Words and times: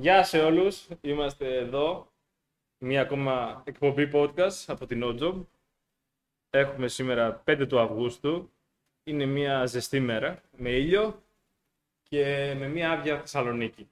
Γεια 0.00 0.24
σε 0.24 0.38
όλους, 0.42 0.86
είμαστε 1.00 1.56
εδώ. 1.56 2.12
Μία 2.78 3.00
ακόμα 3.00 3.62
εκπομπή 3.66 4.10
podcast 4.12 4.64
από 4.66 4.86
την 4.86 5.02
Ojob. 5.04 5.44
Έχουμε 6.50 6.88
σήμερα 6.88 7.42
5 7.46 7.66
του 7.68 7.80
Αυγούστου. 7.80 8.50
Είναι 9.04 9.24
μία 9.26 9.66
ζεστή 9.66 10.00
μέρα, 10.00 10.42
με 10.56 10.70
ήλιο 10.70 11.22
και 12.02 12.54
με 12.58 12.68
μία 12.68 12.90
άδεια 12.90 13.20
Θεσσαλονίκη. 13.20 13.88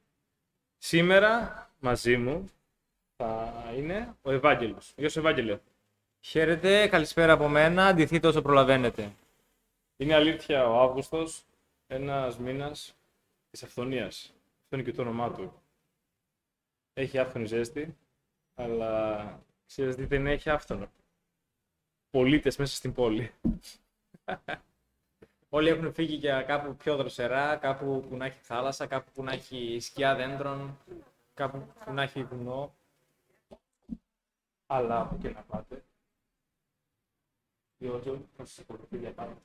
Σήμερα 0.78 1.66
μαζί 1.80 2.16
μου 2.16 2.50
θα 3.16 3.52
είναι 3.76 4.14
ο 4.22 4.30
Ευάγγελος. 4.30 4.92
Γεια 4.96 5.08
σου 5.08 5.18
Ευάγγελε. 5.18 5.58
Χαίρετε, 6.20 6.88
καλησπέρα 6.88 7.32
από 7.32 7.48
μένα. 7.48 7.86
Αντιθείτε 7.86 8.26
όσο 8.26 8.42
προλαβαίνετε. 8.42 9.12
Είναι 9.96 10.14
αλήθεια 10.14 10.68
ο 10.68 10.80
Αύγουστος, 10.80 11.44
ένας 11.86 12.38
μήνας 12.38 12.96
της 13.50 13.62
αυθονίας. 13.62 14.34
Αυτό 14.62 14.76
είναι 14.76 14.82
και 14.82 14.92
το 14.92 15.02
όνομά 15.02 15.32
του. 15.32 15.63
Έχει 16.94 17.18
άφθονη 17.18 17.46
ζέστη, 17.46 17.96
αλλά 18.54 19.42
ξέρεις 19.66 19.96
τι 19.96 20.04
δεν 20.04 20.26
έχει 20.26 20.50
άφθονο. 20.50 20.90
Πολίτες 22.10 22.56
μέσα 22.56 22.74
στην 22.74 22.92
πόλη. 22.92 23.30
Όλοι 25.48 25.68
έχουν 25.68 25.92
φύγει 25.92 26.14
για 26.14 26.42
κάπου 26.42 26.76
πιο 26.76 26.96
δροσερά, 26.96 27.56
κάπου 27.56 28.04
που 28.08 28.16
να 28.16 28.24
έχει 28.24 28.38
θάλασσα, 28.40 28.86
κάπου 28.86 29.10
που 29.14 29.22
να 29.22 29.32
έχει 29.32 29.78
σκιά 29.80 30.14
δέντρων, 30.14 30.78
κάπου 31.34 31.66
που 31.84 31.92
να 31.92 32.02
έχει 32.02 32.24
βουνό. 32.24 32.74
Αλλά 34.66 35.00
όπου 35.00 35.18
και 35.18 35.30
να 35.30 35.42
πάτε, 35.42 35.84
η 37.78 37.86
Ότζο 37.88 38.18
θα 38.36 38.44
σας 38.44 38.58
ακολουθεί 38.58 38.98
για 38.98 39.12
πάντα. 39.12 39.42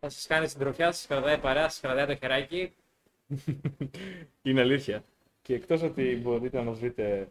Θα 0.00 0.08
σας 0.08 0.26
κάνει 0.26 0.48
συντροφιά, 0.48 0.92
σας 0.92 1.06
κρατάει 1.06 1.38
παρέα, 1.38 1.68
σας 1.68 1.80
κρατάει 1.80 2.06
το 2.06 2.16
χεράκι. 2.16 2.74
Είναι 4.42 4.60
αλήθεια. 4.60 5.04
Και 5.46 5.54
εκτός 5.54 5.82
ότι 5.82 6.20
μπορείτε 6.22 6.56
να 6.56 6.62
μας 6.62 6.78
βρείτε 6.78 7.28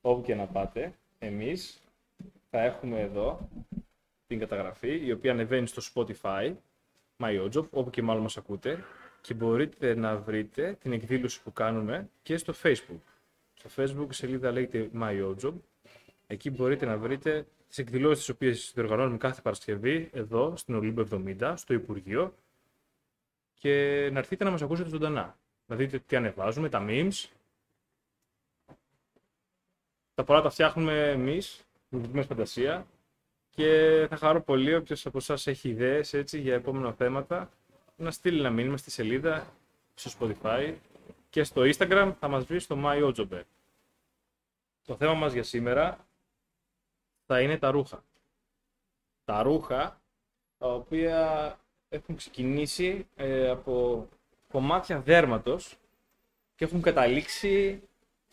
όπου 0.00 0.22
και 0.22 0.34
να 0.34 0.46
πάτε, 0.46 0.94
εμείς 1.18 1.82
θα 2.50 2.60
έχουμε 2.60 3.00
εδώ 3.00 3.48
την 4.26 4.38
καταγραφή, 4.38 5.06
η 5.06 5.12
οποία 5.12 5.32
ανεβαίνει 5.32 5.66
στο 5.66 5.82
Spotify, 5.94 6.54
MyOjob, 7.18 7.68
όπου 7.70 7.90
και 7.90 8.02
μάλλον 8.02 8.22
μας 8.22 8.36
ακούτε, 8.36 8.84
και 9.20 9.34
μπορείτε 9.34 9.94
να 9.94 10.16
βρείτε 10.16 10.76
την 10.80 10.92
εκδήλωση 10.92 11.42
που 11.42 11.52
κάνουμε 11.52 12.08
και 12.22 12.36
στο 12.36 12.54
Facebook. 12.62 13.00
Στο 13.54 13.70
Facebook 13.76 14.06
η 14.10 14.14
σελίδα 14.14 14.50
λέγεται 14.50 14.90
MyOjob. 15.00 15.52
Εκεί 16.26 16.50
μπορείτε 16.50 16.86
να 16.86 16.96
βρείτε 16.96 17.46
τις 17.68 17.78
εκδηλώσεις 17.78 18.18
τις 18.18 18.28
οποίες 18.28 18.72
διοργανώνουμε 18.74 19.16
κάθε 19.16 19.40
Παρασκευή, 19.40 20.10
εδώ, 20.12 20.56
στην 20.56 20.74
Ολύμπο 20.74 21.04
70, 21.40 21.52
στο 21.56 21.74
Υπουργείο, 21.74 22.34
και 23.54 24.08
να 24.12 24.18
έρθετε 24.18 24.44
να 24.44 24.50
μας 24.50 24.62
ακούσετε 24.62 24.88
ζωντανά. 24.88 25.38
Να 25.66 25.76
δείτε 25.76 25.98
τι 25.98 26.16
ανεβάζουμε, 26.16 26.68
τα 26.68 26.84
memes, 26.88 27.28
τα 30.14 30.24
πολλά 30.24 30.40
τα 30.40 30.50
φτιάχνουμε 30.50 31.10
εμείς, 31.10 31.64
με 31.88 31.98
δική 31.98 32.16
μας 32.16 32.26
φαντασία. 32.26 32.86
Και 33.50 34.06
θα 34.10 34.16
χαρώ 34.16 34.42
πολύ 34.42 34.74
όποιος 34.74 35.06
από 35.06 35.18
εσάς 35.18 35.46
έχει 35.46 35.68
ιδέες 35.68 36.14
για 36.32 36.54
επόμενα 36.54 36.92
θέματα 36.92 37.50
να 37.96 38.10
στείλει 38.10 38.38
ένα 38.38 38.50
μήνυμα 38.50 38.76
στη 38.76 38.90
σελίδα, 38.90 39.46
στο 39.94 40.10
Spotify 40.18 40.74
και 41.30 41.44
στο 41.44 41.62
Instagram 41.62 42.12
θα 42.18 42.28
μας 42.28 42.44
βρει 42.44 42.58
στο 42.58 42.82
MyOjobe. 42.84 43.40
Το 44.86 44.96
θέμα 44.96 45.14
μας 45.14 45.32
για 45.32 45.42
σήμερα 45.42 46.06
θα 47.26 47.40
είναι 47.40 47.58
τα 47.58 47.70
ρούχα. 47.70 48.04
Τα 49.24 49.42
ρούχα 49.42 50.00
τα 50.58 50.66
οποία 50.66 51.58
έχουν 51.88 52.16
ξεκινήσει 52.16 53.06
ε, 53.16 53.50
από 53.50 54.08
κομμάτια 54.50 55.00
δέρματος 55.00 55.76
και 56.54 56.64
έχουν 56.64 56.82
καταλήξει 56.82 57.82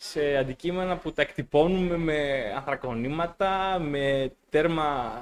σε 0.04 0.36
αντικείμενα 0.36 0.96
που 0.96 1.12
τα 1.12 1.22
εκτυπώνουμε 1.22 1.96
με 1.96 2.52
ανθρακονήματα, 2.56 3.78
με 3.78 4.32
τέρμα 4.50 5.12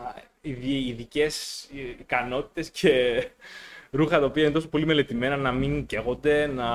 ειδικές 0.41 1.66
ικανότητες 1.99 2.71
και 2.71 3.27
ρούχα 3.91 4.19
τα 4.19 4.25
οποία 4.25 4.43
είναι 4.43 4.53
τόσο 4.53 4.69
πολύ 4.69 4.87
μελετημένα 4.87 5.37
να 5.37 5.53
μην 5.53 5.87
καίγονται, 5.87 6.47
να 6.47 6.66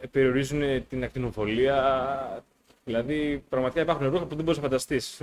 ε, 0.00 0.06
περιορίζουν 0.06 0.86
την 0.88 1.04
ακτινοβολία. 1.04 2.44
Δηλαδή, 2.84 3.44
πραγματικά 3.48 3.80
υπάρχουν 3.80 4.08
ρούχα 4.08 4.24
που 4.24 4.34
δεν 4.34 4.44
μπορείς 4.44 4.60
να 4.60 4.62
φανταστείς. 4.62 5.22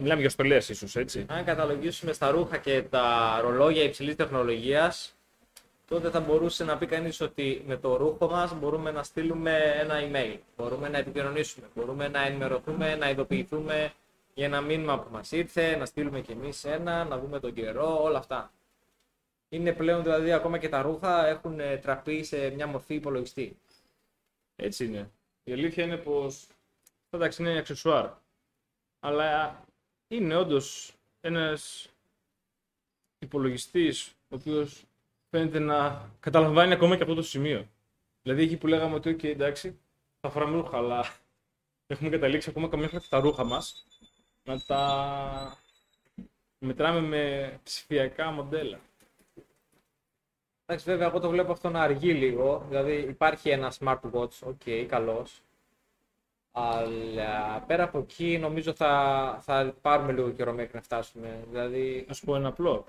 Μιλάμε 0.00 0.20
για 0.20 0.30
στολές, 0.30 0.68
ίσως 0.68 0.96
έτσι. 0.96 1.26
Αν 1.28 1.44
καταλογίσουμε 1.44 2.12
στα 2.12 2.30
ρούχα 2.30 2.56
και 2.56 2.82
τα 2.90 3.38
ρολόγια 3.42 3.82
υψηλής 3.82 4.16
τεχνολογίας, 4.16 5.16
τότε 5.86 6.10
θα 6.10 6.20
μπορούσε 6.20 6.64
να 6.64 6.76
πει 6.78 6.86
κανείς 6.86 7.20
ότι 7.20 7.62
με 7.66 7.76
το 7.76 7.96
ρούχο 7.96 8.28
μας 8.28 8.54
μπορούμε 8.58 8.90
να 8.90 9.02
στείλουμε 9.02 9.58
ένα 9.58 9.94
email, 10.00 10.38
μπορούμε 10.56 10.88
να 10.88 10.98
επικοινωνήσουμε, 10.98 11.66
μπορούμε 11.74 12.08
να 12.08 12.20
ενημερωθούμε, 12.26 12.94
να 12.96 13.10
ειδοποιηθούμε 13.10 13.92
για 14.34 14.46
ένα 14.46 14.60
μήνυμα 14.60 14.98
που 14.98 15.08
μας 15.12 15.32
ήρθε, 15.32 15.76
να 15.76 15.86
στείλουμε 15.86 16.20
κι 16.20 16.32
εμείς 16.32 16.64
ένα, 16.64 17.04
να 17.04 17.18
δούμε 17.18 17.40
τον 17.40 17.52
καιρό, 17.54 18.02
όλα 18.02 18.18
αυτά. 18.18 18.52
Είναι 19.48 19.72
πλέον 19.72 20.02
δηλαδή 20.02 20.32
ακόμα 20.32 20.58
και 20.58 20.68
τα 20.68 20.82
ρούχα 20.82 21.26
έχουν 21.26 21.60
τραπεί 21.82 22.24
σε 22.24 22.50
μια 22.50 22.66
μορφή 22.66 22.94
υπολογιστή. 22.94 23.56
Έτσι 24.56 24.84
είναι. 24.84 25.10
Η 25.44 25.52
αλήθεια 25.52 25.84
είναι 25.84 25.96
πως 25.96 26.46
εντάξει 27.10 27.42
είναι 27.42 27.58
αξεσουάρ, 27.58 28.10
αλλά 29.00 29.62
είναι 30.08 30.36
όντως 30.36 30.94
ένας 31.20 31.88
υπολογιστής 33.18 34.08
ο 34.08 34.34
οποίος 34.34 34.84
φαίνεται 35.32 35.58
να 35.58 36.10
καταλαμβάνει 36.20 36.72
ακόμα 36.72 36.96
και 36.96 37.02
αυτό 37.02 37.14
το 37.14 37.22
σημείο. 37.22 37.66
Δηλαδή 38.22 38.42
εκεί 38.42 38.56
που 38.56 38.66
λέγαμε 38.66 38.94
ότι, 38.94 39.16
OK, 39.16 39.24
εντάξει, 39.24 39.78
θα 40.20 40.30
φοράμε 40.30 40.56
ρούχα, 40.56 40.76
αλλά 40.76 41.04
έχουμε 41.86 42.10
καταλήξει 42.10 42.50
ακόμα 42.50 42.68
καμιά 42.68 42.88
φορά 42.88 43.02
τα 43.08 43.20
ρούχα 43.20 43.44
μας 43.44 43.86
να 44.44 44.60
τα 44.60 45.56
μετράμε 46.58 47.00
με 47.00 47.54
ψηφιακά 47.62 48.30
μοντέλα. 48.30 48.80
Εντάξει, 50.66 50.90
βέβαια, 50.90 51.06
εγώ 51.06 51.20
το 51.20 51.28
βλέπω 51.28 51.52
αυτό 51.52 51.70
να 51.70 51.80
αργεί 51.80 52.12
λίγο. 52.12 52.66
Δηλαδή, 52.68 52.94
υπάρχει 52.94 53.50
ένα 53.50 53.72
smartwatch, 53.78 54.38
OK, 54.42 54.60
okay, 54.64 54.86
καλώς. 54.88 55.42
Αλλά 56.52 57.64
πέρα 57.66 57.82
από 57.82 57.98
εκεί, 57.98 58.38
νομίζω 58.38 58.72
θα, 58.74 59.38
θα 59.42 59.74
πάρουμε 59.80 60.12
λίγο 60.12 60.30
καιρό 60.30 60.52
μέχρι 60.52 60.74
να 60.74 60.82
φτάσουμε. 60.82 61.44
Δηλαδή... 61.50 62.04
Να 62.08 62.14
σου 62.14 62.24
πω 62.24 62.36
ένα 62.36 62.48
απλό. 62.48 62.86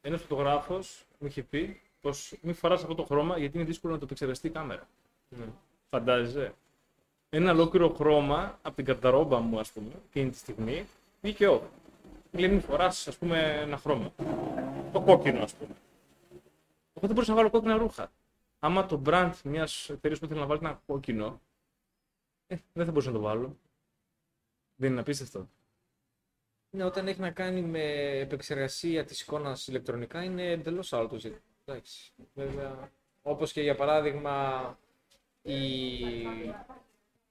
Ένας 0.00 0.20
φωτογράφος 0.20 1.04
μου 1.18 1.26
είχε 1.26 1.42
πει 1.42 1.80
πως 2.00 2.34
μην 2.42 2.54
φοράς 2.54 2.82
αυτό 2.82 2.94
το 2.94 3.04
χρώμα 3.04 3.38
γιατί 3.38 3.56
είναι 3.56 3.66
δύσκολο 3.66 3.92
να 3.92 3.98
το 3.98 4.04
επεξεργαστεί 4.04 4.46
η 4.46 4.50
κάμερα. 4.50 4.88
Ναι. 5.28 5.44
Φαντάζεσαι. 5.90 6.54
Ένα 7.30 7.52
ολόκληρο 7.52 7.88
χρώμα 7.88 8.58
από 8.62 8.76
την 8.76 8.84
γκαρνταρόμπα 8.84 9.38
μου, 9.40 9.58
ας 9.58 9.72
πούμε, 9.72 9.92
εκείνη 10.08 10.30
τη 10.30 10.36
στιγμή, 10.36 10.86
βγήκε 11.22 11.48
ο. 11.48 11.62
Λέει 12.32 12.48
μην 12.48 12.60
φοράς, 12.60 13.08
ας 13.08 13.16
πούμε, 13.16 13.60
ένα 13.60 13.76
χρώμα. 13.76 14.12
Το 14.92 15.00
κόκκινο, 15.00 15.42
ας 15.42 15.54
πούμε. 15.54 15.74
Εγώ 16.94 17.06
δεν 17.06 17.10
μπορούσα 17.10 17.30
να 17.30 17.36
βάλω 17.36 17.50
κόκκινα 17.50 17.76
ρούχα. 17.76 18.10
Άμα 18.58 18.86
το 18.86 19.02
brand 19.06 19.32
μιας 19.44 19.88
εταιρείας 19.88 20.18
που 20.18 20.24
ήθελε 20.24 20.40
να 20.40 20.46
βάλει 20.46 20.60
ένα 20.62 20.82
κόκκινο, 20.86 21.40
ε, 22.46 22.56
δεν 22.72 22.84
θα 22.84 22.90
μπορούσα 22.90 23.10
να 23.10 23.16
το 23.16 23.22
βάλω. 23.22 23.56
Δεν 24.74 24.90
είναι 24.90 25.00
απίστευτο. 25.00 25.48
Ναι, 26.70 26.84
όταν 26.84 27.08
έχει 27.08 27.20
να 27.20 27.30
κάνει 27.30 27.60
με 27.60 27.82
επεξεργασία 28.18 29.04
της 29.04 29.20
εικόνας 29.20 29.66
ηλεκτρονικά 29.66 30.22
είναι 30.22 30.50
εντελώς 30.50 30.92
άλλο 30.92 31.08
το 31.08 31.18
ζήτημα. 31.18 31.40
Εντάξει. 31.64 32.12
Βέβαια, 32.34 32.90
όπως 33.22 33.52
και 33.52 33.60
για 33.60 33.74
παράδειγμα, 33.74 34.78
οι 35.42 35.58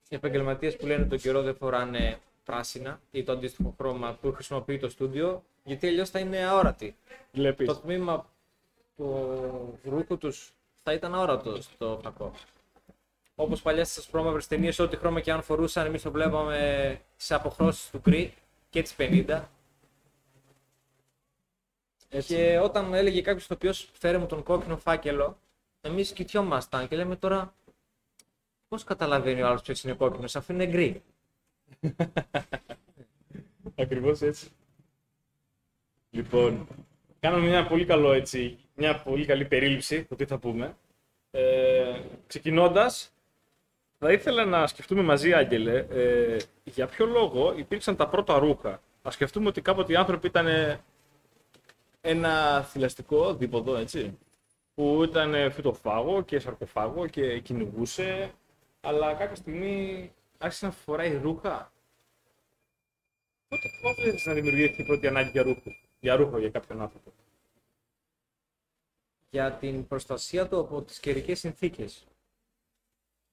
επαγγελματίες 0.10 0.76
που 0.76 0.86
λένε 0.86 1.06
τον 1.06 1.18
καιρό 1.18 1.42
δεν 1.42 1.56
φοράνε 1.56 2.20
πράσινα 2.44 3.00
ή 3.12 3.24
το 3.24 3.32
αντίστοιχο 3.32 3.74
χρώμα 3.78 4.18
που 4.22 4.32
χρησιμοποιεί 4.34 4.78
το 4.78 4.90
στούντιο, 4.90 5.44
γιατί 5.64 5.88
αλλιώς 5.88 6.10
θα 6.10 6.20
είναι 6.20 6.46
αόρατοι. 6.46 6.96
Βλέπεις. 7.32 7.68
Το 7.68 7.76
τμήμα 7.76 8.30
του 8.96 9.80
ρούχου 9.84 10.18
τους 10.18 10.54
θα 10.84 10.94
ήταν 10.94 11.16
αόρατο 11.16 11.62
στο 11.62 12.00
φακό. 12.04 12.32
Όπως 13.36 13.62
παλιάς 13.62 13.92
στι 13.92 14.08
πρόμαυρε 14.12 14.42
ταινίες, 14.48 14.80
ό,τι 14.80 14.98
χρώμα 14.98 15.22
και 15.22 15.32
αν 15.32 15.42
φορούσαν, 15.42 15.86
εμείς 15.86 16.02
το 16.02 16.12
βλέπαμε 16.12 17.02
σε 17.16 17.36
αποχρώσεις 17.36 17.90
του 17.90 18.02
κρύ 18.02 18.34
και 18.70 18.82
τι 18.82 18.94
50. 18.98 19.44
Έτσι. 22.10 22.36
Και 22.36 22.60
όταν 22.60 22.94
έλεγε 22.94 23.22
κάποιος 23.22 23.48
το 23.48 23.54
οποίος 23.54 23.90
φέρε 23.94 24.18
μου 24.18 24.26
τον 24.26 24.44
κόκκινο 24.44 24.78
φάκελο, 24.78 25.38
εμείς 25.82 26.12
κοιτιόμασταν 26.12 26.88
και 26.88 26.96
λέμε 26.96 27.16
τώρα 27.16 27.54
πώς 28.68 28.84
καταλαβαίνει 28.84 29.42
ο 29.42 29.48
άλλος 29.48 29.62
ποιος 29.62 29.84
είναι 29.84 29.94
κόκκινος, 29.94 30.36
αφού 30.36 30.54
είναι 30.54 30.66
γκρι. 30.66 31.04
Ακριβώς 33.76 34.22
έτσι. 34.22 34.48
Λοιπόν, 36.10 36.68
κάναμε 37.20 37.48
μια 37.48 37.68
πολύ, 37.68 37.86
καλό, 37.86 38.12
έτσι, 38.12 38.58
μια 38.76 39.02
πολύ 39.02 39.26
καλή 39.26 39.46
περίληψη 39.46 40.04
το 40.04 40.16
τι 40.16 40.26
θα 40.26 40.38
πούμε. 40.38 40.78
Ε, 41.32 42.02
ξεκινώντας, 42.28 43.14
θα 44.00 44.12
ήθελα 44.12 44.46
να 44.46 44.68
σκεφτούμε 44.68 45.02
μαζί, 45.02 45.34
Άγγελε, 45.34 45.86
ε, 45.90 46.38
για 46.64 46.88
ποιο 46.88 47.06
λόγο 47.06 47.54
υπήρξαν 47.58 47.96
τα 47.96 48.08
πρώτα 48.08 48.38
ρούχα. 48.38 48.82
Α 49.02 49.12
σκεφτούμε 49.12 49.48
ότι 49.48 49.62
κάποτε 49.62 49.94
οι 49.94 49.96
άνθρωποι 49.96 50.28
ήταν 50.28 50.48
ένα 52.02 52.64
θηλαστικό 52.64 53.34
δίποδο, 53.34 53.76
έτσι, 53.76 54.18
που 54.74 55.04
ήταν 55.04 55.52
φυτοφάγο 55.52 56.22
και 56.22 56.40
σαρκοφάγο 56.40 57.08
και 57.08 57.40
κυνηγούσε, 57.40 58.34
αλλά 58.82 59.14
κάποια 59.14 59.36
στιγμή 59.36 60.12
άρχισε 60.38 60.66
να 60.66 60.72
φοράει 60.72 61.18
ρούχα. 61.18 61.72
Πότε, 63.48 63.68
πότε 63.82 64.02
άρχισε 64.08 64.30
να 64.30 64.36
δημιουργηθεί 64.36 64.82
η 64.82 64.86
πρώτη 64.86 65.08
ανάγκη 65.08 65.30
για 65.30 65.44
ρούχο, 65.44 65.72
για 66.00 66.16
ρούχο 66.16 66.38
για 66.40 66.50
κάποιον 66.50 66.82
άνθρωπο; 66.82 67.14
για 69.30 69.52
την 69.52 69.88
προστασία 69.88 70.48
του 70.48 70.60
από 70.60 70.82
τις 70.82 71.00
καιρικές 71.00 71.40
συνθήκες. 71.40 72.08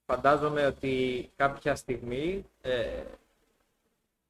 Φαντάζομαι 0.06 0.66
ότι 0.66 1.30
κάποια 1.36 1.74
στιγμή 1.74 2.44
ε, 2.60 3.02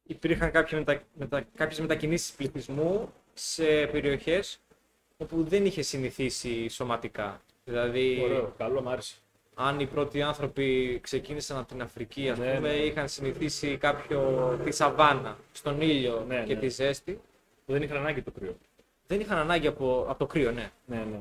υπήρχαν 0.02 0.50
κάποια 0.50 0.78
μετα, 0.78 1.02
μετα, 1.14 1.44
κάποιες 1.54 1.80
μετακινήσεις 1.80 2.32
πληθυσμού 2.32 3.12
σε 3.34 3.64
περιοχές 3.86 4.58
όπου 5.16 5.42
δεν 5.44 5.64
είχε 5.66 5.82
συνηθίσει 5.82 6.68
σωματικά. 6.68 7.40
Δηλαδή, 7.64 8.20
Ωραίο, 8.24 8.54
καλό, 8.58 8.82
μ' 8.82 8.88
άρεσε. 8.88 9.16
αν 9.54 9.80
οι 9.80 9.86
πρώτοι 9.86 10.22
άνθρωποι 10.22 10.98
ξεκίνησαν 11.02 11.58
από 11.58 11.68
την 11.68 11.82
Αφρική, 11.82 12.30
ας 12.30 12.38
Ναι, 12.38 12.54
πούμε, 12.54 12.68
ναι. 12.68 12.74
είχαν 12.74 13.08
συνηθίσει 13.08 13.76
κάποιο 13.76 14.20
τη 14.64 14.70
σαβάνα, 14.72 15.36
στον 15.52 15.80
ήλιο 15.80 16.24
Ναι, 16.28 16.42
και 16.44 16.54
ναι. 16.54 16.60
τη 16.60 16.68
ζέστη, 16.68 17.20
Δεν 17.66 17.82
είχαν 17.82 17.96
ανάγκη 17.96 18.22
το 18.22 18.30
κρύο. 18.30 18.56
δεν 19.06 19.20
είχαν 19.20 19.38
ανάγκη 19.38 19.66
από, 19.66 20.06
από 20.08 20.18
το 20.18 20.26
κρύο, 20.26 20.50
ναι. 20.52 20.70
Ναι, 20.86 20.96
ναι. 20.96 21.20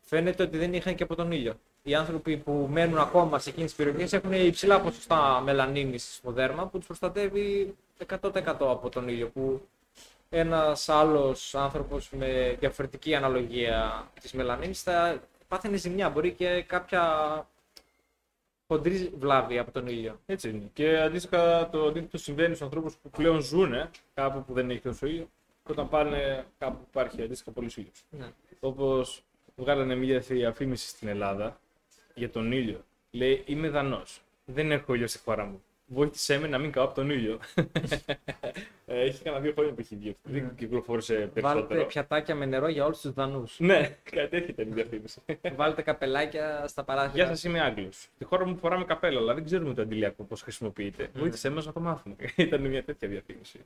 φαίνεται 0.00 0.42
ότι 0.42 0.58
δεν 0.58 0.74
είχαν 0.74 0.94
και 0.94 1.02
από 1.02 1.14
τον 1.14 1.32
ήλιο. 1.32 1.54
Οι 1.82 1.94
άνθρωποι 1.94 2.36
που 2.36 2.68
μένουν 2.70 2.98
ακόμα 2.98 3.38
σε 3.38 3.50
εκείνες 3.50 3.74
τις 3.74 3.84
περιοχές 3.84 4.12
έχουν 4.12 4.32
υψηλά 4.32 4.80
ποσοστά 4.80 5.40
μελανίνης 5.40 6.14
στο 6.14 6.30
δέρμα 6.30 6.66
που 6.66 6.78
τους 6.78 6.86
προστατεύει 6.86 7.76
100% 8.06 8.32
από 8.44 8.88
τον 8.88 9.08
ήλιο. 9.08 9.28
Που 9.28 9.68
ένας 10.28 10.88
άλλος 10.88 11.54
άνθρωπος 11.54 12.10
με 12.10 12.56
διαφορετική 12.60 13.14
αναλογία 13.14 14.08
της 14.20 14.32
μελανίνης 14.32 14.82
θα 14.82 15.20
πάθαινε 15.48 15.76
ζημιά. 15.76 16.10
Μπορεί 16.10 16.32
και 16.32 16.62
κάποια 16.62 17.46
χοντρή 18.66 19.12
βλάβη 19.18 19.58
από 19.58 19.70
τον 19.70 19.86
ήλιο. 19.86 20.20
Έτσι 20.26 20.48
είναι. 20.48 20.70
Και 20.72 20.98
αντίστοιχα 20.98 21.68
το 21.70 21.86
αντίθετο 21.86 22.18
συμβαίνει 22.18 22.54
στους 22.54 22.62
ανθρώπους 22.66 22.94
που 22.94 23.10
πλέον 23.10 23.40
ζουν 23.40 23.74
κάπου 24.14 24.44
που 24.44 24.52
δεν 24.52 24.70
έχει 24.70 24.80
τόσο 24.80 25.06
ήλιο 25.06 25.28
και 25.64 25.72
όταν 25.72 25.88
πάνε 25.88 26.44
κάπου 26.58 26.76
που 26.76 26.86
υπάρχει 26.90 27.22
αντίστοιχα 27.22 27.50
πολύ 27.50 27.70
ήλιος. 27.76 28.04
Ναι. 28.10 28.26
Όπως 28.60 29.22
βγάλανε 29.56 29.94
μια 29.94 30.18
διαφήμιση 30.18 30.88
στην 30.88 31.08
Ελλάδα 31.08 31.58
για 32.14 32.30
τον 32.30 32.52
ήλιο. 32.52 32.84
Λέει 33.10 33.42
Είμαι 33.46 33.68
Δανός. 33.68 34.20
Δεν 34.44 34.70
έχω 34.72 34.94
ήλιο 34.94 35.06
στη 35.06 35.18
χώρα 35.18 35.44
μου. 35.44 35.62
Βοήθησέ 35.92 36.38
με 36.38 36.46
να 36.46 36.58
μην 36.58 36.72
καώ 36.72 36.84
από 36.84 36.94
τον 36.94 37.10
ήλιο. 37.10 37.38
Ε, 38.86 39.00
έχει 39.00 39.22
κανένα 39.22 39.42
δύο 39.42 39.52
χρόνια 39.52 39.72
που 39.72 39.80
έχει 39.80 39.96
βγει. 39.96 40.10
αυτή. 40.10 40.30
Δεν 40.30 40.54
κυκλοφόρησε 40.56 41.14
Βάλτε 41.14 41.40
περισσότερο. 41.40 41.86
πιατάκια 41.86 42.34
με 42.34 42.46
νερό 42.46 42.68
για 42.68 42.84
όλους 42.84 43.00
τους 43.00 43.12
δανούς. 43.12 43.56
Ναι, 43.58 43.96
κάτι 44.10 44.28
τέτοια 44.28 44.48
ήταν 44.48 44.68
η 44.68 44.72
διαφήμιση. 44.72 45.20
Βάλτε 45.56 45.82
καπελάκια 45.82 46.64
στα 46.66 46.84
παράθυρα. 46.84 47.24
Γεια 47.24 47.26
σας, 47.26 47.44
είμαι 47.44 47.60
Άγγλος. 47.60 48.08
Στη 48.14 48.24
χώρα 48.24 48.46
μου 48.46 48.56
φοράμε 48.56 48.84
καπέλα, 48.84 49.20
αλλά 49.20 49.34
δεν 49.34 49.44
ξέρουμε 49.44 49.74
το 49.74 49.82
αντιλιακό 49.82 50.22
πώς 50.24 50.42
χρησιμοποιείται. 50.42 51.10
Βοήθησέ 51.14 51.50
μας 51.50 51.66
να 51.66 51.72
το 51.72 51.80
μάθουμε. 51.80 52.14
ήταν 52.36 52.60
μια 52.60 52.84
τέτοια 52.84 53.08
διαφήμιση. 53.08 53.60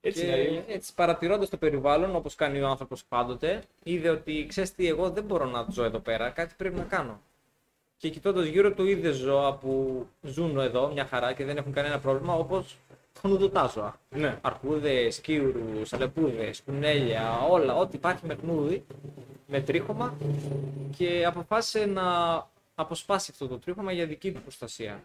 Έτσι 0.00 0.24
και 0.24 0.30
είναι. 0.30 0.64
έτσι 0.68 0.94
παρατηρώντας 0.94 1.48
το 1.48 1.56
περιβάλλον, 1.56 2.14
όπως 2.16 2.34
κάνει 2.34 2.60
ο 2.60 2.68
άνθρωπος 2.68 3.04
πάντοτε, 3.04 3.62
είδε 3.82 4.08
ότι 4.08 4.46
ξέρεις 4.48 4.74
τι, 4.74 4.86
εγώ 4.88 5.10
δεν 5.10 5.24
μπορώ 5.24 5.44
να 5.44 5.66
ζω 5.70 5.84
εδώ 5.84 5.98
πέρα, 5.98 6.30
κάτι 6.30 6.54
πρέπει 6.56 6.76
να 6.76 6.84
κάνω. 6.84 7.20
Και 7.98 8.08
κοιτώντας 8.08 8.46
γύρω 8.46 8.72
του, 8.72 8.86
είδε 8.86 9.10
ζώα 9.10 9.54
που 9.54 10.06
ζουν 10.22 10.58
εδώ 10.58 10.92
μια 10.92 11.06
χαρά 11.06 11.32
και 11.32 11.44
δεν 11.44 11.56
έχουν 11.56 11.72
κανένα 11.72 11.98
πρόβλημα, 11.98 12.34
όπως 12.34 12.76
χνουδουτά 13.20 13.66
ζώα. 13.66 14.00
Ναι. 14.10 14.38
Αρκούδες, 14.40 15.14
σκύρους, 15.14 15.92
αλεπούδε, 15.92 16.50
κουνέλια, 16.64 17.40
όλα, 17.50 17.76
ό,τι 17.76 17.96
υπάρχει 17.96 18.26
με 18.26 18.34
χνούδι, 18.34 18.84
με 19.46 19.60
τρίχωμα 19.60 20.16
και 20.96 21.24
αποφάσισε 21.26 21.86
να 21.86 22.06
αποσπάσει 22.74 23.30
αυτό 23.32 23.48
το 23.48 23.58
τρίχωμα 23.58 23.92
για 23.92 24.06
δική 24.06 24.32
του 24.32 24.40
προστασία. 24.40 25.04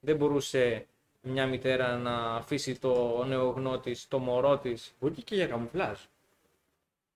Δεν 0.00 0.16
μπορούσε 0.16 0.86
μια 1.22 1.46
μητέρα 1.46 1.96
να 1.96 2.14
αφήσει 2.16 2.78
το 2.78 3.24
νεογνώ 3.28 3.78
της, 3.78 4.08
το 4.08 4.18
μωρό 4.18 4.58
της. 4.58 4.94
Μπορεί 5.00 5.22
και 5.22 5.34
για 5.34 5.46
καμουφλάζ. 5.46 5.98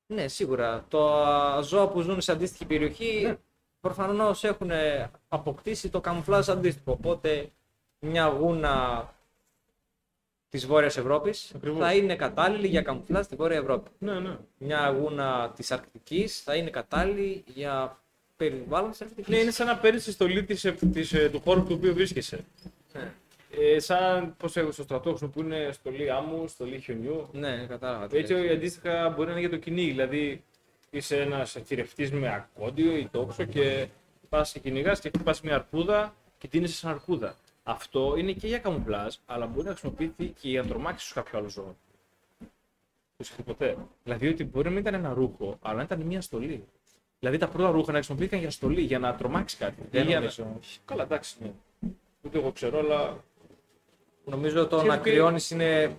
Ναι, 0.07 0.29
σίγουρα. 0.29 0.85
Τα 0.89 1.61
ζώα 1.63 1.89
που 1.89 2.01
ζουν 2.01 2.21
σε 2.21 2.33
αντίστοιχη 2.33 2.65
περιοχή 2.65 3.23
Ναι. 3.27 3.37
Προφανώς 3.81 4.45
έχουν 4.45 4.71
αποκτήσει 5.29 5.89
το 5.89 6.01
καμουφλάζ 6.01 6.49
αντίστοιχο. 6.49 6.93
Οπότε 6.93 7.51
μια 8.01 8.27
γούνα 8.27 9.09
της 10.49 10.67
Βόρειας 10.67 10.97
Ευρώπης 10.97 11.53
Ακριβώς. 11.57 11.79
θα 11.79 11.95
είναι 11.95 12.17
κατάλληλη 12.17 12.67
για 12.67 12.83
καμουφλάζ 12.83 13.25
στη 13.25 13.37
Βόρεια 13.37 13.57
Ευρώπη. 13.59 13.91
Ναι, 13.99 14.19
ναι. 14.21 14.37
Μια 14.59 14.89
γούνα 14.99 15.53
της 15.57 15.71
Αρκτικής 15.71 16.41
θα 16.43 16.55
είναι 16.55 16.71
κατάλληλη 16.71 17.45
για 17.47 17.99
περιβάλλον 18.37 18.91
της 18.91 19.01
Αρκτικής. 19.01 19.29
Ναι, 19.29 19.37
είναι 19.37 19.51
σαν 19.51 19.67
να 19.67 19.79
παίρνεις 19.79 20.05
τη 20.05 20.13
στολή 20.13 20.45
της, 20.45 20.65
ε, 20.65 20.73
της, 20.73 21.13
ε, 21.13 21.29
του 21.29 21.41
χώρου 21.41 21.63
του 21.65 21.75
οποίου 21.79 21.95
βρίσκεσαι. 21.95 22.45
Ναι. 22.93 23.13
Ε, 23.51 23.79
σαν 23.81 24.35
πώς 24.37 24.57
έχω 24.57 24.71
στο 24.71 24.83
στρατό 24.83 25.09
χρησιμοποιούν 25.09 25.73
στολή 25.73 26.11
άμμου, 26.11 26.49
στολή 26.49 26.81
χιονιού. 26.81 27.29
Ναι, 27.33 27.67
κατάλαβα. 27.69 28.07
τι 28.07 28.17
Έτσι 28.19 28.33
λες. 28.33 28.51
αντίστοιχα 28.53 29.09
μπορεί 29.09 29.25
να 29.27 29.31
είναι 29.31 29.41
για 29.41 29.51
το 29.51 29.57
κυνήγι. 29.57 29.91
Δηλαδή 29.91 30.45
είσαι 30.91 31.21
ένας 31.21 31.57
θηρευτή 31.65 32.13
με 32.15 32.35
ακόντιο 32.35 32.97
ή 32.97 33.09
τόξο 33.13 33.45
και 33.45 33.89
πας 34.29 34.53
και 34.53 34.59
κυνηγάς 34.59 35.01
και 35.01 35.09
χτυπά 35.09 35.35
μια 35.43 35.55
αρκούδα 35.55 36.15
και 36.39 36.49
τίνεσαι 36.49 36.75
σαν 36.75 36.91
αρκούδα. 36.91 37.35
Αυτό 37.63 38.15
είναι 38.17 38.33
και 38.33 38.47
για 38.47 38.59
καμουφλάζ, 38.59 39.15
αλλά 39.27 39.47
μπορεί 39.47 39.65
να 39.67 39.71
χρησιμοποιηθεί 39.71 40.27
και 40.41 40.49
για 40.49 40.63
να 40.63 40.69
τρομάξεις 40.69 41.09
σου 41.09 41.15
κάποιο 41.15 41.39
άλλο 41.39 41.49
ζώο. 41.49 41.77
Το 43.17 43.25
σκεφτεί 43.25 43.43
ποτέ; 43.43 43.77
Δηλαδή 44.05 44.29
ότι 44.29 44.45
μπορεί 44.45 44.65
να 44.65 44.71
μην 44.71 44.81
ήταν 44.81 44.95
ένα 44.95 45.13
ρούχο, 45.13 45.59
αλλά 45.63 45.77
να 45.77 45.83
ήταν 45.83 46.01
μια 46.01 46.21
στολή. 46.21 46.65
Δηλαδή 47.19 47.39
τα 47.39 47.49
πρώτα 47.49 47.71
ρούχα 47.71 47.91
να 47.91 47.97
χρησιμοποιήθηκαν 47.97 48.41
για 48.41 48.51
στολή, 48.51 48.81
για 48.81 48.99
να 48.99 49.15
τρομάξεις 49.15 49.59
κάτι. 49.59 49.83
Δεν 49.91 50.03
Ή 50.03 50.07
για 50.07 50.15
να- 50.15 50.21
νομίζω. 50.21 50.61
Καλά, 50.85 51.03
εντάξει. 51.03 51.37
Ναι. 51.41 51.51
Ούτε 52.23 52.39
εγώ 52.39 52.53
ξέρω, 52.53 52.79
αλλά 52.79 53.17
Νομίζω 54.25 54.67
το 54.67 54.77
Ξέρεις 54.77 54.95
να 54.97 55.01
τι- 55.01 55.11
κρυώνεις 55.11 55.51
είναι 55.51 55.97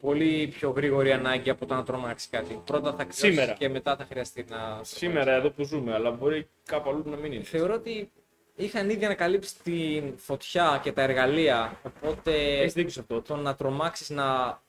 πολύ 0.00 0.46
πιο 0.46 0.70
γρήγορη 0.70 1.12
ανάγκη 1.12 1.50
από 1.50 1.66
το 1.66 1.74
να 1.74 1.82
τρομάξει 1.84 2.28
κάτι. 2.30 2.62
Πρώτα 2.64 2.90
θα 2.92 3.02
κρυώσει 3.04 3.18
Σήμερα. 3.20 3.52
και 3.52 3.68
μετά 3.68 3.96
θα 3.96 4.04
χρειαστεί 4.04 4.44
να. 4.48 4.80
σήμερα 4.82 5.32
εδώ 5.32 5.50
που 5.50 5.62
ζούμε, 5.64 5.94
αλλά 5.94 6.10
μπορεί 6.10 6.48
κάπου 6.64 6.90
αλλού 6.90 7.02
να 7.06 7.16
μην 7.16 7.32
είναι. 7.32 7.42
Θεωρώ 7.44 7.74
ότι 7.74 8.10
είχαν 8.56 8.90
ήδη 8.90 9.04
ανακαλύψει 9.04 9.54
την 9.62 10.18
φωτιά 10.18 10.80
και 10.82 10.92
τα 10.92 11.02
εργαλεία. 11.02 11.80
Οπότε 11.82 12.32
Έχεις 12.60 12.72
δίκιο 12.72 12.90
σε 12.90 13.00
αυτό. 13.00 13.22
το 13.22 13.36
να 13.36 13.54
τρομάξεις 13.54 14.10
να 14.10 14.60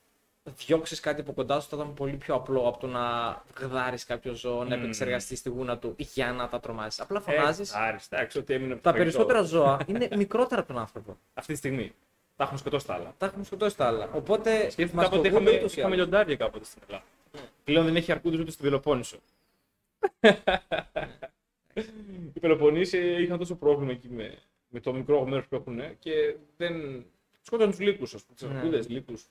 διώξεις 0.65 0.99
κάτι 0.99 1.21
από 1.21 1.33
κοντά 1.33 1.59
σου 1.59 1.69
θα 1.69 1.75
ήταν 1.75 1.93
πολύ 1.93 2.15
πιο 2.15 2.35
απλό 2.35 2.67
από 2.67 2.77
το 2.79 2.87
να 2.87 3.01
γδάρεις 3.59 4.05
κάποιο 4.05 4.33
ζώο, 4.33 4.63
να 4.63 4.75
Μμμ. 4.75 4.83
επεξεργαστείς 4.83 5.41
τη 5.41 5.49
γούνα 5.49 5.77
του 5.77 5.95
για 5.97 6.31
να 6.31 6.47
τα 6.47 6.59
τρομάζεις. 6.59 6.99
Απλά 6.99 7.19
φωνάζεις. 7.21 7.73
Ε, 7.73 7.77
άρης, 7.79 8.07
εντάξει, 8.09 8.37
ότι 8.37 8.53
έμεινε 8.53 8.73
από 8.73 8.81
το 8.83 8.89
τα 8.91 8.97
φαγητό. 8.97 9.17
περισσότερα 9.17 9.41
ζώα 9.47 9.79
είναι 9.85 10.07
μικρότερα 10.23 10.61
από 10.61 10.73
τον 10.73 10.81
άνθρωπο. 10.81 11.17
Αυτή 11.33 11.51
τη 11.51 11.57
στιγμή. 11.57 11.93
Τα 12.39 12.45
έχουν 12.45 12.57
σκοτώσει 12.57 12.85
τα 12.85 12.93
άλλα. 12.93 13.13
Τα 13.17 13.25
έχουμε 13.25 13.43
σκοτώσει 13.43 13.77
τα 13.77 13.87
άλλα. 13.87 14.09
Οπότε 14.13 14.69
Σκέφτομαι 14.69 15.01
μας 15.01 15.11
κάποτε 15.11 15.21
το 15.21 15.27
είχαμε, 15.35 15.49
βούνται 15.49 15.59
ούτως 15.59 15.75
ή 15.75 15.79
είχαμε 15.79 15.93
άλλως. 15.95 16.07
λιοντάρια 16.07 16.35
κάποτε 16.35 16.65
στην 16.65 16.81
Ελλάδα. 16.87 17.05
Πλέον 17.63 17.85
δεν 17.85 17.95
έχει 17.95 18.11
αρκούδες 18.11 18.39
ούτε 18.39 18.51
στη 18.51 18.61
Πελοπόννησο. 18.63 19.17
Οι 22.33 22.39
Πελοποννήσοι 22.39 23.21
είχαν 23.21 23.37
τόσο 23.37 23.55
πρόβλημα 23.55 23.91
εκεί 23.91 24.09
με, 24.09 24.37
με 24.69 24.79
το 24.79 24.93
μικρό 24.93 25.25
μέρος 25.25 25.47
που 25.47 25.55
έχουν 25.55 25.99
και 25.99 26.35
δεν. 26.57 27.05
Σκότωσαν 27.41 27.71
τους 27.71 27.79
λύκους, 27.79 28.13
ας 28.13 28.23
πούμε. 28.23 28.37
Ναι. 28.41 28.47
Τι 28.47 28.57
αρκούδες, 28.59 28.89
λύκους. 28.89 29.25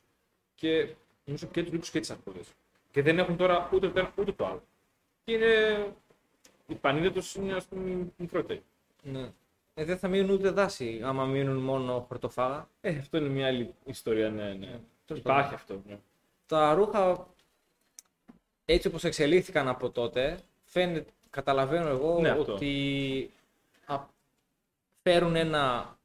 Και 0.54 0.88
νομίζω 1.24 1.46
και 1.46 1.62
τους 1.62 1.72
λύκους 1.72 1.90
και 1.90 2.00
τις 2.00 2.10
αρκούδες. 2.10 2.46
Και 2.90 3.02
δεν 3.02 3.18
έχουν 3.18 3.36
τώρα 3.36 3.70
ούτε 3.72 3.88
το 3.88 3.98
ένα 4.00 4.12
ούτε 4.18 4.32
το 4.32 4.46
άλλο. 4.46 4.62
Και 5.24 5.32
είναι. 5.32 5.86
Η 6.66 6.74
πανίδα 6.74 7.12
τους 7.12 7.34
είναι 7.34 7.54
ας 7.54 7.64
πούμε 7.64 8.06
μικρότερη. 8.16 8.62
Ναι. 9.02 9.30
Ε, 9.78 9.84
δεν 9.84 9.98
θα 9.98 10.08
μείνουν 10.08 10.30
ούτε 10.30 10.50
δάση 10.50 11.00
άμα 11.04 11.24
μείνουν 11.24 11.56
μόνο 11.56 12.04
χορτοφάγα. 12.08 12.68
Ε, 12.80 12.96
αυτό 12.98 13.16
είναι 13.16 13.28
μια 13.28 13.46
άλλη 13.46 13.74
ιστορία, 13.84 14.30
ναι, 14.30 14.52
ναι. 14.52 14.80
Τέλος 15.06 15.22
Υπάρχει 15.22 15.42
πάντων. 15.42 15.54
αυτό. 15.54 15.82
Ναι. 15.86 15.98
Τα 16.46 16.74
ρούχα 16.74 17.26
έτσι 18.64 18.88
όπως 18.88 19.04
εξελίχθηκαν 19.04 19.68
από 19.68 19.90
τότε 19.90 20.38
φαίνεται, 20.64 21.10
καταλαβαίνω 21.30 21.88
εγώ 21.88 22.20
Ναι, 22.20 22.28
αυτό. 22.30 22.52
ότι 22.52 23.30
α, 23.86 23.98
φέρουν 25.02 25.36
ένα, 25.36 25.96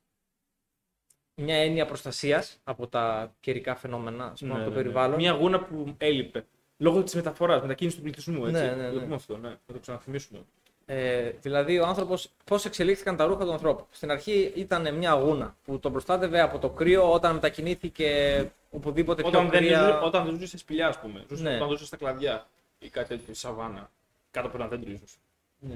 μια 1.36 1.56
έννοια 1.56 1.86
προστασίας 1.86 2.60
από 2.64 2.88
τα 2.88 3.34
καιρικά 3.40 3.76
φαινόμενα, 3.76 4.26
ας 4.26 4.40
πούμε, 4.40 4.54
Ναι, 4.54 4.60
από 4.60 4.70
το 4.70 4.76
ναι, 4.76 4.76
ναι. 4.78 4.84
περιβάλλον. 4.84 5.16
Μια 5.18 5.32
γούνα 5.32 5.64
που 5.64 5.94
έλειπε. 5.98 6.46
Λόγω 6.78 7.04
της 7.04 7.14
μεταφοράς, 7.16 7.62
μετακίνησης 7.62 7.98
του 8.00 8.04
πληθυσμού. 8.06 8.46
Έτσι. 8.46 8.62
Ναι, 8.62 8.72
ναι, 8.76 8.84
Να 8.84 8.90
το 8.90 8.96
ναι. 8.96 9.02
πούμε 9.04 9.16
αυτό, 9.16 9.38
ναι. 9.38 9.50
Να 9.50 9.74
το 9.74 9.80
ξαναθυμίσουμε. 9.80 10.40
Ε, 10.86 11.30
δηλαδή 11.42 11.80
ο 11.80 11.86
άνθρωπος 11.86 12.30
πώς 12.46 12.66
εξελίχθηκαν 12.66 13.16
τα 13.16 13.26
ρούχα 13.26 13.46
του 13.46 13.52
ανθρώπου. 13.52 13.86
Στην 13.92 14.12
αρχή 14.12 14.52
ήταν 14.56 14.96
μια 14.96 15.12
γούνα 15.14 15.56
που 15.66 15.80
τον 15.80 15.92
προστάτευε 15.92 16.42
από 16.42 16.60
το 16.60 16.70
κρύο 16.70 17.12
όταν 17.14 17.34
μετακινήθηκε 17.34 18.52
οπουδήποτε 18.72 19.22
πιο 19.22 19.30
Όταν 19.32 19.50
δεν, 19.50 19.60
κρύα. 19.62 19.80
ζούσε, 19.80 20.00
όταν 20.04 20.24
δεν 20.26 20.34
ζούσε 20.34 20.48
σε 20.48 20.58
σπηλιά, 20.58 20.88
ας 20.88 21.00
πούμε. 21.00 21.26
Ζούσε, 21.30 21.44
Ναι. 21.44 21.56
Όταν 21.56 21.70
ζούσε 21.70 21.86
στα 21.86 21.98
κλαδιά 21.98 22.48
ή 22.80 22.90
κάτι 22.90 23.08
τέτοιο, 23.08 23.24
στη 23.24 23.34
σαβάνα. 23.34 23.90
Κάτω 24.32 24.48
από 24.48 24.58
ένα 24.58 24.68
δέντρο, 24.68 24.92
ίσως. 24.92 25.16
Ναι. 25.60 25.76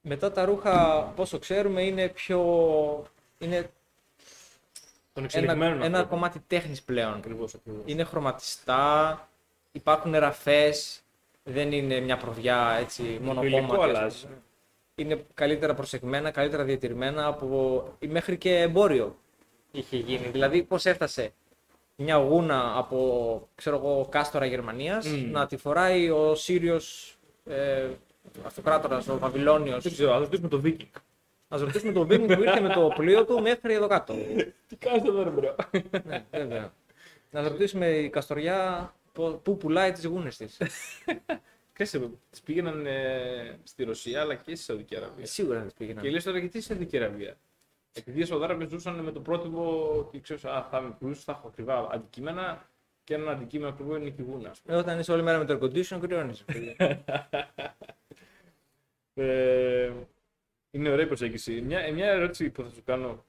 Μετά 0.00 0.32
τα 0.32 0.44
ρούχα, 0.44 1.02
πόσο 1.16 1.38
ξέρουμε, 1.38 1.82
είναι 1.82 2.08
πιο. 2.08 2.38
είναι 3.38 3.56
Των 5.12 5.24
ένα, 5.24 5.24
εξελιγμένων 5.24 5.82
ένα 5.82 6.02
κομμάτι 6.04 6.42
τέχνης 6.46 6.82
πλέον. 6.82 7.14
Ακριβώς. 7.14 7.54
Ακριβώς. 7.54 7.82
Είναι 7.84 8.04
χρωματιστά, 8.04 9.28
υπάρχουν 9.72 10.14
ραφές, 10.14 11.00
δεν 11.52 11.72
είναι 11.72 12.00
μια 12.00 12.16
προβιά 12.16 12.76
έτσι 12.80 13.02
Το 13.02 13.08
υλικό 13.10 13.24
μονοκόμματη. 13.32 13.72
ας 13.72 13.78
πούμε. 13.80 13.98
αλλάζει. 13.98 14.26
Είναι 14.94 15.24
καλύτερα 15.34 15.74
προσεγμένα, 15.74 16.30
καλύτερα 16.30 16.64
διατηρημένα 16.64 17.26
από 17.26 17.84
ή 17.98 18.06
μέχρι 18.06 18.38
και 18.38 18.58
εμπόριο. 18.58 19.16
είχε 19.70 19.96
γίνει. 19.96 20.26
Δηλαδή, 20.32 20.62
πώς 20.62 20.86
έφτασε 20.86 21.32
μια 21.96 22.16
γούνα 22.16 22.72
από 22.76 23.48
ξέρω 23.54 23.76
εγώ, 23.76 24.06
κάστορα 24.10 24.46
Γερμανίας 24.46 25.06
Μμμ. 25.06 25.30
να 25.30 25.46
τη 25.46 25.56
φοράει 25.56 26.10
ο 26.10 26.34
Σύριος 26.34 27.16
ε, 27.46 27.86
αυτοκράτορας, 28.46 29.08
ο 29.08 29.18
Βαβυλώνιος. 29.18 29.82
Δεν 29.82 29.92
ξέρω, 29.92 30.12
ας 30.14 30.20
ρωτήσουμε 30.20 30.48
τον 30.48 30.60
Viking. 30.64 31.00
Ας 31.48 31.56
ρωτήσουμε 31.58 31.92
τον 31.92 32.06
Viking 32.06 32.26
που 32.26 32.32
ήρθε 32.42 32.60
με 32.60 32.68
το 32.68 32.92
πλοίο 32.96 33.24
του 33.24 33.40
μέχρι 33.42 33.74
εδώ 33.74 33.86
κάτω. 33.86 34.14
Τι 34.68 34.76
κάνεις 34.76 35.02
εδώ, 35.08 35.22
ρε 35.22 35.30
bro. 35.30 35.54
ναι, 36.04 36.24
βέβαια. 36.30 36.72
Να 37.30 37.42
ρωτήσουμε 37.42 37.86
η 37.86 38.08
Καστοριά 38.10 38.92
πο- 38.92 38.99
πού 39.12 39.56
πουλάει 39.56 39.92
τις 39.92 40.04
γούνες 40.04 40.36
της. 40.36 40.58
Ξέρεις, 41.72 42.08
τις 42.30 42.40
πήγαιναν 42.40 42.86
ε, 42.86 43.58
στη 43.62 43.84
Ρωσία 43.84 44.20
αλλά 44.20 44.34
και 44.34 44.54
στη 44.54 44.64
Σαουδική 44.64 44.96
Αραβία. 44.96 45.26
Σίγουρα 45.26 45.58
δεν 45.60 45.70
πήγαιναν. 45.78 46.02
Και 46.02 46.10
λες 46.10 46.24
τώρα 46.24 46.38
γιατί 46.38 46.60
στη 46.60 46.72
Σαουδική 46.72 46.96
Αραβία; 46.96 47.36
Επειδή 47.92 48.20
οι 48.20 48.24
Σαουδάραβες 48.24 48.68
ζούσαν 48.68 48.94
με 48.94 49.12
το 49.12 49.20
πρότυπο 49.20 49.88
ότι 49.98 50.20
ξέρεις, 50.20 50.44
α, 50.44 50.66
θα 50.70 50.78
είμαι 50.78 50.96
πλούσιος, 50.98 51.24
θα 51.24 51.32
έχω 51.32 51.46
ακριβά 51.48 51.88
αντικείμενα 51.92 52.68
και 53.04 53.14
ένα 53.14 53.30
αντικείμενο 53.30 53.70
ακριβό 53.70 53.96
είναι 53.96 54.06
η 54.06 54.10
κιγούνα. 54.10 54.50
ας 54.50 54.60
πούμε. 54.60 54.76
Ε, 54.76 54.78
Όταν 54.80 54.98
είσαι 54.98 55.12
όλη 55.12 55.22
μέρα 55.22 55.38
με 55.38 55.44
το 55.44 55.58
air 55.60 55.64
condition, 55.64 55.98
κρυώνεις. 56.00 56.44
Ε, 59.14 59.92
είναι 60.70 60.90
ωραία 60.90 61.04
η 61.04 61.06
προσέγγιση. 61.06 61.60
Μια, 61.60 61.78
ε, 61.78 61.90
μια 61.90 62.06
ερώτηση 62.06 62.50
που 62.50 62.62
θα 62.62 62.68
σου 62.68 62.82
κάνω. 62.84 63.24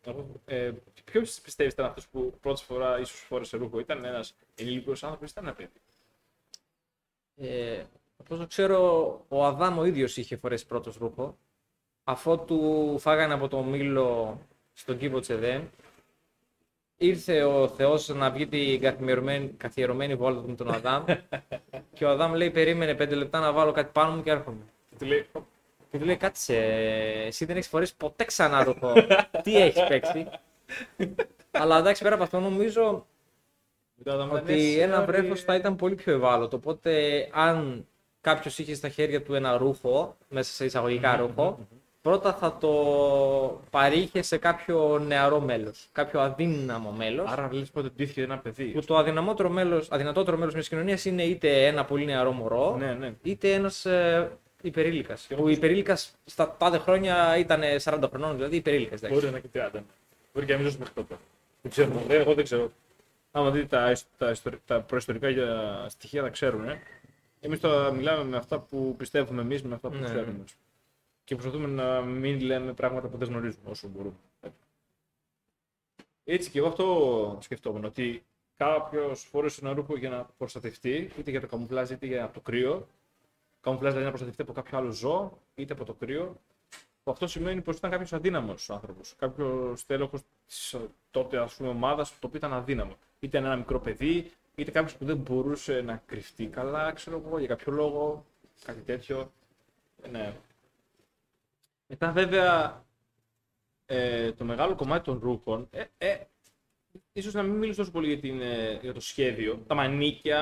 Ε, 0.45 0.71
Ποιο 1.05 1.21
πιστεύεις 1.43 1.73
ήταν 1.73 1.85
αυτός 1.85 2.07
που 2.07 2.33
πρώτη 2.41 2.63
φορά 2.63 2.99
ίσως 2.99 3.19
φόρεσε 3.19 3.57
ρούχο, 3.57 3.79
ήταν 3.79 4.05
ένας 4.05 4.35
ενήλικος 4.55 5.03
άνθρωπος 5.03 5.29
ή 5.29 5.33
ήταν 5.37 5.45
ένα 5.45 5.53
παιδί. 5.53 5.69
Ε, 7.37 7.83
από 8.17 8.35
όσο 8.35 8.47
ξέρω, 8.47 9.11
ο 9.27 9.45
Αδάμ 9.45 9.79
ο 9.79 9.85
ίδιος 9.85 10.17
είχε 10.17 10.35
φορέσει 10.35 10.65
πρώτος 10.65 10.95
ρούχο. 10.95 11.37
Αφότου 12.03 12.95
φάγανε 12.99 13.33
από 13.33 13.47
το 13.47 13.61
μήλο 13.61 14.39
στον 14.73 14.97
κήπο 14.97 15.19
της 15.19 15.29
Εδέμ, 15.29 15.63
ήρθε 16.97 17.43
ο 17.43 17.67
Θεός 17.67 18.07
να 18.07 18.31
βγει 18.31 18.47
την 18.47 18.79
καθιερωμένη, 18.81 19.47
καθιερωμένη 19.47 20.15
βόλτα 20.15 20.41
του 20.41 20.47
με 20.47 20.55
τον 20.55 20.73
Αδάμ 20.73 21.03
και 21.95 22.05
ο 22.05 22.09
Αδάμ 22.09 22.33
λέει 22.33 22.51
περίμενε 22.51 22.95
πέντε 22.95 23.15
λεπτά 23.15 23.39
να 23.39 23.51
βάλω 23.51 23.71
κάτι 23.71 23.89
πάνω 23.93 24.15
μου 24.15 24.23
και 24.23 24.29
έρχομαι. 24.29 24.63
Και 24.89 24.95
του 24.99 25.05
λέει, 25.05 25.27
«Ω, 25.31 25.39
Και 25.91 25.97
του 25.97 26.05
λέει 26.05 26.17
κάτσε, 26.17 26.55
εσύ 27.25 27.45
δεν 27.45 27.55
έχεις 27.55 27.67
φορέσει 27.69 27.95
ποτέ 27.97 28.23
ξανά 28.25 28.63
ρούχο. 28.63 28.93
Τι 29.43 29.57
έχεις 29.61 29.83
παίξει; 29.87 30.27
Αλλά 31.51 31.77
εντάξει 31.77 32.03
πέρα 32.03 32.15
από 32.15 32.23
αυτό 32.23 32.39
νομίζω 32.39 33.05
μετά 34.03 34.17
θα 34.17 34.25
μου 34.25 34.33
λένε, 34.33 34.41
ότι 34.43 34.53
«Εσύ, 34.53 34.77
ένα 34.79 34.99
ρε, 34.99 35.05
βρέφος 35.05 35.41
θα 35.41 35.55
ήταν 35.55 35.75
πολύ 35.75 35.95
πιο 35.95 36.13
ευάλωτο. 36.13 36.55
Οπότε, 36.57 36.91
αν 37.31 37.87
κάποιος 38.21 38.57
είχε 38.59 38.75
στα 38.75 38.89
χέρια 38.89 39.23
του 39.23 39.33
ένα 39.33 39.57
ρούχο, 39.57 40.17
μέσα 40.29 40.51
σε 40.53 40.65
εισαγωγικά 40.65 41.15
ρούχο, 41.15 41.59
πρώτα 42.01 42.33
θα 42.33 42.57
το 42.57 42.71
παρήχε 43.69 44.21
σε 44.21 44.37
κάποιο 44.37 44.99
νεαρό 44.99 45.39
μέλος. 45.39 45.89
Κάποιο 45.91 46.19
αδύναμο 46.19 46.91
μέλος. 46.91 47.31
Άρα 47.31 47.49
λες 47.51 47.69
πότε 47.69 47.89
ντύθηκε 47.89 48.21
ένα 48.21 48.37
παιδί. 48.37 48.65
Που 48.65 48.83
το 48.85 48.97
αδυναμότερο 48.97 49.49
μέλος, 49.49 49.91
αδυνατότερο 49.91 50.37
μέλος 50.37 50.53
μιας 50.53 50.67
κοινωνίας 50.67 51.05
είναι 51.05 51.23
είτε 51.23 51.65
ένα 51.67 51.85
πολύ 51.85 52.05
νεαρό 52.05 52.31
μωρό, 52.31 52.75
Ναι, 52.79 52.93
ναι. 52.93 53.13
είτε 53.23 53.53
ένας 53.53 53.85
ε, 53.85 54.31
υπερήλικας. 54.61 55.27
Που 55.35 55.49
υπερήλικας 55.49 56.15
στα 56.25 56.55
τάδε 56.59 56.77
χρόνια 56.77 57.37
ήταν 57.37 57.61
40 57.83 58.07
χρονών, 58.09 58.35
δηλαδή 58.35 58.55
υπερήλικας. 58.55 59.01
Μπορεί 59.01 59.21
να 59.23 59.27
είναι 59.29 59.39
και 59.39 59.47
30. 59.53 59.83
Μπορεί 60.33 60.45
και 60.45 60.51
να 60.51 60.57
μην 60.57 60.67
ζήσει 60.67 60.79
μέχρι 60.79 60.93
τότε. 60.93 61.17
Δεν 61.61 61.71
ξέρω. 61.71 61.89
Δεν- 62.07 62.19
Εγώ 62.21 62.33
δεν 62.33 62.43
ξέρω. 62.43 62.71
Άμα 63.31 63.51
δείτε 63.51 63.65
τα, 63.65 63.91
ισ- 63.91 64.07
τα, 64.17 64.29
ιστορι- 64.29 64.59
τα 64.65 64.81
προϊστορικά 64.81 65.29
για 65.29 65.85
στοιχεία, 65.89 66.21
τα 66.21 66.29
ξέρουν. 66.29 66.69
Ε. 66.69 66.81
Εμείς 67.39 67.59
τώρα 67.59 67.91
μιλάμε 67.91 68.23
με 68.23 68.37
αυτά 68.37 68.59
που 68.59 68.95
πιστεύουμε 68.97 69.41
εμείς, 69.41 69.63
με 69.63 69.73
αυτά 69.75 69.89
που 69.89 69.95
Ναι, 69.95 70.03
ξέρουμε. 70.05 70.31
ναι. 70.31 70.43
Και 71.23 71.35
προσπαθούμε 71.35 71.67
να 71.67 72.01
μην 72.01 72.41
λέμε 72.41 72.73
πράγματα 72.73 73.07
που 73.07 73.17
δεν 73.17 73.27
γνωρίζουμε 73.27 73.69
όσο 73.69 73.87
μπορούμε. 73.87 74.15
Έτσι 76.23 76.49
και 76.49 76.59
εγώ 76.59 76.67
αυτό 76.67 77.37
σκεφτόμουν. 77.41 77.85
Ότι 77.85 78.23
κάποιος 78.57 79.23
φόρεσε 79.31 79.59
ένα 79.63 79.73
ρούχο 79.73 79.97
για 79.97 80.09
να 80.09 80.29
προστατευτεί, 80.37 81.11
είτε 81.19 81.31
για 81.31 81.41
το 81.41 81.47
καμουφλάζ 81.47 81.89
είτε 81.89 82.05
για 82.05 82.29
το 82.33 82.39
κρύο. 82.39 82.87
Καμουφλάζ 83.61 83.89
δηλαδή 83.91 84.03
να 84.03 84.09
προστατευτεί 84.17 84.41
από 84.41 84.53
κάποιο 84.53 84.77
άλλο 84.77 84.91
ζώο, 84.91 85.37
είτε 85.55 85.73
από 85.73 85.85
το 85.85 85.93
κρύο. 85.93 86.35
Που 87.03 87.11
αυτό 87.11 87.27
σημαίνει 87.27 87.61
πως 87.61 87.77
ήταν 87.77 87.91
κάποιος 87.91 88.13
αδύναμος 88.13 88.69
άνθρωπος. 88.69 89.15
Κάποιος 89.17 89.85
τέλεχο 89.85 90.19
της 90.47 90.75
τότε 91.11 91.37
ας 91.37 91.53
πούμε, 91.55 91.69
ομάδας 91.69 92.09
το 92.09 92.27
οποίο 92.27 92.37
ήταν 92.37 92.53
αδύναμο. 92.53 92.95
Είτε 93.19 93.37
ένα 93.37 93.55
μικρό 93.55 93.79
παιδί, 93.79 94.31
είτε 94.55 94.71
κάποιος 94.71 94.95
που 94.95 95.05
δεν 95.05 95.17
μπορούσε 95.17 95.81
να 95.81 96.01
κρυφτεί 96.05 96.45
καλά, 96.47 96.91
ξέρω 96.91 97.23
εγώ, 97.25 97.37
για 97.39 97.47
κάποιο 97.47 97.71
λόγο, 97.73 98.25
κάτι 98.65 98.81
τέτοιο. 98.81 99.31
Ε, 100.01 100.07
Ναι. 100.07 100.33
Μετά 101.87 102.11
βέβαια 102.11 102.83
ε, 103.85 104.31
το 104.31 104.45
μεγάλο 104.45 104.75
κομμάτι 104.75 105.03
των 105.03 105.19
ρούχων, 105.23 105.67
ε, 105.71 105.83
ε, 105.97 106.17
ίσως 107.13 107.33
να 107.33 107.43
μην 107.43 107.55
μιλήσω 107.55 107.79
τόσο 107.79 107.91
πολύ 107.91 108.07
για, 108.07 108.19
την, 108.19 108.41
ε, 108.41 108.79
για 108.81 108.93
το 108.93 108.99
σχέδιο, 108.99 109.63
τα 109.67 109.75
μανίκια, 109.75 110.41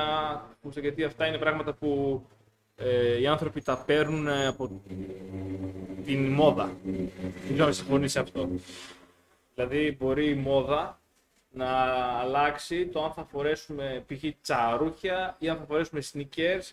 που 0.60 0.70
στο- 0.70 0.80
γιατί 0.80 1.04
αυτά 1.04 1.26
είναι 1.26 1.38
πράγματα 1.38 1.74
που 1.74 2.22
ε, 2.82 3.20
οι 3.20 3.26
άνθρωποι 3.26 3.62
τα 3.62 3.76
παίρνουν 3.78 4.26
ε, 4.26 4.46
από 4.46 4.80
την 6.04 6.26
μόδα. 6.32 6.76
Δεν 6.84 7.52
ξέρω 7.52 7.64
αν 7.64 7.74
συμφωνεί 7.74 8.08
σε 8.08 8.20
αυτό. 8.20 8.48
Δηλαδή 9.54 9.96
μπορεί 10.00 10.28
η 10.28 10.34
μόδα 10.34 11.00
να 11.50 11.68
αλλάξει 12.18 12.86
το 12.86 13.04
αν 13.04 13.12
θα 13.12 13.24
φορέσουμε 13.24 14.04
π.χ. 14.06 14.24
τσαρούχια 14.42 15.36
ή 15.38 15.48
αν 15.48 15.56
θα 15.56 15.64
φορέσουμε 15.64 16.02
sneakers 16.12 16.72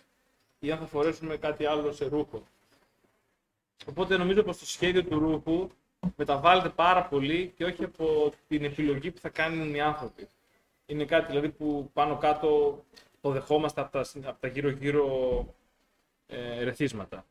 ή 0.58 0.70
αν 0.70 0.78
θα 0.78 0.86
φορέσουμε 0.86 1.36
κάτι 1.36 1.66
άλλο 1.66 1.92
σε 1.92 2.04
ρούχο. 2.04 2.42
Οπότε 3.86 4.16
νομίζω 4.16 4.42
πως 4.42 4.58
το 4.58 4.66
σχέδιο 4.66 5.04
του 5.04 5.18
ρούχου 5.18 5.68
μεταβάλλεται 6.16 6.68
πάρα 6.68 7.02
πολύ 7.04 7.52
και 7.56 7.64
όχι 7.64 7.84
από 7.84 8.32
την 8.48 8.64
επιλογή 8.64 9.10
που 9.10 9.20
θα 9.20 9.28
κάνουν 9.28 9.74
οι 9.74 9.80
άνθρωποι. 9.80 10.28
Είναι 10.86 11.04
κάτι 11.04 11.26
δηλαδή 11.26 11.48
που 11.48 11.90
πάνω 11.92 12.16
κάτω 12.16 12.82
το 13.20 13.30
δεχόμαστε 13.30 13.80
από 13.80 13.90
τα, 13.92 14.06
από 14.24 14.40
τα 14.40 14.48
γύρω-γύρω 14.48 15.06
ε, 16.30 16.60
ερεθίσματα. 16.60 17.24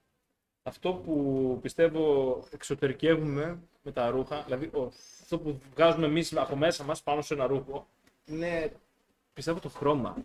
Αυτό 0.64 0.94
που 0.94 1.60
πιστεύω 1.62 2.44
εξωτερικεύουμε 2.52 3.60
με 3.84 3.92
τα 3.92 4.10
ρούχα, 4.10 4.44
δηλαδή 4.44 4.66
ο, 4.74 4.92
αυτό 5.22 5.40
που 5.40 5.62
βγάζουμε 5.74 6.06
εμείς 6.06 6.38
από 6.38 6.56
μέσα 6.56 6.84
μας 6.84 7.02
πάνω 7.04 7.22
σε 7.22 7.34
ένα 7.34 7.46
ρούχο, 7.48 7.88
είναι 8.26 8.72
πιστεύω 9.34 9.60
το 9.60 9.70
χρώμα 9.70 10.16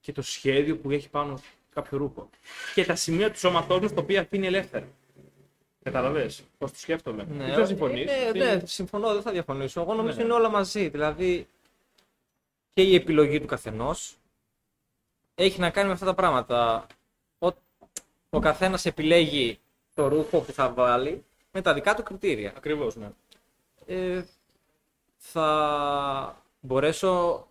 και 0.00 0.12
το 0.12 0.22
σχέδιο 0.22 0.76
που 0.76 0.90
έχει 0.90 1.08
πάνω 1.10 1.40
κάποιο 1.74 1.98
ρούχο. 1.98 2.28
Και 2.74 2.84
τα 2.84 2.94
σημεία 2.94 3.30
του 3.30 3.38
σώματός 3.38 3.80
μας 3.80 3.94
τα 3.94 4.00
οποία 4.00 4.20
αφήνει 4.20 4.46
ελεύθερα. 4.46 4.88
Καταλαβες 5.82 6.42
πώς 6.58 6.72
το 6.72 6.78
σκέφτομαι. 6.78 7.24
Ναι, 7.24 7.44
Δεν 7.44 7.54
θα 7.54 7.66
συμφωνείς; 7.66 8.10
ε, 8.10 8.28
Είναι- 8.34 8.54
ναι, 8.54 8.66
συμφωνώ, 8.66 9.12
δεν 9.12 9.22
θα 9.22 9.30
διαφωνήσω. 9.30 9.80
Εγώ 9.80 9.94
νομίζω 9.94 10.16
Ναι. 10.16 10.22
είναι 10.24 10.32
όλα 10.32 10.48
μαζί. 10.48 10.88
Δηλαδή 10.88 11.48
και 12.72 12.82
η 12.82 12.94
επιλογή 12.94 13.40
του 13.40 13.46
καθενός 13.46 14.16
έχει 15.34 15.60
να 15.60 15.70
κάνει 15.70 15.86
με 15.86 15.92
αυτά 15.92 16.06
τα 16.06 16.14
πράγματα. 16.14 16.86
Ο, 18.30 18.36
ο 18.36 18.40
καθένας 18.40 18.84
επιλέγει 18.86 19.58
το 19.94 20.08
ρούχο 20.08 20.40
που 20.40 20.52
θα 20.52 20.68
βάλει 20.72 21.24
με 21.52 21.60
τα 21.62 21.74
δικά 21.74 21.94
του 21.94 22.02
κριτήρια. 22.02 22.52
Ακριβώς, 22.56 22.96
ναι. 22.96 23.08
Ε, 23.86 24.24
θα 25.16 26.42
μπορέσω 26.60 27.46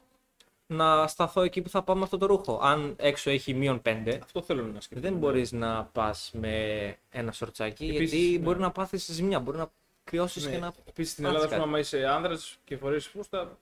να 0.67 1.07
σταθώ 1.07 1.41
εκεί 1.41 1.61
που 1.61 1.69
θα 1.69 1.83
πάω 1.83 1.95
με 1.95 2.03
αυτό 2.03 2.17
το 2.17 2.25
ρούχο. 2.25 2.59
Αν 2.63 2.95
έξω 2.99 3.29
έχει 3.29 3.53
μείον 3.53 3.81
5, 3.85 4.19
Αυτό 4.23 4.41
θέλω 4.41 4.63
να 4.63 4.81
σκεφτώ. 4.81 5.07
δεν 5.09 5.17
μπορείς 5.17 5.51
να 5.51 5.83
πας 5.83 6.31
με 6.33 6.97
ένα 7.09 7.31
σορτσάκι, 7.31 7.85
Επίσης, 7.85 8.13
γιατί 8.13 8.37
ναι. 8.37 8.43
μπορεί 8.43 8.59
να 8.59 8.71
πάθεις 8.71 9.05
ζημιά, 9.11 9.39
μπορεί 9.39 9.57
να 9.57 9.71
κρυώσεις 10.03 10.45
Ναι. 10.45 10.51
και 10.51 10.57
να 10.57 10.73
Επίσης 10.87 11.11
στην 11.11 11.23
πάθεις 11.23 11.37
Ελλάδα, 11.37 11.37
ας 11.37 11.43
πούμε, 11.45 11.57
κάτι. 11.57 11.69
άμα 11.69 11.79
είσαι 11.79 12.05
άνδρας 12.05 12.57
και 12.65 12.77
φορέσει 12.77 13.09
φούστα, 13.09 13.57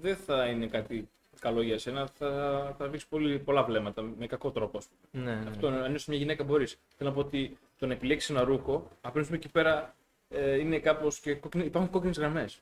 δεν 0.00 0.16
θα 0.16 0.46
είναι 0.46 0.66
κάτι 0.66 1.08
καλό 1.40 1.62
για 1.62 1.78
σένα. 1.78 2.06
Θα, 2.06 2.74
θα 2.78 2.88
βρει 2.88 3.38
πολλά 3.38 3.64
βλέμματα 3.64 4.02
με 4.02 4.26
κακό 4.26 4.50
τρόπο. 4.50 4.78
ας 4.78 4.86
πούμε. 5.10 5.24
Ναι, 5.24 5.34
ναι. 5.40 5.50
Αυτό 5.50 5.66
αν 5.66 5.94
είσαι 5.94 6.10
μια 6.10 6.18
γυναίκα 6.18 6.44
μπορείς. 6.44 6.78
Θέλω 6.96 7.08
να 7.10 7.14
πω 7.14 7.20
ότι 7.22 7.58
το 7.78 7.86
να 7.86 7.92
επιλέξεις 7.92 8.30
ένα 8.30 8.44
ρούχο, 8.44 8.88
απλώ 9.00 9.26
εκεί 9.32 9.48
πέρα 9.48 9.94
ε, 10.28 10.58
είναι 10.58 10.78
κάπως 10.78 11.20
και 11.20 11.34
κόκκινη, 11.34 11.64
υπάρχουν 11.64 11.90
κόκκινες 11.92 12.18
γραμμές. 12.18 12.60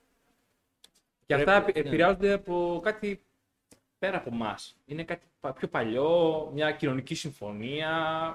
Και 1.26 1.34
αυτά 1.34 1.52
Πρέπει- 1.62 1.76
επη- 1.78 1.86
επηρεάζονται 1.88 2.32
από 2.32 2.80
κάτι 2.82 3.22
πέρα 3.98 4.16
από 4.16 4.30
εμάς. 4.32 4.76
Είναι 4.86 5.04
κάτι 5.04 5.26
πα- 5.40 5.52
πιο 5.52 5.68
παλιό, 5.68 6.50
μια 6.54 6.72
κοινωνική 6.72 7.14
συμφωνία. 7.14 7.90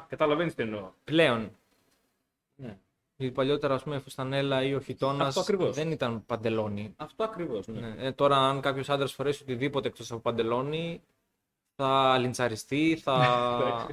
Καταλαβαίνεις 0.10 0.56
τι 0.56 0.64
εννοώ. 0.64 0.92
Πλέον, 1.04 1.52
Ναι. 2.56 2.78
Γιατί 3.20 3.34
παλιότερα 3.34 3.74
ας 3.74 3.84
πούμε 3.84 4.00
φουστανέλα 4.00 4.64
ή 4.64 4.74
ο 4.74 4.80
χιτώνας 4.80 5.28
Αυτό 5.28 5.40
ακριβώς. 5.40 5.76
δεν 5.76 5.92
ήταν 5.92 6.26
παντελόνι. 6.26 6.94
Αυτό 6.98 7.24
ακριβώς. 7.24 7.68
Ναι. 7.68 7.80
Ναι. 7.80 7.96
Ε, 7.98 8.12
τώρα 8.12 8.38
αν 8.38 8.62
κάποιος 8.62 8.90
άντρας 8.90 9.14
φορέσει 9.14 9.44
οτιδήποτε 9.44 9.88
εκτός 9.88 10.12
από 10.12 10.20
παντελόνι 10.20 11.02
θα 11.76 12.18
λιντσαριστεί, 12.18 13.00
θα, 13.04 13.88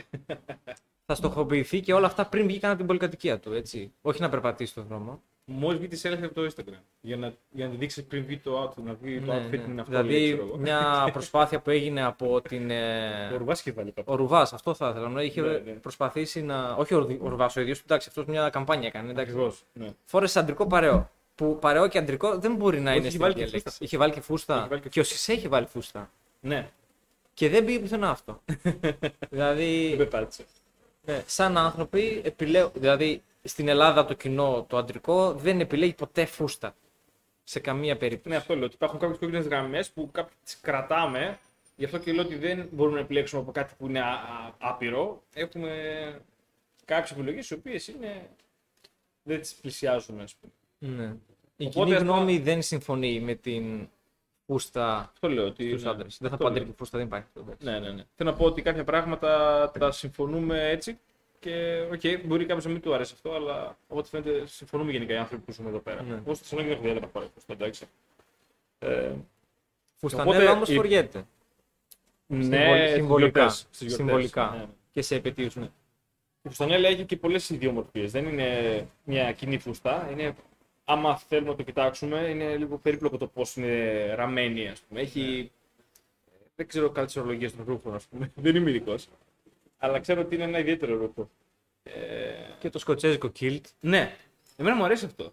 θα 1.06 1.14
στοχοποιηθεί 1.14 1.80
και 1.80 1.94
όλα 1.94 2.06
αυτά 2.06 2.26
πριν 2.26 2.46
βγήκαν 2.46 2.68
από 2.68 2.78
την 2.78 2.86
πολυκατοικία 2.86 3.40
του, 3.40 3.52
έτσι. 3.52 3.92
Όχι 4.02 4.20
να 4.20 4.28
περπατήσει 4.28 4.70
στον 4.70 4.86
δρόμο. 4.86 5.22
Μόλις 5.48 5.78
βγει 5.78 5.88
τη 5.88 6.00
selfie 6.04 6.22
από 6.24 6.34
το 6.34 6.50
Instagram. 6.50 6.80
Για 7.00 7.16
να, 7.16 7.32
για 7.50 7.64
να 7.64 7.70
τη 7.70 7.76
δείξει 7.76 8.04
πριν 8.04 8.24
βγει 8.24 8.38
το 8.38 8.62
outfit, 8.64 8.82
να 8.84 8.94
βγει 9.02 9.20
το 9.20 9.32
Ναι, 9.32 9.38
outfit 9.46 9.50
ναι. 9.50 9.64
είναι 9.68 9.80
αυτό. 9.80 9.92
Δηλαδή 9.92 10.10
λέει, 10.12 10.32
ξέρω 10.32 10.46
εγώ. 10.46 10.56
μια 10.56 11.08
προσπάθεια 11.12 11.60
που 11.60 11.70
έγινε 11.70 12.02
από 12.02 12.40
την... 12.40 12.70
ε, 12.70 13.30
Ο 13.34 13.36
Ρουβάς 13.36 13.60
είχε 13.60 13.72
βάλει 13.72 13.92
κάπου. 13.92 14.12
Ο 14.12 14.16
Ρουβάς, 14.16 14.52
αυτό 14.52 14.74
θα 14.74 14.88
ήθελα. 14.88 15.08
να 15.08 15.22
είχε 15.22 15.40
Ναι, 15.40 15.48
ναι. 15.48 15.72
προσπαθήσει 15.72 16.42
να. 16.42 16.70
Όχι 16.74 16.94
ο, 16.94 16.98
Ρου- 16.98 17.22
ο 17.24 17.28
Ρουβάς 17.28 17.56
ο 17.56 17.60
ίδιος, 17.60 17.80
εντάξει, 17.80 18.08
αυτός 18.08 18.24
μια 18.24 18.48
καμπάνια 18.50 18.86
έκανε. 18.88 19.10
Εντάξει. 19.10 19.30
Ακριβώς, 19.32 19.62
ναι. 19.72 19.88
Φόρεσε 20.04 20.38
αντρικό 20.38 20.66
παρέο. 20.66 21.10
που 21.34 21.58
παρεό 21.60 21.88
και 21.88 21.98
αντρικό 21.98 22.38
δεν 22.38 22.54
μπορεί 22.54 22.80
να 22.80 22.90
Όχι, 22.90 22.98
είναι 22.98 23.06
είχε 23.06 23.08
στην 23.08 23.20
βάλει 23.20 23.32
ίδια 23.32 23.44
και 23.46 23.50
λέξη. 23.52 23.64
φούστα. 23.68 23.84
Είχε 23.84 23.96
βάλει 23.96 24.12
και 24.12 24.20
φούστα. 24.20 24.56
Είχε 24.58 24.68
βάλει 24.68 24.80
και 24.80 24.88
και 24.88 25.00
ο 25.00 25.04
Σισε 25.04 25.32
είχε 25.32 25.48
βάλει 25.48 25.66
φούστα. 25.66 26.10
Ναι, 26.40 26.68
Και 27.34 27.48
δεν 27.48 27.64
πήγε 27.64 27.78
πουθενά 27.78 28.10
αυτό. 28.10 28.40
δηλαδή, 29.30 29.88
δεν 29.88 29.96
πεπάτησε. 29.96 30.44
ναι, 31.04 31.22
σαν 31.26 31.56
άνθρωποι 31.58 32.20
επιλέγουν. 32.24 32.70
Δηλαδή, 32.74 33.22
στην 33.46 33.68
Ελλάδα 33.68 34.04
το 34.04 34.14
κοινό, 34.14 34.66
το 34.68 34.76
αντρικό, 34.76 35.32
δεν 35.34 35.60
επιλέγει 35.60 35.94
ποτέ 35.94 36.24
φούστα. 36.24 36.74
Σε 37.44 37.60
καμία 37.60 37.96
περίπτωση. 37.96 38.28
Ναι, 38.28 38.36
αυτό 38.36 38.54
λέω. 38.56 38.64
Ότι 38.64 38.74
υπάρχουν 38.74 38.98
κάποιες 38.98 39.18
κόκκινες 39.18 39.46
γραμμές 39.46 39.90
που 39.90 40.10
κάποιες 40.12 40.36
τις 40.44 40.60
κρατάμε. 40.60 41.38
Γι' 41.76 41.84
αυτό 41.84 41.98
και 41.98 42.12
λέω 42.12 42.22
ότι 42.24 42.36
δεν 42.36 42.68
μπορούμε 42.72 42.96
να 42.96 43.02
επιλέξουμε 43.02 43.42
από 43.42 43.52
κάτι 43.52 43.74
που 43.78 43.86
είναι 43.88 44.00
α- 44.00 44.04
α- 44.12 44.54
άπειρο. 44.58 45.22
Έχουμε 45.34 45.70
κάποιες 46.84 47.10
επιλογές 47.10 47.50
οι 47.50 47.54
οποίες 47.54 47.88
είναι. 47.88 48.30
δεν 49.22 49.40
τις 49.40 49.54
πλησιάζουν, 49.54 50.20
ας 50.20 50.34
πούμε. 50.34 50.52
Ναι. 50.96 51.14
Η 51.56 51.66
Οπότε 51.66 51.84
κοινή 51.84 51.92
αυτό- 51.96 52.12
γνώμη 52.12 52.38
δεν 52.38 52.62
συμφωνεί 52.62 53.20
με 53.20 53.34
την 53.34 53.88
φούστα 54.46 55.10
Αυτό 55.12 55.28
λέω. 55.28 55.46
Ότι 55.46 55.68
στους 55.68 55.82
ναι, 55.82 55.90
άντρες. 55.90 56.18
Δεν 56.20 56.28
θα 56.28 56.34
αυτό 56.34 56.44
πω 56.46 56.50
λέω. 56.50 56.60
αντρική 56.62 56.78
φούστα, 56.78 56.98
δεν 56.98 57.06
υπάρχει. 57.06 57.26
αυτό, 57.26 57.40
εντάξει. 57.40 57.66
Ναι, 57.66 57.78
ναι, 57.78 57.90
ναι. 57.94 58.04
Θέλω 58.14 58.30
να 58.30 58.36
πω 58.36 58.44
ότι 58.44 58.62
κάποια 58.62 58.84
πράγματα 58.84 59.70
τα 59.78 59.90
συμφωνούμε 59.90 60.68
έτσι 60.68 60.98
και 61.46 61.80
οκ, 61.92 62.24
μπορεί 62.24 62.44
κάποιος 62.46 62.64
να 62.64 62.70
μην 62.70 62.80
του 62.80 62.94
αρέσει 62.94 63.12
αυτό, 63.14 63.32
αλλά 63.34 63.76
από 63.88 63.98
ό,τι 63.98 64.08
φαίνεται 64.08 64.46
συμφωνούμε 64.46 64.92
γενικά 64.92 65.14
οι 65.14 65.16
άνθρωποι 65.16 65.42
που 65.44 65.52
ζούμε 65.52 65.68
εδώ 65.68 65.78
πέρα. 65.78 66.02
Ναι. 66.02 66.14
Εγώ 66.14 66.34
στη 66.34 66.42
Θεσσαλονίκη 66.42 66.74
δεν 66.74 66.78
έχω 66.78 66.88
ιδιαίτερα 66.88 67.06
φορά 67.12 67.26
φούστα, 67.34 67.52
εντάξει. 67.52 67.86
Ε, 68.78 69.12
Φουστανέλα 69.96 70.36
Οπότε 70.38 70.50
όμως 70.50 70.68
η- 70.68 70.74
φοριέται. 70.74 71.24
ναι, 72.26 72.76
στις 72.76 72.92
συμβολικά. 72.94 73.38
γιορτές, 73.40 73.58
στις 73.70 73.86
γιορτές, 73.86 73.96
Συμβολικά. 73.96 74.50
ναι, 74.50 74.56
ναι. 74.58 74.66
Και 74.90 75.02
σε 75.02 75.14
επετείους. 75.14 75.54
Η 75.54 76.48
φουστανέλα 76.48 76.88
έχει 76.88 77.04
και 77.04 77.16
πολλές 77.16 77.50
ιδιομορφίες. 77.50 78.10
Δεν 78.12 78.26
είναι 78.26 78.48
μια 79.04 79.32
κοινή 79.32 79.58
φούστα. 79.58 80.08
Είναι, 80.12 80.34
άμα 80.84 81.16
θέλουμε 81.16 81.50
να 81.50 81.56
το 81.56 81.62
κοιτάξουμε, 81.62 82.20
είναι 82.20 82.56
λίγο 82.56 82.78
περίπλοκο 82.78 83.16
το 83.16 83.26
πώς 83.26 83.56
είναι 83.56 84.04
ραμμένη, 84.14 84.68
ας 84.68 84.80
πούμε. 84.80 85.00
Έχει. 85.00 85.50
Δεν 86.56 86.66
ξέρω 86.66 86.90
κάτι 86.90 87.06
τις 87.06 87.16
ορολογίες 87.16 87.56
των 87.56 87.64
ρούχων, 87.68 87.94
ας 87.94 88.04
πούμε. 88.04 88.30
Δεν 88.44 88.56
είμαι 88.56 88.70
ειδικός. 88.70 89.08
Αλλά 89.78 90.00
ξέρω 90.00 90.20
ότι 90.20 90.34
είναι 90.34 90.44
ένα 90.44 90.58
ιδιαίτερο 90.58 90.96
ρούχο. 90.96 91.30
Ε, 91.82 91.92
Και 92.58 92.70
το 92.70 92.78
σκοτσέζικο 92.78 93.32
kilt. 93.40 93.60
ναι, 93.80 94.16
εμένα 94.56 94.76
μου 94.76 94.84
αρέσει 94.84 95.04
αυτό. 95.04 95.32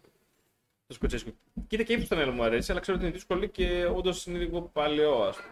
Το 0.88 0.94
σκοτσέσκο. 0.94 1.30
Κοίτα 1.68 1.84
και 1.84 1.94
η 1.94 1.98
φουστανέλα 1.98 2.32
μου 2.32 2.44
αρέσει, 2.44 2.72
αλλά 2.72 2.80
ξέρω 2.80 2.98
ότι 2.98 3.06
είναι 3.06 3.16
δύσκολη 3.16 3.50
και 3.50 3.86
όντως 3.96 4.26
είναι 4.26 4.38
λίγο 4.38 4.62
παλαιό, 4.62 5.22
ας 5.24 5.36
πούμε. 5.36 5.48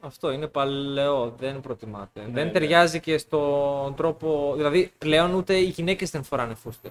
Αυτό 0.00 0.30
είναι 0.30 0.46
παλαιό, 0.46 1.34
δεν 1.38 1.60
προτιμάται. 1.60 2.20
Ναι, 2.20 2.32
δεν 2.32 2.46
ναι. 2.46 2.52
ταιριάζει 2.52 3.00
και 3.00 3.18
στον 3.18 3.94
τρόπο. 3.94 4.52
Δηλαδή, 4.56 4.92
πλέον 4.98 5.34
ούτε 5.34 5.56
οι 5.56 5.64
γυναίκες 5.64 6.10
δεν 6.10 6.22
φοράνε 6.22 6.54
φούστε. 6.54 6.90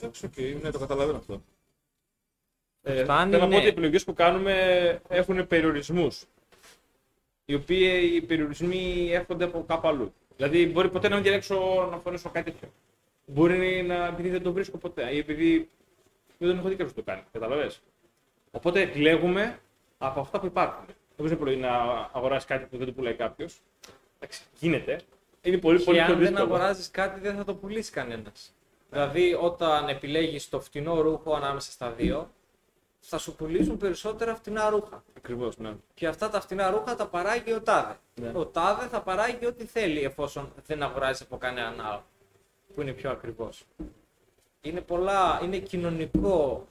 Εντάξει, 0.00 0.26
οκ, 0.26 0.62
ναι, 0.62 0.70
το 0.70 0.78
καταλαβαίνω 0.78 1.18
αυτό. 1.18 1.42
Ε, 2.82 3.02
Φτάνει, 3.02 3.30
θέλω 3.30 3.42
να 3.42 3.48
πω 3.48 3.52
ναι. 3.52 3.56
ότι 3.56 3.66
οι 3.66 3.68
επιλογές 3.68 4.04
που 4.04 4.14
κάνουμε 4.14 5.00
έχουν 5.08 5.46
περιορισμούς. 5.46 6.24
Οι 7.50 7.54
οποίοι 7.54 8.10
οι 8.14 8.20
περιορισμοί 8.20 9.08
έρχονται 9.12 9.44
από 9.44 9.64
κάπου 9.68 9.88
αλλού. 9.88 10.12
Δηλαδή, 10.36 10.66
μπορεί 10.66 10.88
ποτέ 10.88 11.08
να 11.08 11.14
μην 11.14 11.24
διαλέξω 11.24 11.88
να 11.90 11.96
φορέσω 11.98 12.30
κάτι 12.30 12.50
τέτοιο. 12.50 12.68
Μπορεί 13.26 13.82
να 13.82 14.06
επειδή 14.06 14.28
δεν 14.28 14.42
το 14.42 14.52
βρίσκω 14.52 14.78
ποτέ 14.78 15.14
ή 15.14 15.18
επειδή 15.18 15.68
δεν 16.38 16.48
τον 16.48 16.58
έχω 16.58 16.68
δει 16.68 16.74
κάποιο 16.74 16.92
να 16.96 17.02
το 17.02 17.10
κάνει. 17.10 17.22
Κατάλαβες. 17.32 17.80
Οπότε 18.50 18.80
επιλέγουμε 18.80 19.58
από 19.98 20.20
αυτά 20.20 20.40
που 20.40 20.46
υπάρχουν. 20.46 20.84
Δεν 20.86 20.96
μπορεί 21.16 21.32
επιλογή 21.32 21.56
να 21.60 21.70
αγοράσεις 22.12 22.44
κάτι 22.48 22.64
που 22.70 22.76
δεν 22.76 22.86
το 22.86 22.92
πουλάει 22.92 23.14
κάποιος. 23.14 23.60
Εντάξει, 24.16 24.42
γίνεται. 24.58 25.00
Είναι 25.42 25.58
πολύ, 25.58 25.78
πολύ 25.80 25.98
Και 25.98 26.04
πιο 26.04 26.12
αν 26.14 26.18
δεν 26.20 26.28
δύσκολο. 26.28 26.54
αγοράζεις 26.54 26.90
κάτι, 26.90 27.20
δεν 27.20 27.36
θα 27.36 27.44
το 27.44 27.54
πουλήσει 27.54 27.90
κανένας. 27.92 28.54
Δηλαδή, 28.90 29.34
όταν 29.40 29.88
επιλέγεις 29.88 30.48
το 30.48 30.60
φτηνό 30.60 31.00
ρούχο 31.00 31.34
ανάμεσα 31.34 31.70
στα 31.70 31.90
δύο, 31.90 32.30
θα 33.08 33.18
σου 33.18 33.34
πουλήσουν 33.34 33.76
περισσότερα 33.76 34.34
φτηνά 34.34 34.68
ρούχα. 34.68 35.04
Ακριβώς, 35.16 35.58
ναι. 35.58 35.76
Και 35.94 36.06
αυτά 36.06 36.28
τα 36.30 36.40
φτηνά 36.40 36.70
ρούχα 36.70 36.94
τα 36.96 37.06
παράγει 37.06 37.52
ο 37.52 37.60
Τάδε. 37.62 37.96
Ναι. 38.14 38.32
Ο 38.34 38.46
Τάδε 38.46 38.86
θα 38.86 39.02
παράγει 39.02 39.46
ό,τι 39.46 39.64
θέλει 39.64 40.00
εφόσον 40.04 40.52
δεν 40.66 40.82
αγοράζει 40.82 41.22
από 41.22 41.36
κανέναν 41.36 41.80
άλλο 41.80 42.04
που 42.74 42.80
είναι 42.80 42.92
πιο 42.92 43.10
ακριβώς. 43.10 43.64
Είναι 44.60 44.80
πολλά, 44.80 45.40
είναι 45.42 45.58
κοινωνικό 45.58 46.66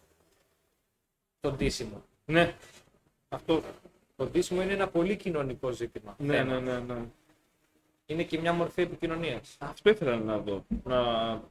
το 1.40 1.52
ντύσιμο. 1.52 2.04
Ναι. 2.26 2.56
Αυτό. 3.30 3.62
Το 4.16 4.26
ντύσιμο 4.26 4.62
είναι 4.62 4.74
ένα 4.74 4.88
πολύ 4.88 5.16
κοινωνικό 5.16 5.72
ζήτημα. 5.72 6.16
Ναι, 6.18 6.38
θέμα. 6.38 6.60
ναι, 6.60 6.72
ναι, 6.72 6.94
ναι. 6.94 7.06
Είναι 8.06 8.24
και 8.24 8.40
μια 8.40 8.54
μορφή 8.54 8.82
επικοινωνίας. 8.82 9.56
Αυτό 9.60 9.90
ήθελα 9.90 10.16
να 10.16 10.38
δω. 10.38 10.66
Να 10.84 11.42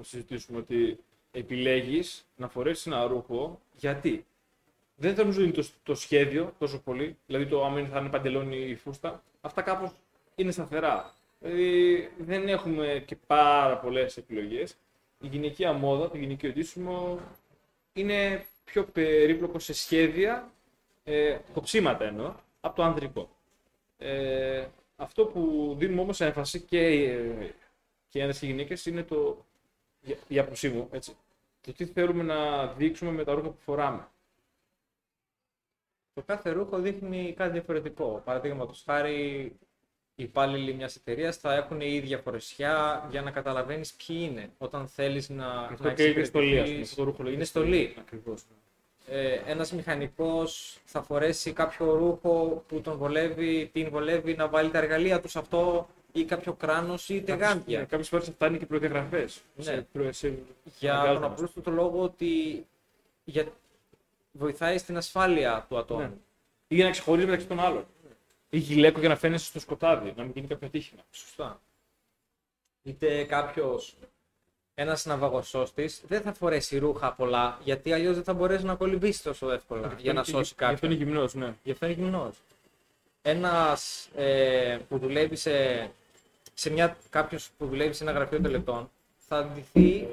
συζητήσουμε 0.00 0.58
ότι 0.58 0.98
επιλέγεις 1.30 2.26
να 2.36 2.48
φορέσεις 2.48 2.86
ένα 2.86 3.06
ρούχο 3.06 3.60
γιατί; 3.76 4.26
Δεν 4.96 5.14
θα 5.14 5.22
νομίζω 5.22 5.38
ότι 5.42 5.48
είναι 5.48 5.62
το, 5.62 5.68
το 5.82 5.94
σχέδιο 5.94 6.52
τόσο 6.58 6.80
πολύ. 6.80 7.16
Δηλαδή 7.26 7.46
το 7.46 7.64
άμα 7.64 7.80
είναι- 7.80 7.88
θα 7.88 7.98
είναι 7.98 8.08
παντελόνι 8.08 8.56
ή 8.56 8.74
φούστα. 8.76 9.22
Αυτά 9.40 9.62
κάπως 9.62 9.90
είναι 10.34 10.50
σταθερά. 10.50 11.14
Δηλαδή 11.40 12.10
δεν 12.18 12.48
έχουμε 12.48 13.02
και 13.06 13.16
πάρα 13.26 13.78
πολλές 13.78 14.16
επιλογές. 14.16 14.76
Η 15.20 15.26
γυναικεία 15.26 15.72
μόδα, 15.72 16.10
το 16.10 16.16
γυναικείο 16.16 16.52
ντύσιμο 16.52 17.18
είναι 17.92 18.46
πιο 18.64 18.84
περίπλοκο 18.84 19.58
σε 19.58 19.72
σχέδια, 19.74 20.50
ε, 21.04 21.38
κοψίματα 21.52 22.04
εννοώ, 22.04 22.34
από 22.60 22.76
το 22.76 22.82
ανδρικό. 22.82 23.30
Ε, 23.98 24.66
αυτό 24.96 25.24
που 25.24 25.74
δίνουμε 25.78 26.00
όμως 26.00 26.20
έμφαση 26.20 26.60
και, 26.60 26.78
ε, 26.86 27.54
και 28.08 28.18
οι 28.18 28.22
άντρες 28.22 28.38
και 28.38 28.46
οι 28.46 28.48
γυναίκες 28.48 28.86
είναι 28.86 29.02
το, 29.02 29.44
για, 30.00 30.16
η 30.28 30.38
άποψή 30.38 30.68
μου, 30.68 30.88
έτσι, 30.92 31.16
το 31.60 31.72
τι 31.72 31.84
θέλουμε 31.86 32.22
να 32.22 32.66
δείξουμε 32.66 33.10
με 33.10 33.24
τα 33.24 33.32
ρούχα 33.34 33.48
που 33.48 33.60
φοράμε. 33.64 34.06
Το 36.14 36.22
κάθε 36.26 36.50
ρούχο 36.50 36.78
δείχνει 36.78 37.34
κάτι 37.36 37.52
διαφορετικό. 37.52 38.22
Παραδείγματος 38.24 38.82
χάρη, 38.86 39.52
οι 40.14 40.22
υπάλληλοι 40.22 40.74
μιας 40.74 40.96
εταιρείας 40.96 41.36
θα 41.36 41.54
έχουν 41.54 41.80
η 41.80 41.94
ίδια 41.94 42.18
φορεσιά 42.18 43.06
για 43.10 43.22
να 43.22 43.30
καταλαβαίνεις 43.30 43.92
ποιοι 43.94 44.16
είναι. 44.30 44.50
Όταν 44.58 44.88
θέλεις 44.88 45.28
να. 45.28 45.46
Αυτό 45.46 45.82
να 45.88 45.92
και 45.94 46.02
είναι 46.04 46.24
στολή, 46.24 46.24
ας 46.24 46.30
πούμε. 46.30 46.58
εξυπηρετήσεις- 46.60 46.90
Αυτό 46.90 46.96
το 47.04 47.10
ρούχο 47.10 47.22
λέγεται 47.22 47.36
Είναι 47.36 47.44
στολή. 47.44 47.94
Ακριβώς. 47.98 48.42
Ε, 49.06 49.40
ένας 49.46 49.72
μηχανικός 49.72 50.78
θα 50.84 51.02
φορέσει 51.02 51.52
κάποιο 51.52 51.94
ρούχο 51.94 52.64
που 52.68 52.80
τον 52.80 52.96
βολεύει, 52.96 53.70
την 53.72 53.88
βολεύει 53.90 54.34
να 54.34 54.48
βάλει 54.48 54.70
τα 54.70 54.78
εργαλεία 54.78 55.20
τους 55.20 55.30
σε 55.30 55.38
αυτό 55.38 55.88
ή 56.12 56.24
κάποιο 56.24 56.52
κράνος 56.52 57.08
ή 57.08 57.22
τεγάντια. 57.22 57.78
Ναι, 57.78 57.84
κάποιες 57.84 58.08
φορές 58.08 58.28
αυτά 58.28 58.46
είναι 58.46 58.56
και 58.58 58.66
προδιαγραφές. 58.66 59.40
Ναι. 59.56 59.62
Σε, 59.64 59.86
προ- 59.92 60.12
σε, 60.12 60.38
Για 60.78 60.92
αναγκάζουν 60.92 61.20
τον 61.20 61.30
μας. 61.30 61.38
απλούστατο 61.38 61.70
λόγο 61.70 62.02
ότι 62.02 62.66
για... 63.24 63.44
βοηθάει 64.32 64.78
στην 64.78 64.96
ασφάλεια 64.96 65.66
του 65.68 65.78
ατόμου. 65.78 66.00
Ναι. 66.00 66.10
Ή 66.68 66.74
για 66.74 66.84
να 66.84 66.90
ξεχωρίζει 66.90 67.26
μεταξύ 67.26 67.46
των 67.46 67.60
άλλων. 67.60 67.86
Ή 68.50 68.58
γυλαίκο 68.58 69.00
για 69.00 69.08
να 69.08 69.16
φαίνεσαι 69.16 69.44
στο 69.46 69.60
σκοτάδι, 69.60 70.12
να 70.16 70.22
μην 70.22 70.32
γίνει 70.34 70.46
κάποιο 70.46 70.66
ατύχημα. 70.66 71.02
Σωστά. 71.10 71.60
Είτε 72.82 73.24
κάποιος, 73.24 73.94
ένας 74.74 75.04
ναυαγοσώστης, 75.06 76.02
δεν 76.08 76.22
θα 76.22 76.32
φορέσει 76.32 76.78
ρούχα 76.78 77.12
πολλά, 77.12 77.58
γιατί 77.64 77.92
αλλιώς 77.92 78.14
δεν 78.14 78.24
θα 78.24 78.32
μπορέσει 78.34 78.64
να 78.64 78.74
κολυμπήσει 78.74 79.22
τόσο 79.22 79.50
εύκολα 79.50 79.94
για 79.98 80.12
να 80.12 80.22
σώσει 80.24 80.54
Γι' 80.58 80.64
αυτό 80.64 80.66
είναι 80.66 80.74
κάποιον. 80.74 80.92
γυμνός, 80.92 81.34
ναι. 81.34 81.54
Γι' 81.62 81.70
αυτό 81.70 81.86
είναι 81.86 81.94
γυμνός. 81.94 82.36
Ένας 83.22 84.08
ε, 84.14 84.78
που 84.88 84.98
δουλεύει 84.98 85.36
σε, 85.36 85.90
σε 86.54 86.70
μια, 86.70 86.96
κάποιος 87.10 87.50
που 87.58 87.66
δουλεύει 87.66 87.92
σε 87.92 88.02
ένα 88.04 88.12
γραφείο 88.12 88.40
τελετών 88.40 88.90
θα 89.28 89.44
ντυθεί 89.44 90.08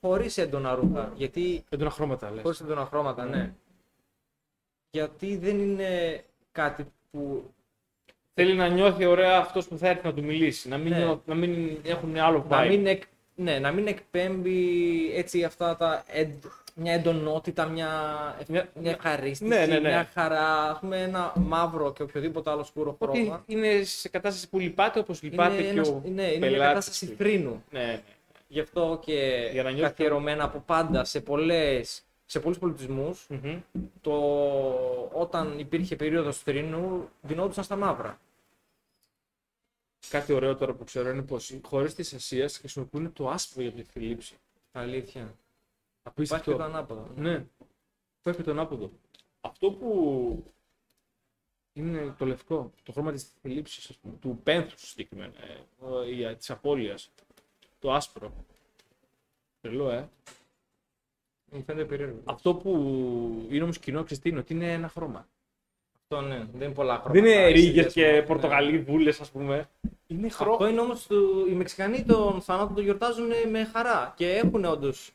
χωρίς 0.00 0.38
έντονα 0.38 0.74
ρούχα. 0.74 1.12
Γιατί 1.16 1.64
Έντονα 1.68 1.90
χρώματα, 1.90 2.30
λες. 2.30 2.42
χωρίς 2.42 2.60
έντονα 2.60 2.86
χρώματα, 2.86 3.24
ναι. 3.24 3.52
Γιατί 4.94 5.36
δεν 5.36 5.58
είναι 5.60 6.22
κάτι 6.52 6.86
που 7.10 7.50
Θέλει 8.34 8.54
να 8.54 8.68
νιώθει 8.68 9.04
ωραία 9.04 9.38
αυτός 9.38 9.68
που 9.68 9.78
θα 9.78 9.88
έρθει 9.88 10.06
να 10.06 10.14
του 10.14 10.24
μιλήσει. 10.24 10.68
Να 10.68 10.76
μην, 10.78 10.92
Ναι. 10.92 10.98
νιώ- 10.98 11.22
να 11.26 11.34
μην 11.34 11.78
έχουν 11.84 12.16
άλλο 12.18 12.44
vibe. 12.46 12.50
να 12.50 12.60
μην, 12.64 12.86
εκ, 12.86 13.02
ναι, 13.34 13.58
να 13.58 13.72
μην 13.72 13.86
εκπέμπει 13.86 14.58
έτσι 15.14 15.44
αυτά 15.44 15.76
τα 15.76 16.04
εντ- 16.06 16.44
μια 16.74 16.92
εντονότητα, 16.92 17.66
μια, 17.66 17.88
ευ- 18.40 18.48
Μια- 18.50 18.68
μια 18.80 18.90
ευχαρίστηση, 18.90 19.50
Ναι, 19.50 19.66
ναι, 19.66 19.78
ναι. 19.78 19.88
μια 19.88 20.08
χαρά, 20.14 20.70
ας 20.70 20.78
πούμε 20.78 21.02
ένα 21.02 21.32
μαύρο 21.36 21.92
και 21.92 22.02
οποιοδήποτε 22.02 22.50
άλλο 22.50 22.64
σκούρο 22.64 22.96
Ότι 22.98 23.18
χρώμα. 23.18 23.42
είναι 23.46 23.82
σε 23.82 24.08
κατάσταση 24.08 24.48
που 24.48 24.58
λυπάται 24.58 24.98
όπως 24.98 25.22
λυπάται 25.22 25.54
Είναι, 25.54 25.62
και 25.62 25.68
ένας- 25.68 25.88
ο 25.88 26.02
ναι, 26.04 26.08
είναι 26.10 26.22
μια 26.30 26.38
πελάτης 26.40 26.66
κατάσταση 26.66 27.06
του. 27.06 27.14
θρήνου. 27.16 27.62
Ναι, 27.70 27.80
ναι. 27.80 28.00
Γι' 28.48 28.60
αυτό 28.60 29.00
και 29.04 29.48
Για 29.52 29.62
να 29.62 29.70
νιώθει- 29.70 29.88
καθιερωμένα 29.88 30.44
από 30.44 30.62
πάντα 30.66 31.04
σε, 31.04 31.20
πολλές, 31.20 32.03
σε 32.26 32.40
πολλούς 32.40 32.58
πολιτισμούς, 32.58 33.26
Μμμ. 33.28 33.60
το, 34.00 34.14
όταν 35.12 35.58
υπήρχε 35.58 35.96
περίοδος 35.96 36.38
θρήνου, 36.38 37.08
δινόντουσαν 37.22 37.64
στα 37.64 37.76
μαύρα. 37.76 38.20
Κάτι 40.08 40.32
ωραίο 40.32 40.56
τώρα 40.56 40.74
που 40.74 40.84
ξέρω 40.84 41.10
είναι 41.10 41.22
πως 41.22 41.50
οι 41.50 41.60
χώρες 41.64 41.94
της 41.94 42.12
Ασίας 42.14 42.56
χρησιμοποιούν 42.58 43.12
το 43.12 43.28
άσπρο 43.28 43.62
για 43.62 43.72
τη 43.72 43.82
θλίψη. 43.82 44.34
Αλήθεια. 44.72 45.20
Υπάρχει 45.20 45.34
Απίστευτο. 46.02 46.50
και 46.50 46.56
το 46.56 46.62
ανάποδο. 46.62 47.08
Ναι. 47.16 47.46
Υπάρχει 48.20 48.40
και 48.40 48.44
το 48.46 48.50
ανάποδο. 48.50 48.90
Αυτό 49.40 49.70
που 49.72 50.44
είναι 51.72 52.14
το 52.18 52.24
λευκό, 52.26 52.70
το 52.82 52.92
χρώμα 52.92 53.12
της 53.12 53.32
θλίψης, 53.42 53.90
ας 53.90 53.96
πούμε, 53.96 54.14
του 54.20 54.40
πένθους 54.42 54.88
συγκεκριμένα, 54.88 55.34
ε, 55.44 55.60
ο- 55.84 56.02
ή 56.04 56.24
α, 56.26 56.36
της 56.36 56.50
απώλειας, 56.50 57.10
το 57.78 57.92
άσπρο. 57.92 58.32
Τρελό, 59.60 59.90
ε. 59.90 60.08
Μου 61.54 61.62
φαίνεται 61.66 61.84
περίεργο. 61.84 62.20
Αυτό 62.24 62.54
που 62.54 62.70
είναι 63.50 63.62
όμως 63.62 63.78
κοινό, 63.78 64.02
ξέρεις 64.02 64.22
τι 64.22 64.28
είναι, 64.28 64.38
ότι 64.38 64.52
είναι 64.54 64.72
ένα 64.72 64.88
χρώμα. 64.88 65.26
Αυτό 66.02 66.26
ναι, 66.26 66.36
δεν 66.36 66.66
είναι 66.66 66.74
πολλά 66.74 66.92
χρώματα. 66.94 67.12
Δεν 67.12 67.24
είναι 67.24 67.42
Έχεις 67.44 67.60
ρίγες 67.64 67.84
δες, 67.84 67.92
και 67.92 68.06
ναι. 68.06 68.22
πορτογαλί 68.22 68.78
βούλες, 68.78 69.20
ας 69.20 69.30
πούμε. 69.30 69.68
Είναι 70.06 70.28
χρώμα. 70.28 70.52
Αυτό 70.52 70.68
είναι 70.68 70.80
όμως 70.80 71.06
οι 71.50 71.52
Μεξικανοί 71.54 72.02
τον 72.04 72.40
θανάτων 72.40 72.74
τον 72.74 72.84
γιορτάζουν 72.84 73.28
με 73.50 73.64
χαρά 73.72 74.12
και 74.16 74.30
έχουν 74.30 74.64
όντως 74.64 75.10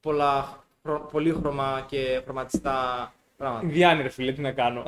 πολλά 0.00 0.64
χρο- 0.82 1.08
πολύχρωμα 1.10 1.84
και 1.88 2.20
χρωματιστά 2.24 3.12
πράγματα. 3.36 3.66
Ινδιάνοι, 3.66 4.02
ρε 4.02 4.08
φίλε, 4.08 4.32
τι 4.32 4.40
να 4.40 4.52
κάνω. 4.52 4.82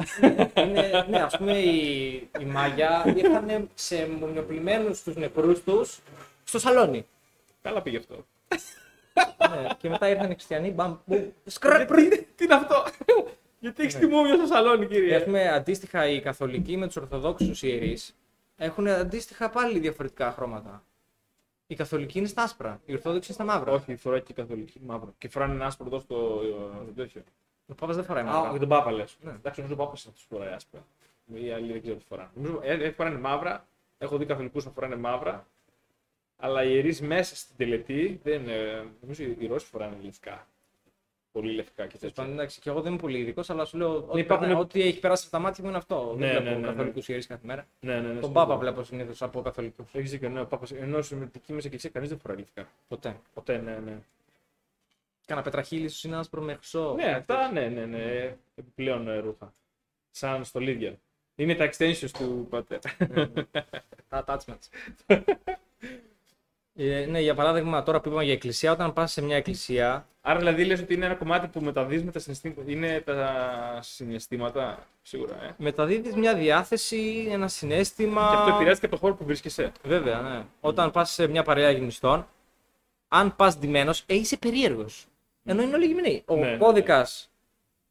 είναι, 0.56 1.06
ναι, 1.10 1.18
ας 1.22 1.36
πούμε 1.36 1.58
οι, 1.58 2.12
οι 2.40 2.44
Μάγια 2.44 3.14
είχαν 3.16 3.68
σε 3.74 4.08
μουνιοπλημένους 4.20 5.02
τους 5.02 5.16
νεκρούς 5.16 5.62
τους 5.62 5.98
στο 6.44 6.58
σαλόνι. 6.58 7.06
Καλά 7.62 7.82
πήγε 7.82 7.96
αυτό. 7.96 8.26
Ναι, 9.50 9.68
και 9.78 9.88
μετά 9.88 10.08
ήρθαν 10.08 10.30
οι 10.30 10.34
χριστιανοί, 10.34 10.70
μπαμ, 10.70 10.96
μπουμ, 11.04 11.28
σκραπ. 11.44 11.90
Τι 11.94 12.08
τι 12.24 12.44
είναι 12.44 12.54
αυτό; 12.54 12.84
Γιατί 13.60 13.82
έχεις 13.82 13.94
τη 13.94 14.06
μούμια 14.06 14.34
στο 14.34 14.46
σαλόνι, 14.46 14.86
Και 14.86 14.94
κύριε. 14.94 15.16
ας 15.16 15.24
πούμε 15.24 15.48
αντίστοιχα 15.48 16.08
οι 16.08 16.20
καθολικοί 16.20 16.76
με 16.76 16.86
τους 16.86 16.96
ορθοδόξους 16.96 17.62
ιερείς 17.62 18.16
έχουν 18.56 18.88
αντίστοιχα 18.88 19.50
πάλι 19.50 19.78
διαφορετικά 19.78 20.32
χρώματα. 20.32 20.84
Οι 21.66 21.74
καθολικοί 21.74 22.18
είναι 22.18 22.26
στα 22.28 22.42
άσπρα, 22.42 22.80
οι 22.84 22.92
ορθόδοξοι 22.92 23.32
είναι 23.32 23.44
στα 23.44 23.52
μαύρα. 23.58 23.72
Όχι, 23.72 23.96
φοράει 23.96 24.20
και 24.20 24.32
η 24.32 24.34
καθολική 24.34 24.80
μαύρο. 24.86 25.14
Και 25.18 25.28
φοράνε 25.28 25.54
ένα 25.54 25.66
άσπρο 25.66 25.86
εδώ 25.86 25.98
στο 25.98 26.40
ε, 26.88 26.92
τέτοιο. 26.92 27.22
Ο 27.66 27.74
Πάπας 27.74 27.96
δεν 27.96 28.04
φοράει 28.04 28.22
Α, 28.22 28.26
μαύρα. 28.26 28.50
για 28.50 28.58
τον 28.58 28.68
Πάπα 28.68 28.92
λες. 28.92 29.16
Ναι. 29.20 29.30
Εντάξει, 29.30 29.60
νομίζω 29.60 29.80
ο 29.80 29.84
Πάπας 29.84 30.06
αυτό 30.06 30.20
φοράει 30.36 30.52
άσπρα. 30.52 30.84
Οι 31.34 31.50
άλλοι 31.50 31.72
δεν 31.72 31.80
ξέρω 31.80 31.96
τι 31.96 32.04
φοράνε. 32.08 32.28
Νομίζω 32.34 32.60
ε, 32.62 32.72
ε, 32.72 32.90
φοράνε 32.90 33.18
μαύρα. 33.18 33.66
Έχω 33.98 34.16
δει 34.16 34.24
καθολικούς 34.26 34.64
να 34.64 34.70
φοράνε 34.70 34.96
μαύρα. 34.96 35.46
Αλλά 36.36 36.64
οι 36.64 36.70
ιερείς 36.72 37.00
μέσα 37.00 37.36
στην 37.36 37.56
τελετή 37.56 38.20
δεν. 38.22 38.48
ε, 38.48 38.84
Νομίζω 39.00 39.24
οι 39.38 39.46
Ρώσοι 39.46 39.66
φοράνε 39.66 39.96
λευκά. 40.02 40.46
Πολύ 41.32 41.52
λευκά 41.54 41.72
και 41.82 41.88
Τέλος 41.88 42.00
τέτοια. 42.00 42.14
πάντων, 42.22 42.32
εντάξει, 42.32 42.60
και 42.60 42.68
εγώ 42.70 42.80
δεν 42.80 42.92
είμαι 42.92 43.00
πολύ 43.00 43.18
ειδικός, 43.18 43.50
αλλά 43.50 43.64
σου 43.64 43.76
λέω 43.78 43.96
ότι, 44.08 44.20
υπάρχουν- 44.20 44.46
περνάει- 44.46 44.64
ό,τι 44.64 44.82
έχει 44.82 45.00
περάσει 45.00 45.22
από 45.26 45.36
τα 45.36 45.38
μάτια 45.42 45.62
μου 45.62 45.68
είναι 45.68 45.78
αυτό. 45.78 46.14
Ναι, 46.18 46.26
δεν 46.26 46.34
ναι, 46.34 46.40
βλέπω 46.40 46.58
ναι, 46.60 46.66
ναι. 46.66 46.72
καθολικούς 46.72 47.08
ιερείς 47.08 47.26
κάθε 47.26 47.46
μέρα. 47.46 47.66
Ναι, 47.80 47.92
ναι, 47.94 48.00
ναι. 48.00 48.06
Τον 48.06 48.14
σίγουρα. 48.22 48.32
Πάπα 48.32 48.56
βλέπω 48.56 48.82
συνήθως 48.82 49.22
από 49.22 49.42
καθολικούς. 49.42 49.94
Έχεις 49.94 50.10
δίκιο, 50.10 50.28
ναι. 50.28 50.40
Ο 50.40 50.46
Πάπας, 50.46 50.70
ενώ 50.72 51.02
στην 51.02 51.28
δική 51.32 51.52
μας 51.52 51.64
εκκλησία 51.64 51.90
κανείς 51.90 52.08
δεν 52.08 52.18
φοράει 52.18 52.36
λευκά. 52.38 52.68
Ποτέ. 52.88 53.16
Ποτέ, 53.34 53.56
ναι, 53.58 53.78
ναι. 53.78 53.98
Κάνα 55.26 55.42
πετραχίλι 55.42 55.88
σου 55.88 56.06
είναι 56.08 56.16
άσπρο 56.16 56.42
με 56.42 56.54
χρυσό. 56.54 56.94
Ναι, 56.94 57.04
αυτά 57.12 57.52
ναι, 57.52 57.68
ναι, 57.68 57.84
ναι. 57.86 58.36
Επιπλέον 58.54 59.08
ε, 59.08 59.18
ρούχα. 59.18 59.52
Σαν 60.10 60.44
στολίδια. 60.44 60.98
Είναι 61.36 61.54
τα 61.54 61.70
extensions 61.70 62.10
του 62.18 62.46
πατέρα. 62.50 62.80
Τα 64.08 64.24
attachments. 64.26 64.68
Ε, 66.76 67.06
ναι, 67.10 67.20
για 67.20 67.34
παράδειγμα, 67.34 67.82
τώρα 67.82 68.00
που 68.00 68.08
είπαμε 68.08 68.24
για 68.24 68.32
εκκλησία, 68.32 68.72
όταν 68.72 68.92
πας 68.92 69.12
σε 69.12 69.22
μια 69.22 69.36
εκκλησία, 69.36 70.06
Άρα 70.26 70.38
δηλαδή 70.38 70.64
λες 70.64 70.80
ότι 70.80 70.94
είναι 70.94 71.04
ένα 71.04 71.14
κομμάτι 71.14 71.46
που 71.46 71.60
μεταδίδεις 71.60 72.04
με 72.04 72.10
τα 72.10 72.18
συναισθήματα. 72.18 72.70
Είναι 72.70 73.00
τα 73.00 73.78
συναισθήματα, 73.82 74.86
σίγουρα. 75.02 75.34
Ε. 75.44 75.54
μεταδίδεις 75.58 76.14
μια 76.14 76.34
διάθεση, 76.34 77.28
ένα 77.30 77.48
συνέστημα. 77.48 78.28
Και 78.30 78.36
αυτό 78.36 78.54
επηρεάζει 78.54 78.80
και 78.80 78.86
από 78.86 78.94
το 78.94 79.00
χώρο 79.00 79.14
που 79.14 79.24
βρίσκεσαι. 79.24 79.72
Βέβαια, 79.82 80.20
ναι. 80.20 80.44
Όταν 80.60 80.90
πας 80.90 81.10
σε 81.10 81.26
μια 81.26 81.42
παρέα 81.42 81.70
γυμνιστών, 81.70 82.26
αν 83.08 83.36
πας 83.36 83.58
ντυμένος, 83.58 84.02
ε, 84.06 84.14
είσαι 84.14 84.36
περίεργος. 84.36 85.06
Ενώ 85.44 85.62
είναι 85.62 85.74
όλοι 85.74 85.86
γυμνοί. 85.86 86.22
Ο 86.26 86.36
Ναι. 86.36 86.56
κώδικας 86.56 87.30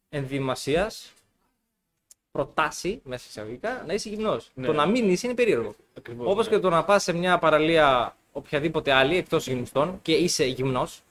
ενδυμασίας 0.09 1.11
προτάσει, 2.31 3.01
μέσα 3.03 3.25
εισαγωγικά, 3.29 3.83
να 3.87 3.93
είσαι 3.93 4.09
γυμνός. 4.09 4.49
Ναι. 4.53 4.65
Το 4.65 4.73
να 4.73 4.85
μην 4.85 5.09
είσαι 5.09 5.27
είναι 5.27 5.35
περίεργο. 5.35 5.75
Ακριβώς, 5.97 6.27
Όπως 6.27 6.45
ναι. 6.49 6.55
και 6.55 6.59
το 6.59 6.69
να 6.69 6.83
πας 6.83 7.03
σε 7.03 7.13
μια 7.13 7.37
παραλία 7.39 8.15
οποιαδήποτε 8.33 8.91
άλλη 8.91 9.17
εκτός 9.17 9.47
γυμνιστών 9.47 9.99
και 10.01 10.11
είσαι 10.13 10.45
γυμνός, 10.45 11.01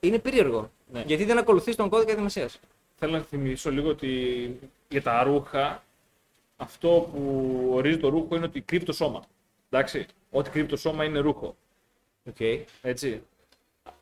είναι 0.00 0.18
περίεργο. 0.18 0.70
Ναι. 0.92 1.02
Γιατί 1.06 1.24
δεν 1.24 1.38
ακολουθείς 1.38 1.76
τον 1.76 1.88
κώδικα 1.88 2.10
ενδυμασία. 2.10 2.48
Θέλω 2.96 3.12
να 3.12 3.20
θυμίσω 3.22 3.70
λίγο 3.70 3.88
ότι 3.88 4.10
για 4.88 5.02
τα 5.02 5.22
ρούχα, 5.22 5.82
αυτό 6.56 7.08
που 7.12 7.70
ορίζει 7.72 7.98
το 7.98 8.08
ρούχο 8.08 8.36
είναι 8.36 8.44
ότι 8.44 8.60
κρύβει 8.60 8.84
το 8.84 8.92
σώμα. 8.92 9.22
Εντάξει. 9.70 10.06
Ό,τι 10.30 10.50
κρύβει 10.50 10.68
το 10.68 10.76
σώμα 10.76 11.04
είναι 11.04 11.18
ρούχο. 11.18 11.56
Okay. 12.38 12.60
Έτσι. 12.82 13.22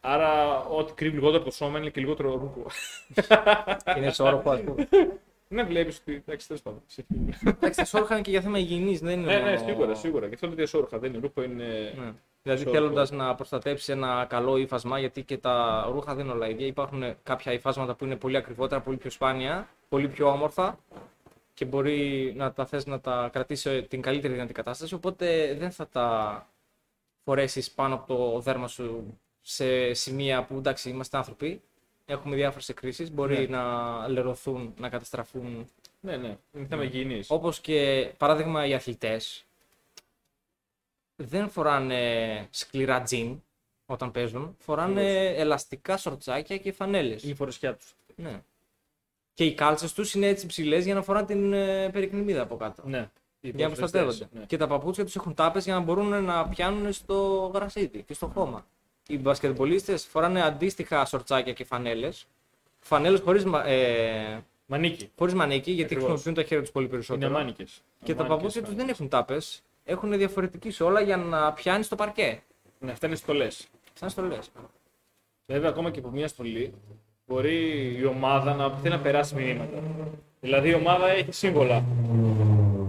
Άρα, 0.01 0.59
ό,τι 0.65 0.93
κρύβει 0.93 1.15
λιγότερο 1.15 1.43
το 1.45 1.51
σώμα 1.51 1.79
είναι 1.79 1.91
και 1.91 2.01
λιγότερο 2.01 2.31
ρούχο. 2.31 2.67
είναι 3.97 4.11
σε 4.13 4.23
όροφο, 4.23 4.51
ας 4.51 4.61
πούμε. 4.61 4.89
ναι, 5.49 5.63
βλέπεις 5.63 5.99
ότι. 5.99 6.13
Εντάξει, 6.27 6.47
τέλος 6.47 6.63
πάντων. 6.63 6.83
Εντάξει, 7.43 7.79
τα 7.79 7.85
σόρχα 7.85 8.15
είναι 8.15 8.23
και 8.23 8.31
για 8.31 8.41
θέμα 8.41 8.59
υγιεινής, 8.59 9.01
δεν 9.01 9.21
είναι. 9.21 9.33
ναι, 9.33 9.43
ναι, 9.43 9.51
μόνο- 9.57 9.69
σίγουρα, 9.69 9.95
σίγουρα. 9.95 10.29
Και 10.29 10.35
αυτό 10.35 10.47
είναι 10.47 10.55
διασόρχα. 10.55 10.99
Δεν 10.99 11.11
είναι 11.15 11.21
ρούχο, 11.21 11.43
είναι. 11.43 11.95
Ναι. 12.43 12.55
Δηλαδή 12.55 12.63
Σόρχο. 12.63 12.79
θέλοντας 12.81 13.11
να 13.11 13.35
προστατέψει 13.35 13.93
ένα 13.93 14.27
καλό 14.29 14.57
ύφασμα, 14.57 14.99
γιατί 14.99 15.23
και 15.23 15.39
τα 15.39 15.87
ρούχα 15.93 16.15
δεν 16.15 16.25
είναι 16.25 16.35
όλα 16.35 16.49
ίδια. 16.49 16.67
Υπάρχουν 16.67 17.15
κάποια 17.23 17.53
υφάσματα 17.53 17.95
που 17.95 18.05
είναι 18.05 18.17
πολύ 18.17 18.37
ακριβότερα, 18.37 18.81
πολύ 18.81 18.97
πιο 18.97 19.11
σπάνια, 19.11 19.69
πολύ 19.89 20.09
πιο 20.09 20.29
όμορφα 20.29 20.79
και 21.55 21.65
μπορεί 21.65 22.33
να 22.37 22.53
τα 22.53 22.67
θες 22.67 22.87
να 22.87 23.01
τα 23.01 23.29
κρατήσεις 23.33 23.63
σε 23.73 23.83
την 23.83 24.03
καλύτερη 24.03 24.33
δυνατή 24.33 24.53
κατάσταση. 24.53 24.95
Οπότε 24.95 25.55
δεν 25.59 25.71
θα 25.71 25.87
τα 25.89 26.47
φορέσεις 27.25 27.71
πάνω 27.71 27.95
από 27.95 28.07
το 28.17 28.41
δέρμα 28.41 28.69
σου 28.69 29.19
σε 29.41 29.93
σημεία 29.95 30.45
που 30.45 30.55
εντάξει 30.57 30.91
είμαστε 30.91 31.17
άνθρωποι. 31.17 31.61
Έχουμε 32.07 32.37
διάφορες 32.37 32.69
εκκρίσεις. 32.69 33.13
Μπορεί 33.13 33.39
Ναι. 33.49 33.57
να 33.57 34.09
λερωθούν, 34.09 34.75
να 34.79 34.89
καταστραφούν 34.89 35.69
Ναι, 36.01 36.17
ναι. 36.17 36.37
Είναι 36.53 36.67
θέμα 36.69 36.85
υγιεινής. 36.85 37.31
Όπως 37.31 37.61
και 37.61 38.11
παράδειγμα 38.17 38.67
οι 38.67 38.75
αθλητές 38.75 39.45
δεν 41.21 41.49
φοράνε 41.49 42.47
σκληρά 42.51 43.03
τζιν 43.03 43.43
όταν 43.87 44.11
παίζουν. 44.11 44.57
Φοράνε 44.59 45.27
ελαστικά 45.27 45.97
σορτσάκια 45.97 46.57
και 46.57 46.73
φανέλες. 46.73 47.23
Η 47.23 47.35
φορεσιά 47.35 47.75
τους. 47.75 47.95
Ναι. 48.17 48.43
Και 49.35 49.45
οι 49.45 49.55
κάλτσες 49.55 49.93
τους 49.93 50.15
είναι 50.15 50.27
έτσι 50.27 50.47
ψηλές 50.47 50.85
για 50.85 50.95
να 50.95 51.03
φοράνε 51.03 51.27
την 51.27 51.53
ε, 51.53 51.89
περικνημίδα 51.91 52.43
από 52.43 52.57
κάτω. 52.57 52.83
Ναι. 52.87 53.11
Οι 53.41 53.49
Για 53.51 53.69
να 53.69 53.75
ποδοσφαιριστές, 53.75 54.03
προστατεύονται. 54.03 54.39
Ναι. 54.41 54.47
Και 54.47 54.57
τα 54.57 54.67
παπούτσια 54.67 55.05
τους 55.05 55.17
έχουν 55.17 55.35
τάπες 55.35 55.65
για 55.65 55.75
να 55.75 55.81
μπορούν 55.81 56.25
να 56.25 56.49
πιάνουν 56.49 56.93
στο 56.93 57.51
γρασίδι 57.55 58.03
και 58.03 58.15
στο 58.15 58.27
χώμα. 58.27 58.67
Οι 59.09 59.19
μπασκετμπολίστες 59.19 60.07
φοράνε 60.07 60.43
αντίστοιχα 60.43 61.05
σορτσάκια 61.05 61.53
και 61.53 61.65
φανέλες. 61.65 62.27
Φανέλες 62.79 63.21
χωρίς 63.21 63.45
ε, 63.65 64.45
Μανίκι. 64.67 65.11
χωρίς 65.19 65.35
μανίκι, 65.35 65.71
γιατί 65.71 65.95
Ακριβώς. 65.95 66.05
χρησιμοποιούν 66.05 66.35
τα 66.35 66.43
χέρια 66.43 66.63
τους 66.63 66.73
πολύ 66.73 66.85
Είναι 66.87 66.95
περισσότερο. 66.95 67.35
αμάνικε. 67.35 67.65
Και 68.03 68.15
τα 68.15 68.25
παπούτσια 68.27 68.63
τους 68.63 68.75
δεν 68.75 68.89
έχουν 68.89 69.09
τάπες. 69.09 69.63
Έχουν 69.91 70.13
διαφορετική 70.13 70.71
σόλα 70.71 71.01
για 71.01 71.17
να 71.17 71.53
πιάνεις 71.53 71.89
το 71.89 71.97
παρκέ. 71.97 72.43
Ναι, 72.79 72.91
αυτά 72.91 73.07
είναι 73.07 73.17
στολές. 73.17 73.69
Σαν 73.93 74.11
στολές. 74.11 74.51
Βέβαια, 75.47 75.69
ακόμα 75.69 75.91
και 75.91 75.99
από 75.99 76.11
μια 76.11 76.29
στολή 76.29 76.75
μπορεί 77.27 77.95
η 77.99 78.05
ομάδα 78.05 78.55
να 78.55 78.77
θέλει 78.77 78.95
να 78.95 79.01
περάσει 79.01 79.35
μηνύματα. 79.35 79.83
Δηλαδή 80.41 80.69
η 80.71 80.75
ομάδα 80.75 81.09
έχει 81.09 81.33
σύμβολα. 81.33 81.85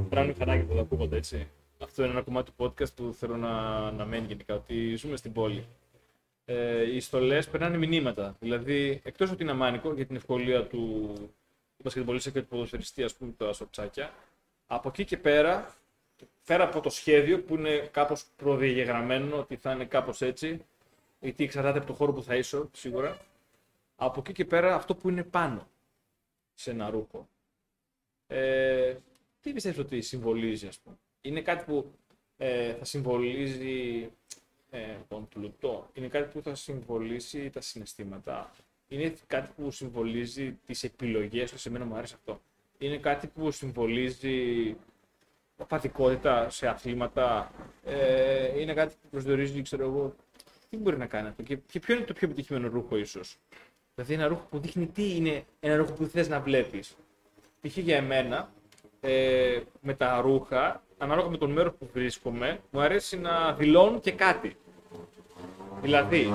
Πράγμα 0.09 0.27
μηχανάκι 0.27 0.63
που 0.65 0.73
θα 0.75 0.81
ακούγονται 0.81 1.17
έτσι. 1.17 1.47
Αυτό 1.83 2.03
είναι 2.03 2.11
ένα 2.11 2.21
κομμάτι 2.21 2.51
του 2.51 2.65
podcast 2.65 2.93
που 2.95 3.13
θέλω 3.13 3.37
να, 3.37 3.51
να 3.91 4.05
μένει 4.05 4.25
γενικά, 4.25 4.55
ότι 4.55 4.95
ζούμε 4.95 5.17
στην 5.17 5.33
πόλη. 5.33 5.65
Ε, 6.45 6.95
οι 6.95 6.99
στολές 6.99 7.47
περνάνε 7.47 7.77
μηνύματα. 7.77 8.35
Δηλαδή, 8.39 9.01
εκτός 9.03 9.31
ότι 9.31 9.43
είναι 9.43 9.51
αμάνικο 9.51 9.93
για 9.93 10.05
την 10.05 10.15
ευκολία 10.15 10.63
του 10.63 11.13
του 11.79 11.85
μπασκετμπολίστα 11.85 12.29
και 12.29 12.41
του 12.41 12.47
ποδοσφαιριστή, 12.47 13.03
ας 13.03 13.13
πούμε, 13.13 13.31
τα 13.37 13.53
σορτσάκια, 13.53 14.13
από 14.67 14.89
εκεί 14.89 15.05
και 15.05 15.17
πέρα, 15.17 15.73
πέρα 16.49 16.63
από 16.63 16.79
το 16.79 16.89
σχέδιο 16.89 17.41
που 17.43 17.55
είναι 17.55 17.89
κάπως 17.91 18.25
προδιαγεγραμμένο 18.35 19.39
ότι 19.39 19.55
θα 19.55 19.71
είναι 19.71 19.85
κάπως 19.85 20.21
έτσι, 20.21 20.61
γιατί 21.19 21.43
εξαρτάται 21.43 21.77
από 21.77 21.87
το 21.87 21.93
χώρο 21.93 22.13
που 22.13 22.23
θα 22.23 22.35
είσαι, 22.35 22.67
σίγουρα. 22.71 23.17
Από 23.95 24.19
εκεί 24.19 24.31
και 24.31 24.45
πέρα 24.45 24.75
αυτό 24.75 24.95
που 24.95 25.09
είναι 25.09 25.23
πάνω 25.23 25.67
σε 26.53 26.71
ένα 26.71 26.89
ρούχο. 26.89 27.27
Ε, 28.27 28.95
τι 29.41 29.53
πιστεύεις 29.53 29.79
ότι 29.79 30.01
συμβολίζει, 30.01 30.67
ας 30.67 30.77
πούμε; 30.79 30.95
Είναι 31.21 31.41
κάτι 31.41 31.63
που 31.63 31.91
ε, 32.37 32.73
θα 32.73 32.85
συμβολίζει 32.85 34.09
ε, 34.69 34.95
τον 35.07 35.27
πλουτό. 35.27 35.89
Είναι 35.93 36.07
κάτι 36.07 36.31
που 36.31 36.41
θα 36.41 36.55
συμβολήσει 36.55 37.49
τα 37.49 37.61
συναισθήματα; 37.61 38.51
Είναι 38.87 39.13
κάτι 39.27 39.51
που 39.55 39.71
συμβολίζει 39.71 40.57
τις 40.65 40.83
επιλογές 40.83 41.51
του. 41.51 41.57
Σε 41.57 41.69
μένα 41.69 41.85
μου 41.85 41.95
αρέσει 41.95 42.13
αυτό. 42.13 42.41
Είναι 42.77 42.97
κάτι 42.97 43.27
που 43.27 43.51
συμβολίζει 43.51 44.75
απαθηκότητα 45.59 46.49
σε 46.49 46.67
αθλήματα. 46.67 47.51
Ε, 47.85 48.59
είναι 48.61 48.73
κάτι 48.73 48.93
που 49.01 49.09
προσδιορίζει, 49.09 49.61
ξέρω 49.61 49.83
εγώ, 49.83 50.15
τι 50.69 50.77
μπορεί 50.77 50.97
να 50.97 51.05
κάνει 51.05 51.27
αυτό 51.27 51.43
και, 51.43 51.55
και 51.55 51.79
ποιο 51.79 51.95
είναι 51.95 52.03
το 52.03 52.13
πιο 52.13 52.27
επιτυχημένο 52.27 52.67
ρούχο 52.67 52.97
ίσως; 52.97 53.37
Δηλαδή 53.95 54.13
ένα 54.13 54.27
ρούχο 54.27 54.47
που 54.49 54.59
δείχνει 54.59 54.87
τι 54.87 55.15
είναι 55.15 55.43
ένα 55.59 55.75
ρούχο 55.75 55.91
που 55.93 56.05
θες 56.05 56.27
να 56.29 56.39
βλέπεις. 56.39 56.95
Π.χ. 57.61 57.77
για 57.77 57.95
εμένα, 57.95 58.49
ε, 59.01 59.59
με 59.81 59.93
τα 59.93 60.21
ρούχα, 60.21 60.83
ανάλογα 60.97 61.29
με 61.29 61.37
τον 61.37 61.51
μέρος 61.51 61.73
που 61.79 61.89
βρίσκομαι, 61.93 62.59
μου 62.71 62.81
αρέσει 62.81 63.17
να 63.19 63.53
δηλώνουν 63.53 63.99
και 63.99 64.11
κάτι. 64.11 64.57
Δηλαδή, 65.81 66.33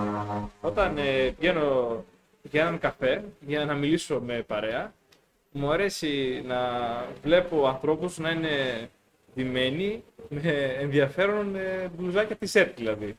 όταν 0.60 0.98
ε, 0.98 1.34
πηγαίνω 1.38 2.04
για 2.42 2.60
έναν 2.60 2.78
καφέ, 2.78 3.24
για 3.40 3.64
να 3.64 3.74
μιλήσω 3.74 4.20
με 4.20 4.42
παρέα, 4.42 4.92
μου 5.50 5.70
αρέσει 5.72 6.42
να 6.46 6.58
βλέπω 7.22 7.66
ανθρώπους 7.66 8.18
να 8.18 8.30
είναι 8.30 8.88
ντυμένοι 9.34 10.04
με 10.28 10.76
ενδιαφέρον 10.78 11.56
ε, 11.56 11.90
μπλουζάκια 11.96 12.36
t-shirt 12.40 12.72
δηλαδή. 12.76 13.16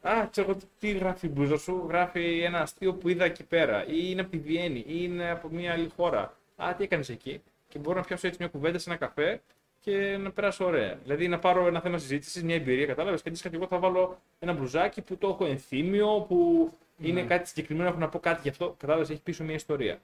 Α, 0.00 0.28
ξέρω 0.30 0.50
εγώ 0.50 0.58
τι 0.80 0.90
γράφει 0.90 1.26
η 1.26 1.30
μπλούζα 1.34 1.58
σου. 1.58 1.84
Γράφει 1.88 2.40
ένα 2.40 2.60
αστείο 2.60 2.94
που 2.94 3.08
είδα 3.08 3.24
εκεί 3.24 3.44
πέρα. 3.44 3.86
Ή 3.86 3.94
είναι 4.10 4.20
από 4.20 4.30
τη 4.30 4.38
Βιέννη. 4.38 4.78
Ή 4.78 4.84
είναι 4.86 5.30
από 5.30 5.48
μια 5.48 5.72
άλλη 5.72 5.90
χώρα. 5.96 6.36
Α, 6.56 6.74
τι 6.76 6.84
έκανες 6.84 7.08
εκεί; 7.08 7.42
Και 7.68 7.78
μπορώ 7.78 7.98
να 7.98 8.04
πιάσω 8.04 8.26
έτσι 8.26 8.38
μια 8.40 8.48
κουβέντα 8.48 8.78
σε 8.78 8.90
ένα 8.90 8.98
καφέ 8.98 9.40
και 9.80 10.16
να 10.20 10.30
περάσω 10.30 10.64
ωραία. 10.64 10.98
Δηλαδή 11.02 11.28
να 11.28 11.38
πάρω 11.38 11.66
ένα 11.66 11.80
θέμα 11.80 11.98
συζήτησης, 11.98 12.42
μια 12.42 12.54
εμπειρία, 12.54 12.86
κατάλαβες. 12.86 13.22
Και 13.22 13.28
αντίστοιχα 13.28 13.54
και 13.54 13.60
εγώ 13.60 13.66
θα 13.70 13.78
βάλω 13.78 14.18
ένα 14.38 14.52
μπλουζάκι 14.52 15.00
που 15.02 15.16
το 15.16 15.28
έχω 15.28 15.44
ενθύμιο, 15.44 16.24
που 16.28 16.70
είναι 16.98 17.22
κάτι 17.22 17.48
συγκεκριμένο, 17.48 17.88
έχω 17.88 17.98
να 17.98 18.08
πω 18.08 18.18
κάτι 18.18 18.40
γι' 18.42 18.48
αυτό. 18.48 18.74
Κατάλαβες, 18.78 19.10
έχει 19.10 19.20
πίσω 19.22 19.44
μια 19.44 19.54
ιστορία. 19.54 19.98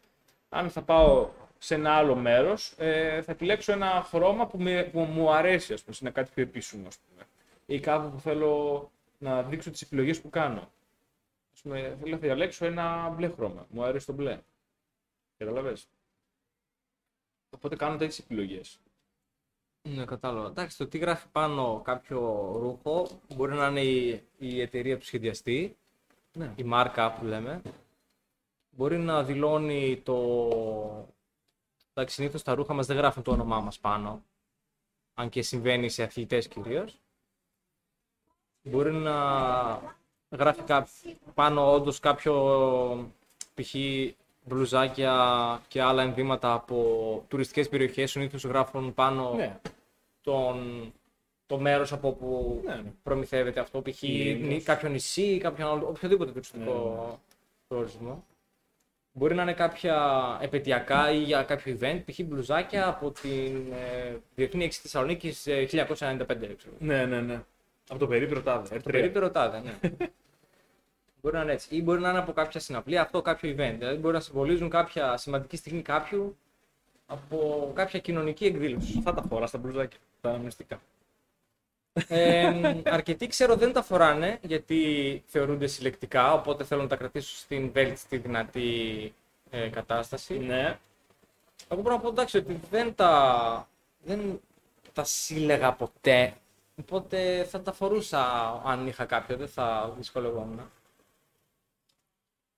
Αν 0.48 0.70
θα 0.70 0.83
πάω 0.83 1.29
σε 1.62 1.75
ένα 1.75 1.92
άλλο 1.92 2.14
μέρος, 2.14 2.75
ε, 2.77 3.22
θα 3.22 3.33
επιλέξω 3.33 3.72
ένα 3.72 4.03
χρώμα 4.09 4.46
που, 4.46 4.59
με, 4.59 4.88
που 4.92 5.01
μου 5.01 5.33
αρέσει, 5.33 5.72
ας 5.72 5.83
πούμε, 5.83 5.96
είναι 6.01 6.11
κάτι 6.11 6.31
πιο 6.35 6.42
επίσημο, 6.42 6.87
ας 6.87 6.98
πούμε. 6.98 7.27
Ή 7.66 7.81
κάπου 7.81 8.11
που 8.11 8.20
θέλω 8.20 8.90
να 9.18 9.42
δείξω 9.42 9.70
τις 9.70 9.83
επιλογές 9.83 10.20
που 10.20 10.31
κάνω. 10.31 10.70
Ας 11.55 11.61
πούμε, 11.62 11.96
θέλω 12.01 12.11
να 12.11 12.16
διαλέξω 12.16 12.64
ένα 12.66 13.09
μπλε 13.09 13.29
χρώμα. 13.29 13.66
Μου 13.70 13.85
αρέσει 13.85 14.07
το 14.07 14.12
μπλε. 14.12 14.38
Κατάλαβε. 15.38 15.77
Οπότε 17.51 17.77
κάνω 17.77 17.96
τέτοιες 17.96 18.18
επιλογές. 18.18 18.79
Ναι, 19.83 20.05
κατάλαβα. 20.05 20.46
Εντάξει, 20.48 20.77
το 20.79 20.87
τι 20.87 20.98
γράφει 20.98 21.27
πάνω 21.33 21.81
κάποιο 21.85 22.18
ρούχο 22.61 23.09
μπορεί 23.35 23.53
να 23.55 23.66
είναι 23.66 23.81
η, 23.81 24.22
η 24.38 24.61
εταιρεία 24.61 24.98
του 24.98 25.05
σχεδιαστή, 25.05 25.77
Ναι. 26.33 26.53
η 26.57 26.62
μάρκα 26.62 27.12
που 27.12 27.25
λέμε. 27.25 27.62
Μπορεί 28.70 28.98
να 28.98 29.22
δηλώνει 29.25 30.01
το. 30.05 30.16
Εντάξει, 31.94 32.14
συνήθως 32.14 32.42
τα 32.42 32.55
ρούχα 32.55 32.74
μας 32.74 32.87
δεν 32.87 32.96
γράφουν 32.96 33.22
το 33.22 33.31
όνομά 33.31 33.61
μας 33.61 33.78
πάνω. 33.78 34.22
Αν 35.14 35.28
και 35.28 35.42
συμβαίνει 35.42 35.88
σε 35.88 36.02
αθλητές 36.02 36.48
κυρίως. 36.48 36.96
Μπορεί 38.62 38.92
να 38.92 39.14
γράφει 40.31 40.62
κά... 40.62 40.88
πάνω 41.35 41.72
όντως 41.72 41.98
κάποιο 42.00 43.12
π.χ. 43.55 43.74
μπλουζάκια 44.44 45.61
και 45.68 45.83
άλλα 45.83 46.02
ενδύματα 46.02 46.52
από 46.52 47.24
τουριστικές 47.28 47.68
περιοχές 47.68 48.11
συνήθως 48.11 48.44
γράφουν 48.44 48.94
πάνω 48.94 49.35
Ναι. 49.35 49.61
τον, 50.20 50.92
το 51.46 51.59
μέρος 51.59 51.92
από 51.92 52.09
όπου 52.09 52.61
Ναι, 52.64 52.74
ναι. 52.74 52.92
προμηθεύεται 53.02 53.61
αυτό, 53.61 53.83
π.χ. 53.83 54.02
Ήμνος. 54.02 54.48
νη- 54.48 54.62
κάποιο 54.62 54.88
νησί, 54.88 55.38
κάποιο 55.38 55.70
άλλο, 55.70 55.87
οποιοδήποτε 55.88 56.31
τουριστικό 56.33 57.20
προορισμό. 57.68 58.24
Μπορεί 59.12 59.35
να 59.35 59.42
είναι 59.42 59.53
κάποια 59.53 59.96
επαιτειακά 60.42 61.11
ή 61.11 61.18
για 61.18 61.42
κάποιο 61.42 61.79
event, 61.81 62.03
π.χ. 62.05 62.20
μπλουζάκια 62.25 62.87
από 62.87 63.11
την 63.11 63.72
ε, 63.72 64.16
Διεθνή 64.35 64.64
Έξι 64.64 64.81
Θεσσαλονίκης 64.81 65.46
ε, 65.46 65.68
1995. 65.70 65.87
Ξέρω. 65.96 66.75
Ναι, 66.79 67.07
ναι, 67.07 67.20
ναι. 67.20 67.42
Από 67.88 67.98
το 67.98 68.07
περίπτερο 68.07 68.42
τάδε. 68.42 68.77
Το 68.77 68.90
περίπτερο 68.90 69.31
τάδε, 69.31 69.61
ναι. 69.61 69.79
μπορεί 71.20 71.37
να 71.37 71.42
είναι 71.42 71.53
έτσι. 71.53 71.77
Ή 71.77 71.83
μπορεί 71.83 72.01
να 72.01 72.09
είναι 72.09 72.18
από 72.18 72.33
κάποια 72.33 72.61
συναυλία, 72.61 73.03
αυτό 73.03 73.22
κάποιο 73.22 73.51
event. 73.51 73.75
Δηλαδή 73.79 73.96
μπορεί 73.96 74.14
να 74.14 74.20
συμβολίζουν 74.20 74.68
κάποια 74.68 75.16
σημαντική 75.16 75.57
στιγμή 75.57 75.83
κάποιου 75.83 76.37
από 77.07 77.70
κάποια 77.75 77.98
κοινωνική 77.98 78.44
εκδήλωση. 78.44 78.94
Αυτά 78.98 79.14
τα 79.14 79.22
φορά 79.22 79.46
στα 79.46 79.59
μπλουζάκια. 79.59 79.98
Τα 80.20 80.29
αναμνηστικά. 80.29 80.81
Ε, 82.09 82.81
αρκετοί 82.85 83.26
ξέρω 83.26 83.57
δεν 83.57 83.72
τα 83.72 83.83
φοράνε 83.83 84.38
γιατί 84.42 85.22
θεωρούνται 85.26 85.66
συλλεκτικά, 85.66 86.33
οπότε 86.33 86.64
θέλουν 86.64 86.83
να 86.83 86.88
τα 86.88 86.96
κρατήσουν 86.96 87.37
στην 87.37 87.72
βέλτιστη 87.72 88.16
δυνατή 88.16 89.14
ε, 89.50 89.68
κατάσταση. 89.68 90.38
Ναι. 90.38 90.78
Εγώ 91.68 91.81
μπορώ 91.81 91.94
να 91.94 92.00
πω 92.00 92.09
εντάξει 92.09 92.37
ότι 92.37 92.61
δεν 92.70 92.94
τα, 92.94 93.68
δεν 93.98 94.40
τα 94.92 95.05
σύλλεγα 95.05 95.72
ποτέ. 95.72 96.35
Οπότε 96.81 97.44
θα 97.44 97.61
τα 97.61 97.72
φορούσα 97.72 98.50
αν 98.64 98.87
είχα 98.87 99.05
κάποιο, 99.05 99.37
δεν 99.37 99.48
θα 99.48 99.94
δυσκολευόμουν. 99.96 100.70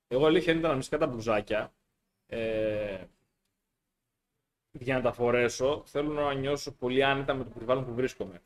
Εγώ 0.08 0.26
αλήθεια 0.26 0.52
είναι 0.52 0.60
τα 0.60 0.66
αναμνηστικά 0.66 0.98
τα 0.98 1.06
μπλουζάκια. 1.06 1.72
Ε, 2.26 2.98
για 4.72 4.94
να 4.94 5.02
τα 5.02 5.12
φορέσω, 5.12 5.82
θέλω 5.86 6.12
να 6.12 6.34
νιώσω 6.34 6.72
πολύ 6.72 7.04
άνετα 7.04 7.34
με 7.34 7.44
το 7.44 7.50
περιβάλλον 7.50 7.84
που 7.86 7.94
βρίσκομαι. 7.94 8.42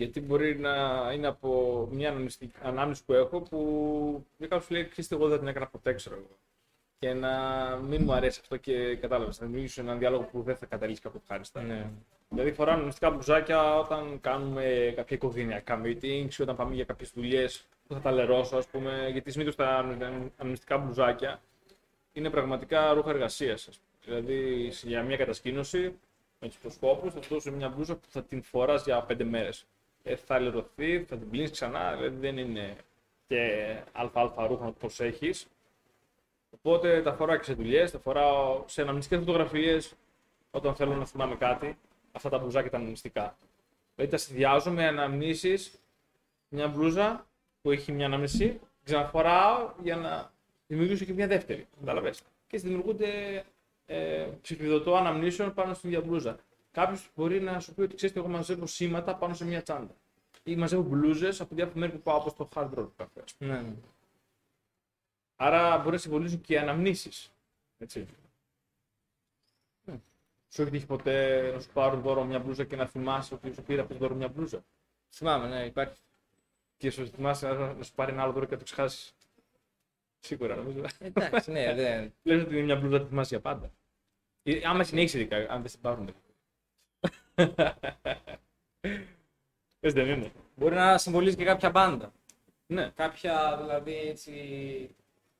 Γιατί 0.00 0.20
μπορεί 0.20 0.58
να 0.58 0.72
είναι 1.14 1.26
από 1.26 1.88
μια 1.92 2.08
αναμνηστική- 2.08 2.54
ανάμνηση 2.62 3.04
που 3.04 3.12
έχω 3.12 3.40
που 3.40 4.26
για 4.38 4.46
κάποιο 4.48 4.66
λέει: 4.70 4.84
Χρήστε, 4.84 5.14
εγώ 5.14 5.28
δεν 5.28 5.38
την 5.38 5.46
έκανα 5.48 5.66
ποτέ, 5.66 5.92
ξέρω 5.92 6.16
εγώ. 6.16 6.36
Και 6.98 7.12
να 7.12 7.30
μην 7.88 8.02
μου 8.04 8.12
αρέσει 8.12 8.38
αυτό 8.42 8.56
και 8.56 8.96
κατάλαβες. 8.96 9.40
Να 9.40 9.46
δημιουργήσω 9.46 9.80
έναν 9.80 9.98
διάλογο 9.98 10.22
που 10.22 10.42
δεν 10.42 10.56
θα 10.56 10.66
καταλήξει 10.66 11.02
κάπου 11.02 11.16
ευχάριστα. 11.22 11.62
Ναι. 11.62 11.90
Δηλαδή 12.28 12.52
φοράω 12.52 12.72
αναμνηστικά 12.74 13.10
μπλουζάκια 13.10 13.78
όταν 13.78 14.18
κάνουμε 14.20 14.92
κάποια 14.96 15.16
οικογενειακά 15.16 15.80
meetings 15.84 16.34
ή 16.38 16.42
όταν 16.42 16.56
πάμε 16.56 16.74
για 16.74 16.84
κάποιες 16.84 17.12
δουλειές 17.14 17.64
που 17.86 17.94
θα 17.94 18.00
τα 18.00 18.10
λερώσω, 18.10 18.56
ας 18.56 18.66
πούμε. 18.66 19.08
Γιατί 19.12 19.30
συνήθως 19.30 19.54
τα 19.56 19.68
αναμνηστικά 20.36 20.78
μπλουζάκια 20.78 21.40
είναι 22.12 22.30
πραγματικά 22.30 22.92
ρούχα 22.92 23.10
εργασίας. 23.10 23.68
Δηλαδή 24.04 24.70
σε- 24.70 24.88
για 24.88 25.02
μια 25.02 25.16
κατασκήνωση 25.16 25.98
με 26.40 26.48
τους 26.48 26.58
προσκόπους 26.58 27.12
θα 27.12 27.22
σου 27.22 27.28
δώσω 27.34 27.52
μια 27.52 27.68
μπλούζα 27.68 27.94
που 27.94 28.06
θα 28.08 28.22
την 28.22 28.42
φοράς 28.42 28.84
για 28.84 29.00
πέντε 29.02 29.24
μέρες. 29.24 29.66
Ε, 30.02 30.16
θα 30.16 30.40
λερωθεί, 30.40 31.04
θα 31.04 31.16
την 31.16 31.30
πλύνεις 31.30 31.50
ξανά, 31.50 31.94
δηλαδή 31.96 32.16
δεν 32.16 32.38
είναι 32.38 32.76
και 33.26 33.76
αλφα-αλφα 33.92 34.46
ρούχα 34.46 34.64
να 34.64 34.70
το 34.70 34.76
προσέχει. 34.78 35.30
Οπότε 36.50 37.02
τα 37.02 37.12
φοράω 37.12 37.36
και 37.36 37.44
σε 37.44 37.54
δουλειές, 37.54 37.90
τα 37.90 37.98
φοράω 37.98 38.64
σε 38.66 38.82
αναμνηστικές 38.82 39.18
φωτογραφίες 39.18 39.94
όταν 40.50 40.74
θέλω 40.74 40.94
να 40.94 41.06
θυμάμαι 41.06 41.36
κάτι. 41.36 41.78
Αυτά 42.12 42.28
τα 42.28 42.38
μπλουζάκια 42.38 42.70
τα 42.70 42.76
αναμνηστικά. 42.76 43.36
Δηλαδή 43.94 44.12
τα 44.12 44.18
συνδυάζω 44.22 44.70
με 44.70 44.86
αναμνήσεις, 44.86 45.80
μια 46.48 46.68
μπλούζα 46.68 47.26
που 47.62 47.70
έχει 47.70 47.92
μια 47.92 48.06
ανάμνηση, 48.06 48.60
ξαναφοράω 48.84 49.72
για 49.82 49.96
να 49.96 50.32
δημιουργήσω 50.66 51.04
και 51.04 51.12
μια 51.12 51.26
δεύτερη. 51.26 51.66
Κατάλαβε. 51.78 52.10
Και 52.10 52.56
έτσι 52.56 52.66
δημιουργούνται 52.66 53.44
ε, 53.86 54.28
ψηφιδωτό 54.42 54.94
αναμνήσεων 54.94 55.54
πάνω 55.54 55.74
στην 55.74 55.88
ίδια 55.88 56.00
μπλούζα. 56.00 56.38
Κάποιος 56.70 57.10
μπορεί 57.14 57.40
να 57.40 57.60
σου 57.60 57.74
πει 57.74 57.80
ότι 57.80 57.94
ξέρεις, 57.96 58.16
εγώ 58.16 58.28
μαζεύω 58.28 58.66
σήματα 58.66 59.16
πάνω 59.16 59.34
σε 59.34 59.44
μια 59.44 59.62
τσάντα. 59.62 59.94
Ή 60.42 60.56
μαζεύω 60.56 60.82
μπλούζες 60.82 61.40
από 61.40 61.54
διάφορα 61.54 61.78
μέρη 61.78 61.92
που 61.92 62.00
πάω, 62.00 62.16
όπως 62.16 62.34
το 62.34 62.48
hard 62.54 62.70
rock 62.78 62.88
καφέ. 62.96 63.20
ας 63.24 63.34
πούμε. 63.34 63.52
Ναι. 63.52 63.60
ναι. 63.60 63.74
Άρα 65.36 65.78
μπορεί 65.78 65.90
να 65.90 65.98
συμβολίζουν 65.98 66.40
και 66.40 66.58
αναμνήσεις. 66.58 67.32
Έτσι. 67.78 68.06
Ναι. 69.84 70.00
Σου 70.48 70.62
έχει 70.62 70.70
τύχει 70.70 70.86
ποτέ 70.86 71.50
να 71.52 71.60
σου 71.60 71.68
πάρουν 71.72 72.00
δώρο 72.00 72.24
μια 72.24 72.38
μπλούζα 72.38 72.64
και 72.64 72.76
να 72.76 72.86
θυμάσαι 72.86 73.34
ότι 73.34 73.54
σου 73.54 73.62
πήρα 73.62 73.82
αυτό 73.82 73.94
δώρο 73.94 74.14
μια 74.14 74.28
μπλούζα; 74.28 74.64
Θυμάμαι, 75.10 75.48
ναι, 75.48 75.64
υπάρχει. 75.64 76.00
Και 76.76 76.90
σου 76.90 77.06
θυμάσαι 77.06 77.48
να 77.48 77.74
να 77.74 77.82
σου 77.82 77.92
πάρει 77.94 78.12
ένα 78.12 78.22
άλλο 78.22 78.32
δώρο 78.32 78.44
και 78.44 78.52
να 78.52 78.58
το 78.58 78.64
ξεχάσεις; 78.64 79.14
Σίγουρα 80.18 80.56
νομίζω. 80.56 80.84
Εντάξει, 80.98 81.50
ναι, 81.50 81.74
δεν. 81.74 82.14
Λες 82.22 82.42
ότι 82.42 82.54
είναι 82.54 82.64
μια 82.64 82.76
μπλούζα 82.76 83.00
που 83.00 83.08
θυμάσαι 83.08 83.28
για 83.28 83.40
πάντα. 83.40 83.70
Ή, 84.42 84.64
άμα 84.64 84.84
συνέχισε 84.84 85.18
ειδικά, 85.18 85.36
αν 85.36 85.60
δεν 85.60 85.68
στην 85.68 85.80
πάρουν. 85.80 86.14
Πες 89.80 89.92
δεν 89.92 90.08
είναι. 90.08 90.32
Μπορεί 90.56 90.74
να 90.74 90.98
συμβολίζει 90.98 91.36
και 91.36 91.44
κάποια 91.44 91.70
μπάντα. 91.70 92.12
Ναι, 92.66 92.90
Κάποια 92.94 93.58
δηλαδή 93.60 93.94
έτσι 94.08 94.32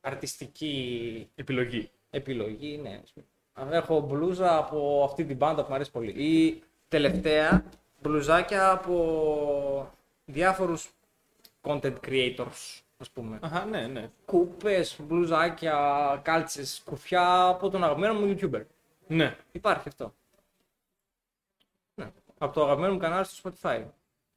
αρτιστική 0.01 1.29
επιλογή. 1.35 1.91
επιλογή, 2.11 2.79
ναι. 2.83 3.01
ας 3.03 3.13
πούμε. 3.13 3.27
Αν 3.53 3.73
Έχω 3.73 4.01
μπλούζα 4.01 4.57
από 4.57 5.03
αυτή 5.05 5.25
την 5.25 5.37
μπάντα 5.37 5.63
που 5.63 5.69
μου 5.69 5.75
αρέσει 5.75 5.91
πολύ. 5.91 6.11
Ή 6.11 6.63
τελευταία 6.89 7.65
μπλουζάκια 8.03 8.71
από 8.71 9.91
διάφορους 10.25 10.91
content 11.63 11.95
creators, 12.07 12.81
ας 12.99 13.11
πούμε. 13.11 13.39
Αχα, 13.43 13.65
ναι, 13.65 13.87
ναι. 13.87 14.11
Κούπες, 14.25 14.97
μπλουζάκια, 15.03 16.21
κάλτσες, 16.25 16.83
κουφιά 16.85 17.47
από 17.47 17.71
τον 17.71 17.85
αγαπημένο 17.85 18.15
μου 18.15 18.37
YouTuber. 18.41 18.63
Ναι. 19.07 19.37
Υπάρχει 19.53 19.89
αυτό. 19.89 20.15
Ναι. 22.41 22.47
Από 22.47 22.55
το 22.55 22.65
αγαπημένο 22.65 22.93
μου 22.93 22.99
κανάλι 22.99 23.25
στο 23.25 23.51
Spotify. 23.51 23.85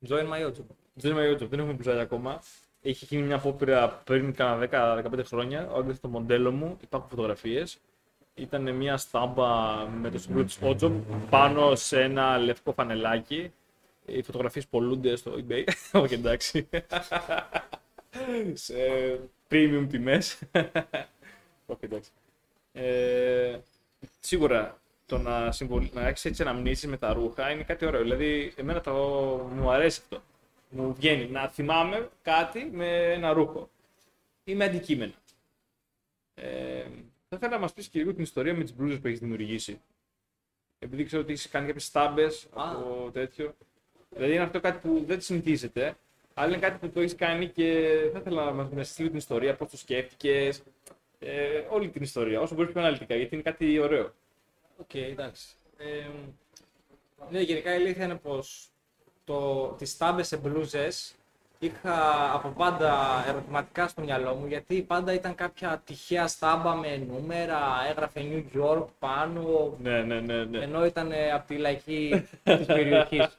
Join 0.08 0.30
my 0.34 0.48
YouTube. 0.48 0.76
Δεν 0.94 1.12
είμαι 1.12 1.32
YouTube, 1.32 1.50
δεν 1.50 1.60
έχουμε 1.60 1.74
μπλουζάκια 1.74 2.02
ακόμα. 2.02 2.42
Είχε 2.82 3.06
γίνει 3.10 3.22
μια 3.22 3.36
απόπειρα 3.36 3.90
πριν 3.90 4.34
κάνα 4.34 4.70
10-15 5.12 5.20
χρόνια. 5.26 5.70
Όταν 5.72 6.00
το 6.02 6.08
μοντέλο 6.08 6.52
μου, 6.52 6.78
υπάρχουν 6.82 7.10
φωτογραφίες. 7.10 7.80
Ήταν 8.34 8.76
μια 8.76 8.98
στάμπα 8.98 9.86
με 9.88 10.10
το 10.10 10.20
σύμβολο 10.20 10.46
της 10.46 10.60
Ότζομ 10.62 11.02
πάνω 11.30 11.76
σε 11.76 12.02
ένα 12.02 12.38
λευκό 12.38 12.72
φανελάκι. 12.72 13.54
Οι 14.06 14.22
φωτογραφίες 14.22 14.68
πολλούνται 14.68 15.16
στο 15.16 15.32
eBay. 15.32 15.64
Όχι 16.02 16.14
εντάξει. 16.14 16.70
σε 18.54 18.74
premium 19.50 19.88
τιμές. 19.90 20.40
Όχι 21.66 21.86
εντάξει. 21.86 22.10
Ε, 22.74 23.58
σίγουρα 24.20 24.82
το 25.14 25.20
να, 25.20 25.52
συμβολ... 25.52 25.90
να 25.94 26.08
έχεις 26.08 26.26
έτσι 26.26 26.42
αναμνήσεις 26.42 26.90
με 26.90 26.98
τα 26.98 27.14
ρούχα 27.14 27.52
είναι 27.52 27.64
κάτι 27.64 27.86
ωραίο. 27.86 28.02
Δηλαδή, 28.02 28.54
εμένα 28.56 28.82
το... 28.82 28.94
μου 29.54 29.72
αρέσει 29.72 30.00
αυτό. 30.04 30.24
Μου 30.70 30.94
βγαίνει 30.94 31.30
να 31.30 31.48
θυμάμαι 31.48 32.10
κάτι 32.22 32.70
με 32.74 33.14
ένα 33.14 33.34
ρούχο 33.34 33.70
ή 34.44 34.56
με 34.56 34.66
αντικείμενα. 34.66 35.14
Ε, 36.36 36.84
θα 37.30 37.36
ήθελα 37.36 37.52
να 37.52 37.60
μας 37.60 37.74
πεις 37.74 37.88
και 37.88 38.00
λίγο 38.00 38.14
την 38.14 38.24
ιστορία 38.24 38.54
με 38.54 38.64
τις 38.64 38.76
μπλούζες 38.76 39.00
που 39.00 39.08
έχεις 39.08 39.20
δημιουργήσει. 39.20 39.82
Επειδή 40.80 41.04
ξέρω 41.04 41.22
ότι 41.22 41.32
έχεις 41.32 41.50
κάνει 41.50 41.66
κάποιες 41.66 41.86
στάμπες 41.86 42.48
Α. 42.54 42.72
από 42.72 43.10
τέτοιο. 43.14 43.56
Δηλαδή 44.10 44.34
είναι 44.34 44.44
αυτό 44.44 44.60
κάτι 44.60 44.88
που 44.88 45.04
δεν 45.08 45.18
τη 45.18 45.24
συνηθίζεται. 45.24 45.96
Αλλά 46.34 46.48
είναι 46.48 46.68
κάτι 46.68 46.78
που 46.78 46.94
το 46.94 47.00
έχεις 47.00 47.16
κάνει 47.16 47.48
και 47.48 47.98
θα 48.14 48.20
ήθελα 48.20 48.46
να 48.46 48.52
μας 48.52 48.70
μοιραστείς 48.70 48.98
λίγο 48.98 49.10
την 49.10 49.18
ιστορία, 49.18 49.56
πώς 49.56 49.70
το 49.70 49.78
σκέφτηκες. 49.78 50.64
Ε, 51.20 51.66
όλη 51.70 51.90
την 51.90 52.02
ιστορία, 52.02 52.42
όσο 52.42 52.56
μπορείς 52.56 52.72
πιο 52.72 52.82
αναλυτικά, 52.82 53.16
γιατί 53.16 53.34
είναι 53.34 53.44
κάτι 53.44 53.80
ωραίο. 53.80 54.14
Οκ, 54.84 54.94
εντάξει. 54.94 55.46
Ε, 55.78 56.08
ναι, 57.30 57.40
γενικά 57.40 57.72
η 57.74 57.76
αλήθεια 57.76 58.04
είναι 58.06 58.16
πως 58.16 58.68
το, 59.26 59.68
τις 59.68 59.98
στάμπες 59.98 60.28
σε 60.28 60.38
μπλούζες 60.38 61.16
είχα 61.60 62.30
από 62.34 62.50
πάντα 62.50 63.24
ερωτηματικά 63.28 63.88
στο 63.88 64.02
μυαλό 64.02 64.34
μου 64.36 64.48
γιατί 64.48 64.82
πάντα 64.82 65.14
ήταν 65.14 65.36
κάποια 65.36 65.82
τυχαία 65.86 66.28
στάμπα 66.28 66.76
με 66.76 66.98
νούμερα, 66.98 67.60
έγραφε 67.90 68.22
New 68.24 68.62
York 68.62 68.86
πάνω, 69.00 69.74
Ναι, 69.82 70.02
ναι, 70.02 70.20
ναι. 70.20 70.44
ναι. 70.44 70.58
ενώ 70.60 70.86
ήταν 70.86 71.12
από 71.34 71.48
τη 71.48 71.58
λαϊκή 71.58 72.28
της 72.44 72.66
περιοχής. 72.66 73.38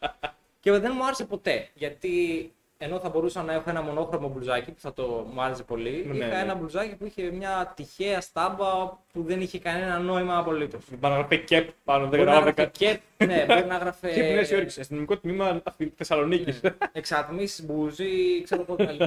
Και 0.60 0.70
δεν 0.72 0.92
μου 0.94 1.04
άρεσε 1.04 1.24
ποτέ, 1.24 1.68
γιατί 1.74 2.52
ενώ 2.78 2.98
θα 3.00 3.08
μπορούσα 3.08 3.42
να 3.42 3.52
έχω 3.52 3.70
ένα 3.70 3.82
μονόχρωμο 3.82 4.28
μπλουζάκι 4.28 4.70
που 4.72 4.80
θα 4.80 4.92
το 4.92 5.26
μου 5.32 5.42
άρεσε 5.42 5.62
πολύ, 5.62 6.04
Ναι, 6.06 6.16
είχα 6.16 6.26
ναι. 6.26 6.40
ένα 6.40 6.54
μπλουζάκι 6.54 6.94
που 6.96 7.04
είχε 7.06 7.30
μια 7.30 7.72
τυχαία 7.76 8.20
στάμπα 8.20 8.88
που 9.12 9.22
δεν 9.22 9.40
είχε 9.40 9.58
κανένα 9.58 9.98
νόημα 9.98 10.38
απολύτως. 10.38 10.84
Πάνω 11.00 11.14
να 11.14 11.20
γράφει 11.20 11.44
κεπ 11.44 11.68
πάνω, 11.84 12.00
δεν 12.08 12.18
Μπορεί 12.18 12.24
να 12.24 12.30
γράφει 12.38 12.48
έγραφε 12.48 12.62
κάτι. 12.62 12.78
και, 13.18 13.24
ναι, 13.24 13.44
μπορεί 13.48 13.64
να 13.64 13.74
έγραφε 13.74 14.10
Και 14.12 14.22
που 14.28 14.34
λες, 14.34 14.48
Γιώργη, 14.48 14.80
αστυνομικό 14.80 15.18
τμήμα 15.18 15.62
Θεσσαλονίκη. 15.96 16.60
εξατμίσεις 16.92 17.64
μπουζί, 17.64 18.42
ξέρω 18.42 18.64
εγώ 18.68 18.76
κτλ. 18.76 19.02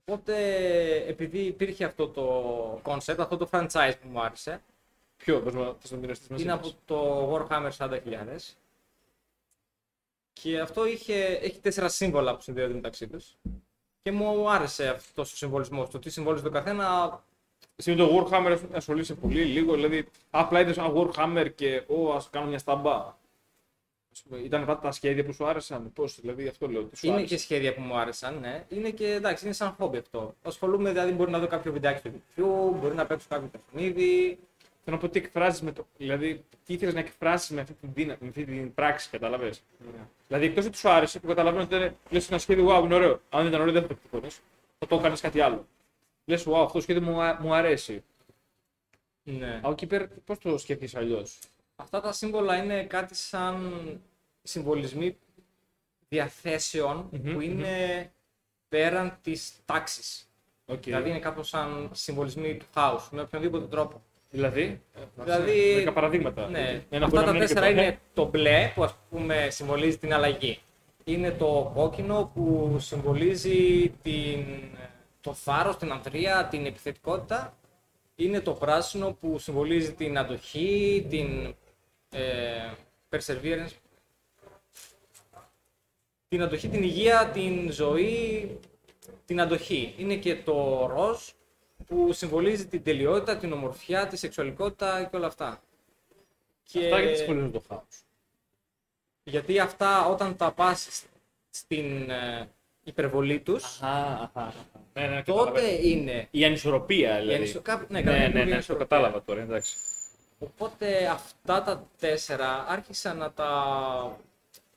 Οπότε, 0.00 0.34
επειδή 1.08 1.38
υπήρχε 1.38 1.84
αυτό 1.84 2.08
το 2.08 2.80
concept, 2.84 3.16
αυτό 3.18 3.36
το 3.36 3.48
franchise 3.52 3.92
που 4.02 4.08
μου 4.12 4.20
άρεσε, 4.22 4.60
Ποιο, 5.16 5.40
πώ 5.40 5.50
να 5.50 5.64
το 5.64 5.96
μοιραστεί 6.00 6.26
μαζί 6.32 6.42
είναι 6.42 6.52
μας. 6.54 6.60
από 6.60 6.74
το 6.84 7.46
Warhammer 7.48 7.70
40.000 7.88 7.98
και 10.42 10.60
αυτό 10.60 10.86
είχε, 10.86 11.24
έχει 11.24 11.60
τέσσερα 11.60 11.88
σύμβολα 11.88 12.36
που 12.36 12.42
συνδέονται 12.42 12.74
μεταξύ 12.74 13.08
τους 13.08 13.36
και 14.02 14.12
μου 14.12 14.50
άρεσε 14.50 14.88
αυτός 14.88 15.32
ο 15.32 15.36
συμβολισμός. 15.36 15.90
Το 15.90 15.98
τι 15.98 16.10
συμβόλιζε 16.10 16.42
το 16.44 16.50
καθένα. 16.50 17.20
Εσύ 17.76 17.90
με 17.90 17.96
το 17.96 18.28
Warhammer 18.30 18.58
ασχολείσαι 18.72 19.14
πολύ, 19.14 19.44
λίγο, 19.44 19.74
δηλαδή 19.74 20.08
απλά 20.30 20.60
είδες 20.60 20.76
ένα 20.76 20.92
Warhammer 20.94 21.50
και 21.54 21.82
ω, 21.86 22.12
ας 22.14 22.30
κάνω 22.30 22.46
μια 22.46 22.58
σταμπά. 22.58 23.16
Ας 24.12 24.22
πούμε, 24.22 24.38
Ήταν 24.40 24.60
αυτά 24.60 24.78
τα 24.78 24.90
σχέδια 24.92 25.24
που 25.24 25.32
σου 25.32 25.46
άρεσαν, 25.46 25.92
πώς, 25.92 26.20
δηλαδή 26.20 26.48
αυτό 26.48 26.68
λέω. 26.68 26.82
Τι 26.84 26.96
σου 26.96 27.06
Είναι 27.06 27.16
άρεσε. 27.16 27.34
και 27.34 27.40
σχέδια 27.40 27.74
που 27.74 27.80
μου 27.80 27.96
άρεσαν, 27.98 28.38
ναι. 28.38 28.64
Είναι 28.68 28.90
και 28.90 29.12
εντάξει, 29.12 29.44
είναι 29.44 29.54
σαν 29.54 29.74
χόμπι 29.78 29.96
αυτό. 29.98 30.34
Ασχολούμαι, 30.42 30.90
δηλαδή 30.90 31.12
μπορεί 31.12 31.30
να 31.30 31.38
δω 31.38 31.46
κάποιο 31.46 31.72
βιντεάκι 31.72 31.98
στο 31.98 32.10
YouTube, 32.10 32.78
μπορεί 32.80 32.94
να 32.94 33.06
παίξω 33.06 33.26
κάποιο 33.28 33.50
παιχνίδι. 33.52 34.38
Θέλω 34.88 35.00
να 35.00 35.06
πω 35.06 35.12
τι 35.12 35.18
εκφράζει 35.18 35.64
με 35.64 35.72
το. 35.72 35.86
Δηλαδή, 35.96 36.44
τι 36.64 36.72
ήθελες 36.72 36.94
να 36.94 37.00
εκφράσεις 37.00 37.50
με 37.50 37.60
αυτή 37.60 37.72
την, 37.72 37.90
δύναμη, 37.94 38.18
με 38.20 38.28
αυτή 38.28 38.44
την 38.44 38.74
πράξη, 38.74 39.10
κατάλαβες; 39.10 39.62
Δηλαδή, 40.26 40.46
εκτός 40.46 40.66
ότι 40.66 40.76
σου 40.76 40.88
άρεσε, 40.88 41.20
που 41.20 41.26
καταλαβαίνω 41.26 41.62
ότι 41.64 41.74
ήταν 41.74 41.96
λες, 42.10 42.28
ένα 42.28 42.38
σχέδιο, 42.38 42.66
wow, 42.68 42.84
είναι 42.84 42.94
ωραίο. 42.94 43.20
Αν 43.30 43.40
δεν 43.42 43.46
ήταν 43.46 43.60
ωραίο, 43.60 43.72
δεν 43.72 43.82
θα 43.82 43.88
το 43.88 43.94
εκτυπώνει. 43.94 44.28
Θα 44.78 44.86
το 44.86 44.96
έκανες 44.96 45.20
κάτι 45.20 45.40
άλλο. 45.40 45.66
Λες, 46.24 46.46
wow, 46.46 46.54
αυτό 46.54 46.72
το 46.72 46.80
σχέδιο 46.80 47.02
μου, 47.02 47.22
α- 47.22 47.38
μου 47.40 47.54
αρέσει. 47.54 48.04
Ναι. 49.22 49.56
Από 49.62 49.70
εκεί 49.70 49.86
πέρα, 49.86 50.08
πώς 50.24 50.38
το 50.38 50.58
σκέφτεσαι 50.58 50.98
αλλιώς; 50.98 51.38
Αυτά 51.76 52.00
τα 52.00 52.12
σύμβολα 52.12 52.56
είναι 52.56 52.84
κάτι 52.84 53.14
σαν 53.14 53.80
συμβολισμοί 54.42 55.16
διαθέσεων 56.08 57.08
Μμμ, 57.12 57.32
που 57.32 57.40
είναι 57.40 58.12
πέραν 58.68 59.18
της 59.22 59.52
τάξης. 59.64 60.30
Okay. 60.66 60.82
Δηλαδή 60.82 61.08
είναι 61.08 61.18
κάπως 61.18 61.48
σαν 61.48 61.90
συμβολισμοί 61.92 62.56
του 62.56 62.66
χάους, 62.74 63.10
με 63.10 63.20
οποιονδήποτε 63.20 63.66
τρόπο. 63.66 64.02
Δηλαδή, 64.30 64.80
Δηλαδή, 65.16 65.72
μερικά 65.72 65.92
παραδείγματα. 65.92 66.48
Ναι, 66.48 66.82
Ένα 66.90 67.04
αυτά 67.04 67.06
μπορεί 67.06 67.16
να 67.16 67.24
τα 67.24 67.32
μην 67.32 67.40
και 67.40 67.46
τέσσερα 67.54 67.66
το- 67.66 67.72
είναι 67.72 67.98
το 68.14 68.24
μπλε 68.24 68.72
που 68.74 68.84
ας 68.84 68.94
πούμε 69.10 69.46
συμβολίζει 69.50 69.98
την 69.98 70.12
αλλαγή. 70.14 70.58
Είναι 71.04 71.30
το 71.30 71.72
κόκκινο 71.74 72.30
που 72.34 72.76
συμβολίζει 72.80 73.88
την, 74.02 74.44
το 75.20 75.34
θάρρος, 75.34 75.76
την 75.76 75.92
ανθρία, 75.92 76.48
την 76.50 76.66
επιθετικότητα. 76.66 77.56
Είναι 78.14 78.40
το 78.40 78.52
πράσινο 78.52 79.12
που 79.20 79.38
συμβολίζει 79.38 79.92
την 79.92 80.18
αντοχή, 80.18 81.06
την 81.10 81.54
ε, 82.10 82.70
perseverance, 83.10 83.72
την 86.28 86.42
αντοχή, 86.42 86.68
την 86.68 86.82
υγεία, 86.82 87.30
την 87.32 87.70
ζωή, 87.72 88.58
την 89.24 89.40
αντοχή. 89.40 89.94
Είναι 89.98 90.14
και 90.16 90.36
το 90.36 90.86
ροζ 90.94 91.18
που 91.88 92.12
συμβολίζει 92.12 92.66
την 92.66 92.82
τελειότητα, 92.82 93.36
την 93.36 93.52
ομορφιά, 93.52 94.06
τη 94.06 94.16
σεξουαλικότητα 94.16 95.04
και 95.04 95.16
όλα 95.16 95.26
αυτά. 95.26 95.60
Και... 96.62 96.84
Αυτά 96.84 97.00
γιατί 97.00 97.16
συμβολίζουν 97.18 97.52
το 97.52 97.62
χάος. 97.68 97.84
Γιατί 99.22 99.58
αυτά 99.58 100.06
όταν 100.06 100.36
τα 100.36 100.52
πας 100.52 101.02
στην 101.50 102.10
ε, 102.10 102.48
υπερβολή 102.84 103.40
τους, 103.40 103.80
Ναι, 104.92 105.06
ναι, 105.06 105.22
τότε 105.22 105.40
καταλαβαίνω. 105.50 105.78
είναι... 105.82 106.28
Η 106.30 106.44
ανισορροπία, 106.44 107.16
η 107.16 107.20
δηλαδή. 107.20 107.36
ανισο- 107.36 107.62
κάπου- 107.62 107.90
Ναι, 107.90 107.98
Ναι, 108.00 108.04
καταρχήν 108.04 108.32
ναι, 108.32 108.34
είναι 108.34 108.44
ναι, 108.44 108.48
το 108.50 108.54
ανισορροπία. 108.54 108.86
κατάλαβα 108.86 109.22
τώρα, 109.22 109.40
εντάξει. 109.40 109.76
Οπότε 110.38 111.06
αυτά 111.06 111.62
τα 111.62 111.86
τέσσερα 111.98 112.64
άρχισα 112.68 113.14
να 113.14 113.32
τα... 113.32 114.18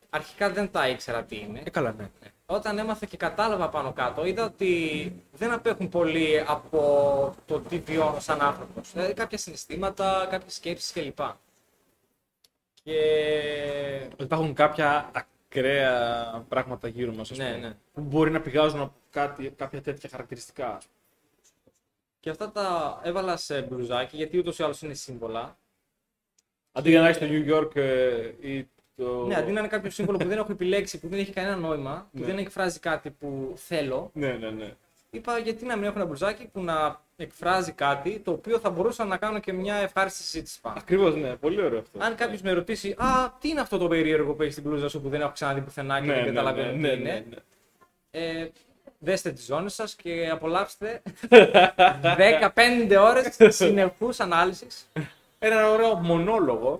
Αρχικά 0.09 0.49
δεν 0.49 0.71
τα 0.71 0.87
ήξερα 0.89 1.23
τι 1.23 1.37
είναι. 1.39 1.59
καλά, 1.71 1.91
ναι. 1.97 2.09
Όταν 2.51 2.77
έμαθα 2.77 3.05
και 3.05 3.17
κατάλαβα 3.17 3.69
πάνω 3.69 3.93
κάτω, 3.93 4.25
είδα 4.25 4.45
ότι 4.45 5.13
δεν 5.31 5.51
απέχουν 5.51 5.89
πολύ 5.89 6.43
από 6.47 7.35
το 7.45 7.59
τι 7.59 7.79
βιώνω 7.79 8.19
σαν 8.19 8.41
άνθρωπος. 8.41 8.91
Δηλαδή 8.91 9.13
κάποια 9.13 9.37
συναισθήματα, 9.37 10.27
κάποιες 10.29 10.53
σκέψεις 10.53 10.91
κλπ. 10.91 11.19
Και... 12.83 12.99
Ότι 14.13 14.23
υπάρχουν 14.23 14.53
κάποια 14.53 15.11
ακραία 15.13 16.45
πράγματα 16.49 16.87
γύρω 16.87 17.13
μας. 17.13 17.29
Ναι, 17.29 17.49
ναι. 17.49 17.73
Που 17.93 18.01
μπορεί 18.01 18.31
να 18.31 18.41
πηγάζουν 18.41 18.81
από 18.81 18.93
κάτι, 19.09 19.49
κάποια 19.49 19.81
τέτοια 19.81 20.09
χαρακτηριστικά. 20.09 20.67
ας 20.75 20.85
πούμε. 20.85 20.95
Και 22.19 22.29
αυτά 22.29 22.51
τα 22.51 22.99
έβαλα 23.03 23.37
σε 23.37 23.61
μπλουζάκι, 23.61 24.15
γιατί 24.17 24.37
ούτως 24.37 24.59
ή 24.59 24.63
άλλως 24.63 24.81
είναι 24.81 24.93
σύμβολα. 24.93 25.57
Αντί 26.71 26.89
για 26.89 27.01
να 27.01 27.07
έχεις 27.07 27.19
το 27.19 27.25
New 27.29 27.53
York 27.55 27.75
ε, 27.75 28.31
ή 28.39 28.69
το. 29.03 29.25
Ναι, 29.25 29.35
αντί 29.35 29.51
να 29.51 29.59
είναι 29.59 29.67
κάποιο 29.69 29.89
σύμβολο 29.91 30.17
που 30.17 30.27
δεν 30.27 30.37
έχω 30.37 30.51
επιλέξει, 30.51 30.99
που 30.99 31.07
δεν 31.07 31.19
έχει 31.19 31.31
κανένα 31.31 31.55
νόημα, 31.55 32.07
που 32.11 32.19
Ναι. 32.19 32.25
δεν 32.25 32.37
εκφράζει 32.37 32.79
κάτι 32.79 33.09
που 33.09 33.53
θέλω, 33.55 34.09
Ναι, 34.13 34.27
ναι, 34.31 34.49
ναι. 34.49 34.73
είπα 35.09 35.37
γιατί 35.37 35.65
να 35.65 35.75
μην 35.75 35.85
έχω 35.85 35.93
ένα 35.95 36.05
μπλουζάκι 36.05 36.49
που 36.53 36.61
να 36.63 37.01
εκφράζει 37.15 37.71
κάτι 37.71 38.19
το 38.19 38.31
οποίο 38.31 38.59
θα 38.59 38.69
μπορούσα 38.69 39.05
να 39.05 39.17
κάνω 39.17 39.39
και 39.39 39.53
μια 39.53 39.75
ευχάριστη 39.75 40.23
συζήτηση 40.23 40.61
πάνω. 40.61 40.75
Ακριβώς, 40.79 41.15
ναι, 41.15 41.35
πολύ 41.35 41.61
ωραίο 41.61 41.79
αυτό. 41.79 41.99
Αν 42.01 42.15
κάποιος 42.15 42.41
με 42.41 42.51
ρωτήσει, 42.51 42.95
Α, 42.97 43.31
τι 43.39 43.49
είναι 43.49 43.59
αυτό 43.59 43.77
το 43.77 43.87
περίεργο 43.87 44.33
που 44.33 44.41
έχει 44.43 44.51
στην 44.51 44.63
μπλούζα 44.63 44.89
σου 44.89 45.01
που 45.01 45.09
δεν 45.09 45.21
έχω 45.21 45.31
ξαναδεί 45.31 45.61
πουθενά 45.61 45.99
και 46.01 46.05
ναι, 46.07 46.13
δεν 46.13 46.23
ναι, 46.23 46.29
καταλαβαίνω 46.29 46.71
ναι, 46.71 46.73
τι 46.75 46.79
ναι, 46.79 46.91
είναι. 47.09 47.25
ναι. 47.29 47.35
Ε, 48.11 48.49
δέστε 48.99 49.31
τις 49.31 49.45
ζώνες 49.45 49.73
σας 49.73 49.95
και 49.95 50.29
απολαύστε 50.31 51.01
15 52.89 52.97
ώρες 52.99 53.55
συνεχούς 53.55 54.19
ανάλυσης. 54.19 54.87
Ένα 55.39 55.69
ωραίο 55.69 55.95
μονόλογο. 55.95 56.79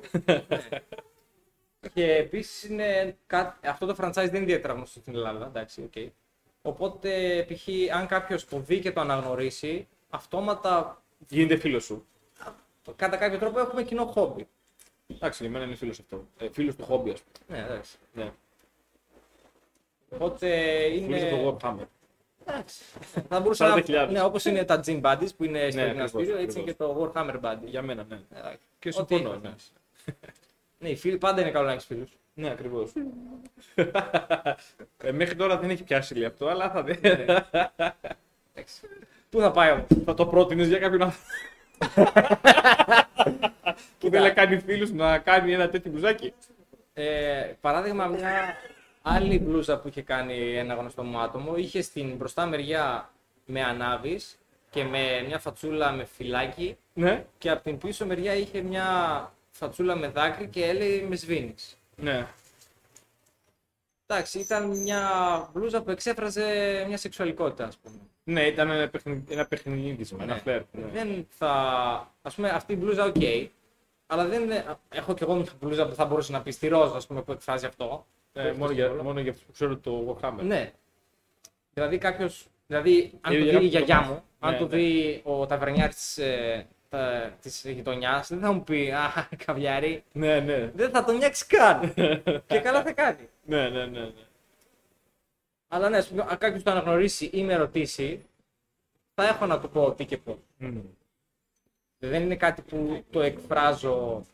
Και 1.94 2.16
επίσης 2.16 2.64
είναι 2.64 3.18
κάτι, 3.28 3.68
αυτό 3.68 3.86
το 3.86 3.96
franchise 4.00 4.14
δεν 4.14 4.28
είναι 4.36 4.38
ιδιαίτερα 4.38 4.74
γνωστό 4.74 5.00
στην 5.00 5.16
Ελλάδα. 5.16 5.46
Εντάξει, 5.46 5.90
okay. 5.94 6.08
Οπότε, 6.62 7.46
π.χ., 7.50 7.68
αν 7.96 8.08
κάποιος 8.08 8.46
το 8.48 8.60
δει 8.60 8.80
και 8.80 8.92
το 8.92 9.02
αναγνωρίσει, 9.02 9.88
αυτόματα 10.10 11.02
Γίνεται 11.28 11.56
φίλος 11.58 11.84
σου. 11.84 12.06
κατά 12.96 13.18
κάποιο 13.18 13.38
τρόπο 13.38 13.60
έχουμε 13.60 13.84
κοινό 13.84 14.06
χόμπι. 14.06 14.48
Εντάξει, 15.08 15.44
για 15.44 15.52
μένα 15.52 15.66
είναι 15.66 15.76
φίλος 15.76 16.00
αυτό. 16.00 16.26
Ε, 16.38 16.50
φίλος 16.50 16.76
του 16.76 16.84
χόμπι, 16.84 17.12
ας 17.12 17.22
πούμε. 17.22 17.60
Ναι, 17.60 17.66
εντάξει. 17.66 17.98
Ναι. 18.14 18.32
Οπότε 20.10 20.48
είναι. 20.86 21.20
Φίλο 21.20 21.30
του 21.30 21.58
Warhammer. 21.62 21.86
Εντάξει. 22.46 22.84
Θα 23.30 23.40
μπορούσα 23.40 23.68
να. 23.68 23.76
40.000. 23.76 24.08
Ναι, 24.12 24.22
όπως 24.24 24.46
είναι 24.46 24.66
τα 24.66 24.82
Gym 24.86 25.02
Buddies 25.02 25.36
που 25.38 25.44
είναι 25.44 25.70
στο 25.72 25.82
Ναι, 25.82 25.88
γυμναστήριο, 25.88 26.34
ακριβώς, 26.34 26.44
έτσι 26.44 26.60
είναι 26.60 26.72
και 26.72 26.78
το 26.78 27.12
Warhammer 27.16 27.40
Buddy. 27.42 27.66
Για 27.66 27.82
μένα, 27.82 28.06
ναι. 28.10 28.20
Εντάξει. 28.34 28.60
Και 28.80 28.92
Ό,τι 28.98 29.16
συμφωνώ, 29.16 29.42
έχεις, 29.44 29.72
ναι. 30.06 30.14
Ναι, 30.82 30.90
οι 30.90 30.96
φίλοι 30.96 31.18
πάντα 31.18 31.42
είναι 31.42 31.52
καλό 31.52 31.66
να 31.66 31.72
έχεις 31.72 31.86
φίλους. 31.86 32.10
Ναι, 32.34 32.50
ακριβώς. 32.50 32.92
ε, 34.98 35.12
μέχρι 35.12 35.36
τώρα 35.36 35.58
δεν 35.58 35.70
έχει 35.70 35.84
πιάσει 35.84 36.14
λίγο 36.14 36.28
αυτό, 36.28 36.48
αλλά 36.48 36.70
θα 36.70 36.84
δει. 36.84 37.00
Πού 39.30 39.40
θα 39.40 39.52
πάει 39.52 39.72
όμως; 39.72 39.86
θα 40.06 40.14
το 40.14 40.26
πρότεινες 40.26 40.68
για 40.68 40.78
κάποιον 40.80 41.02
άνθρωπο. 41.02 41.26
που 44.00 44.10
θέλει 44.10 44.24
να 44.24 44.30
κάνει 44.30 44.60
φίλους 44.60 44.92
να 44.92 45.18
κάνει 45.18 45.54
ένα 45.54 45.70
τέτοιο 45.70 45.92
μπουζάκι. 45.92 46.34
Ε, 46.94 47.52
παράδειγμα, 47.62 48.06
μια 48.08 48.56
άλλη 49.02 49.40
μπλούζα 49.40 49.80
που 49.80 49.88
είχε 49.88 50.02
κάνει 50.02 50.56
ένα 50.56 50.74
γνωστό 50.74 51.04
μου 51.04 51.20
άτομο 51.20 51.56
είχε 51.56 51.82
στην 51.82 52.16
μπροστά 52.16 52.46
μεριά 52.46 53.10
με 53.46 53.62
ανάβεις 53.64 54.40
και 54.70 54.84
με 54.84 55.24
μια 55.28 55.40
φατσούλα 55.40 55.92
με 55.92 56.06
φυλάκι 56.06 56.78
Ναι. 56.94 57.26
και 57.38 57.50
από 57.50 57.64
την 57.64 57.78
πίσω 57.78 58.06
μεριά 58.06 58.34
είχε 58.34 58.62
μια 58.62 58.86
φατσούλα 59.62 59.96
με 59.96 60.08
δάκρυ 60.08 60.48
και 60.48 60.66
έλεγε 60.66 61.06
με 61.08 61.16
σβήνεις. 61.16 61.78
Ναι. 61.96 62.28
Εντάξει, 64.06 64.40
ήταν 64.40 64.78
μια 64.78 65.10
μπλούζα 65.54 65.82
που 65.82 65.92
εξέφραζε 65.92 66.46
μια 66.88 66.98
σεξουαλικότητα, 66.98 67.66
ας 67.66 67.78
πούμε. 67.78 67.96
Ναι, 68.24 68.42
ήταν 68.48 68.70
ένα, 68.70 68.90
παιχνι... 68.90 69.24
ένα 69.30 69.46
παιχνίδισμα, 69.48 70.24
ένα 70.24 70.34
Ναι. 70.34 70.40
φλερ. 70.40 70.62
Ναι. 70.72 70.86
Δεν 70.86 71.28
θα... 71.30 71.52
Ας 72.22 72.36
πούμε, 72.36 72.50
αυτή 72.50 72.74
η 72.74 72.78
μπλούζα, 72.80 73.06
οκ, 73.06 73.16
αλλά 74.08 74.26
δεν 74.26 74.42
είναι... 74.42 74.78
Έχω 74.90 75.14
κι 75.14 75.24
εγώ 75.24 75.36
μια 75.36 75.46
μπλούζα 75.60 75.88
που 75.88 75.96
θα 75.96 76.06
μπορούσε 76.06 76.32
να 76.32 76.42
πει 76.42 76.52
στη 76.52 76.68
ροζ, 76.68 76.92
ας 76.96 77.08
πούμε, 77.08 77.22
που 77.22 77.32
εκφράζει 77.32 77.66
αυτό. 77.66 78.06
Ε, 78.34 78.52
μόνο, 78.52 78.72
για, 78.72 78.94
μόνο 79.04 79.20
για 79.20 79.32
αυτούς 79.32 79.46
που 79.46 79.52
ξέρουν 79.52 79.82
το 79.82 80.18
Warhammer. 80.22 80.42
Ναι. 80.44 80.72
Δηλαδή 81.74 81.98
κάποιος. 81.98 82.48
Δηλαδή, 82.68 83.12
αν 83.22 83.34
Ε, 83.34 83.38
το 83.38 83.44
για 83.44 83.60
δει 83.60 83.66
η 83.66 83.70
κάποιο 83.70 83.80
γιαγιά 83.86 83.98
το- 84.08 84.14
μου, 84.14 84.24
αν 84.40 84.52
Ναι, 84.52 84.58
το 84.58 84.68
ναι. 84.68 84.76
δει 84.76 85.22
ο 85.24 85.46
ταβερνιάρης 85.46 85.96
της 85.96 86.18
ε, 86.18 86.68
τα- 86.96 87.38
της 87.42 87.64
γειτονιάς, 87.66 88.28
δεν 88.30 88.40
θα 88.40 88.52
μου 88.52 88.64
πει 88.64 88.92
Α, 88.92 89.28
καβιάρι. 89.46 90.04
ναι, 90.14 90.40
ναι. 90.40 90.72
Δεν 90.76 90.90
θα 90.92 91.04
τον 91.04 91.16
νιάξεις 91.18 91.46
καν. 91.46 91.94
και 92.48 92.60
καλά 92.60 92.84
θα 92.84 92.94
κάνει. 92.94 93.30
ναι, 93.46 93.70
ναι, 93.70 93.86
ναι, 93.86 94.00
ναι. 94.00 94.12
Αλλά 95.68 95.90
ναι, 95.90 95.98
αν 96.28 96.38
κάποιος 96.38 96.64
το 96.64 96.72
αναγνωρίσει 96.72 97.26
ή 97.34 97.44
με 97.44 97.56
ρωτήσει, 97.56 98.26
θα 99.14 99.28
έχω 99.28 99.46
να 99.46 99.60
του 99.60 99.70
πω 99.70 99.92
τι 99.94 100.06
και 100.06 100.18
πώ. 100.18 100.40
Μμμ. 100.58 100.82
Δεν 101.98 102.22
είναι 102.24 102.36
κάτι 102.36 102.62
που 102.62 103.04
το 103.10 103.22
εκφράζω 103.22 104.26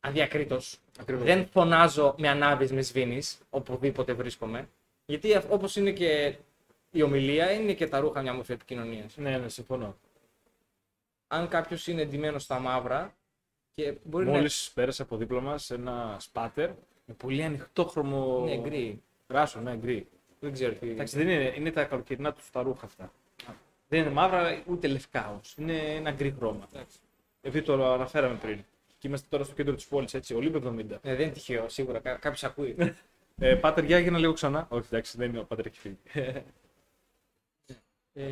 αδιακρίτως. 0.00 0.78
Ακριβώς. 1.00 1.24
Δεν 1.24 1.46
φωνάζω 1.46 2.14
με 2.18 2.28
ανάβεις 2.28 2.72
με 2.72 2.82
σβήνεις, 2.82 3.38
οπουδήποτε 3.50 4.12
βρίσκομαι. 4.12 4.68
Γιατί 5.04 5.34
αυ- 5.34 5.52
όπως 5.52 5.76
είναι 5.76 5.92
και 5.92 6.36
η 6.90 7.02
ομιλία, 7.02 7.52
είναι 7.52 7.72
και 7.74 7.88
τα 7.88 7.98
ρούχα 8.00 8.22
μια 8.22 8.32
μορφή 8.34 8.52
επικοινωνίας. 8.52 9.16
Ναι, 9.16 9.38
ναι, 9.38 9.48
συμφωνώ. 9.48 9.96
Αν 11.32 11.48
κάποιος 11.48 11.86
είναι 11.86 12.02
εντυμένο 12.02 12.38
στα 12.38 12.58
μαύρα 12.58 13.14
και 13.74 13.94
μπορεί 14.02 14.26
Μόλις 14.26 14.70
πέρασε 14.74 15.02
από 15.02 15.16
δίπλα 15.16 15.40
μας 15.40 15.70
ένα 15.70 16.16
σπάτερ 16.20 16.68
με 17.04 17.14
πολύ 17.16 17.42
ανοιχτόχρωμο. 17.42 18.44
να 18.44 18.52
είναι 18.52 18.68
γκρι. 18.68 19.02
Ράσο, 19.26 19.60
ναι, 19.60 19.76
γκρι. 19.76 20.08
Δεν 20.40 20.52
ξέρω 20.52 20.72
τι. 20.72 20.90
Εντάξει, 20.90 21.16
δεν 21.16 21.28
είναι, 21.28 21.54
είναι 21.56 21.70
τα 21.70 21.84
καλοκαιρινά 21.84 22.32
του 22.32 22.40
τα 22.52 22.62
ρούχα 22.62 22.86
αυτά. 22.86 23.12
Δεν 23.88 24.00
είναι 24.00 24.10
μαύρα 24.10 24.62
ούτε 24.66 24.86
λευκά 24.86 25.30
όμως. 25.30 25.54
Είναι 25.58 25.76
ένα 25.76 26.10
γκρι 26.10 26.34
χρώμα. 26.38 26.68
Εντάξει. 26.72 26.98
Επειδή 27.40 27.64
το 27.64 27.92
αναφέραμε 27.92 28.34
πριν. 28.34 28.64
Και 28.98 29.08
είμαστε 29.08 29.26
τώρα 29.30 29.44
στο 29.44 29.54
κέντρο 29.54 29.74
της 29.74 29.86
πόλης, 29.86 30.14
έτσι, 30.14 30.34
Ολύμπιο 30.34 30.60
70. 30.60 30.74
Ναι, 30.74 30.98
δεν 31.02 31.20
είναι 31.20 31.30
τυχαίο, 31.30 31.68
σίγουρα. 31.68 31.98
Κάποιος 31.98 32.44
ακούει. 32.44 32.76
Ε, 33.38 33.54
πάτερ, 33.54 33.84
για 33.84 34.10
να 34.10 34.18
λίγο 34.18 34.32
ξανά. 34.32 34.66
Όχι, 34.70 34.86
εντάξει, 34.86 35.16
δεν 35.16 35.28
είναι 35.28 35.38
ο 35.38 35.44
πάτερ, 35.44 35.66
έχει 35.66 35.78
φύγει. 35.78 35.98
Ε, 38.14 38.22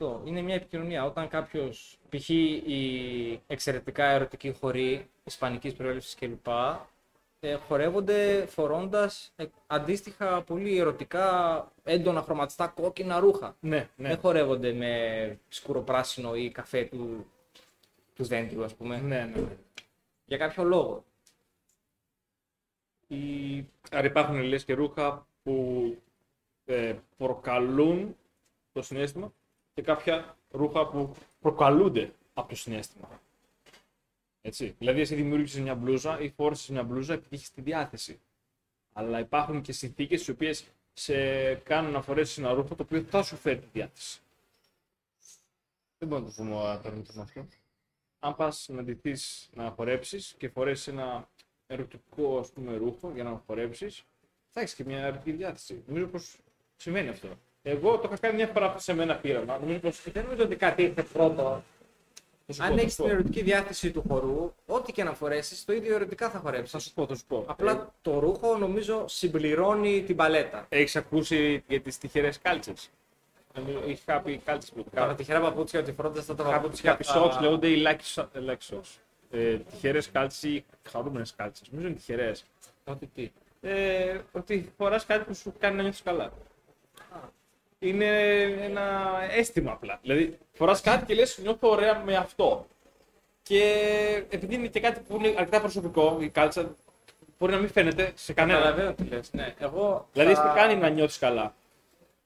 αυτό 0.00 0.22
είναι 0.24 0.40
μια 0.40 0.54
επικοινωνία. 0.54 1.04
Όταν 1.04 1.28
κάποιος, 1.28 1.98
π.χ. 2.08 2.28
οι 2.28 3.40
εξαιρετικά 3.46 4.04
ερωτικοί 4.04 4.52
χοροί 4.60 5.10
ισπανικής 5.24 5.74
προέλευσης 5.74 6.14
κλπ. 6.14 6.46
Ε, 7.40 7.54
χορεύονται 7.54 8.46
φορώντας 8.46 9.34
αντίστοιχα 9.66 10.42
πολύ 10.42 10.78
ερωτικά 10.78 11.66
έντονα 11.84 12.22
χρωματιστά 12.22 12.66
κόκκινα 12.66 13.18
ρούχα. 13.18 13.56
ναι, 13.60 13.88
ναι. 13.96 14.08
Δεν 14.08 14.18
χορεύονται 14.18 14.72
με 14.72 15.38
σκουροπράσινο 15.48 16.34
ή 16.34 16.50
καφέ 16.50 16.84
του, 16.84 17.26
του 18.14 18.24
δέντρου, 18.24 18.64
ας 18.64 18.74
πούμε. 18.74 19.00
ναι, 19.00 19.24
ναι, 19.24 19.40
ναι. 19.40 19.56
Για 20.24 20.36
κάποιο 20.36 20.64
λόγο. 20.64 21.04
Η... 23.06 23.18
Άρα 23.90 24.06
υπάρχουν 24.06 24.42
λες 24.42 24.64
και 24.64 24.74
ρούχα 24.74 25.26
που 25.42 25.96
ε, 26.64 26.94
προκαλούν 27.16 28.16
το 28.72 28.82
συνέστημα 28.82 29.32
και 29.74 29.82
κάποια 29.82 30.36
ρούχα 30.50 30.86
που 30.86 31.14
προκαλούνται 31.40 32.12
από 32.34 32.48
το 32.48 32.54
συνέστημα. 32.54 33.20
Έτσι. 34.42 34.74
Δηλαδή, 34.78 35.00
εσύ 35.00 35.14
δημιούργησες 35.14 35.60
μια 35.60 35.74
μπλούζα 35.74 36.20
ή 36.20 36.30
φόρησε 36.30 36.72
μια 36.72 36.82
μπλούζα 36.82 37.12
επειδή 37.14 37.36
έχει 37.36 37.50
τη 37.52 37.60
διάθεση. 37.60 38.20
Αλλά 38.92 39.18
υπάρχουν 39.18 39.60
και 39.62 39.72
συνθήκες 39.72 40.26
οι 40.26 40.30
οποίες 40.30 40.64
σε 40.92 41.54
κάνουν 41.54 41.90
να 41.92 42.02
φορέσεις 42.02 42.38
ένα 42.38 42.52
ρούχο 42.52 42.74
το 42.74 42.82
οποίο 42.82 43.02
θα 43.02 43.22
σου 43.22 43.36
φέρει 43.36 43.58
τη 43.58 43.66
διάθεση. 43.72 44.20
Δεν 45.98 46.08
μπορούμε 46.08 46.26
να 46.28 46.34
το 46.34 46.42
πούμε 46.42 46.56
αρνητικό 46.84 47.16
με 47.16 47.22
αυτό. 47.22 47.46
Αν 48.18 48.36
πας 48.36 48.68
να 48.68 48.82
ντυθείς 48.82 49.50
να 49.54 49.70
χορέψεις 49.70 50.34
και 50.38 50.48
φορέσεις 50.48 50.86
ένα 50.86 51.28
ερωτικό 51.66 52.38
ας 52.38 52.50
πούμε, 52.50 52.76
ρούχο 52.76 53.10
για 53.10 53.24
να 53.24 53.42
χορέψεις, 53.46 54.04
θα 54.48 54.60
έχεις 54.60 54.74
και 54.74 54.84
μια 54.84 55.04
ερωτική 55.04 55.32
διάθεση. 55.32 55.82
Νομίζω 55.86 56.06
πως 56.06 56.36
συμβαίνει 56.76 57.08
αυτό. 57.08 57.28
Εγώ 57.62 57.96
το 57.98 58.02
είχα 58.04 58.16
κάνει 58.18 58.34
μια 58.36 58.46
φορά 58.46 58.74
σε 58.78 58.94
μένα 58.94 59.16
πείραμα. 59.16 59.58
Νομίζω 59.58 59.78
πως 59.78 60.02
Δεν 60.12 60.22
νομίζω 60.24 60.42
ότι 60.44 60.56
κάτι 60.56 60.82
ήρθε 60.82 61.02
πρώτο. 61.02 61.62
θα 62.46 62.52
σου 62.52 62.62
Αν 62.62 62.68
πω, 62.68 62.74
θα 62.74 62.80
έχεις 62.80 62.92
σου 62.94 63.02
την 63.02 63.10
πω. 63.10 63.18
ερωτική 63.18 63.42
διάθεση 63.42 63.90
του 63.90 64.04
χορού, 64.08 64.52
ό,τι 64.66 64.92
και 64.92 65.04
να 65.04 65.12
φορέσεις, 65.14 65.64
το 65.64 65.72
ίδιο 65.72 65.94
ερωτικά 65.94 66.30
θα 66.30 66.38
χορέψεις. 66.38 66.70
Θα 66.70 66.78
σου 66.78 66.92
πω, 66.94 67.06
θα 67.06 67.14
σου 67.14 67.24
πω. 67.28 67.44
Απλά 67.46 67.94
το 68.02 68.18
ρούχο 68.18 68.56
νομίζω 68.56 69.04
συμπληρώνει 69.08 70.02
την 70.02 70.16
παλέτα. 70.16 70.66
Έχεις 70.68 70.96
ακούσει 70.96 71.64
για 71.68 71.80
τις 71.80 71.98
τυχερές 71.98 72.38
κάλτσες; 72.38 72.90
Έχεις 73.86 74.02
κάποιοι 74.04 74.40
κάλτσες 74.44 74.70
που 74.70 74.84
Τα 74.94 75.14
τυχερά 75.14 75.40
παπούτσια, 75.40 75.80
ότι 75.80 75.92
φορώντα 75.92 76.24
τα 76.24 76.34
Κάποιοι 76.34 76.52
παπούτσια. 76.52 76.90
κάποιοι 76.90 77.06
socks 77.14 77.40
λέγονται 77.40 77.68
οι 77.68 77.82
lucky 77.86 78.14
so- 78.20 78.26
ε, 78.32 78.40
lucky 78.46 78.74
socks. 78.76 78.98
Ε, 79.30 79.56
τυχερές 79.56 80.10
κάλτσες 80.10 80.42
ή 80.42 80.64
χαρούμενες 80.90 81.34
κάλτσες. 81.36 81.68
Νομίζω 81.70 81.88
είναι 81.88 81.96
τυχερές. 81.96 82.44
Ότι 82.84 83.06
τι; 83.14 83.30
Ε, 83.60 84.18
ότι 84.32 84.72
φοράς 84.76 85.06
κάτι 85.06 85.24
που 85.24 85.34
σου 85.34 85.52
κάνει 85.58 85.76
να 85.76 85.82
νιώθεις 85.82 86.02
καλά. 86.02 86.32
Είναι 87.82 88.06
ένα 88.60 89.10
αίσθημα 89.30 89.72
απλά. 89.72 89.98
Δηλαδή, 90.02 90.38
φοράς 90.52 90.80
κάτι 90.80 91.04
και 91.04 91.14
λες: 91.14 91.38
Νιώθω 91.38 91.68
ωραία 91.70 92.02
με 92.04 92.16
αυτό. 92.16 92.66
Και 93.42 93.62
επειδή 94.30 94.54
είναι 94.54 94.66
και 94.66 94.80
κάτι 94.80 95.00
που 95.08 95.16
είναι 95.16 95.28
αρκετά 95.28 95.60
προσωπικό, 95.60 96.16
η 96.20 96.28
κάλτσα 96.28 96.74
μπορεί 97.38 97.52
να 97.52 97.58
μην 97.58 97.68
φαίνεται 97.70 98.12
σε 98.14 98.32
κανέναν. 98.32 98.60
Καταλαβαίνω 98.62 98.94
τι 98.94 99.04
λες. 99.04 99.32
Ναι, 99.32 99.54
εγώ. 99.58 100.08
Δηλαδή, 100.12 100.34
θα- 100.34 100.42
σε 100.54 100.60
κάνει 100.60 100.76
να 100.76 100.88
νιώθεις 100.88 101.18
καλά. 101.18 101.54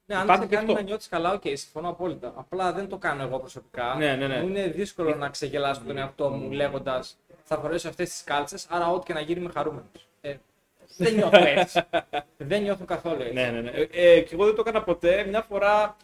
Ναι, 0.07 0.15
αν 0.17 0.23
Υπάρχει 0.25 0.43
σε 0.43 0.49
και 0.49 0.55
κάνει 0.55 0.67
αυτό. 0.67 0.79
να 0.81 0.87
νιώθεις 0.87 1.09
καλά, 1.09 1.33
οκ, 1.33 1.43
συμφωνώ 1.45 1.89
απόλυτα. 1.89 2.33
Απλά 2.37 2.73
δεν 2.73 2.89
το 2.89 2.97
κάνω 2.97 3.23
εγώ 3.23 3.39
προσωπικά. 3.39 3.95
Ναι, 3.99 4.17
ναι, 4.17 4.27
ναι. 4.27 4.41
Μου 4.41 4.49
είναι 4.49 4.67
δύσκολο 4.67 5.15
να 5.15 5.29
ξεγελάσω 5.29 5.81
τον 5.87 5.99
εαυτό 5.99 6.29
μου 6.31 6.51
λέγοντας 6.51 7.17
Θα 7.45 7.57
φορέσω 7.59 7.89
αυτές 7.89 8.09
τις 8.09 8.25
κάλτσες, 8.25 8.67
άρα 8.71 8.89
ό,τι 8.91 9.07
και 9.07 9.13
να 9.13 9.21
γίνει 9.21 9.41
είμαι 9.41 9.51
χαρούμενος. 9.55 10.09
Ε, 10.99 11.05
δεν 11.05 11.15
νιώθω 11.15 11.45
έτσι. 11.45 11.83
δεν 12.51 12.63
νιώθω 12.63 12.85
καθόλου 12.85 13.21
έτσι. 13.23 13.33
Ναι, 13.33 13.51
ναι, 13.51 13.61
ναι. 13.61 13.71
Ε, 13.71 13.89
ε, 13.93 14.21
και 14.21 14.35
εγώ 14.35 14.45
δεν 14.45 14.55
το 14.55 14.61
έκανα 14.61 14.83
ποτέ. 14.83 15.25
Μια 15.29 15.43
φορά 15.43 15.97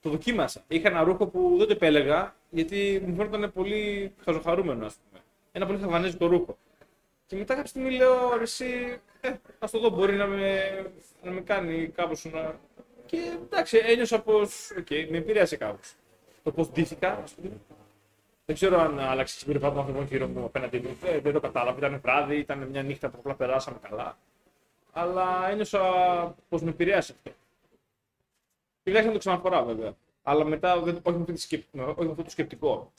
το 0.00 0.10
δοκίμασα. 0.10 0.64
Είχα 0.68 0.88
ένα 0.88 1.02
ρούχο 1.02 1.26
που 1.26 1.54
δεν 1.58 1.66
το 1.66 1.72
επέλεγα 1.72 2.34
γιατί 2.50 3.02
μου 3.06 3.14
φαίνονταν 3.14 3.52
πολύ 3.52 4.14
χαζοχαρούμενο, 4.24 4.86
ας 4.86 4.94
πούμε. 4.94 5.22
Ένα 5.52 5.66
πολύ 5.66 5.78
χαβανέζικο 5.78 6.26
ρούχο. 6.26 6.58
Και 7.26 7.36
μετά 7.36 7.54
κάποια 7.54 7.68
στιγμή 7.68 7.90
λέω, 7.90 8.36
«Ρε 8.36 8.42
συ, 8.42 9.00
ε, 9.20 9.32
ας 9.58 9.70
το 9.70 9.78
δω, 9.78 9.88
μπορεί 9.90 10.16
να 10.16 10.26
με, 10.26 10.60
να 11.22 11.30
με 11.30 11.40
κάνει 11.40 11.88
κάπως 11.88 12.24
να... 12.24 12.60
Και 13.06 13.18
εντάξει, 13.44 13.78
ένιωσα 13.84 14.20
πως, 14.20 14.70
οκ, 14.78 14.90
με 15.10 15.16
επηρέασε 15.16 15.56
κάπως. 15.56 15.94
Το 16.42 16.52
πώς 16.52 16.70
ντύθηκα, 16.70 17.20
ας 17.22 17.32
πούμε. 17.32 17.50
Δεν 18.48 18.56
ξέρω 18.56 18.80
αν 18.80 18.98
άλλαξε 18.98 19.34
η 19.36 19.38
συμπεριφορά 19.38 19.72
του 19.72 19.78
ανθρώπου 19.78 20.02
γύρω 20.02 20.26
μου 20.26 20.44
απέναντι 20.44 20.78
μου. 20.78 20.96
Ε, 21.04 21.18
δεν 21.18 21.32
το 21.32 21.40
κατάλαβα. 21.40 21.78
Ήταν 21.78 22.00
βράδυ, 22.00 22.36
ήταν 22.36 22.58
μια 22.58 22.82
νύχτα 22.82 23.08
που 23.10 23.16
απλά 23.18 23.34
περάσαμε 23.34 23.78
καλά. 23.88 24.18
Αλλά 24.92 25.48
ένιωσα 25.50 25.80
πως 26.48 26.62
με 26.62 26.70
επηρέασε 26.70 27.12
αυτό. 27.16 27.30
Και 28.82 28.92
να 29.02 29.12
το 29.12 29.18
ξαναφορά 29.18 29.62
βέβαια. 29.62 29.94
Αλλά 30.22 30.44
μετά 30.44 30.80
δεν, 30.80 31.00
όχι, 31.02 31.16
με 31.16 31.20
αυτή 31.20 31.32
τη 31.32 31.40
σκεπ... 31.40 31.62
όχι 31.72 32.04
με 32.04 32.10
αυτό 32.10 32.22
το 32.22 32.30
σκεπτικό. 32.30 32.92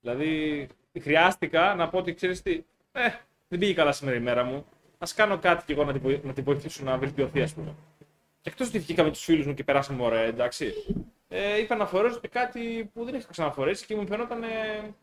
Δηλαδή 0.00 0.66
χρειάστηκα 1.00 1.74
να 1.74 1.88
πω 1.88 1.98
ότι 1.98 2.14
ξέρεις 2.14 2.42
τι, 2.42 2.64
ε, 2.92 3.08
δεν 3.48 3.58
πήγε 3.58 3.74
καλά 3.74 3.92
σήμερα 3.92 4.16
η 4.16 4.20
μέρα 4.20 4.44
μου. 4.44 4.56
Α 4.98 5.06
κάνω 5.14 5.38
κάτι 5.38 5.64
κι 5.64 5.72
εγώ 5.72 5.84
να 5.84 5.92
την, 5.92 6.00
βοη- 6.00 6.24
να 6.24 6.32
την 6.32 6.44
βοηθήσω 6.44 6.84
να 6.84 6.98
βελτιωθεί, 6.98 7.42
ας 7.42 7.54
πούμε. 7.54 7.74
Και 8.40 8.50
εκτός 8.50 8.68
ότι 8.68 8.78
βγήκα 8.78 9.02
με 9.02 9.10
τους 9.10 9.24
φίλους 9.24 9.46
μου 9.46 9.54
και 9.54 9.64
περάσαμε 9.64 10.02
ωραία, 10.02 10.22
εντάξει. 10.22 10.74
Ε, 11.28 11.58
είπα 11.60 11.76
να 11.76 11.86
φορέσω 11.86 12.20
και 12.20 12.28
κάτι 12.28 12.90
που 12.94 13.04
δεν 13.04 13.14
είχα 13.14 13.28
ξαναφορέσει 13.30 13.86
και 13.86 13.96
μου 13.96 14.06
φαινόταν 14.06 14.42
ε, 14.42 14.94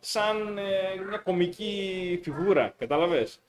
σαν 0.00 0.58
ε, 0.58 0.94
μια 1.08 1.18
κομική 1.18 2.20
φιγούρα, 2.22 2.74
κατάλαβες; 2.78 3.40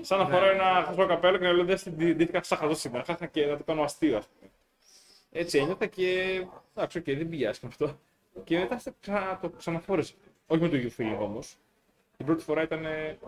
Σαν 0.00 0.18
να 0.18 0.24
φοράω 0.28 0.50
ένα 0.50 0.82
χαζό 0.86 1.06
καπέλο 1.06 1.38
και 1.38 1.44
να 1.44 1.52
λέω 1.52 1.64
δεν 1.64 1.80
ντύθηκα 1.96 2.42
σαν 2.42 2.58
χαζός 2.58 2.74
σήμερα. 2.74 3.04
Χάχα 3.04 3.26
και 3.26 3.46
να 3.46 3.56
το 3.56 3.64
κάνω 3.64 3.82
αστείο, 3.82 4.16
ας 4.16 4.26
πούμε. 4.26 4.50
Έτσι 5.32 5.58
ένιωθα 5.58 5.86
και. 5.86 6.40
Εντάξει, 6.74 6.98
οκ, 6.98 7.04
δεν 7.04 7.28
πήγε 7.28 7.46
άσχημα 7.48 7.70
αυτό. 7.74 7.98
Και 8.44 8.58
μετά 8.58 8.78
θα 8.78 8.94
ξα... 9.00 9.38
το 9.42 9.50
ξαναφόρεσα. 9.50 10.14
Όχι 10.46 10.62
με 10.62 10.68
το 10.68 10.76
ίδιο 10.76 10.90
feeling 10.98 11.18
όμως. 11.20 11.56
Την 12.16 12.26
πρώτη 12.26 12.44
φορά 12.44 12.62
ήταν. 12.62 12.84
ε, 12.84 13.18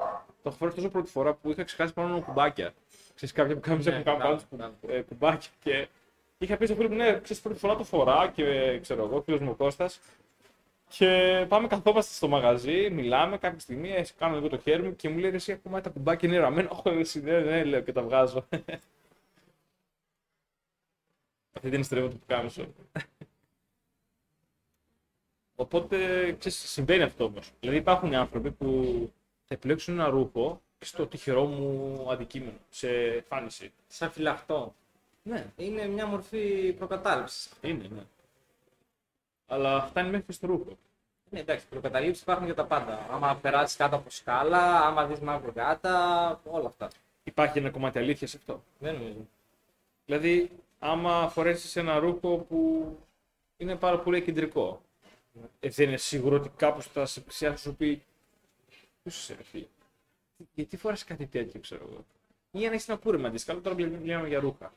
Το 0.42 0.48
έχω 0.48 0.56
φορέσει 0.56 0.76
τόσο 0.76 0.88
πρώτη 0.88 1.10
φορά 1.10 1.34
που 1.34 1.50
είχα 1.50 1.62
ξεχάσει 1.64 1.92
πάνω 1.92 2.14
μου 2.14 2.22
κουμπάκια. 2.22 2.72
Ξέρεις 3.14 3.34
κάποια 3.34 3.54
που 3.54 3.60
κάνουμε 3.60 3.90
Ναι, 3.90 3.96
που 3.98 4.02
κάνουν 4.04 4.20
μπράβο, 4.20 4.42
πάνω 4.56 4.74
μπράβο. 4.80 4.96
ε, 4.98 5.00
κουμπάκια. 5.02 5.50
Και 5.62 5.88
είχα 6.44 6.56
πει 6.56 6.66
στο 6.66 6.74
φίλο 6.74 6.88
μου, 6.88 6.94
ναι, 6.96 7.20
ξέρεις 7.20 7.42
πρώτη 7.42 7.58
φορά 7.58 7.76
το 7.76 7.84
φορά 7.84 8.30
και 8.34 8.44
ε, 8.44 8.78
ξέρω 8.78 9.04
εγώ, 9.04 9.22
φίλος 9.22 9.40
μου 9.40 9.50
ο 9.50 9.54
Κώστας. 9.54 10.00
Και 10.88 11.44
πάμε, 11.48 11.66
καθόμαστε 11.66 12.14
στο 12.14 12.28
μαγαζί, 12.28 12.90
μιλάμε 12.90 13.38
κάποια 13.38 13.58
στιγμή, 13.58 13.90
ε, 13.90 14.04
κάνω 14.18 14.34
λίγο 14.34 14.48
το 14.48 14.58
χέρι 14.58 14.82
μου 14.82 14.96
και 14.96 15.08
μου 15.08 15.18
λέει 15.18 15.30
«Ρε 15.30 15.36
συ 15.36 15.52
ακόμα 15.52 15.80
τα 15.80 15.90
κουμπάκια 15.90 16.28
είναι 16.28 16.38
ραμμένα. 16.38 16.70
Όχι, 16.84 16.98
εσύ 16.98 17.20
δεν, 17.20 17.44
δεν 17.44 17.66
λέω 17.66 17.80
και 17.80 17.92
τα 17.92 18.02
βγάζω. 18.02 18.46
Αυτή 21.56 21.70
την 21.70 21.84
στρέφω 21.84 22.08
του 22.08 22.18
πουκάμισο. 22.18 22.66
Οπότε 25.54 25.96
ξέρεις, 26.38 26.70
συμβαίνει 26.70 27.02
αυτό 27.02 27.24
όμως. 27.24 27.50
Δηλαδή 27.60 27.78
υπάρχουν 27.78 28.14
άνθρωποι 28.14 28.50
που 28.50 28.66
θα 29.44 29.54
επιλέξουν 29.54 29.94
ένα 29.94 30.08
ρούχο 30.08 30.62
στο 30.78 31.06
τυχερό 31.06 31.44
μου 31.44 32.06
αντικείμενο, 32.10 32.58
σε 32.68 32.88
εμφάνιση. 33.06 33.72
Σαν 33.86 34.10
φυλαχτό. 34.10 34.74
Ναι, 35.22 35.46
Είναι 35.56 35.86
μια 35.86 36.06
μορφή 36.06 36.72
προκατάληψης. 36.78 37.50
είναι, 37.62 37.88
ναι. 37.94 38.02
Αλλά 39.46 39.86
φτάνει 39.86 40.10
μέχρι 40.10 40.26
και 40.26 40.32
στο 40.32 40.46
ρούχο. 40.46 40.78
Ναι, 41.30 41.40
εντάξει, 41.40 41.66
προκαταλήψεις 41.66 42.22
υπάρχουν 42.22 42.44
για 42.44 42.54
τα 42.54 42.64
πάντα. 42.64 43.06
Άμα 43.10 43.36
περάσεις 43.36 43.76
κάτω 43.76 43.96
από 43.96 44.10
σκάλα, 44.10 44.80
άμα 44.86 45.06
δεις 45.06 45.20
μαύρο 45.20 45.52
γάτα, 45.56 46.40
όλα 46.50 46.66
αυτά. 46.66 46.88
Υπάρχει 47.24 47.58
ένα 47.58 47.70
κομμάτι 47.70 47.98
αλήθειας 47.98 48.30
σε 48.30 48.36
αυτό. 48.36 48.62
Δεν 48.78 48.94
νομίζω. 48.94 49.26
Δηλαδή, 50.06 50.50
άμα 50.78 51.28
φορέσεις 51.28 51.76
ένα 51.76 51.98
ρούχο 51.98 52.36
που 52.36 52.86
είναι 53.56 53.76
πάρα 53.76 53.98
πολύ 53.98 54.22
κεντρικό, 54.22 54.82
ε, 55.60 55.68
δεν 55.68 55.88
είναι 55.88 55.96
σίγουρο 55.96 56.36
ότι 56.36 56.48
κάπως 56.56 56.86
θα 56.86 57.06
σε 57.06 57.20
πλησιάσει 57.20 57.62
σου 57.62 57.74
πει. 57.76 58.02
Πού 59.02 59.08
είσαι, 59.08 59.34
ρε 59.34 59.42
φίλε; 59.42 59.66
Γιατί 60.54 60.76
φοράς 60.76 61.04
κάτι 61.04 61.26
τέτοιο, 61.26 61.60
ξέρω 61.60 61.86
εγώ; 61.90 62.04
Ή 62.50 62.66
αν 62.66 62.72
έχεις 62.72 62.88
ένα 62.88 62.98
κούρεμα 62.98 63.28
αντίστοιχα, 63.28 63.52
αλλά 63.52 63.62
τώρα 63.62 63.76
μιλάμε 63.76 64.28
για 64.28 64.40
ρούχα. 64.40 64.72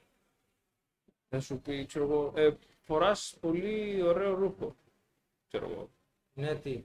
Θα 1.35 1.41
σου 1.41 1.57
πει, 1.59 1.85
ξέρω 1.85 2.03
εγώ, 2.05 2.33
ε, 2.35 2.51
φοράς 2.83 3.37
πολύ 3.39 4.01
ωραίο 4.03 4.35
ρούχο. 4.35 4.75
Ξέρω 5.47 5.69
εγώ. 5.71 5.89
Ναι, 6.33 6.55
τι. 6.55 6.83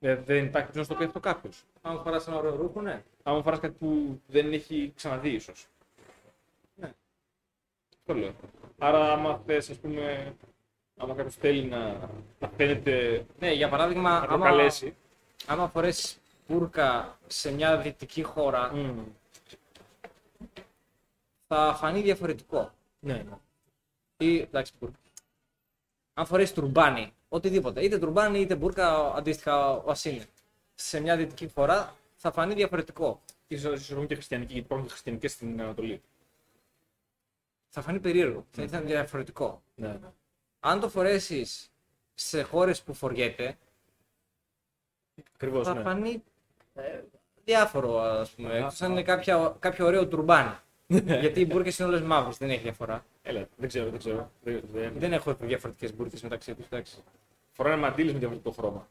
Ε, 0.00 0.14
δεν 0.14 0.44
υπάρχει 0.44 0.78
να 0.78 0.86
το 0.86 0.94
πει 0.94 1.04
αυτό 1.04 1.20
κάποιος. 1.20 1.64
Αν 1.82 2.02
φοράς 2.02 2.26
ένα 2.26 2.36
ωραίο 2.36 2.56
ρούχο, 2.56 2.80
ναι. 2.80 3.02
Άμα 3.22 3.42
φοράς 3.42 3.58
κάτι 3.58 3.74
που 3.78 4.20
δεν 4.26 4.52
έχει 4.52 4.92
ξαναδεί, 4.96 5.28
ίσως. 5.30 5.66
Ναι. 6.74 6.92
Αυτό 7.98 8.14
λέω. 8.14 8.32
Άρα, 8.78 9.12
άμα 9.12 9.42
θες, 9.46 9.70
ας 9.70 9.76
πούμε, 9.76 10.34
άμα 10.96 11.14
κάποιος 11.14 11.34
θέλει 11.34 11.64
να, 11.64 12.10
να 12.38 12.48
φαίνεται 12.56 13.26
Ναι, 13.38 13.52
για 13.52 13.68
παράδειγμα, 13.68 14.20
να 14.20 14.26
το 14.26 14.32
άμα, 14.34 14.44
καλέσει. 14.46 14.96
άμα 15.46 15.68
φορέσει 15.68 16.18
μπουρκα 16.48 17.18
σε 17.26 17.52
μια 17.52 17.76
δυτική 17.78 18.22
χώρα, 18.22 18.74
Μμμ. 18.74 19.04
θα 21.46 21.74
φανεί 21.74 22.00
διαφορετικό. 22.00 22.70
Ναι, 23.00 23.14
ναι. 23.14 23.36
Ή, 24.22 24.40
εντάξει, 24.40 24.72
μπουρκα. 24.80 24.96
Αν 26.14 26.26
φορέσεις 26.26 26.54
τουρμπάνι, 26.54 27.12
οτιδήποτε, 27.28 27.84
είτε 27.84 27.98
τουρμπάνι 27.98 28.40
είτε 28.40 28.54
μπουρκα, 28.56 29.14
αντίστοιχα 29.14 29.70
ο 29.70 29.92
είναι. 30.04 30.24
Σε 30.74 31.00
μια 31.00 31.16
δυτική 31.16 31.50
χώρα 31.54 31.96
θα 32.16 32.32
φανεί 32.32 32.54
διαφορετικό. 32.54 33.20
Ίσως, 33.46 33.72
ίσως 33.80 33.90
έχουν 33.90 34.06
και 34.06 34.14
χριστιανικοί, 34.14 34.52
γιατί 34.52 34.64
υπάρχουν 34.66 34.86
και 34.86 34.92
χριστιανικές 34.92 35.32
στην 35.32 35.60
Ανατολή. 35.60 36.02
Θα 37.68 37.82
φανεί 37.82 38.00
περίεργο. 38.00 38.46
Θα 38.50 38.62
ήταν 38.62 38.86
διαφορετικό. 38.86 39.62
Ναι. 39.74 39.98
Αν 40.60 40.80
το 40.80 40.88
φορέσεις 40.88 41.70
σε 42.14 42.42
χώρες 42.42 42.82
που 42.82 42.94
φοριέται, 42.94 43.58
Ακριβώς. 45.34 45.66
θα 45.66 45.74
Ναι. 45.74 45.82
φανεί 45.82 46.22
ε, 46.74 47.00
διάφορο, 47.44 47.98
ας 47.98 48.30
πούμε. 48.30 48.48
Α, 48.52 48.56
Εκτός 48.56 48.82
αν 48.82 48.90
α. 48.90 48.92
είναι 48.92 49.02
κάποια, 49.02 49.56
κάποιο 49.58 49.86
ωραίο 49.86 50.08
τουρμπάνι. 50.08 50.56
Γιατί 51.20 51.40
οι 51.40 51.46
μπουρκες 51.48 51.78
είναι 51.78 51.88
όλες 51.88 52.00
μαύρες, 52.02 52.36
δεν 52.36 52.50
έχει 52.50 52.62
διαφορά. 52.62 53.04
Έλα, 53.22 53.48
δεν 53.56 53.68
ξέρω, 53.68 53.90
δεν 53.90 53.98
ξέρω. 53.98 54.30
Δεν, 54.42 54.62
δεν... 54.72 54.92
Δεν 54.96 55.12
έχω 55.12 55.34
διαφορετικές 55.40 55.94
μπουρκε 55.94 56.16
μεταξύ 56.22 56.54
τους. 56.54 56.64
εντάξει. 56.66 56.96
Φοράνε 57.52 57.76
μαντήλε 57.76 58.12
με 58.12 58.18
διαφορετικό 58.18 58.50
χρώμα. 58.50 58.88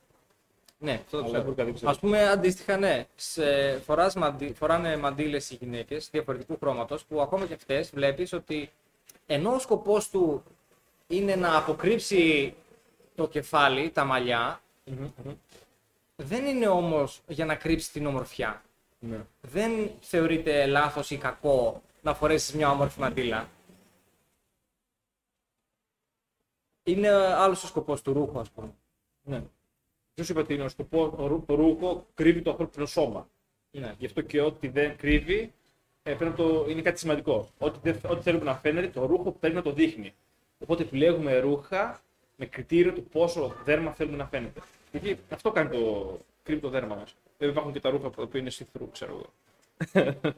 Ναι, 0.80 0.92
αυτό 1.06 1.18
το 1.18 1.18
Αλλά 1.18 1.28
ξέρω. 1.28 1.44
μπουρκα 1.44 1.64
δεν 1.64 1.74
ξέρω. 1.74 1.92
Α 1.92 1.96
πούμε, 2.00 2.28
αντίστοιχα, 2.30 2.78
ναι. 2.78 3.06
Σε 3.16 3.78
φοράς 3.80 4.16
μαντι... 4.16 4.54
Φοράνε 4.54 4.98
μαντήλε 4.98 5.38
οι 5.38 5.58
γυναίκες 5.60 6.10
διαφορετικού 6.12 6.58
χρώματος 6.60 7.06
που 7.06 7.22
ακόμα 7.22 7.46
και 7.46 7.54
αυτέ 7.54 7.86
βλέπεις 7.94 8.34
ότι 8.34 8.72
ενώ 9.26 9.54
ο 9.54 9.60
σκοπός 9.60 10.10
του 10.10 10.44
είναι 11.08 11.36
να 11.36 11.58
αποκρύψει 11.58 12.54
το 13.16 13.28
κεφάλι, 13.28 13.90
τα 13.90 14.04
μαλλιά, 14.06 14.62
Μμμ, 14.86 15.08
μμμ. 15.24 15.34
δεν 16.16 16.46
είναι 16.46 16.68
όμως 16.68 17.22
για 17.28 17.46
να 17.46 17.56
κρύψει 17.56 17.92
την 17.92 18.06
ομορφιά. 18.06 18.62
Ναι. 19.00 19.18
Δεν 19.42 19.72
θεωρείται 20.02 20.66
λάθος 20.66 21.10
ή 21.12 21.18
κακό 21.18 21.82
να 22.02 22.14
φορέσεις 22.14 22.54
μια 22.56 22.70
όμορφη 22.70 23.00
μαντήλα. 23.00 23.48
Είναι 26.84 27.10
άλλος 27.12 27.64
ο 27.64 27.68
σκοπός 27.68 28.02
του 28.02 28.14
ρούχου, 28.14 28.40
ας 28.40 28.50
πούμε. 28.50 28.74
ναι. 29.24 29.44
Ποιος 30.14 30.30
είπε 30.30 30.40
ότι 30.40 30.54
είναι 30.54 30.64
ο 30.64 30.70
σκοπός, 30.70 31.10
το, 31.18 31.28
ρου- 31.28 31.46
το 31.46 31.56
ρούχο 31.56 32.06
κρύβει 32.14 32.42
το 32.42 32.50
ανθρώπινο 32.50 32.86
σώμα. 32.86 33.30
Ναι. 33.72 33.96
Γι' 33.98 34.06
αυτό 34.06 34.22
και 34.22 34.42
ό,τι 34.42 34.68
δεν 34.68 34.98
κρύβει 34.98 35.54
ε, 36.04 36.14
πρέπει 36.14 36.24
να 36.32 36.34
το, 36.34 36.66
είναι 36.70 36.82
κάτι 36.82 37.00
σημαντικό. 37.00 37.48
Ό,τι, 37.60 37.80
δεν, 37.82 38.00
ό,τι 38.10 38.22
θέλουμε 38.22 38.44
να 38.44 38.56
φαίνεται, 38.56 38.88
το 38.88 39.06
ρούχο 39.06 39.32
πρέπει 39.32 39.56
να 39.56 39.62
το 39.62 39.72
δείχνει. 39.72 40.14
Οπότε 40.60 40.84
επιλέγουμε 40.84 41.40
ρούχα 41.40 42.02
με 42.36 42.46
κριτήριο 42.46 42.94
του 42.94 43.04
πόσο 43.04 43.54
δέρμα 43.64 43.92
θέλουμε 43.92 44.18
να 44.18 44.26
φαίνεται. 44.26 44.62
Γιατί 44.92 45.20
αυτό 45.30 45.52
κάνει 45.52 45.70
το, 45.70 46.18
κρύβει 46.44 46.62
το 46.62 46.70
δέρμα 46.70 46.96
μας. 46.96 47.16
Δεν 47.38 47.50
υπάρχουν 47.50 47.74
και 47.74 47.80
τα 47.80 47.90
ρούχα 47.90 48.10
που 48.10 48.38
είναι 48.38 48.52
see-through, 48.54 48.88
ξέρω 48.92 49.12
εγώ. 49.12 49.26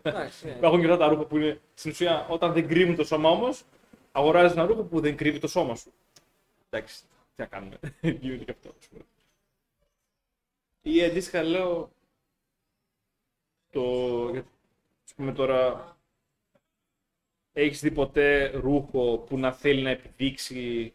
Εντάξει, 0.01 0.45
ναι. 0.45 0.51
Υπάρχουν 0.51 0.79
και 0.79 0.85
αυτά 0.85 0.97
τα 0.97 1.07
ρούχα 1.07 1.25
που 1.25 1.37
είναι 1.37 1.59
στην 1.73 1.91
ουσία 1.91 2.25
όταν 2.29 2.53
δεν 2.53 2.67
κρύβουν 2.67 2.95
το 2.95 3.03
σώμα 3.03 3.29
όμως, 3.29 3.63
αγοράζεις 4.11 4.57
ένα 4.57 4.65
ρούχο 4.65 4.83
που 4.83 4.99
δεν 4.99 5.15
κρύβει 5.17 5.39
το 5.39 5.47
σώμα 5.47 5.75
σου. 5.75 5.91
Εντάξει, 6.77 7.01
τι 7.03 7.41
να 7.41 7.45
κάνουμε. 7.45 7.79
Γίνεται 8.01 8.43
και 8.43 8.51
αυτό. 8.51 8.73
ας 8.79 8.87
πούμε. 8.87 9.03
Ή 10.81 11.03
αντίστοιχα 11.03 11.43
λέω. 11.43 11.91
Το. 13.71 13.81
για- 14.31 14.45
Ας 15.05 15.13
πούμε 15.13 15.33
τώρα. 15.33 15.87
Έχεις 17.55 17.79
δει 17.81 17.91
ποτέ 17.91 18.47
ρούχο 18.47 19.17
που 19.17 19.37
να 19.37 19.51
θέλει 19.51 19.81
να 19.81 19.89
επιδείξει 19.89 20.93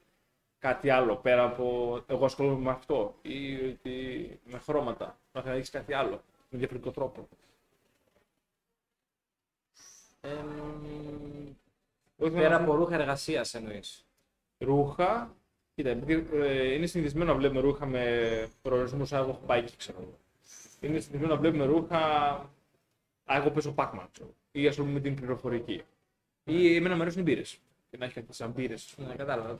κάτι 0.59 0.91
άλλο 0.91 1.17
πέρα 1.17 1.45
από 1.45 2.05
εγώ 2.07 2.25
ασχολούμαι 2.25 2.59
με 2.65 2.71
αυτό 2.71 3.19
ή 3.23 3.55
ότι 3.69 4.41
με 4.45 4.59
χρώματα. 4.59 5.19
Να 5.33 5.41
θέλει 5.41 5.53
να 5.53 5.59
έχεις 5.59 5.71
κάτι 5.71 5.93
άλλο 5.93 6.23
με 6.51 6.59
διαφορετικό 6.59 6.91
τρόπο. 6.91 7.29
Εμ, 10.21 11.55
Όχι, 12.17 12.31
Πέρα 12.33 12.49
να- 12.49 12.57
από 12.65 12.75
ρούχα 12.75 12.95
εργασίας 12.95 13.55
εννοείς. 13.55 14.07
ρούχα. 14.59 15.37
Κοίτα, 15.79 15.91
επειδή 15.91 16.29
ε, 16.33 16.75
είναι 16.75 16.87
συνηθισμένο 16.87 17.33
να 17.33 17.39
βλέπουμε 17.39 17.61
ρούχα 17.61 17.87
με 17.87 18.51
προορισμούς 18.63 19.09
σαν 19.09 19.21
εγώ 19.21 19.31
έχω 19.31 19.41
πάει 19.47 19.59
εκεί, 19.59 19.77
ξέρω 19.77 20.01
εγώ. 20.01 20.19
Είναι 20.81 20.99
συνηθισμένο 20.99 21.35
να 21.35 21.41
βλέπουμε 21.41 21.65
ρούχα. 21.65 21.99
Α, 23.25 23.37
εγώ 23.37 23.51
παίζω 23.51 23.75
Pac-Man, 23.77 24.07
ξέρω. 24.13 24.35
Ή 24.53 24.67
ασχολούμαι 24.67 24.93
με 24.93 25.01
την 25.01 25.15
πληροφορική. 25.15 25.83
Ή 26.45 26.75
εμένα 26.77 26.95
μου 26.95 27.01
αρέσουν 27.01 27.21
οι 27.21 27.25
μπύρες. 27.25 27.59
Και 27.91 27.97
να 27.97 28.05
έχει 28.05 28.15
κάτι 28.15 28.33
σαν 28.33 28.51
μπύρες. 28.51 28.95
Ναι, 28.99 29.15
κατάλαβα, 29.15 29.51
οκ. 29.51 29.59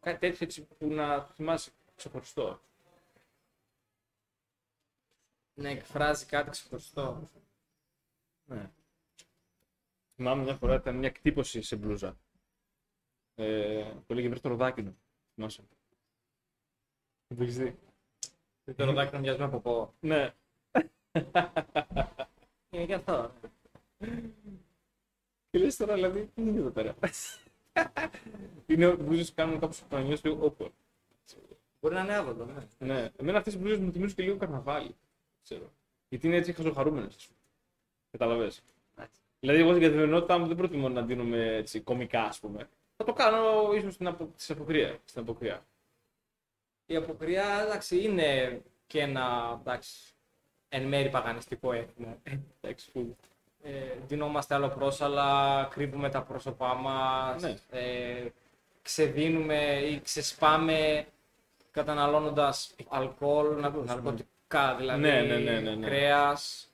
Κάτι 0.00 0.18
τέτοιο 0.18 0.38
έτσι 0.40 0.66
που 0.78 0.88
να 0.88 1.24
το 1.24 1.32
θυμάσαι 1.34 1.70
ξεχωριστό. 1.96 2.60
Να 5.54 5.68
εκφράζει 5.68 6.26
κάτι 6.26 6.50
ξεχωριστό. 6.50 7.30
Ναι. 8.44 8.70
Θυμάμαι 10.14 10.42
μια 10.42 10.54
φορά 10.54 10.74
ήταν 10.74 10.96
μια 10.96 11.10
κτύπωση 11.10 11.62
σε 11.62 11.76
μπλούζα. 11.76 12.16
Ε, 13.34 13.92
που 14.06 14.12
έλεγε 14.12 14.28
βρες 14.28 14.40
το 14.40 14.48
ροδάκινο. 14.48 14.94
Θυμάσαι. 15.34 15.62
Το 17.36 17.42
έχεις 17.42 17.56
δει. 17.56 17.78
Το 18.76 18.84
ροδάκι 18.84 19.12
να 19.12 19.18
μοιάζει 19.18 19.38
με 19.38 19.48
ποπό. 19.48 19.94
Ναι. 20.00 20.34
Είναι 22.70 22.86
και 22.86 22.94
αυτό. 22.94 23.32
Και 25.50 25.58
λες 25.58 25.76
τώρα, 25.76 25.94
δηλαδή, 25.94 26.30
τι 26.34 26.42
είναι 26.42 26.58
εδώ 26.58 26.70
πέρα; 26.70 26.94
είναι 28.66 28.96
μπλούζες 28.96 29.28
που 29.28 29.34
κάνουν 29.34 29.58
κάπως 29.60 29.80
που 29.80 29.86
να 29.90 30.00
νιώσεις 30.02 30.24
λίγο 30.24 30.54
awkward. 30.58 30.70
Μπορεί 31.80 31.94
να 31.94 32.00
είναι 32.00 32.14
άβολο, 32.14 32.44
ναι. 32.44 32.66
Ναι, 32.86 33.10
εμένα 33.16 33.38
αυτές 33.38 33.54
οι 33.54 33.58
μπλούζες 33.58 33.78
μου 33.78 33.92
θυμίζουν 33.92 34.16
και 34.16 34.22
λίγο 34.22 34.36
καρναβάλι. 34.36 34.96
Ξέρω. 35.42 35.72
Γιατί 36.08 36.26
είναι 36.26 36.36
έτσι 36.36 36.52
χαζοχαρούμενες. 36.52 37.14
ας 37.14 37.26
πούμε. 37.26 37.38
Καταλαβες. 38.10 38.62
Εντάξει. 38.94 39.20
Δηλαδή, 39.40 39.60
εγώ 39.60 39.70
στην 39.70 39.82
καθημερινότητά 39.82 40.38
μου 40.38 40.46
δεν 40.46 40.56
προτιμώ 40.56 40.88
να 40.88 41.02
δίνουμε 41.02 41.54
έτσι, 41.56 41.80
κομικά, 41.80 42.22
ας 42.22 42.40
πούμε. 42.40 42.68
Θα 42.96 43.04
το 43.04 43.12
κάνω 43.12 43.72
ίσως 43.74 43.94
στην, 43.94 44.06
απο... 44.06 44.30
στην 44.36 44.54
αποκρία. 44.54 44.98
Στην 45.04 45.20
αποκρία. 45.22 45.64
Η 46.86 46.96
αποκριά, 46.96 47.60
εντάξει, 47.66 48.02
είναι 48.02 48.60
και 48.86 49.00
ένα, 49.00 49.56
εντάξει, 49.60 49.98
εν 50.68 50.82
μέρη 50.86 51.08
παγανιστικό 51.10 51.72
έθιμο. 51.72 52.20
Εντάξει, 52.60 52.90
που... 52.90 53.16
Ε, 53.62 53.70
δινόμαστε 54.06 54.54
άλλο 54.54 54.68
πρόσαλα, 54.68 55.68
κρύβουμε 55.70 56.10
τα 56.10 56.22
πρόσωπά 56.22 56.74
μας, 56.74 57.42
Ναι. 57.42 57.54
ε, 57.70 58.26
ξεδίνουμε 58.82 59.80
ή 59.80 60.00
ξεσπάμε 60.00 61.06
καταναλώνοντας 61.70 62.74
αλκοόλ, 62.88 63.60
να- 63.60 63.66
Ακριβώς, 63.66 63.86
ναι. 63.88 63.94
ναρκωτικά 63.94 64.74
δηλαδή, 64.76 65.00
Ναι, 65.00 65.20
ναι, 65.22 65.36
ναι, 65.36 65.60
ναι, 65.60 65.74
ναι. 65.74 65.86
κρέας. 65.86 66.68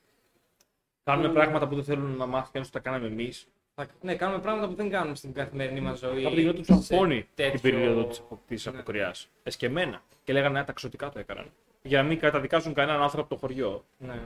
Κάνουμε 1.05 1.29
Που- 1.29 1.35
πράγματα 1.35 1.69
που 1.69 1.75
δεν 1.75 1.85
θέλουν 1.85 2.17
να 2.17 2.27
μάθουν 2.27 2.63
και 2.63 2.69
τα 2.73 2.79
κάναμε 2.81 3.07
εμείς. 3.07 3.47
Θα- 3.85 3.95
Ναι, 4.01 4.15
κάνουμε 4.17 4.41
πράγματα 4.43 4.69
που 4.69 4.75
δεν 4.75 4.91
κάνουμε 4.91 5.17
στην 5.17 5.33
καθημερινή 5.33 5.81
μας 5.81 5.99
ζωή. 5.99 6.23
Κάποτε 6.23 6.41
γινόταν 6.41 6.63
του 6.63 6.83
σε 6.83 6.95
αγχώνει 6.95 7.29
τέτοιο- 7.35 7.61
την 7.61 7.71
περίοδο 7.71 8.05
της 8.47 8.67
Ναι. 8.67 8.73
αποκριάς. 8.75 9.29
Εσκεμμένα. 9.43 10.03
Και 10.25 10.33
λέγανε 10.33 10.59
«Α, 10.59 10.65
τα 10.65 10.73
ξωτικά 10.73 11.09
το 11.11 11.19
έκαναν. 11.19 11.51
Για 11.83 12.03
να 12.03 12.09
μην 12.09 12.19
καταδικάσουν 12.19 12.75
κανέναν 12.75 13.03
άνθρωπο 13.03 13.23
από 13.25 13.35
το 13.35 13.41
χωριό. 13.41 13.85
Ναι. 13.99 14.21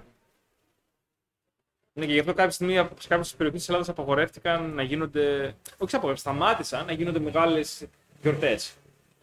Ναι, 1.92 2.06
και 2.06 2.12
γι' 2.12 2.18
αυτό 2.18 2.34
κάποια 2.34 2.50
στιγμή 2.50 2.74
σε 2.98 3.08
κάποιες 3.08 3.34
περιοχές 3.34 3.60
της 3.60 3.68
Ελλάδας 3.68 3.88
απαγορεύτηκαν 3.88 4.70
να 4.74 4.82
γίνονται. 4.82 5.54
Όχι 5.78 5.96
απαγορεύτηκαν, 5.96 6.16
σταμάτησαν 6.16 6.86
να 6.86 6.92
γίνονται 6.92 7.18
μεγάλες 7.18 7.86
γιορτές. 8.22 8.74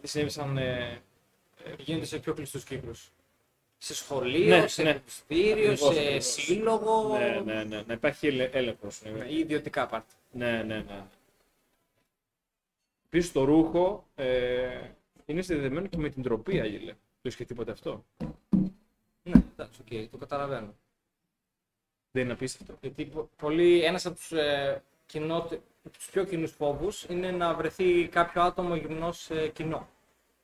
Τι 0.02 0.08
συνέβησαν. 0.08 0.58
Ε, 0.58 1.02
Γίνεται 1.78 2.06
σε 2.06 2.18
πιο 2.20 2.34
κλειστούς 2.34 2.64
κύκλους. 2.64 3.12
Σε 3.78 3.96
σχολείο, 3.96 4.58
Ναι, 4.58 4.68
σε 4.68 4.84
ναι. 4.84 4.90
επιστήριο, 4.90 5.72
Ακριβώς, 5.72 5.94
σε 5.94 6.00
ακριβώς. 6.02 6.26
σύλλογο 6.26 7.18
ναι, 7.18 7.42
ναι, 7.54 7.64
ναι, 7.64 7.84
να 7.88 7.94
υπάρχει 7.94 8.28
έλεγχος. 8.52 9.02
Ναι, 9.18 9.26
ή 9.26 9.38
ιδιωτικά 9.38 9.86
πάρτι. 9.88 10.14
Ναι, 10.32 10.64
ναι, 10.64 10.76
ναι. 10.82 11.06
Επίσης 13.06 13.32
το 13.32 13.44
ρούχο 13.44 14.08
ε, 14.16 14.90
είναι 15.26 15.42
συνδεδεμένο 15.42 15.88
και 15.88 15.98
με 15.98 16.10
την 16.10 16.24
ντροπή, 16.24 16.60
Άγγελε. 16.60 16.92
Το 16.94 17.30
είχε 17.30 17.46
τίποτε 17.46 17.72
αυτό; 17.72 18.06
Ναι, 19.24 19.42
εντάξει, 19.54 19.82
οκ, 19.82 20.10
το 20.12 20.18
καταλαβαίνω. 20.18 20.76
Δεν 22.12 22.24
είναι 22.24 22.34
απίστευτο. 22.34 22.78
Γιατί 22.82 23.06
πο- 23.06 23.30
πολύ, 23.36 23.84
ένας 23.84 24.06
από 24.06 24.16
τους, 24.16 24.32
ε, 24.32 24.84
κοινότε- 25.06 25.62
τους 25.92 26.10
πιο 26.10 26.24
κοινούς 26.24 26.52
φόβους 26.52 27.04
είναι 27.04 27.32
να 27.32 27.54
βρεθεί 27.54 28.08
κάποιο 28.08 28.42
άτομο 28.42 28.76
γυμνός 28.76 29.18
σε 29.22 29.48
κοινό. 29.48 29.88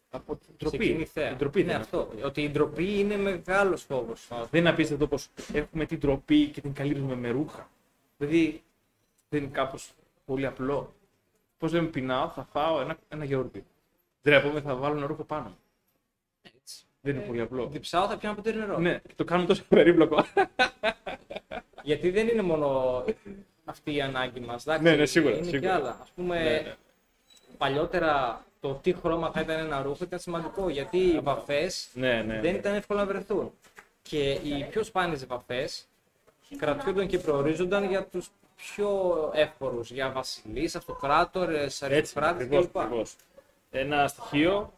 Από 0.10 0.36
την 0.36 0.70
Σε 0.70 0.78
κοινή 0.78 0.88
ντροπή. 0.94 1.06
θέα. 1.06 1.32
Η 1.32 1.36
ντροπή 1.36 1.60
είναι 1.60 1.68
δεν 1.72 1.76
είναι 1.82 1.84
αυτό. 1.84 2.10
Ότι 2.24 2.42
η 2.44 2.50
ντροπή 2.50 3.00
είναι 3.00 3.18
μεγάλος 3.18 3.84
φόβος. 3.84 4.28
Δεν 4.50 4.60
είναι 4.60 4.70
απίστευτο 4.70 5.08
πως 5.08 5.30
έχουμε 5.54 5.86
την 5.86 6.00
ντροπή 6.00 6.48
και 6.50 6.62
την 6.62 6.74
καλύπτουμε 6.74 7.16
με 7.16 7.30
ρούχα. 7.30 7.70
Δηλαδή 8.18 8.64
δεν 9.30 9.42
είναι 9.44 9.52
κάπως 9.52 9.92
πολύ 10.26 10.46
απλό. 10.46 10.94
Πώς 11.58 11.74
λέμε, 11.74 11.88
πεινάω, 11.88 12.30
θα 12.30 12.44
φάω 12.52 12.82
ένα, 12.82 12.98
ένα 13.10 13.26
γιαούρτι. 13.26 13.66
Ντρέπομαι, 14.24 14.62
θα 14.62 14.76
βάλω 14.76 14.98
ένα 14.98 15.06
ρούχο 15.08 15.24
πάνω. 15.24 15.44
μου. 15.48 15.58
Έτσι. 16.62 16.84
Δεν 17.02 17.16
είναι 17.16 17.26
πολύ 17.26 17.42
απλό. 17.42 17.68
Διψάω 17.68 18.08
θα 18.08 18.18
πιάνω 18.18 18.36
ποτήρι 18.36 18.58
νερό. 18.58 18.78
Ναι, 18.78 19.00
και 19.08 19.14
το 19.16 19.24
κάνουμε 19.24 19.48
τόσο 19.48 19.64
περίπλοκο. 19.70 20.26
Γιατί 21.84 22.10
δεν 22.10 22.28
είναι 22.28 22.42
μόνο 22.42 23.04
αυτή 23.66 23.94
η 23.96 24.02
ανάγκη 24.02 24.40
μας. 24.40 24.64
εντάξει, 24.66 24.84
Ναι, 24.84 24.96
ναι, 24.96 25.06
σίγουρα, 25.06 25.34
Είναι 25.36 25.44
σίγουρα. 25.44 25.60
και 25.60 25.72
άλλα. 25.72 26.00
Ας 26.02 26.10
πούμε, 26.16 26.44
Ναι, 26.44 26.50
ναι. 26.50 26.76
παλιότερα 27.58 28.46
το 28.60 28.74
τι 28.74 28.94
χρώμα 28.94 29.32
θα 29.32 29.40
ήταν 29.42 29.60
ένα 29.60 29.82
ρούχο 29.82 30.04
ήταν 30.04 30.20
σημαντικό 30.20 30.70
γιατί 30.70 30.98
οι 30.98 31.20
βαφές 31.20 31.90
ναι, 31.94 32.22
ναι. 32.22 32.40
δεν 32.42 32.56
ήταν 32.56 32.74
εύκολο 32.74 33.00
να 33.00 33.06
βρεθούν. 33.06 33.52
Και 34.02 34.32
οι 34.32 34.66
πιο 34.70 34.84
σπάνιες 34.84 35.26
βαφές 35.26 35.88
κρατιούνταν 36.58 37.08
και 37.08 37.18
προορίζονταν 37.20 37.84
για 37.84 38.06
τους 38.06 38.30
πιο 38.58 39.32
εύπορους, 39.34 39.92
για 39.92 40.12
βασιλείς, 40.12 40.76
αυτοκράτορες, 40.76 41.64
Έτσι, 41.82 41.86
αριστοκράτες 41.86 42.42
ακριβώς, 42.46 42.66
κλπ. 42.66 42.78
ακριβώς. 42.78 43.16
Ένα 43.72 44.08
στοιχείο 44.08 44.74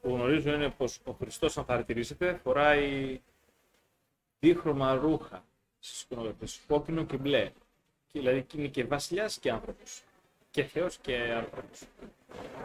που 0.00 0.08
γνωρίζω 0.14 0.52
είναι 0.54 0.70
πως 0.70 0.98
ο 1.04 1.12
Χριστός, 1.12 1.58
αν 1.58 1.64
παρατηρήσετε, 1.64 2.40
φοράει 2.42 3.20
δίχρωμα 4.40 4.94
ρούχα 4.94 5.44
στις 5.78 6.02
εικονογραφίες, 6.02 6.60
κόκκινο 6.68 7.04
και 7.04 7.16
μπλε. 7.16 7.50
Και, 8.12 8.18
δηλαδή 8.20 8.46
είναι 8.54 8.66
και 8.66 8.84
βασιλιάς 8.84 9.38
και 9.38 9.50
άνθρωπος. 9.50 10.02
Και 10.50 10.62
Θεός 10.64 10.96
και 10.96 11.16
άνθρωπος. 11.36 11.80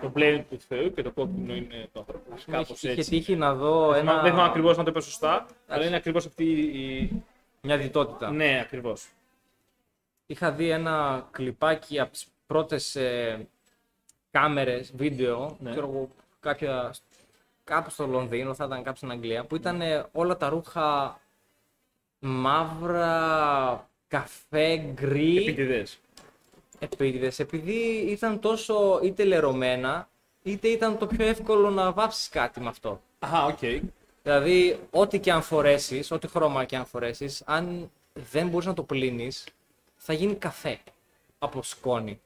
Το 0.01 0.10
μπλε 0.10 0.26
είναι 0.26 0.45
του 0.49 0.60
Θεού 0.60 0.93
και 0.93 1.01
το 1.01 1.12
κόκκινο 1.12 1.53
είναι 1.55 1.88
του 1.93 1.99
ανθρώπου. 1.99 2.34
Κάπως 2.51 2.70
Είχε 2.84 2.89
έτσι. 2.91 3.10
τύχει 3.10 3.36
να 3.36 3.53
δω 3.53 3.89
Δεν 3.91 3.99
θυμάμαι- 3.99 4.05
Δεν 4.22 4.30
θυμάμαι 4.32 4.41
ένα... 4.41 4.49
ακριβώς 4.49 4.78
να 4.78 4.84
το 4.84 4.89
είπα 4.89 4.99
σωστά, 5.01 5.45
αλλά 5.68 5.86
είναι 5.86 5.95
ακριβώς 5.95 6.26
αυτή 6.26 6.43
η... 6.62 7.24
μια 7.62 7.78
διτότητα. 7.78 8.32
Ναι, 8.32 8.60
ακριβώς. 8.64 9.07
Είχα 10.32 10.51
δει 10.51 10.69
ένα 10.69 11.27
κλιπάκι 11.32 11.99
από 11.99 12.11
τις 12.11 12.27
πρώτες 12.47 12.95
ε, 12.95 13.47
κάμερες, 14.32 14.91
βίντεο, 14.95 15.57
Ναι. 15.59 15.71
ξέρω 15.71 15.88
εγώ, 15.88 16.09
κάποια, 16.39 16.93
κάπου 17.63 17.89
στο 17.89 18.05
Λονδίνο, 18.07 18.53
θα 18.53 18.65
ήταν 18.65 18.84
κάπου 18.84 18.97
στην 18.97 19.11
Αγγλία, 19.11 19.43
που 19.45 19.55
ήταν 19.55 19.82
ε, 19.82 20.05
όλα 20.11 20.38
τα 20.38 20.49
ρούχα 20.49 21.19
μαύρα, 22.19 23.89
καφέ, 24.07 24.77
γκρι, 24.77 25.38
Επίτηδες. 25.38 25.99
επίτηδες, 26.80 27.39
επειδή 27.39 27.80
ήταν 28.09 28.39
τόσο 28.39 28.99
είτε 29.03 29.23
λερωμένα, 29.23 30.09
είτε 30.43 30.67
ήταν 30.67 30.97
το 30.97 31.07
πιο 31.07 31.25
εύκολο 31.25 31.69
να 31.69 31.91
βάψεις 31.91 32.30
κάτι 32.30 32.59
με 32.59 32.67
αυτό. 32.67 33.01
Αχα, 33.19 33.45
οκ. 33.45 33.59
Δηλαδή, 34.23 34.80
ό,τι 34.91 35.19
και 35.19 35.32
αν 35.32 35.41
φορέσεις, 35.41 36.11
ό,τι 36.11 36.27
χρώμα 36.27 36.63
και 36.65 36.75
αν 36.75 36.86
φορέσεις, 36.86 37.43
αν 37.45 37.91
δεν 38.32 38.47
μπορείς 38.47 38.65
να 38.67 38.73
το 38.73 38.84
πλύνεις, 38.84 39.43
θα 40.02 40.14
γίνει 40.14 40.36
καφέ 40.36 40.80
από 41.39 41.64
σκόνη 41.64 42.20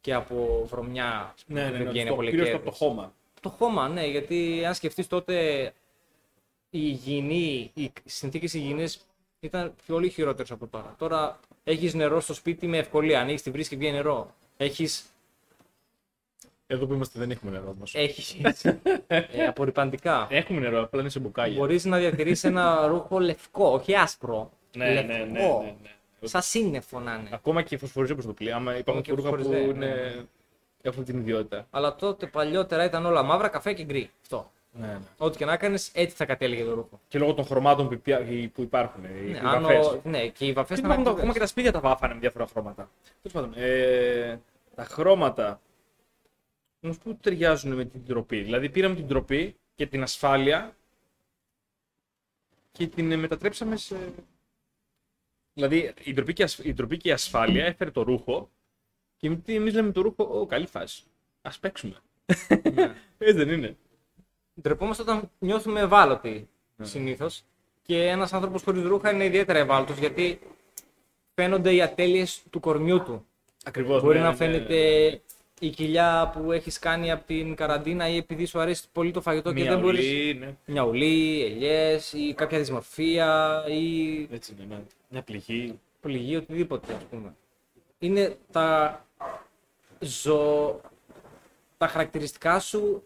και 0.00 0.14
από 0.14 0.64
βρωμιά. 0.70 1.34
που 1.46 1.52
Ναι, 1.52 1.62
ναι, 1.64 1.70
δεν 1.70 1.82
ναι, 1.82 1.90
βγαίνει 1.90 2.08
το, 2.08 2.14
πολύ 2.14 2.30
κυρίως 2.30 2.48
κέρδος. 2.48 2.66
από 2.66 2.78
το 2.78 2.84
χώμα. 2.84 3.12
Το 3.40 3.48
χώμα, 3.48 3.88
ναι, 3.88 4.06
γιατί 4.06 4.64
αν 4.66 4.74
σκεφτείς 4.74 5.06
τότε 5.06 5.62
η 6.70 6.80
υγιεινή, 6.82 7.70
οι 7.74 7.92
συνθήκες 8.04 8.54
υγιεινής 8.54 9.06
ήταν 9.40 9.74
πολύ 9.86 10.08
χειρότερες 10.08 10.50
από 10.50 10.66
τώρα. 10.66 10.94
Τώρα 10.98 11.40
έχεις 11.64 11.94
νερό 11.94 12.20
στο 12.20 12.34
σπίτι 12.34 12.66
με 12.66 12.78
ευκολία. 12.78 13.20
Ανοίγεις 13.20 13.42
τη 13.42 13.50
βρύση 13.50 13.68
και 13.68 13.76
βγαίνει 13.76 13.94
νερό. 13.96 14.34
Έχει 14.56 14.88
Εδώ 16.66 16.86
που 16.86 16.92
είμαστε 16.94 17.18
δεν 17.18 17.30
έχουμε 17.30 17.50
νερό 17.50 17.68
όμως. 17.76 17.94
έχεις, 17.94 18.36
ε, 19.06 19.44
απορριπαντικά. 19.48 20.26
Έχουμε 20.30 20.60
νερό, 20.60 20.82
απλά 20.82 21.00
είναι 21.00 21.10
σε 21.10 21.18
μπουκάλια. 21.20 21.58
Μπορείς 21.58 21.84
να 21.84 21.98
διατηρήσει 21.98 22.46
ένα 22.46 22.86
ρούχο 22.86 23.18
λευκό, 23.18 23.68
όχι 23.72 23.94
άσπρο. 23.96 24.50
Ναι, 24.76 24.84
ναι, 24.88 24.94
λευκό. 24.94 25.60
ναι, 25.60 25.64
ναι, 25.66 25.76
ναι. 25.82 25.90
Σαν 26.22 26.42
σύννεφο 26.42 27.00
να 27.00 27.14
είναι. 27.14 27.28
Ακόμα 27.32 27.62
και 27.62 27.76
φωσφορίζει 27.78 28.12
όπως 28.12 28.24
το 28.24 28.32
πλοίο. 28.32 28.54
Άμα 28.56 28.76
υπάρχουν 28.76 29.02
και 29.02 29.12
ρούχα 29.12 29.30
που 29.30 29.36
φωσφοριζέ, 29.36 29.62
είναι... 29.64 30.26
έχουν 30.82 31.04
την 31.04 31.18
ιδιότητα. 31.18 31.66
Αλλά 31.70 31.94
τότε 31.96 32.26
παλιότερα 32.26 32.84
ήταν 32.84 33.06
όλα 33.06 33.22
μαύρα, 33.22 33.48
καφέ 33.48 33.72
και 33.72 33.84
γκρι. 33.84 34.10
Αυτό. 34.22 34.50
Ναι, 34.72 34.86
ναι. 34.86 34.98
Ό,τι 35.16 35.36
και 35.36 35.44
να 35.44 35.56
κάνεις, 35.56 35.90
έτσι 35.94 36.16
θα 36.16 36.24
κατέληγε 36.24 36.64
το 36.64 36.74
ρούχο. 36.74 37.00
Και 37.08 37.18
λόγω 37.18 37.34
των 37.34 37.44
χρωμάτων 37.44 37.86
που, 37.88 37.92
υπιά- 37.94 38.50
που 38.52 38.62
υπάρχουν. 38.62 39.04
Οι, 39.04 39.08
Ναι, 39.08 39.30
οι 39.30 39.38
αν 39.38 39.62
βαφές. 39.62 39.86
ο- 39.86 40.00
ναι, 40.04 40.28
και 40.28 40.46
οι 40.46 40.52
βαφές 40.52 40.78
Και 40.80 40.86
ήταν 40.86 40.90
υπάρχουν, 40.90 41.00
ακριβές. 41.00 41.12
ακόμα 41.18 41.32
και 41.32 41.38
τα 41.38 41.46
σπίτια 41.46 41.72
τα 41.72 41.80
βάφανε 41.80 42.14
με 42.14 42.20
διάφορα 42.20 42.46
χρώματα. 42.46 42.90
Τέλος 43.22 43.32
πάντων, 43.32 43.52
ε, 43.62 44.40
τα 44.74 44.84
χρώματα 44.84 45.60
όμως 46.82 46.98
πού 46.98 47.16
ταιριάζουν 47.20 47.72
με 47.74 47.84
την 47.84 48.04
τροπή. 48.06 48.40
Δηλαδή 48.42 48.68
πήραμε 48.70 48.94
την 48.94 49.08
τροπή 49.08 49.56
και 49.74 49.86
την 49.86 50.02
ασφάλεια 50.02 50.76
και 52.72 52.86
την 52.86 53.12
ε, 53.12 53.16
μετατρέψαμε 53.16 53.76
σε... 53.76 53.96
Δηλαδή 55.58 55.92
η 56.04 56.12
τροπή 56.12 56.32
και, 56.32 56.42
η 56.42 56.44
ασφ- 56.44 56.64
η 56.64 56.74
τροπή 56.74 56.96
και 56.96 57.08
η 57.08 57.12
ασφάλεια 57.12 57.64
έφερε 57.64 57.90
το 57.90 58.02
ρούχο 58.02 58.50
και 59.16 59.36
εμείς 59.46 59.74
λέμε 59.74 59.92
το 59.92 60.00
ρούχο, 60.00 60.24
Ω, 60.24 60.46
καλή 60.46 60.66
φάση. 60.66 61.02
Ας 61.42 61.58
παίξουμε. 61.58 61.94
Ναι. 62.74 62.94
Έτσι 63.18 63.36
δεν 63.36 63.48
είναι. 63.48 63.76
Ντρεπόμαστε 64.60 65.02
όταν 65.02 65.30
νιώθουμε 65.38 65.80
ευάλωτοι 65.80 66.48
Ναι. 66.76 66.86
συνήθως. 66.86 67.42
Και 67.82 68.02
ένας 68.06 68.32
άνθρωπος 68.32 68.62
χωρίς 68.62 68.82
ρούχα 68.82 69.12
είναι 69.12 69.24
ιδιαίτερα 69.24 69.58
ευάλωτος 69.58 69.98
γιατί 69.98 70.38
φαίνονται 71.34 71.74
οι 71.74 71.82
ατέλειες 71.82 72.42
του 72.50 72.60
κορμιού 72.60 73.02
του. 73.02 73.26
Ακριβώς. 73.64 74.02
Μπορεί 74.02 74.16
ναι, 74.18 74.24
να 74.24 74.30
ναι, 74.30 74.36
φαίνεται 74.36 74.76
η 75.60 75.68
κοιλιά 75.68 76.30
που 76.34 76.52
έχεις 76.52 76.78
κάνει 76.78 77.10
από 77.10 77.26
την 77.26 77.54
καραντίνα 77.54 78.08
ή 78.08 78.16
επειδή 78.16 78.44
σου 78.44 78.60
αρέσει 78.60 78.84
πολύ 78.92 79.10
το 79.10 79.20
φαγητό 79.20 79.52
και 79.52 79.60
Μια 79.60 79.70
δεν 79.70 79.80
μπορεί. 79.80 79.98
ουλή, 79.98 80.34
ναι. 80.34 80.56
Μια 80.66 80.82
ουλή, 80.82 81.42
ελιές 81.44 82.12
ή 82.12 82.34
κάποια 82.34 82.58
δυσμορφία 82.58 83.62
ή 83.68 84.12
Έτσι 84.30 84.52
είναι, 84.58 84.74
ναι. 84.74 84.82
Μια 85.08 85.22
πληγή. 85.22 85.78
πληγή, 86.00 86.36
οτιδήποτε 86.36 86.92
ας 86.94 87.02
πούμε. 87.02 87.34
Είναι 87.98 88.36
τα 88.52 89.04
ζω... 90.00 90.80
τα 91.78 91.88
χαρακτηριστικά 91.88 92.60
σου 92.60 93.02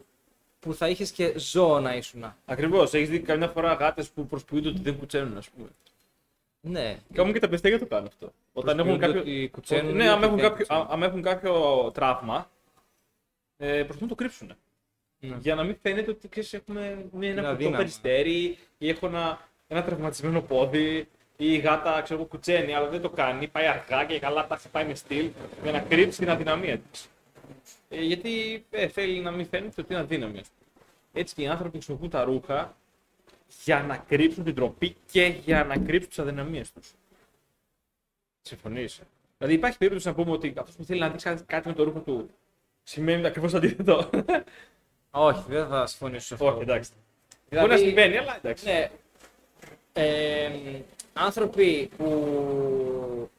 που 0.61 0.74
θα 0.74 0.88
είχες 0.88 1.11
και 1.11 1.38
ζώο 1.38 1.80
να 1.80 1.94
ήσουν. 1.96 2.34
Ακριβώς. 2.44 2.94
Έχεις 2.94 3.09
δει 3.09 3.20
καμιά 3.20 3.48
φορά 3.48 3.72
γάτες 3.72 4.11
που 4.11 4.26
προσποιούνται 4.26 4.68
ότι 4.68 4.80
δεν 4.80 4.98
κουτσένουν, 4.98 5.36
ας 5.36 5.48
πούμε. 5.50 5.68
Ναι. 6.61 6.94
Και 6.94 7.20
ακόμα 7.20 7.32
και 7.32 7.38
τα 7.38 7.48
παιδιά 7.48 7.78
το 7.78 7.86
κάνουν 7.86 8.07
αυτό. 8.07 8.32
Όταν 8.53 8.78
έχουν 8.78 8.90
Προσποιούνται 8.98 9.18
κάποιο. 9.18 9.32
ότι 9.32 9.48
κουτσένουν 9.53 9.94
ναι, 9.96 10.05
ή 10.05 10.07
άμα 10.07 10.16
ότι 10.16 10.24
έχουν, 10.26 10.36
δεν 10.36 10.48
κάποιο, 10.48 10.57
κουτσένουν. 10.66 10.82
α- 10.86 10.94
άμα 10.94 11.07
έχουν 11.07 11.22
κάποιο 11.22 11.90
τραύμα, 11.94 12.50
ε, 13.57 13.66
προσπαθούν 13.76 14.03
να 14.03 14.09
το 14.09 14.14
κρύψουν. 14.14 14.53
Ναι. 15.20 15.36
Για 15.40 15.55
να 15.55 15.62
μην 15.64 15.76
φαίνεται 15.82 16.11
ότι 16.11 16.28
ξέρεις, 16.28 16.53
έχουμε 16.53 16.80
μια- 16.80 17.09
Είναι 17.12 17.26
ένα 17.26 17.34
κουτό 17.40 17.48
αδύναμο. 17.53 17.76
περιστέρι 17.76 18.59
ή 18.78 18.88
έχω 18.88 19.07
ένα, 19.07 19.48
ένα 19.68 19.82
τραυματισμένο 19.84 20.40
πόδι 20.42 21.09
ή 21.37 21.53
η 21.53 21.57
γάτα 21.57 22.01
ξέρω, 22.03 22.18
εγώ, 22.18 22.28
κουτσένει, 22.28 22.74
αλλά 22.74 22.89
δεν 22.89 23.01
το 23.01 23.11
κάνει. 23.11 23.49
Πάει 23.49 23.66
αργά 23.66 24.05
και 24.05 24.18
καλά 24.18 24.47
τα 24.47 24.57
χτυπάει 24.57 24.85
με 24.87 24.95
στυλ 24.95 25.30
για 25.62 25.72
να 25.72 25.80
κρύψει 25.80 26.18
την 26.18 26.30
αδυναμία 26.30 26.78
της. 26.78 27.09
Ε, 27.89 28.01
γιατί 28.01 28.64
ε, 28.70 28.89
θέλει 28.89 29.20
να 29.20 29.30
μην 29.30 29.47
φαίνεται 29.47 29.80
ότι 29.80 29.93
είναι 29.93 30.03
αδύναμη. 30.03 30.39
ας 30.39 30.49
πούμε. 30.49 30.66
Έτσι 31.12 31.35
και 31.35 31.43
οι 31.43 31.47
άνθρωποι 31.47 31.72
χρησιμοποιούν 31.76 32.11
τα 32.11 32.24
ρούχα 32.24 32.76
για 33.64 33.83
να 33.83 33.97
κρύψουν 33.97 34.45
την 34.45 34.55
τροπή 34.55 34.97
και 35.11 35.24
για 35.24 35.64
να 35.64 35.78
κρύψουν 35.78 36.09
τις 36.09 36.18
αδυναμίες 36.18 36.72
τους. 36.72 36.91
Συμφωνείς; 38.43 39.01
Δηλαδή 39.39 39.57
υπάρχει 39.57 39.78
περίπτωση 39.78 40.07
να 40.07 40.14
πούμε 40.14 40.30
ότι 40.30 40.53
αυτός 40.57 40.74
που 40.74 40.85
θέλει 40.85 41.01
να 41.01 41.09
δείξει 41.09 41.26
κάτι- 41.26 41.43
κάτι 41.47 41.68
με 41.68 41.74
το 41.74 41.83
ρούχο 41.83 41.99
του 41.99 42.30
σημαίνει 42.83 43.26
ακριβώς 43.26 43.51
το 43.51 43.57
αντίθετο. 43.57 44.11
Όχι, 45.11 45.45
δεν 45.49 45.68
θα 45.68 45.87
συμφωνήσω 45.87 46.26
σε 46.26 46.35
αυτό. 46.35 46.47
Όχι, 46.47 46.62
εντάξει. 46.62 46.91
Μπορεί 47.51 47.68
να 47.68 47.76
συμβαίνει, 47.76 48.16
αλλά 48.16 48.37
εντάξει. 48.37 48.64
Ναι. 48.64 48.91
Ε, 49.93 50.51
άνθρωποι 51.12 51.90
που 51.96 53.30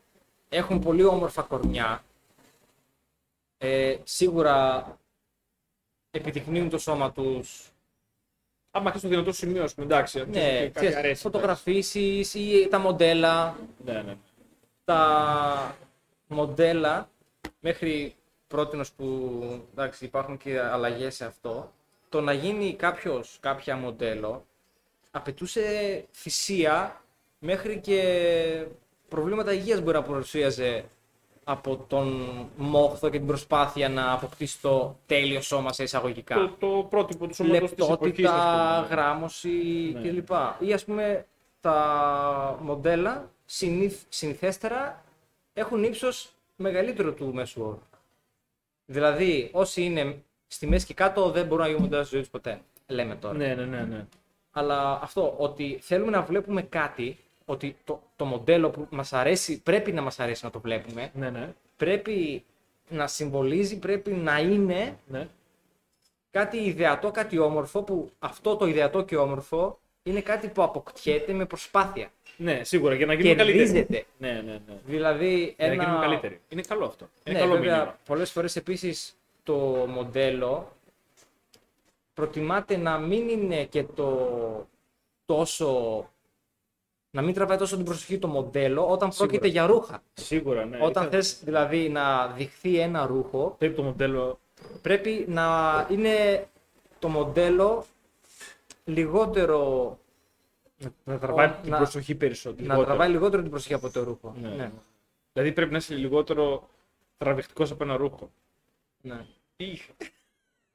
έχουν 0.49 0.79
πολύ 0.79 1.03
όμορφα 1.03 1.41
κορμιά 1.41 2.03
ε, 3.57 3.97
σίγουρα 4.03 4.85
επιδεικνύουν 6.11 6.69
το 6.69 6.77
σώμα 6.77 7.11
τους 7.11 7.73
Άμα 8.75 8.89
έχει 8.89 8.99
το 8.99 9.07
δυνατό 9.07 9.31
σημείο, 9.31 9.63
ας 9.63 9.73
πούμε, 9.73 9.85
εντάξει. 9.85 10.17
ναι, 10.19 10.25
ξέρεις, 10.31 10.59
κάτι 10.59 10.71
ξέρεις, 10.71 10.95
αρέσει, 10.95 11.21
φωτογραφίσεις 11.21 12.33
ή 12.33 12.67
τα 12.69 12.79
μοντέλα 12.79 13.55
εντάξει. 13.81 14.05
Ναι, 14.05 14.11
ναι. 14.11 14.17
τα 14.85 15.75
μοντέλα 16.27 17.09
μέχρι 17.59 18.15
πρότινος 18.47 18.91
που 18.91 19.39
εντάξει, 19.71 20.05
υπάρχουν 20.05 20.37
και 20.37 20.59
αλλαγές 20.59 21.15
σε 21.15 21.25
αυτό 21.25 21.71
το 22.09 22.21
να 22.21 22.33
γίνει 22.33 22.75
κάποιος 22.75 23.37
κάποια 23.41 23.75
μοντέλο 23.77 24.45
απαιτούσε 25.11 26.05
θυσία 26.11 27.02
μέχρι 27.43 27.79
και 27.79 28.65
προβλήματα 29.09 29.53
υγείας 29.53 29.81
μπορεί 29.81 29.97
να 29.97 30.03
παρουσίαζε 30.03 30.85
από 31.43 31.85
τον 31.87 32.27
μόχθο 32.57 33.09
και 33.09 33.17
την 33.17 33.27
προσπάθεια 33.27 33.89
να 33.89 34.11
αποκτήσει 34.11 34.61
το 34.61 34.97
τέλειο 35.05 35.41
σώμα 35.41 35.73
σε 35.73 35.83
εισαγωγικά. 35.83 36.35
Το, 36.35 36.49
το 36.59 36.87
πρότυπο 36.89 37.27
του 37.27 37.33
σώματος 37.33 37.59
της 37.59 37.71
εποχής. 37.71 37.89
Λεπτότητα, 37.89 38.87
γράμμωση 38.89 39.49
Ναι. 39.93 40.01
κλπ. 40.09 40.29
Ή 40.59 40.73
ας 40.73 40.85
πούμε 40.85 41.25
τα 41.61 42.59
μοντέλα 42.61 43.31
συνήθ, 43.45 44.01
συνηθέστερα 44.09 45.03
έχουν 45.53 45.83
ύψος 45.83 46.29
μεγαλύτερο 46.55 47.11
του 47.11 47.33
μέσου 47.33 47.61
όρου. 47.61 47.79
Δηλαδή, 48.85 49.49
όσοι 49.53 49.83
είναι 49.83 50.23
στη 50.47 50.67
μέση 50.67 50.85
και 50.85 50.93
κάτω 50.93 51.29
δεν 51.31 51.45
μπορούν 51.45 51.59
να 51.63 51.67
γίνουν 51.67 51.81
μοντέλα 51.81 52.03
στη 52.03 52.15
ζωής 52.15 52.25
του 52.25 52.31
ποτέ. 52.31 52.61
Λέμε 52.87 53.15
τώρα. 53.15 53.37
Ναι, 53.37 53.53
ναι, 53.53 53.65
ναι. 53.65 53.81
ναι. 53.81 54.05
Αλλά 54.51 54.99
αυτό, 55.01 55.35
ότι 55.37 55.77
θέλουμε 55.81 56.11
να 56.11 56.21
βλέπουμε 56.21 56.61
κάτι, 56.61 57.17
ότι 57.45 57.75
το, 57.83 58.01
το 58.15 58.25
μοντέλο 58.25 58.69
που 58.69 58.87
μας 58.89 59.13
αρέσει, 59.13 59.61
πρέπει 59.61 59.91
να 59.91 60.01
μας 60.01 60.19
αρέσει 60.19 60.45
να 60.45 60.51
το 60.51 60.59
βλέπουμε, 60.59 61.11
ναι, 61.13 61.29
ναι. 61.29 61.53
πρέπει 61.77 62.43
να 62.89 63.07
συμβολίζει, 63.07 63.79
πρέπει 63.79 64.11
να 64.11 64.39
είναι 64.39 64.97
ναι. 65.07 65.27
κάτι 66.31 66.57
ιδεατό, 66.57 67.11
κάτι 67.11 67.37
όμορφο, 67.37 67.81
που 67.83 68.11
αυτό 68.19 68.55
το 68.55 68.65
ιδεατό 68.65 69.03
και 69.03 69.17
όμορφο 69.17 69.79
είναι 70.03 70.21
κάτι 70.21 70.47
που 70.47 70.63
αποκτιέται 70.63 71.33
με 71.33 71.45
προσπάθεια. 71.45 72.11
Ναι, 72.37 72.63
σίγουρα 72.63 72.95
για 72.95 73.05
να 73.05 73.13
γίνουμε 73.13 73.35
καλύτεροι. 73.35 73.57
Κερδίζεται. 73.57 74.05
Ναι, 74.17 74.31
ναι, 74.31 74.51
ναι. 74.51 74.79
Δηλαδή, 74.85 75.55
Για 75.57 75.67
να 75.67 75.73
ένα... 75.73 75.83
γίνουμε 75.83 76.01
καλύτεροι. 76.01 76.41
Είναι 76.49 76.61
καλό 76.61 76.85
αυτό. 76.85 77.09
Είναι 77.23 77.37
ναι, 77.37 77.43
καλό 77.43 77.55
βέβαια, 77.55 77.77
μήνυμα. 77.77 77.99
πολλές 78.05 78.31
φορές 78.31 78.55
επίσης 78.55 79.17
το 79.43 79.55
μοντέλο 79.89 80.71
προτιμάται 82.13 82.77
να 82.77 82.97
μην 82.97 83.29
είναι 83.29 83.63
και 83.63 83.83
το 83.83 84.67
τόσο... 85.25 86.07
Να 87.15 87.21
μην 87.21 87.33
τραβάει 87.33 87.57
τόσο 87.57 87.75
την 87.75 87.85
προσοχή 87.85 88.17
το 88.19 88.27
μοντέλο 88.27 88.87
όταν 88.89 89.11
Σίγουρα. 89.11 89.29
πρόκειται 89.29 89.47
για 89.51 89.65
ρούχα. 89.65 90.03
Σίγουρα, 90.13 90.65
ναι. 90.65 90.77
Όταν 90.81 90.89
Ήθελα- 91.03 91.09
θες 91.09 91.43
δηλαδή 91.43 91.89
να 91.89 92.27
δειχθεί 92.27 92.77
ένα 92.79 93.05
ρούχο, 93.05 93.55
Πρέπει 93.57 93.75
το 93.75 93.83
μοντέλο. 93.83 94.39
πρέπει 94.81 95.25
να 95.27 95.87
είναι 95.91 96.47
το 96.99 97.07
μοντέλο 97.07 97.85
λιγότερο 98.85 99.97
Να 101.03 101.17
τραβάει 101.19 101.47
Ο- 101.47 101.55
την 101.61 101.71
να- 101.71 101.77
προσοχή 101.77 102.15
περισσότερο. 102.15 102.55
να 102.67 102.73
λιγότερο. 102.73 102.85
τραβάει 102.85 103.09
λιγότερο 103.09 103.41
την 103.41 103.51
προσοχή 103.51 103.73
από 103.73 103.89
το 103.89 104.03
ρούχο. 104.03 104.35
Ναι. 104.41 104.49
ναι. 104.49 104.71
Δηλαδή 105.33 105.51
πρέπει 105.51 105.71
να 105.71 105.77
είσαι 105.77 105.95
λιγότερο 105.95 106.69
τραβηχτικός 107.17 107.71
από 107.71 107.83
ένα 107.83 107.95
ρούχο. 107.95 108.31
ναι. 109.01 109.25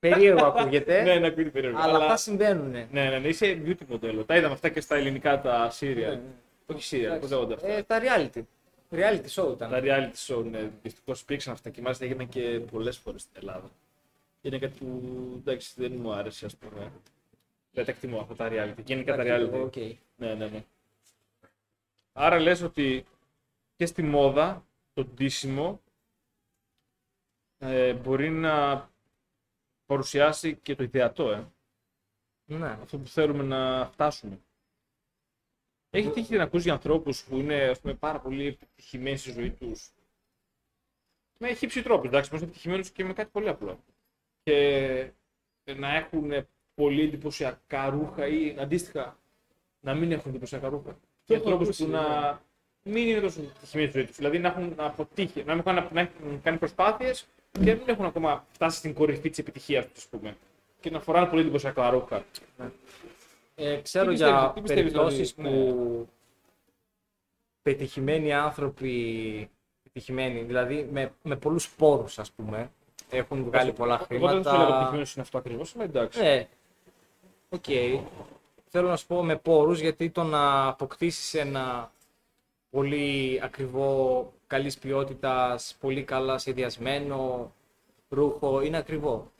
Ή- 0.00 0.08
Περίεργο 0.08 0.46
ακούγεται, 0.56 1.02
Ναι, 1.02 1.14
ναι, 1.18 1.26
ακούγεται 1.26 1.50
περίεργο. 1.50 1.78
αλλά 1.80 1.98
αυτά 1.98 2.16
συμβαίνουν. 2.16 2.70
Ναι, 2.70 2.86
ναι, 2.90 3.18
ναι, 3.18 3.28
είσαι 3.28 3.62
beauty 3.66 3.86
μοντέλο. 3.88 4.24
Τα 4.24 4.36
είδαμε 4.36 4.52
αυτά 4.54 4.68
και 4.68 4.80
στα 4.80 4.96
ελληνικά 4.96 5.40
τα 5.40 5.70
serial. 5.80 5.94
Ναι, 5.94 6.20
Όχι 6.66 6.96
serial, 6.96 7.20
πώς 7.20 7.30
λέγονται 7.30 7.54
αυτά. 7.54 7.68
Ε, 7.68 7.82
τα 7.82 8.00
reality. 8.02 8.42
Reality 8.90 9.26
show 9.34 9.52
ήταν. 9.52 9.70
Τα 9.70 9.80
reality 9.82 10.34
show, 10.34 10.44
ναι, 10.44 10.70
δυστυχώς 10.82 11.20
υπήρξαν 11.20 11.52
αυτά 11.52 11.70
και 11.70 11.80
μάλιστα 11.82 12.04
έγιναν 12.04 12.28
και 12.28 12.60
πολλές 12.70 12.96
φορές 12.96 13.20
στην 13.22 13.34
Ελλάδα. 13.38 13.70
Είναι 14.40 14.58
κάτι 14.58 14.78
που 14.78 15.02
εντάξει 15.38 15.72
δεν 15.76 15.92
μου 15.92 16.12
άρεσε, 16.12 16.46
ας 16.46 16.56
πούμε. 16.56 16.92
Δεν 17.72 17.84
τα 17.84 17.90
εκτιμώ 17.90 18.20
αυτά 18.20 18.34
τα 18.34 18.48
reality. 18.52 18.82
Γενικά 18.84 19.16
τα 19.16 19.22
reality. 19.26 19.60
Ok. 19.64 19.76
Ναι, 20.16 20.34
ναι, 20.34 20.46
ναι. 20.46 20.64
Άρα 22.12 22.38
λες 22.38 22.62
ότι 22.62 23.04
και 23.76 23.86
στη 23.86 24.02
μόδα 24.02 24.64
το 24.94 25.04
ντύσιμο 25.04 25.80
ε, 27.58 27.92
μπορεί 27.92 28.30
να 28.30 28.88
παρουσιάσει 29.88 30.56
και 30.56 30.74
το 30.74 30.82
ιδεατό, 30.82 31.30
ε. 31.30 31.52
Ναι. 32.44 32.78
αυτό 32.82 32.98
που 32.98 33.06
θέλουμε 33.06 33.42
να 33.42 33.86
φτάσουμε. 33.92 34.40
Έχει 35.90 36.10
τύχει 36.10 36.36
να 36.36 36.42
ακούσει 36.42 36.62
για 36.62 36.72
ανθρώπους 36.72 37.24
που 37.24 37.36
είναι 37.36 37.62
ας 37.62 37.80
πούμε, 37.80 37.94
πάρα 37.94 38.20
πολύ 38.20 38.46
επιτυχημένοι 38.46 39.16
στη 39.16 39.30
ζωή 39.30 39.50
τους. 39.50 39.92
Με 41.38 41.54
χύψη 41.54 41.82
τρόπο, 41.82 42.06
εντάξει, 42.06 42.30
μπορεί 42.30 42.42
να 42.42 42.48
είναι 42.48 42.50
επιτυχημένους 42.50 42.90
και 42.90 43.04
με 43.04 43.12
κάτι 43.12 43.30
πολύ 43.30 43.48
απλό. 43.48 43.84
Και 44.42 45.12
να 45.76 45.94
έχουν 45.96 46.46
πολύ 46.74 47.02
εντυπωσιακά 47.02 47.88
ρούχα 47.88 48.26
ή 48.26 48.56
αντίστοιχα 48.58 49.18
να 49.80 49.94
μην 49.94 50.12
έχουν 50.12 50.30
εντυπωσιακά 50.30 50.68
ρούχα. 50.68 50.98
Και 51.24 51.34
έχω 51.34 51.42
ανθρώπους 51.42 51.66
ακούσει, 51.66 51.84
που 51.84 51.90
ναι. 51.90 51.98
να 51.98 52.42
μην 52.82 53.08
είναι 53.08 53.20
τόσο 53.20 53.40
επιτυχημένοι 53.40 53.88
στη 53.88 53.98
ζωή 53.98 54.06
τους. 54.06 54.16
Δηλαδή 54.16 54.38
να 54.38 54.48
έχουν 54.48 54.74
αποτύχει, 54.76 55.44
να 55.44 55.52
έχουν, 55.52 55.74
να 55.92 56.00
έχουν 56.00 56.42
κάνει 56.42 56.58
προσπάθειες 56.58 57.28
και 57.52 57.60
να 57.72 57.74
μην 57.74 57.88
έχουν 57.88 58.04
ακόμα 58.04 58.46
φτάσει 58.52 58.78
στην 58.78 58.94
κορυφή 58.94 59.28
της 59.28 59.38
επιτυχίας 59.38 59.84
τους, 59.86 59.96
ας 59.96 60.06
πούμε. 60.06 60.36
Και 60.80 60.90
να 60.90 61.00
φοράνε 61.00 61.26
πολύ 61.26 61.40
εντυπωσιακά 61.42 61.90
ρούχα. 61.90 62.24
Ε, 63.54 63.76
ξέρω 63.80 64.04
Τι 64.04 64.10
πιστεύεις- 64.10 64.18
για 64.18 64.52
τι 64.54 64.60
πιστεύεις 64.60 64.92
περιπτώσεις 64.92 65.32
ότι- 65.38 65.42
που 65.42 66.08
πετυχημένοι 67.62 68.32
άνθρωποι, 68.32 69.50
πετυχημένοι, 69.82 70.42
δηλαδή 70.42 70.88
με, 70.92 71.12
με 71.22 71.36
πολλούς 71.36 71.70
πόρους 71.70 72.18
ας 72.18 72.30
πούμε, 72.32 72.70
έχουν 73.10 73.44
βγάλει 73.44 73.72
πολλά 73.72 74.06
Εγώ 74.08 74.28
δεν 74.28 74.36
σου 74.42 74.42
λέω 74.42 74.52
χρήματα. 74.52 74.68
επιτυχημένο 74.74 75.06
είναι 75.14 75.22
αυτό 75.22 75.38
ακριβώς, 75.38 75.74
αλλά 75.74 75.84
εντάξει. 75.84 76.20
Ναι, 76.22 76.48
οκ. 77.48 77.64
Θέλω 78.70 78.88
να 78.88 78.96
σου 78.96 79.06
πω 79.06 79.22
με 79.24 79.36
πόρους 79.36 79.80
γιατί 79.80 80.10
το 80.10 80.22
να 80.22 80.66
αποκτήσεις 80.66 81.34
ένα 81.34 81.92
πολύ 82.70 83.40
ακριβό, 83.42 84.32
καλής 84.48 84.78
ποιότητας, 84.78 85.76
πολύ 85.80 86.02
καλά 86.02 86.38
σχεδιασμένο 86.38 87.52
ρούχο 88.08 88.60
είναι 88.60 88.76
ακριβό. 88.76 89.30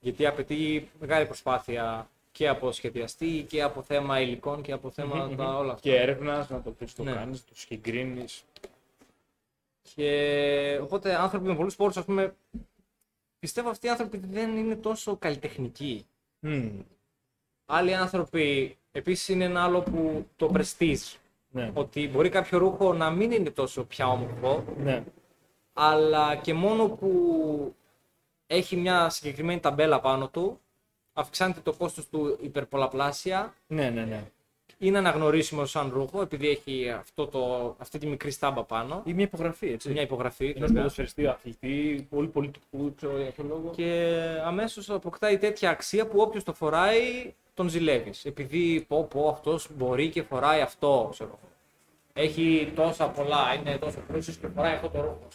Γιατί 0.00 0.26
απαιτεί 0.26 0.90
μεγάλη 1.00 1.26
προσπάθεια 1.26 2.10
και 2.32 2.48
από 2.48 2.72
σχεδιαστή 2.72 3.44
και 3.48 3.62
από 3.62 3.82
θέμα 3.82 4.20
υλικών 4.20 4.62
και 4.62 4.72
από 4.72 4.90
θέματα 4.90 5.56
όλα 5.56 5.72
αυτά. 5.72 5.88
Και 5.88 5.96
έρευνας, 5.96 6.50
να 6.50 6.62
το 6.62 6.70
πεις 6.70 6.94
το 6.94 7.02
Ναι. 7.02 7.12
κάνεις, 7.12 7.44
το 7.44 7.52
συγκρίνεις. 7.54 8.44
Και 9.94 10.78
οπότε 10.82 11.14
άνθρωποι 11.14 11.46
με 11.46 11.54
πολλούς 11.54 11.76
πόρους, 11.76 11.96
ας 11.96 12.04
πούμε, 12.04 12.34
πιστεύω 13.38 13.68
αυτοί 13.68 13.86
οι 13.86 13.90
άνθρωποι 13.90 14.16
δεν 14.18 14.56
είναι 14.56 14.76
τόσο 14.76 15.16
καλλιτεχνικοί. 15.16 16.06
Άλλοι 17.66 17.94
άνθρωποι, 17.94 18.76
επίσης 18.92 19.28
είναι 19.28 19.44
ένα 19.44 19.64
άλλο 19.64 19.80
που 19.82 20.26
το 20.36 20.50
prestige. 20.54 21.16
Ναι. 21.56 21.70
Ότι 21.74 22.08
μπορεί 22.08 22.28
κάποιο 22.28 22.58
ρούχο 22.58 22.92
να 22.92 23.10
μην 23.10 23.30
είναι 23.30 23.50
τόσο 23.50 23.84
πια 23.84 24.06
όμορφο, 24.08 24.64
ναι. 24.78 25.04
αλλά 25.72 26.36
και 26.36 26.54
μόνο 26.54 26.88
που 26.88 27.74
έχει 28.46 28.76
μια 28.76 29.08
συγκεκριμένη 29.08 29.60
ταμπέλα 29.60 30.00
πάνω 30.00 30.28
του, 30.28 30.60
αυξάνεται 31.12 31.60
το 31.60 31.72
κόστος 31.72 32.08
του 32.08 32.38
υπερπολαπλάσια, 32.40 33.54
Ναι, 33.66 33.90
ναι, 33.90 34.04
ναι. 34.04 34.22
είναι 34.78 34.98
αναγνωρίσιμο 34.98 35.66
σαν 35.66 35.90
ρούχο, 35.94 36.20
επειδή 36.20 36.48
έχει 36.48 36.90
αυτό 36.90 37.26
το, 37.26 37.74
αυτή 37.78 37.98
τη 37.98 38.06
μικρή 38.06 38.30
στάμπα 38.30 38.64
πάνω, 38.64 39.02
Ή 39.04 39.12
μια 39.14 39.24
υπογραφή, 39.24 39.68
έτσι. 39.72 39.90
μια 39.90 40.02
υπογραφή. 40.02 40.46
Ενό 40.46 40.58
βέβαια. 40.58 40.76
ποδοσφαιριστή, 40.76 41.26
αθλητή, 41.26 42.06
πολύ 42.10 42.28
πολιτικού, 42.28 42.94
ξέρω 42.94 43.20
για 43.20 43.30
ποιο 43.30 43.44
λόγο. 43.48 43.70
Και 43.76 44.16
αμέσως 44.44 44.90
αποκτάει 44.90 45.38
τέτοια 45.38 45.70
αξία 45.70 46.06
που 46.06 46.20
όποιος 46.20 46.44
το 46.44 46.52
φοράει 46.52 47.34
τον 47.56 47.68
ζηλεύεις. 47.68 48.24
Επειδή 48.24 48.84
πω 48.88 49.04
πω 49.04 49.28
αυτός 49.28 49.68
μπορεί 49.74 50.10
και 50.10 50.22
φοράει 50.22 50.60
αυτό, 50.60 51.08
ξέρω. 51.10 51.38
Έχει 52.12 52.72
τόσα 52.74 53.08
πολλά, 53.08 53.54
είναι 53.54 53.78
τόσο 53.78 54.00
πλούσιος 54.00 54.36
και 54.36 54.48
φοράει 54.48 54.74
αυτό 54.74 54.88
το 54.88 55.00
ρούχο. 55.00 55.28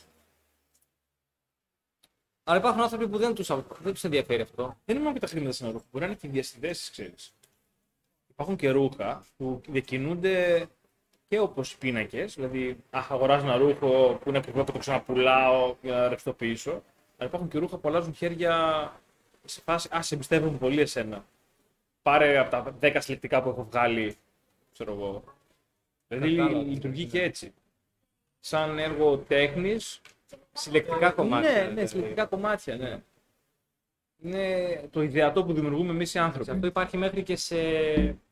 Αλλά 2.44 2.58
υπάρχουν 2.58 2.82
άνθρωποι 2.82 3.08
που 3.08 3.18
δεν 3.18 3.36
τους, 3.36 3.48
δεν 3.80 3.94
τους 3.94 4.04
ενδιαφέρει 4.04 4.42
αυτό. 4.42 4.78
Δεν 4.86 4.96
είναι 4.96 5.04
μόνο 5.04 5.14
και 5.14 5.20
τα 5.20 5.28
χρήματα 5.28 5.52
σε 5.52 5.64
ένα 5.64 5.72
ρούχο, 5.72 5.86
μπορεί 5.92 6.04
να 6.04 6.10
είναι 6.10 6.20
και 6.22 6.28
οι 6.28 6.30
διασυνδέσει, 6.30 6.92
ξέρεις. 6.92 7.34
Υπάρχουν 8.30 8.56
και 8.56 8.70
ρούχα 8.70 9.26
που 9.38 9.62
διακινούνται 9.68 10.68
και 11.28 11.40
όπως 11.40 11.72
οι 11.72 11.78
πίνακες. 11.78 12.36
Δηλαδή, 12.36 12.78
αχ, 12.90 13.12
αγοράζω 13.12 13.46
ένα 13.46 13.58
ρούχο 13.58 14.20
που 14.22 14.30
είναι 14.30 14.38
ακριβό 14.38 14.64
και 14.64 14.72
το 14.72 14.78
ξαναπουλάω 14.78 15.76
για 15.82 15.96
να 15.96 16.08
ρευστοποιήσω. 16.08 16.72
Αλλά 17.18 17.30
υπάρχουν 17.30 17.50
και 17.50 17.58
ρούχα 17.58 17.78
που 17.78 17.88
αλλάζουν 17.90 18.14
χέρια 18.14 18.54
σε 19.46 19.62
φάση, 19.62 19.90
Α, 19.96 20.02
σε 20.02 20.16
εμπιστεύομαι 20.16 20.58
πολύ 20.58 20.82
εσένα. 20.82 21.26
Πάρε 22.02 22.38
από 22.38 22.50
τα 22.50 22.76
10 22.82 22.96
συλλεκτικά 23.00 23.42
που 23.44 23.50
έχω 23.50 23.64
βγάλει, 23.64 24.16
ξέρω 24.74 24.94
εγώ. 24.94 25.24
Δηλαδή, 26.08 26.36
Κατάλαβα. 26.36 26.64
λειτουργεί 26.64 27.06
και 27.06 27.22
έτσι. 27.22 27.54
Σαν 28.40 28.80
έργο 28.80 29.18
τέχνης, 29.18 30.02
Συλλεκτικά 30.54 31.12
κομμάτια. 31.12 31.50
ναι, 31.52 31.58
δηλαδή. 31.60 31.74
ναι, 31.76 31.86
συλλεκτικά 31.86 32.26
κομμάτια, 32.26 32.76
ναι. 32.76 33.02
Είναι 34.24 34.88
το 34.92 35.02
ιδεατό 35.02 35.44
που 35.46 35.54
δημιουργούμε 35.54 35.92
εμείς 35.92 36.14
οι 36.14 36.20
άνθρωποι. 36.20 36.52
Αυτό 36.52 36.68
υπάρχει 36.68 36.98
μέχρι 36.98 37.24
και 37.24 37.36
σε 37.36 37.58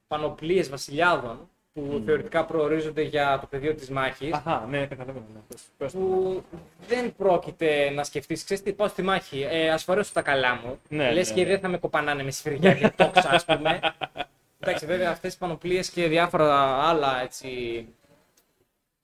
πανοπλίες 0.07 0.69
βασιλιάδων 0.69 1.49
που 1.73 2.01
θεωρητικά 2.05 2.45
προορίζονται 2.45 3.01
για 3.01 3.37
το 3.41 3.47
πεδίο 3.47 3.75
της 3.75 3.89
μάχης. 3.89 4.33
Αχα, 4.33 4.65
ναι, 4.69 4.85
καταλαβαίνω. 4.85 5.25
Ναι. 5.33 5.39
Πες- 5.47 5.61
πες 5.77 5.91
το. 5.91 5.97
που 5.99 6.43
δεν 6.87 7.15
πρόκειται 7.15 7.89
να 7.89 8.03
σκεφτείς, 8.03 8.43
ξέρεις 8.43 8.63
τι, 8.63 8.73
πάω 8.73 8.87
στη 8.87 9.01
μάχη. 9.01 9.41
Ε, 9.49 9.69
Α 9.69 9.77
φορέσω 9.77 10.13
τα 10.13 10.21
καλά 10.21 10.55
μου. 10.55 10.79
Ναι, 10.89 11.11
Λες 11.11 11.29
ναι, 11.29 11.35
και 11.35 11.41
ναι. 11.41 11.47
δεν 11.47 11.59
θα 11.59 11.67
με 11.67 11.77
κοπανάνε 11.77 12.23
με 12.23 12.31
σφυριά 12.31 12.73
και 12.73 12.89
τόξα, 12.95 13.29
ας 13.29 13.45
πούμε. 13.45 13.79
Εντάξει, 14.61 14.85
βέβαια 14.85 15.09
αυτές 15.11 15.33
οι 15.33 15.37
πανοπλίες 15.37 15.89
και 15.89 16.07
διάφορα 16.07 16.53
άλλα 16.87 17.21
έτσι. 17.21 17.87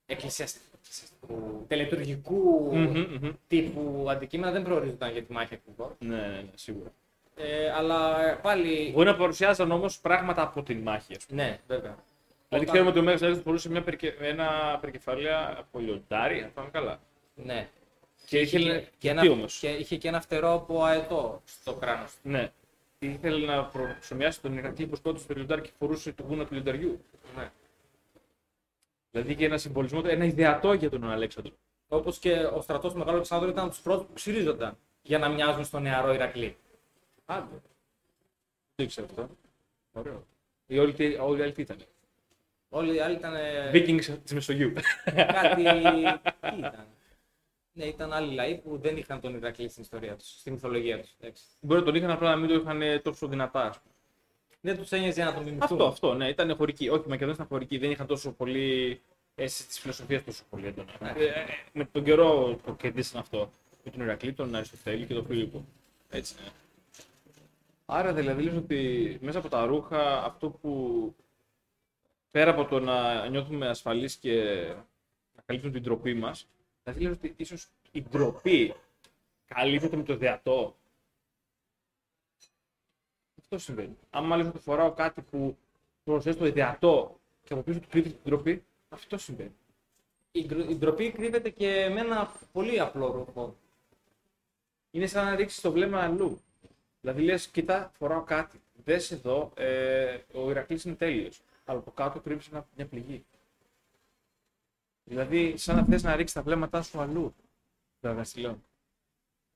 εκκλησιαστικού, 0.05 1.65
τελετουργικού 1.67 2.69
Μμμ, 2.73 2.99
μμμ. 3.21 3.31
τύπου 3.47 4.05
αντικείμενα 4.09 4.51
δεν 4.51 4.63
προορίζονταν 4.63 5.11
για 5.11 5.23
τη 5.23 5.31
μάχη 5.33 5.53
ακριβώς. 5.53 5.91
Ναι, 5.99 6.15
ναι, 6.15 6.27
ναι, 6.27 6.49
σίγουρα. 6.55 6.91
Ε, 7.35 7.69
αλλά 7.71 8.15
πάλι. 8.41 8.91
Μπορεί 8.93 9.07
να 9.07 9.15
παρουσιάζαν 9.15 9.71
όμως 9.71 9.99
πράγματα 9.99 10.41
από 10.41 10.63
την 10.63 10.79
μάχη. 10.81 11.15
Ας 11.17 11.25
πούμε. 11.25 11.43
Ναι, 11.43 11.57
βέβαια. 11.67 11.95
Δηλαδή, 12.55 12.63
Όταν- 12.63 12.65
ξέρουμε 12.73 12.89
ότι 12.89 12.99
ο 12.99 13.01
Μέγα 13.01 13.15
Αλέξανδρος 13.17 13.43
φορούσε 13.43 13.69
μια 13.69 13.81
περικε... 13.83 14.15
ένα 14.19 14.77
περικεφαλαία 14.81 15.55
από 15.57 15.79
λιοντάρι, 15.79 16.41
αν 16.41 16.53
πάμε 16.53 16.69
καλά. 16.69 16.99
Ναι. 17.35 17.69
Και 18.25 18.39
Είχε 18.39 18.57
ήθελε. 18.57 18.79
και, 18.79 18.87
Τι 18.99 19.07
ένα, 19.07 19.31
όμως; 19.31 19.57
και 19.59 19.69
είχε 19.69 19.97
και 19.97 20.07
ένα 20.07 20.21
φτερό 20.21 20.53
από 20.53 20.83
αετό 20.83 21.41
στο 21.45 21.73
κράνος 21.73 22.11
του. 22.11 22.29
Ναι. 22.29 22.51
Ήθελε 22.99 23.45
να 23.45 23.65
προσωμιάσει 23.65 24.41
τον 24.41 24.57
Ηρακλή 24.57 24.87
που 24.87 24.95
σκότωσε 24.95 25.27
το 25.27 25.33
λιοντάρι 25.33 25.61
και 25.61 25.71
φορούσε 25.79 26.11
το 26.13 26.23
γούνα 26.23 26.45
του 26.45 26.53
λιονταριού. 26.53 27.01
Ναι. 27.37 27.51
Δηλαδή 29.11 29.35
και 29.35 29.45
ένα 29.45 29.57
συμβολισμό, 29.57 30.01
ένα 30.05 30.25
ιδεατό 30.25 30.73
για 30.73 30.89
τον 30.89 31.09
Αλέξανδρο. 31.11 31.53
Όπως 31.87 32.17
και 32.19 32.33
ο 32.33 32.61
στρατός 32.61 32.91
του 32.91 32.97
Μεγάλου 32.97 33.15
Αλεξάνδρου 33.15 33.49
ήταν 33.49 33.63
από 33.63 33.73
τους 33.73 33.81
πρώτους 33.81 34.05
που 34.05 34.13
ξυρίζονταν 34.13 34.77
για 35.01 35.17
να 35.17 35.29
μοιάζουν 35.29 35.65
στο 35.65 35.79
νεαρό 35.79 36.13
Ηρακλή. 36.13 36.57
Άντε. 37.25 37.61
Δεν 38.75 38.87
ξέρω 38.87 39.07
αυτό. 39.09 39.29
Ωραίο. 39.93 40.23
Οι 40.67 40.77
όλοι, 40.79 40.93
τι- 40.93 41.15
όλοι 41.19 41.39
οι 41.39 41.43
άλλοι 41.43 41.51
τι 41.51 41.61
ήταν. 41.61 41.77
Όλοι 42.75 42.95
οι 42.95 42.99
άλλοι 42.99 43.15
ήταν. 43.15 43.33
Vikings 43.73 44.17
τη 44.23 44.33
Μεσογείου. 44.33 44.73
κάτι. 45.15 45.55
Τι 45.55 45.61
ήταν; 46.57 46.85
Ναι, 47.73 47.85
ήταν 47.85 48.13
άλλοι 48.13 48.33
λαοί 48.33 48.57
που 48.57 48.77
δεν 48.77 48.97
είχαν 48.97 49.19
τον 49.21 49.35
Ηρακλή 49.35 49.69
στην 49.69 49.83
ιστορία 49.83 50.15
τους, 50.15 50.27
στη 50.39 50.51
μυθολογία 50.51 50.99
τους. 50.99 51.15
Μπορεί 51.59 51.79
να 51.79 51.85
τον 51.85 51.95
είχαν 51.95 52.11
απλά 52.11 52.29
να 52.29 52.35
μην 52.35 52.49
το 52.49 52.53
είχαν 52.53 53.01
τόσο 53.01 53.27
δυνατά. 53.27 53.61
ας 53.67 53.79
πούμε. 53.79 53.93
Δεν 54.61 54.77
τους 54.77 54.91
ένοιαζε 54.91 55.23
να 55.23 55.33
τον 55.33 55.43
μιμηθούν. 55.43 55.63
Αυτό, 55.63 55.85
αυτό, 55.85 56.13
ναι, 56.13 56.27
ήταν 56.27 56.55
χωρική. 56.55 56.89
Όχι, 56.89 57.03
οι 57.05 57.09
Μακεδόνες 57.09 57.35
ήταν 57.35 57.47
χωρικοί, 57.47 57.77
δεν 57.77 57.91
είχαν 57.91 58.07
τόσο 58.07 58.31
πολύ 58.31 59.01
αίσθηση 59.35 59.67
της 59.67 59.79
φιλοσοφίας 59.79 60.23
τόσο 60.23 60.43
πολύ 60.49 60.65
έντονα. 60.67 60.91
Ναι. 60.99 61.09
Ε, 61.09 61.25
ε, 61.25 61.45
με 61.73 61.85
τον 61.91 62.03
καιρό 62.03 62.59
το 62.65 62.73
κερδίσαν 62.73 63.19
αυτό. 63.19 63.51
Με 63.83 63.91
τον 63.91 64.01
Ηρακλή, 64.01 64.33
τον 64.33 64.55
Αριστοτέλη 64.55 65.05
και 65.05 65.13
τον 65.13 65.25
Φίλιππο. 65.25 65.65
Έτσι 66.09 66.35
είναι. 66.39 66.49
Άρα 67.85 68.13
δηλαδή 68.13 68.43
λες 68.43 68.55
ότι 68.55 69.17
μέσα 69.21 69.37
από 69.39 69.49
τα 69.49 69.65
ρούχα 69.65 70.23
αυτό 70.23 70.49
που 70.49 71.13
πέρα 72.35 72.51
από 72.51 72.65
το 72.65 72.79
να 72.79 73.27
νιώθουμε 73.27 73.67
ασφαλείς 73.67 74.15
και 74.15 74.65
να 75.35 75.41
καλύπτουν 75.45 75.71
την 75.71 75.81
ντροπή 75.81 76.13
μας, 76.13 76.47
δηλαδή 76.83 77.03
λες 77.03 77.13
ότι 77.13 77.33
ίσως 77.37 77.67
η 77.91 78.01
ντροπή 78.01 78.73
καλύπτεται 79.45 79.95
με 79.95 80.03
το 80.03 80.17
δεατό. 80.17 80.75
Αυτό 83.39 83.57
συμβαίνει. 83.57 83.97
Αν 84.09 84.25
μάλιστα 84.25 84.51
το 84.51 84.59
φοράω 84.59 84.93
κάτι 84.93 85.21
που 85.21 85.57
προσθέτει 86.03 86.37
το 86.37 86.45
ιδεατό 86.45 87.19
και 87.43 87.53
από 87.53 87.61
πίσω 87.61 87.79
του 87.79 87.87
κρύβεται 87.89 88.15
την 88.15 88.23
ντροπή, 88.23 88.63
αυτό 88.89 89.17
συμβαίνει. 89.17 89.55
Η, 90.31 90.45
ντρο- 90.45 90.69
η 90.69 90.75
ντροπή 90.75 91.11
κρύβεται 91.11 91.49
και 91.49 91.89
με 91.93 91.99
ένα 91.99 92.31
πολύ 92.51 92.79
απλό 92.79 93.11
ρούχο. 93.11 93.55
Είναι 94.91 95.07
σαν 95.07 95.25
να 95.25 95.35
ρίξεις 95.35 95.61
το 95.61 95.71
βλέμμα 95.71 95.99
αλλού. 95.99 96.39
Δηλαδή 97.01 97.21
λες, 97.21 97.47
κοίτα, 97.47 97.91
φοράω 97.97 98.23
κάτι. 98.23 98.61
Δες 98.83 99.11
εδώ, 99.11 99.51
ε, 99.55 100.17
ο 100.33 100.49
Ηρακλής 100.49 100.83
είναι 100.83 100.95
τέλειος. 100.95 101.41
Αλλά 101.65 101.79
από 101.79 101.91
κάτω 101.91 102.19
κρύβει 102.19 102.43
μια, 102.51 102.67
μια 102.75 102.85
πληγή. 102.85 103.25
Δηλαδή, 105.03 105.57
σαν 105.57 105.75
να 105.75 105.83
θες 105.85 106.03
να 106.03 106.15
ρίξεις 106.15 106.35
τα 106.35 106.41
βλέμματά 106.41 106.81
σου 106.81 106.99
αλλού. 107.01 107.35
Δραγαστηλών. 107.99 108.63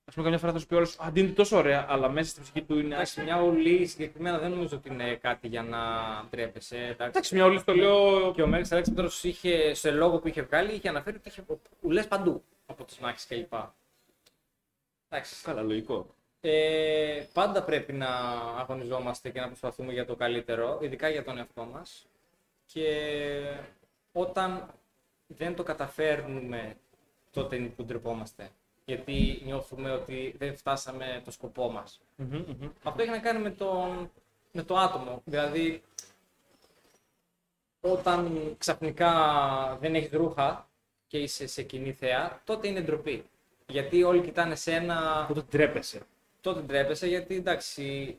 Α 0.05 0.11
πούμε, 0.11 0.23
καμιά 0.23 0.39
φορά 0.39 0.51
θα 0.51 0.59
σου 0.59 0.65
πει 0.65 0.75
όλος, 0.75 0.99
αντί 0.99 1.19
είναι 1.19 1.29
τόσο 1.31 1.57
ωραία, 1.57 1.85
αλλά 1.89 2.09
μέσα 2.09 2.29
στην 2.29 2.43
ψυχή 2.43 2.61
του 2.63 2.73
είναι 2.79 2.95
Εντάξει, 2.95 3.01
άσχημη. 3.19 3.25
μια 3.25 3.41
ουλή 3.41 3.85
συγκεκριμένα 3.85 4.37
δεν 4.39 4.49
νομίζω 4.51 4.77
ότι 4.77 4.89
είναι 4.89 5.15
κάτι 5.15 5.47
για 5.47 5.63
να 5.63 5.79
ντρέπεσαι. 6.29 6.77
Εντάξει. 6.77 7.03
Εντάξει, 7.03 7.35
μια 7.35 7.45
όλη 7.45 7.63
το 7.63 7.73
λέω. 7.75 8.33
Και 8.33 8.41
ο 8.41 8.47
Μέγας 8.47 8.71
Αλέξανδρος 8.71 9.23
είχε, 9.23 9.73
σε 9.73 9.91
λόγο 9.91 10.19
που 10.19 10.27
είχε 10.27 10.41
βγάλει, 10.41 10.73
είχε 10.73 10.89
αναφέρει 10.89 11.15
ότι 11.15 11.29
είχε 11.29 11.45
ουλές 11.81 12.07
παντού 12.07 12.43
από 12.65 12.83
τις 12.83 12.97
μάχες 12.99 13.25
κλπ. 13.27 13.53
Εντάξει. 15.09 15.43
Καλά, 15.43 15.61
λογικό. 15.61 16.15
Ε, 16.41 17.23
πάντα 17.33 17.63
πρέπει 17.63 17.93
να 17.93 18.07
αγωνιζόμαστε 18.57 19.29
και 19.29 19.39
να 19.39 19.47
προσπαθούμε 19.47 19.93
για 19.93 20.05
το 20.05 20.15
καλύτερο, 20.15 20.79
ειδικά 20.81 21.09
για 21.09 21.23
τον 21.23 21.37
εαυτό 21.37 21.65
μας. 21.65 22.07
Και 22.65 22.85
όταν 24.11 24.73
δεν 25.27 25.55
το 25.55 25.63
καταφέρνουμε, 25.63 26.75
τότε 27.31 27.55
είναι 27.55 27.67
που 27.67 27.83
ντρεπόμαστε. 27.83 28.49
Γιατί 28.85 29.41
νιώθουμε 29.45 29.91
ότι 29.91 30.35
δεν 30.37 30.55
φτάσαμε 30.55 31.21
το 31.25 31.31
σκοπό 31.31 31.71
μας. 31.71 32.01
Μμμ, 32.15 32.37
μμμ. 32.47 32.69
Αυτό 32.83 33.01
έχει 33.01 33.11
να 33.11 33.19
κάνει 33.19 33.39
με, 33.39 33.51
τον, 33.51 34.11
με 34.51 34.63
το 34.63 34.77
άτομο. 34.77 35.21
Δηλαδή, 35.25 35.83
όταν 37.81 38.55
ξαφνικά 38.57 39.11
δεν 39.81 39.95
έχεις 39.95 40.11
ρούχα 40.11 40.67
και 41.07 41.17
είσαι 41.17 41.47
σε 41.47 41.63
κοινή 41.63 41.93
θέα, 41.93 42.41
τότε 42.43 42.67
είναι 42.67 42.81
ντροπή. 42.81 43.23
Γιατί 43.67 44.03
όλοι 44.03 44.21
κοιτάνε 44.21 44.55
σε 44.55 44.71
ένα 44.73 45.21
Οπότε 45.23 45.41
τρέπεσαι. 45.41 46.01
Τότε 46.41 46.59
ντρέπεσαι 46.59 47.07
γιατί 47.07 47.35
εντάξει 47.35 48.17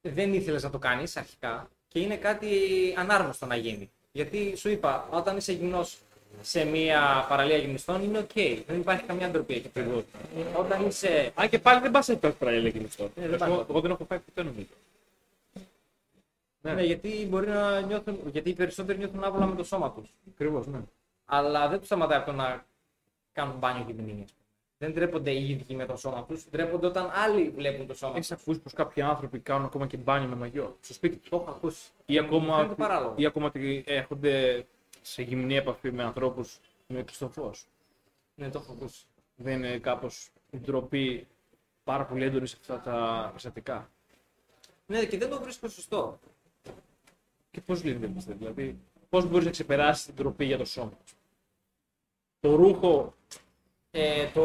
δεν 0.00 0.34
ήθελες 0.34 0.62
να 0.62 0.70
το 0.70 0.78
κάνεις 0.78 1.16
αρχικά 1.16 1.68
και 1.88 2.00
είναι 2.00 2.16
κάτι 2.16 2.48
ανάρμοστο 2.96 3.46
να 3.46 3.56
γίνει. 3.56 3.90
Γιατί 4.12 4.56
σου 4.56 4.68
είπα, 4.68 5.08
όταν 5.10 5.36
είσαι 5.36 5.52
γυμνός 5.52 5.98
σε 6.42 6.64
μια 6.64 7.26
παραλία 7.28 7.56
γυμνιστών 7.56 8.02
είναι 8.02 8.18
οκ. 8.18 8.32
Δεν 8.66 8.80
υπάρχει 8.80 9.04
καμιά 9.04 9.30
ντροπή 9.30 9.54
εκεί 9.54 9.68
πέρα. 9.68 10.04
Όταν 10.56 10.86
είσαι. 10.86 11.32
Αν 11.34 11.48
και 11.48 11.58
πάλι 11.58 11.80
δεν 11.80 11.90
πας 11.90 12.08
έτσι 12.08 12.20
τόσο 12.20 12.34
παραλία 12.38 12.68
γυμνιστών. 12.68 13.10
δεν 13.14 13.24
Εγώ, 13.24 13.36
πάει. 13.36 13.50
εγώ 13.68 13.80
δεν 13.80 13.90
έχω 13.90 14.04
πάει 14.04 14.18
ποτέ 14.18 14.42
νομίζω. 14.42 14.66
Ναι, 16.60 16.82
γιατί 16.82 17.26
μπορεί 17.28 17.48
να 17.48 17.80
νιώθουν. 17.80 18.18
Γιατί 18.32 18.50
οι 18.50 18.54
περισσότεροι 18.54 18.98
νιώθουν 18.98 19.24
άβολα 19.24 19.46
με 19.46 19.56
το 19.56 19.64
σώμα 19.64 19.90
τους. 19.90 20.08
Ακριβώς, 20.32 20.66
ναι. 20.66 20.78
Αλλά 21.24 21.68
δεν 21.68 21.78
τους 21.78 21.86
σταματάει 21.86 22.18
από 22.18 22.26
το 22.30 22.36
να 22.36 22.64
κάνουν 23.32 23.56
μπάνιο 23.58 23.84
γυμνή. 23.86 24.24
Δεν 24.78 24.92
ντρέπονται 24.92 25.30
οι 25.30 25.50
ίδιοι 25.50 25.74
με 25.74 25.86
το 25.86 25.96
σώμα 25.96 26.24
τους. 26.24 26.44
Ντρέπονται 26.50 26.86
όταν 26.86 27.10
άλλοι 27.14 27.50
βλέπουν 27.50 27.86
το 27.86 27.94
σώμα 27.94 28.12
Έχει 28.16 28.20
τους. 28.20 28.30
ακούσει 28.40 28.60
πως 28.60 28.72
κάποιοι 28.72 29.02
άνθρωποι 29.02 29.38
κάνουν 29.38 29.64
ακόμα 29.64 29.86
και 29.86 29.96
μπάνιο 29.96 30.28
με 30.28 30.34
μαγιό 30.36 30.76
στο 30.80 30.92
σπίτι 30.94 31.16
τους. 31.16 31.28
Το 31.28 31.36
έχω 31.36 31.50
ακούσει. 31.50 31.90
Ή 32.06 32.18
ακόμα, 32.18 32.56
Φαίνεται 32.56 32.74
παράλογο. 32.74 33.14
ή 33.16 33.26
ακόμα 33.26 33.46
ότι 33.46 33.84
έρχονται 33.86 34.64
σε 35.02 35.22
γυμνή 35.22 35.54
επαφή 35.56 35.92
με 35.92 36.02
ανθρώπους 36.02 36.58
με 36.86 37.02
κλειστό 37.02 37.28
φως. 37.28 37.66
Ναι, 38.34 38.50
το 38.50 38.58
έχω 38.58 38.72
ακούσει. 38.72 39.04
Δεν 39.36 39.56
είναι 39.62 39.78
κάπως 39.78 40.30
η 40.50 40.56
ντροπή 40.58 41.26
πάρα 41.84 42.04
πολύ 42.04 42.24
έντονη 42.24 42.46
σε 42.46 42.56
αυτά 42.60 42.80
τα 42.80 43.24
περιστατικά. 43.26 43.90
Ναι, 44.86 45.04
και 45.04 45.18
δεν 45.18 45.30
το 45.30 45.40
βρίσκω 45.40 45.68
σωστό. 45.68 46.18
Και 47.50 47.60
πώς 47.60 47.84
λύνεται 47.84 48.12
αυτό, 48.18 48.32
δηλαδή, 48.34 48.78
πώς 49.08 49.26
μπορείς 49.26 49.44
να 49.44 49.50
ξεπεράσεις 49.50 50.04
την 50.04 50.14
ντροπή 50.14 50.44
για 50.44 50.58
το 50.58 50.64
σώμα. 50.64 50.92
σου; 51.04 51.16
Το 52.40 52.54
ρούχο. 52.54 53.14
Ε, 53.96 54.26
το, 54.26 54.44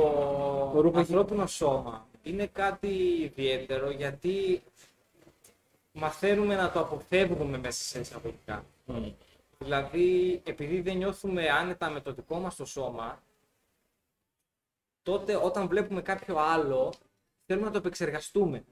Το 0.74 0.82
ρούχο 0.82 1.00
έχει- 1.00 1.12
ανθρώπινο 1.14 1.48
σώμα 1.48 2.08
είναι 2.24 2.48
κάτι 2.48 2.88
ιδιαίτερο 3.22 3.90
γιατί 3.90 4.64
μαθαίνουμε 5.92 6.56
να 6.56 6.72
το 6.72 6.80
αποφεύγουμε 6.80 7.58
μέσα 7.58 7.84
σε 7.84 8.00
εισαγωγικά. 8.00 8.66
Δηλαδή, 9.58 10.42
επειδή 10.46 10.82
δεν 10.82 10.98
νιώθουμε 10.98 11.50
άνετα 11.50 11.90
με 11.90 12.02
το 12.02 12.14
δικό 12.14 12.40
μας 12.40 12.56
το 12.56 12.66
σώμα, 12.66 13.22
τότε 15.04 15.36
όταν 15.36 15.68
βλέπουμε 15.68 16.02
κάποιο 16.02 16.38
άλλο, 16.38 16.94
θέλουμε 17.46 17.66
να 17.66 17.72
το 17.72 17.78
επεξεργαστούμε. 17.78 18.64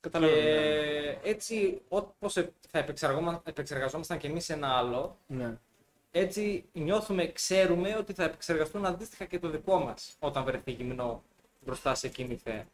Καταλαβαίνω. 0.00 0.40
Και 0.40 1.18
έτσι, 1.22 1.82
όπως 1.88 2.36
ε- 2.36 2.52
θα 2.68 2.78
επεξεργόμα- 2.78 3.42
επεξεργαζόμασταν 3.44 4.18
και 4.18 4.26
εμείς 4.26 4.48
ένα 4.50 4.76
άλλο, 4.76 5.18
Ναι. 5.26 5.58
Έτσι 6.12 6.64
νιώθουμε, 6.72 7.26
ξέρουμε 7.32 7.96
ότι 7.98 8.12
θα 8.12 8.24
επεξεργαστούν 8.24 8.86
αντίστοιχα 8.86 9.24
και 9.24 9.38
το 9.38 9.48
δικό 9.48 9.78
μας 9.78 10.16
όταν 10.18 10.44
βρεθεί 10.44 10.70
γυμνό 10.72 11.22
μπροστά 11.64 11.94
σε 11.94 12.06
εκείνη 12.06 12.36
θέα. 12.44 12.64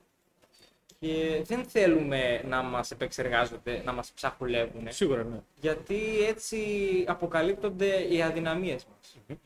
Και 1.00 1.42
δεν 1.46 1.64
θέλουμε 1.64 2.42
να 2.46 2.62
μας 2.62 2.90
επεξεργάζονται, 2.90 3.82
να 3.84 3.92
μας 3.92 4.10
ψαχουλεύουν, 4.10 4.86
Σίγουρα, 4.90 5.22
ναι. 5.22 5.40
γιατί 5.60 6.24
έτσι 6.26 6.58
αποκαλύπτονται 7.08 8.06
οι 8.14 8.22
αδυναμίες 8.22 8.84
μας. 8.86 9.38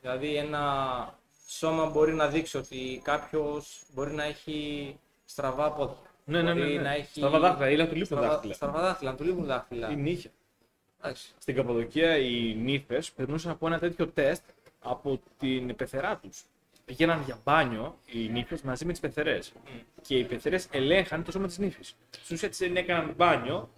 Δηλαδή 0.00 0.34
ένα 0.36 1.14
σώμα 1.48 1.86
μπορεί 1.86 2.12
να 2.14 2.28
δείξει 2.28 2.56
ότι 2.56 3.00
κάποιος 3.04 3.82
μπορεί 3.94 4.12
να 4.12 4.22
έχει 4.24 4.96
στραβά 5.24 5.72
πόδια. 5.72 5.96
Ναι, 6.24 6.42
ναι, 6.42 6.52
ναι. 6.52 6.60
Μπορεί 6.60 6.74
ναι. 6.74 6.82
να 6.82 6.90
έχει 6.94 7.10
Στραβά 7.18 7.38
δάχτυλα, 7.38 7.70
ή 7.70 7.76
να 7.76 7.84
του 7.88 7.92
λείπουν 7.92 8.06
στραβά- 8.06 8.28
δάχτυλα. 8.30 8.54
Στραβά 8.54 8.80
δάχτυλα, 8.80 9.10
να 9.10 9.16
του 9.16 9.24
λείπουν 9.24 9.44
δάχτυλα. 9.44 9.90
Η 9.90 9.96
νύχια. 9.96 10.30
Εντάξει. 11.00 11.26
Στην 11.38 11.54
Καπαδοκία 11.54 12.16
οι 12.16 12.54
νύφες 12.62 13.10
περνούσαν 13.10 13.50
από 13.50 13.66
ένα 13.66 13.78
τέτοιο 13.78 14.06
τεστ 14.06 14.42
από 14.82 15.20
την 15.38 15.76
πεθερά 15.76 16.16
τους. 16.22 16.42
Πήγαιναν 16.84 17.22
για 17.24 17.38
μπάνιο 17.44 17.98
οι 18.06 18.28
νύφες 18.28 18.62
μαζί 18.62 18.84
με 18.84 18.92
τις 18.92 19.00
πεθερές. 19.00 19.52
Και 20.02 20.18
οι 20.18 20.24
πεθερές 20.24 20.66
ελέγχαν 20.70 21.24
το 21.24 21.30
σώμα 21.30 21.46
τη 21.46 21.60
νύφη. 21.60 21.82
Του 22.28 22.36
έτσι 22.40 22.66
δεν 22.66 22.76
έκαναν 22.76 23.14
μπάνιο. 23.16 23.68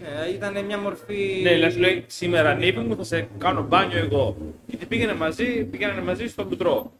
Ναι, 0.00 0.26
ήταν 0.28 0.64
μια 0.64 0.78
μορφή. 0.78 1.40
Ναι, 1.42 1.56
λες, 1.56 1.72
σου 1.72 1.78
λέει 1.78 2.04
σήμερα 2.06 2.54
νύφη 2.54 2.78
μου 2.78 2.96
θα 2.96 3.04
σε 3.04 3.28
κάνω 3.38 3.62
μπάνιο 3.62 3.98
εγώ. 3.98 4.36
Και 4.78 4.86
πήγαινε 4.86 5.14
μαζί, 5.14 5.64
πήγαιναν 5.64 6.04
μαζί 6.04 6.28
στο 6.28 6.44
κουτρό. 6.44 6.92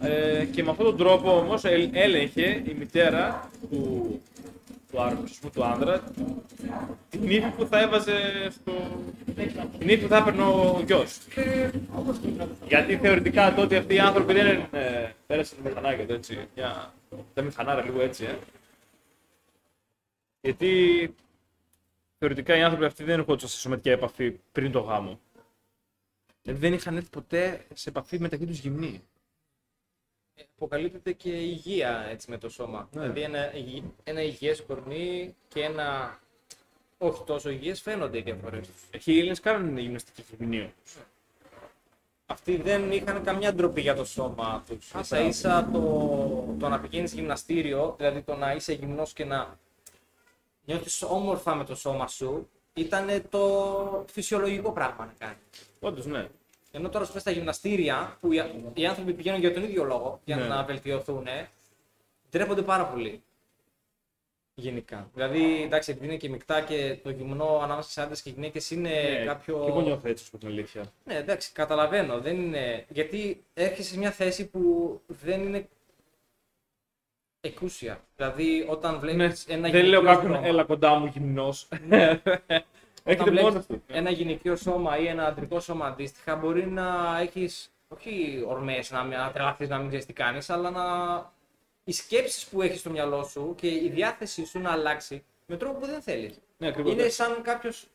Ε, 0.00 0.44
και 0.44 0.62
με 0.62 0.70
αυτόν 0.70 0.86
τον 0.86 0.96
τρόπο 0.96 1.38
όμως 1.38 1.64
έλεγχε 1.92 2.62
η 2.66 2.74
μητέρα 2.78 3.50
του, 3.70 4.20
του, 4.94 5.02
άντρα, 5.02 5.22
ας 5.22 5.38
πούμε, 5.38 5.52
του 5.52 5.64
άνδρα 5.64 6.02
την 7.10 7.20
νύφη 7.20 7.50
που 7.50 7.66
θα 7.66 7.80
έβαζε 7.80 8.48
στο. 8.50 8.72
την 9.78 9.86
νύφη 9.86 10.02
που 10.02 10.08
θα 10.08 10.16
έπαιρνε 10.16 10.42
ο 10.42 10.82
γιος. 10.86 11.18
Γιατί 12.68 12.96
θεωρητικά 12.96 13.54
τότε 13.54 13.76
αυτοί 13.76 13.94
οι 13.94 13.98
άνθρωποι 13.98 14.32
δεν 14.32 14.46
είναι. 14.46 14.68
Ε, 14.72 15.10
πέρασαν 15.26 15.58
με 15.62 15.68
μηχανάκια 15.68 16.06
του 16.06 16.12
έτσι. 16.12 16.48
Μια... 16.54 16.94
Δεν 17.34 17.44
μηχανάρα 17.44 17.84
λίγο 17.84 18.00
έτσι, 18.00 18.24
ε. 18.24 18.38
Γιατί 20.40 21.14
θεωρητικά 22.18 22.56
οι 22.56 22.62
άνθρωποι 22.62 22.84
αυτοί 22.84 23.04
δεν 23.04 23.18
ερχόντουσαν 23.18 23.48
σε 23.48 23.58
σωματική 23.58 23.88
επαφή 23.90 24.40
πριν 24.52 24.72
το 24.72 24.80
γάμο. 24.80 25.20
Δηλαδή 26.42 26.60
δεν 26.60 26.72
είχαν 26.72 26.96
έρθει 26.96 27.10
ποτέ 27.10 27.66
σε 27.74 27.88
επαφή 27.88 28.20
μεταξύ 28.20 28.46
τους 28.46 28.58
γυμνοί. 28.58 29.02
Αποκαλύπτεται 30.56 31.12
και 31.12 31.30
η 31.30 31.48
υγεία 31.50 32.06
έτσι, 32.10 32.30
με 32.30 32.38
το 32.38 32.48
σώμα. 32.48 32.88
Ναι. 32.92 33.00
Δηλαδή 33.00 33.20
ένα, 33.20 33.54
υγι- 33.54 33.84
ένα 34.04 34.22
υγιές 34.22 34.62
κορμί 34.62 35.34
και 35.48 35.62
ένα 35.62 36.18
όχι 36.98 37.22
τόσο 37.24 37.50
υγιές 37.50 37.80
φαίνονται 37.80 38.18
οι 38.18 38.22
διαφορές 38.22 38.66
τους. 38.66 38.82
Εκεί 38.90 39.12
οι 39.12 39.18
Έλληνες 39.18 39.40
κάνουν 39.40 39.78
γυμναστική 39.78 40.24
γυμνίο. 40.38 40.70
Αυτοί 42.26 42.56
δεν 42.56 42.92
είχαν 42.92 43.22
καμιά 43.24 43.54
ντροπή 43.54 43.80
για 43.80 43.94
το 43.94 44.04
σώμα 44.04 44.64
τους. 44.68 44.92
σα 45.02 45.20
ίσα 45.20 45.68
το, 45.72 46.56
το 46.58 46.68
να 46.68 46.80
πηγαίνεις 46.80 47.12
γυμναστήριο, 47.12 47.94
δηλαδή 47.98 48.22
το 48.22 48.34
να 48.34 48.52
είσαι 48.52 48.72
γυμνός 48.72 49.12
και 49.12 49.24
να 49.24 49.58
νιώθεις 50.64 51.02
όμορφα 51.02 51.54
με 51.54 51.64
το 51.64 51.74
σώμα 51.76 52.06
σου, 52.08 52.48
ήταν 52.74 53.06
το 53.30 54.04
φυσιολογικό 54.10 54.72
πράγμα 54.72 55.04
να 55.04 55.14
κάνεις. 55.18 55.70
Όντως, 55.80 56.06
ναι. 56.06 56.28
Ενώ 56.76 56.88
τώρα 56.88 57.04
σου 57.04 57.18
στα 57.18 57.30
γυμναστήρια 57.30 58.16
που 58.20 58.32
οι, 58.32 58.42
οι 58.74 58.86
άνθρωποι 58.86 59.12
πηγαίνουν 59.12 59.40
για 59.40 59.52
τον 59.54 59.62
ίδιο 59.62 59.84
λόγο, 59.84 60.20
για 60.24 60.36
Ναι. 60.36 60.46
να 60.46 60.64
βελτιωθούν, 60.64 61.26
ντρέπονται 62.30 62.62
πάρα 62.62 62.86
πολύ. 62.86 63.22
Γενικά. 64.54 65.10
Δηλαδή, 65.14 65.62
εντάξει, 65.62 65.90
επειδή 65.90 66.06
είναι 66.06 66.16
και 66.16 66.28
μεικτά 66.28 66.60
και 66.60 66.96
το 67.02 67.10
γυμνό 67.10 67.58
ανάμεσα 67.62 67.90
σε 67.90 68.02
άντρες 68.02 68.22
και 68.22 68.30
γυναίκες 68.30 68.70
είναι 68.70 68.88
Ναι, 69.18 69.24
κάποιο. 69.24 69.60
Και 69.64 69.70
εγώ 69.70 69.80
νιώθω 69.80 70.08
έτσι, 70.08 70.24
από 70.28 70.38
την 70.38 70.48
αλήθεια. 70.48 70.82
Ναι, 71.04 71.14
εντάξει, 71.14 71.52
καταλαβαίνω. 71.52 72.20
Δεν 72.20 72.36
είναι... 72.36 72.84
Γιατί 72.88 73.44
έρχεσαι 73.54 73.88
σε 73.90 73.98
μια 73.98 74.10
θέση 74.10 74.46
που 74.46 75.00
δεν 75.06 75.42
είναι 75.42 75.68
εκούσια. 77.40 78.00
Δηλαδή, 78.16 78.66
όταν 78.68 78.98
βλέπεις 78.98 79.46
Ναι, 79.46 79.54
ένα 79.54 79.68
δεν 79.70 79.84
λέω 79.84 80.00
γυναικείο 80.00 80.14
κάποιον, 80.20 80.34
σώμα- 80.34 80.46
έλα 80.46 80.64
κοντά 80.64 80.94
μου 80.94 81.06
γυμνός. 81.06 81.68
όταν 83.06 83.26
Έχετε 83.26 83.30
μόνος 83.30 83.50
βλέπεις 83.52 83.58
αυτό. 83.70 83.80
ένα 83.98 84.10
γυναικείο 84.10 84.56
σώμα 84.56 84.98
ή 84.98 85.06
ένα 85.06 85.26
αντρικό 85.26 85.60
σώμα 85.60 85.86
αντίστοιχα, 85.86 86.36
μπορεί 86.36 86.66
να 86.66 87.18
έχεις 87.20 87.70
όχι 87.88 88.44
ορμές, 88.48 88.90
να, 88.90 89.02
μην- 89.02 89.18
να 89.18 89.30
τρελαθείς, 89.30 89.68
να 89.68 89.78
μην 89.78 89.86
ξέρεις 89.88 90.06
τι 90.06 90.12
κάνεις, 90.12 90.50
αλλά 90.50 90.70
να. 90.70 90.82
Οι 91.84 91.92
σκέψεις 91.92 92.46
που 92.46 92.62
έχεις 92.62 92.80
στο 92.80 92.90
μυαλό 92.90 93.22
σου 93.24 93.54
και 93.60 93.66
η 93.66 93.90
διάθεσή 93.94 94.46
σου 94.46 94.58
να 94.60 94.70
αλλάξει 94.70 95.24
με 95.46 95.56
τρόπο 95.56 95.78
που 95.78 95.86
δεν 95.86 96.00
θέλεις. 96.02 96.40
Ναι, 96.58 96.66
ακριβώς. 96.68 96.92
Είναι 96.92 97.08
σαν 97.08 97.42
κάποιος 97.42 97.86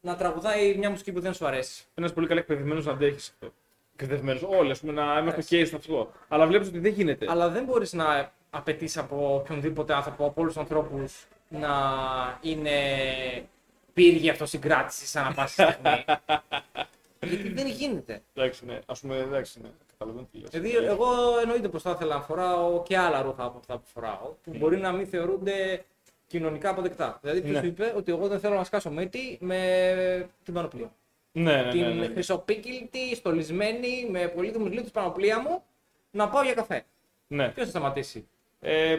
να 0.00 0.16
τραγουδάει 0.16 0.74
μια 0.76 0.90
μουσική 0.90 1.12
που 1.12 1.20
δεν 1.20 1.34
σου 1.34 1.46
αρέσει. 1.46 1.84
Ένας 1.94 2.12
πολύ 2.12 2.26
καλά 2.26 2.40
εκπαιδευμένος 2.40 2.84
να 2.84 2.92
αντέχεις 2.92 3.28
αυτό. 3.28 3.52
Εκπαιδευμένος. 3.96 4.42
Όλοι, 4.42 4.70
ας 4.70 4.80
πούμε, 4.80 4.92
να 4.92 5.02
είμαστε 5.02 5.56
Εντάξει. 5.56 5.60
ok 5.62 5.66
στο 5.66 5.76
αυτό. 5.76 6.12
Αλλά 6.28 6.46
βλέπεις 6.46 6.68
ότι 6.68 6.78
δεν 6.78 6.92
γίνεται. 6.92 7.26
Αλλά 7.28 7.48
δεν 7.48 7.64
μπορείς 7.64 7.92
να 7.92 8.32
απαιτείς 8.50 8.96
από 8.96 9.34
οποιονδήποτε 9.34 9.94
άνθρωπο, 9.94 10.24
από 10.26 10.40
όλους 10.40 10.52
τους 10.52 10.62
ανθρώπους, 10.62 11.26
να 11.48 11.70
είναι 12.40 12.70
πύργη 13.94 14.30
αυτοσυγκράτησης 14.30 15.10
σαν 15.10 15.24
να 15.24 15.32
πάση 15.34 15.52
στιγμή. 15.62 16.04
Γιατί 17.28 17.48
δεν 17.48 17.66
γίνεται. 17.66 18.22
Εντάξει, 18.34 18.64
ναι. 18.66 18.78
Α 18.86 18.92
πούμε, 18.94 19.16
εντάξει, 19.16 19.60
ναι. 19.62 19.68
Καταλαβαίνω 19.92 20.28
τι 20.32 20.38
λες. 20.38 20.50
Δηλαδή, 20.50 20.86
εγώ 20.86 21.06
εννοείται 21.42 21.68
πως 21.68 21.82
θα 21.82 21.90
ήθελα 21.90 22.14
να 22.14 22.20
φοράω 22.20 22.82
και 22.82 22.98
άλλα 22.98 23.22
ρούχα 23.22 23.44
από 23.44 23.58
αυτά 23.58 23.74
που 23.78 23.84
φοράω, 23.94 24.34
που 24.44 24.52
μπορεί 24.56 24.76
να 24.76 24.92
μην 24.92 25.06
θεωρούνται 25.06 25.84
κοινωνικά 26.26 26.70
αποδεκτά. 26.70 27.18
Δηλαδή, 27.22 27.40
ποιο 27.40 27.52
Ναι. 27.52 27.58
σου 27.58 27.66
είπε 27.66 27.92
ότι 27.96 28.12
εγώ 28.12 28.28
δεν 28.28 28.40
θέλω 28.40 28.54
να 28.54 28.64
σκάσω 28.64 28.90
μέτη 28.90 29.38
με 29.40 30.28
την 30.44 30.54
πανοπλία. 30.54 30.92
Ναι, 31.32 31.62
ναι, 31.62 31.70
την 31.70 31.80
ναι. 31.80 31.86
ναι, 31.88 31.94
ναι. 31.94 32.06
χρυσοπίκυλτη, 32.12 33.14
στολισμένη, 33.14 34.06
με 34.10 34.28
πολύτιμου 34.28 34.66
λίτρου 34.66 34.90
πανοπλία 34.90 35.40
μου, 35.40 35.62
να 36.10 36.28
πάω 36.28 36.42
για 36.42 36.54
καφέ. 36.54 36.84
ναι. 37.26 37.48
Ποιος 37.48 37.64
θα 37.64 37.70
σταματήσει; 37.70 38.28
Ε, 38.60 38.96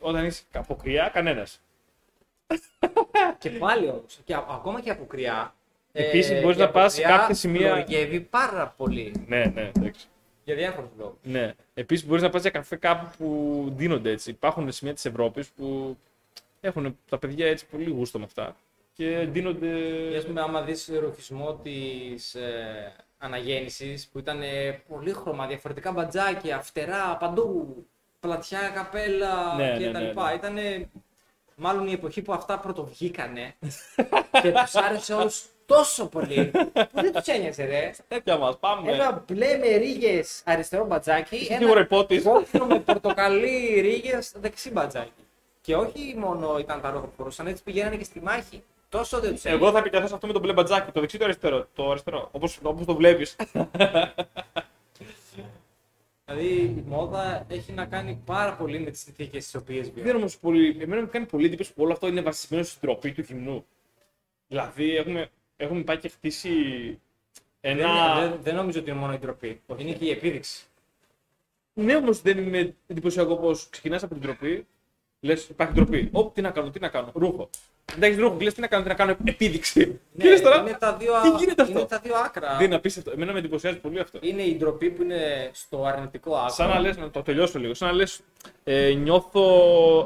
όταν 0.00 0.24
είσαι 0.24 0.42
από 0.52 0.74
κρυά, 0.76 1.08
κανένας. 1.12 1.60
Και 3.38 3.50
πάλι 3.50 3.88
όμως, 3.88 4.18
και 4.24 4.34
α- 4.34 4.46
ακόμα 4.50 4.80
και 4.80 4.90
από 4.90 5.04
κρυά. 5.04 5.54
Επίσης, 5.92 6.40
μπορείς 6.42 6.56
η 6.56 6.60
να 6.60 6.70
πας 6.70 6.92
σε 6.92 6.98
αποκριά 7.00 7.18
κάποια 7.20 7.34
σημεία- 7.34 7.66
φλωριγκεύει 7.74 8.20
πάρα 8.20 8.74
πολύ. 8.76 9.24
Ναι, 9.26 9.44
ναι, 9.54 9.70
εντάξει. 9.76 10.06
Για 10.44 10.54
διάφορους 10.54 10.90
λόγους. 10.98 11.18
Ναι. 11.22 11.54
Επίσης, 11.74 12.06
μπορείς 12.06 12.22
να 12.22 12.28
πας 12.30 12.42
για 12.42 12.50
καφέ 12.50 12.76
κάπου 12.76 13.06
που 13.18 13.64
δίνονται 13.76 14.10
έτσι. 14.10 14.30
Υπάρχουν 14.30 14.72
σημεία 14.72 14.94
της 14.94 15.04
Ευρώπης 15.04 15.48
που 15.48 15.96
έχουν 16.60 16.98
τα 17.08 17.18
παιδιά 17.18 17.46
έτσι 17.46 17.66
πολύ 17.66 17.90
γούστο 17.90 18.18
με 18.18 18.24
αυτά 18.24 18.56
και 18.94 19.26
δίνονται. 19.30 19.68
Και 20.10 20.16
ας 20.16 20.24
πούμε, 20.26 20.40
άμα 20.40 20.62
δεις 20.62 20.90
ρουχισμό 21.00 21.54
της 21.62 22.34
ε, 22.34 22.92
αναγέννησης 23.18 24.08
που 24.12 24.18
ήταν 24.18 24.42
ε, 24.42 24.82
πολύχρωμα, 24.88 25.46
διαφορετικά 25.46 25.92
μπατζάκια, 25.92 26.60
φτερά, 26.60 27.16
παντού, 27.16 27.76
πλατιά, 28.20 28.68
καπέλα 28.74 29.54
Ναι, 29.56 29.76
και 29.78 29.86
ναι, 29.86 29.92
τα 29.92 30.00
ναι, 30.00 30.06
λοιπά. 30.06 30.28
ναι. 30.28 30.34
Ήτανε 30.34 30.88
μάλλον 31.56 31.86
η 31.86 31.92
εποχή 31.92 32.22
που 32.22 32.32
αυτά 32.32 32.58
πρωτοβγήκανε 32.58 33.54
και 34.42 34.52
τους 34.52 34.74
άρεσε 34.74 35.14
όλους 35.14 35.44
τόσο 35.66 36.06
πολύ 36.06 36.50
που 36.74 36.86
δεν 36.92 37.12
τους 37.12 37.26
ένοιαζε 37.26 37.64
ρε. 37.64 37.90
Τέτοια 38.08 38.36
μας, 38.36 38.58
πάμε. 38.58 38.92
Ένα 38.92 39.24
μπλε 39.26 39.56
με 39.56 39.76
ρίγες 39.76 40.42
αριστερό 40.44 40.86
μπατζάκι, 40.86 41.36
Σίγουρα 41.36 41.70
ένα 41.70 41.80
υπότη. 41.80 42.20
κόκκινο 42.20 42.66
με 42.66 42.80
πορτοκαλί 42.80 43.80
ρίγες 43.80 44.32
δεξί 44.40 44.70
μπατζάκι. 44.70 45.12
Και 45.60 45.76
όχι 45.76 46.14
μόνο 46.18 46.58
ήταν 46.58 46.80
τα 46.80 46.90
ρούχα 46.90 47.04
που 47.04 47.12
φορούσαν, 47.16 47.46
έτσι 47.46 47.62
πηγαίνανε 47.62 47.96
και 47.96 48.04
στη 48.04 48.20
μάχη. 48.20 48.62
Τόσο 48.88 49.20
δεν 49.20 49.34
τους 49.34 49.44
Εγώ 49.44 49.70
θα 49.70 49.78
επικαθώ 49.78 50.06
σε 50.06 50.14
αυτό 50.14 50.26
με 50.26 50.32
το 50.32 50.38
μπλε 50.38 50.52
μπατζάκι, 50.52 50.90
το 50.92 51.00
δεξί 51.00 51.16
ή 51.16 51.18
το 51.18 51.24
αριστερό. 51.24 51.66
Το 51.74 51.90
αριστερό. 51.90 52.28
Όπως 52.32 52.58
όπως 52.62 52.86
το 52.86 52.94
βλέπεις. 52.94 53.36
Δηλαδή 56.24 56.54
η 56.54 56.84
μόδα 56.86 57.46
έχει 57.48 57.72
να 57.72 57.86
κάνει 57.86 58.22
πάρα 58.24 58.56
πολύ 58.56 58.78
με 58.80 58.90
τις 58.90 59.00
συνθήκες 59.00 59.50
τι 59.50 59.56
οποίες 59.58 59.86
Δεν 59.90 60.02
βιώνει. 60.02 60.18
όμως 60.18 60.38
πολύ. 60.38 60.76
Εμένα 60.80 61.00
μου 61.02 61.08
κάνει 61.08 61.26
πολύ 61.26 61.46
εντύπωση 61.46 61.72
που 61.74 61.82
όλο 61.82 61.92
αυτό 61.92 62.06
είναι 62.06 62.20
βασισμένο 62.20 62.64
στην 62.64 62.80
τροπή 62.80 63.12
του 63.12 63.20
γυμνού. 63.20 63.64
Δηλαδή 64.48 64.96
έχουμε, 64.96 65.30
έχουμε 65.56 65.82
πάει 65.82 65.98
και 65.98 66.08
χτίσει 66.08 66.50
Δεν, 67.60 67.78
ένα. 67.78 68.20
δεν, 68.20 68.38
δεν 68.42 68.54
νομίζω 68.54 68.80
ότι 68.80 68.90
είναι 68.90 68.98
μόνο 68.98 69.12
η 69.12 69.18
ντροπή. 69.18 69.60
Είναι 69.76 69.92
και 69.92 70.04
η 70.04 70.10
επίδειξη. 70.10 70.66
Ναι, 71.74 71.96
όμως 71.96 72.20
δεν 72.22 72.38
είναι 72.38 72.74
εντυπωσιακό 72.86 73.36
πως 73.36 73.68
ξεκινάς 73.68 74.02
από 74.02 74.14
την 74.14 74.22
τροπή, 74.22 74.66
λες 75.20 75.48
υπάρχει 75.48 75.74
τροπή. 75.74 76.08
Ωπ, 76.12 76.34
τι 76.34 76.40
να 76.40 76.50
κάνω, 76.50 76.70
τι 76.70 76.80
να 76.80 76.88
κάνω. 76.88 77.10
Ρούχο. 77.14 77.50
Εντάξει, 77.96 78.20
ρούχο, 78.20 78.36
λε 78.40 78.50
τι 78.52 78.60
να 78.60 78.66
κάνω, 78.66 78.82
τι 78.82 78.88
να 78.88 78.94
κάνω. 78.94 79.16
Επίδειξη. 79.24 80.00
Ναι, 80.12 80.22
Τι 80.24 80.28
λες 80.30 80.40
τώρα. 80.42 80.60
είναι, 80.60 80.76
τα 80.80 80.96
δύο, 80.96 81.12
Τι 81.22 81.28
γίνεται 81.28 81.62
αυτό; 81.62 81.78
είναι 81.78 81.88
τα 81.88 81.98
δύο 81.98 82.14
άκρα. 82.16 82.56
Δεν 82.56 82.66
είναι 82.66 82.74
απίστευτο. 82.74 83.10
Εμένα 83.10 83.32
με 83.32 83.38
εντυπωσιάζει 83.38 83.78
πολύ 83.78 83.98
αυτό. 84.00 84.18
Είναι 84.22 84.42
η 84.42 84.56
ντροπή 84.56 84.90
που 84.90 85.02
είναι 85.02 85.50
στο 85.52 85.84
αρνητικό 85.84 86.36
άκρο. 86.36 86.48
Σαν 86.54 86.68
να 86.68 86.78
λες, 86.80 86.96
να 86.96 87.10
το 87.10 87.22
τελειώσω 87.22 87.58
λίγο. 87.58 87.74
Σαν 87.74 87.88
να 87.88 87.94
λες, 87.94 88.20
ε, 88.64 88.92
νιώθω 88.92 89.42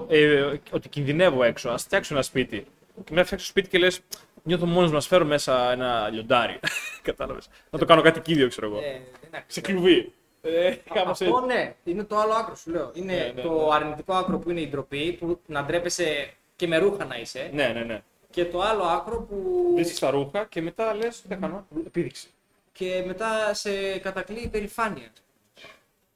ε, 0.09 0.53
ότι 0.71 0.89
κινδυνεύω 0.89 1.43
έξω. 1.43 1.69
Α 1.71 1.79
φτιάξω 1.79 2.15
ένα 2.15 2.23
σπίτι. 2.23 2.67
Και 3.05 3.11
μετά 3.11 3.25
φτιάξω 3.25 3.47
σπίτι 3.47 3.69
και 3.69 3.79
λες, 3.79 4.01
νιώθω 4.43 4.67
μόνος 4.67 4.91
να 4.91 5.01
σφέρω 5.01 5.25
μέσα 5.25 5.73
ένα 5.73 6.09
λιοντάρι. 6.13 6.59
Κατάλαβες. 7.03 7.49
Να 7.71 7.79
το 7.79 7.85
κάνω 7.85 8.03
κατοικίδιο, 8.03 8.49
ξέρω 8.49 8.67
εγώ. 8.67 8.77
Ε, 8.79 8.81
δεν 8.83 8.93
είναι 9.29 9.45
Σε 9.47 9.61
ακριβώς. 9.61 9.83
κλουβί. 9.83 10.13
Ε, 10.43 10.75
κάπως 10.95 11.11
Αυτό 11.11 11.25
έτσι. 11.25 11.57
ναι, 11.57 11.75
είναι 11.85 12.05
το 12.05 12.17
άλλο 12.17 12.33
άκρο 12.33 12.55
σου 12.57 12.71
λέω. 12.71 12.91
Είναι 12.95 13.13
Ναι, 13.15 13.33
ναι, 13.35 13.43
το 13.43 13.53
ναι. 13.53 13.75
αρνητικό 13.75 14.15
άκρο 14.15 14.39
που 14.39 14.51
είναι 14.51 14.61
η 14.61 14.69
ντροπή, 14.69 15.13
που 15.21 15.41
να 15.47 15.65
ντρέπεσαι 15.65 16.31
και 16.57 16.67
με 16.67 16.79
ρούχα 16.79 17.05
να 17.05 17.17
είσαι. 17.19 17.51
Ναι, 17.53 17.69
ναι, 17.69 17.85
ναι. 17.85 18.03
Και 18.31 18.45
το 18.47 18.61
άλλο 18.61 18.83
άκρο 18.83 19.21
που. 19.23 19.71
Βρίσκεις 19.75 19.99
τα 19.99 20.11
ρούχα 20.11 20.45
και 20.45 20.61
μετά 20.63 20.95
λες, 20.95 21.21
τι 21.21 21.29
θα 21.29 21.35
κάνω. 21.35 21.67
Επίδειξη. 21.87 22.31
και 22.73 23.03
μετά 23.07 23.55
σε 23.55 23.99
κατακλεί 23.99 24.41
υπερηφάνεια. 24.41 25.13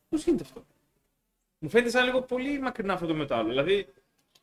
Πώς 0.08 0.24
γίνεται 0.24 0.42
αυτό; 0.42 0.64
Μου 1.58 1.68
φαίνεται 1.68 1.90
σαν 1.90 2.04
λίγο 2.04 2.22
πολύ 2.22 2.58
μακρινά 2.60 2.92
αυτό 2.92 3.06
το 3.06 3.14
μετάλλο. 3.14 3.48
Δηλαδή, 3.48 3.86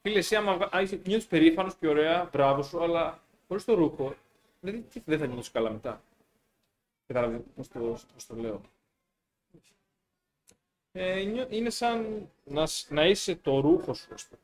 φίλε, 0.02 0.18
εσύ 0.18 0.36
άμα 0.36 0.70
νιώθεις 1.04 1.26
περήφανος 1.26 1.76
και 1.76 1.88
ωραία, 1.88 2.30
μπράβο 2.32 2.62
σου, 2.64 2.84
αλλά 2.84 3.20
χωρίς 3.48 3.66
το 3.66 3.74
ρούχο, 3.74 4.16
δηλαδή 4.60 4.82
τι 4.94 5.02
δεν 5.06 5.20
θα 5.20 5.26
νιώθεις 5.26 5.52
καλά 5.52 5.70
μετά. 5.72 6.02
Κατάλαβες 7.08 7.42
πώς 7.56 7.68
το, 7.68 7.80
πώς 8.14 8.26
το 8.28 8.36
λέω. 8.36 8.62
Ε, 10.92 11.24
νιώ- 11.24 11.52
είναι 11.52 11.70
σαν 11.70 12.30
να, 12.44 12.66
σ- 12.66 12.92
να 12.92 13.06
είσαι 13.06 13.36
το 13.36 13.60
ρούχο 13.60 13.94
σου, 13.94 14.14
ας 14.14 14.26
πούμε. 14.26 14.42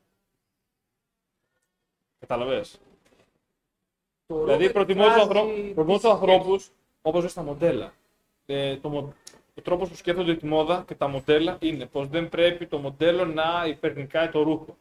Καταλαβες. 2.26 2.80
Το 4.26 4.44
Δηλαδή, 4.44 4.64
ρούχο 4.64 4.72
προτιμώ 4.72 5.04
τους, 5.04 5.14
εκφράζει 5.14 5.20
ανθρω... 5.20 5.44
προτιμώ 5.74 5.94
τις 5.94 6.02
τους 6.02 6.10
ανθρώπους 6.10 6.70
όπως 7.02 7.20
ζουν 7.20 7.30
στα 7.30 7.42
μοντέλα. 7.42 7.92
Ε, 8.46 8.76
το, 8.76 8.88
μο... 8.88 9.14
ο 9.54 9.60
τρόπος 9.62 9.88
που 9.88 9.94
σκέφτονται 9.94 10.34
τη 10.34 10.46
μόδα 10.46 10.84
και 10.86 10.94
τα 10.94 11.08
μοντέλα 11.08 11.56
είναι 11.60 11.86
πως 11.86 12.08
δεν 12.08 12.28
πρέπει 12.28 12.66
το 12.66 12.78
μοντέλο 12.78 13.24
να 13.24 13.64
υπερνικάει 13.66 14.28
το 14.28 14.42
ρούχο. 14.42 14.76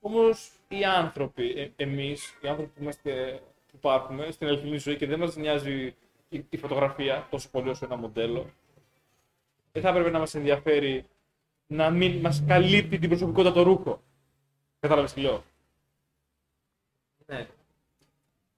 Όμως 0.00 0.50
οι 0.68 0.84
άνθρωποι, 0.84 1.50
ε, 1.56 1.70
εμείς, 1.76 2.38
οι 2.40 2.48
άνθρωποι 2.48 2.70
που, 2.74 2.82
είμαστε, 2.82 3.40
που 3.66 3.76
υπάρχουμε 3.76 4.30
στην 4.30 4.46
αληθινή 4.46 4.78
ζωή 4.78 4.96
και 4.96 5.06
δεν 5.06 5.18
μας 5.18 5.36
νοιάζει 5.36 5.94
η, 6.28 6.44
η 6.50 6.56
φωτογραφία 6.56 7.26
τόσο 7.30 7.48
πολύ 7.50 7.68
όσο 7.68 7.84
ένα 7.84 7.96
μοντέλο, 7.96 8.46
δεν 9.72 9.82
θα 9.82 9.88
έπρεπε 9.88 10.10
να 10.10 10.18
μας 10.18 10.34
ενδιαφέρει 10.34 11.04
να 11.66 11.90
μην 11.90 12.20
μας 12.20 12.44
καλύπτει 12.46 12.98
την 12.98 13.08
προσωπικότητα 13.08 13.54
το 13.54 13.62
ρούχο. 13.62 14.00
Κατάλαβες 14.80 15.12
τι 15.12 15.20
λέω; 15.20 15.42
Ναι. 17.26 17.46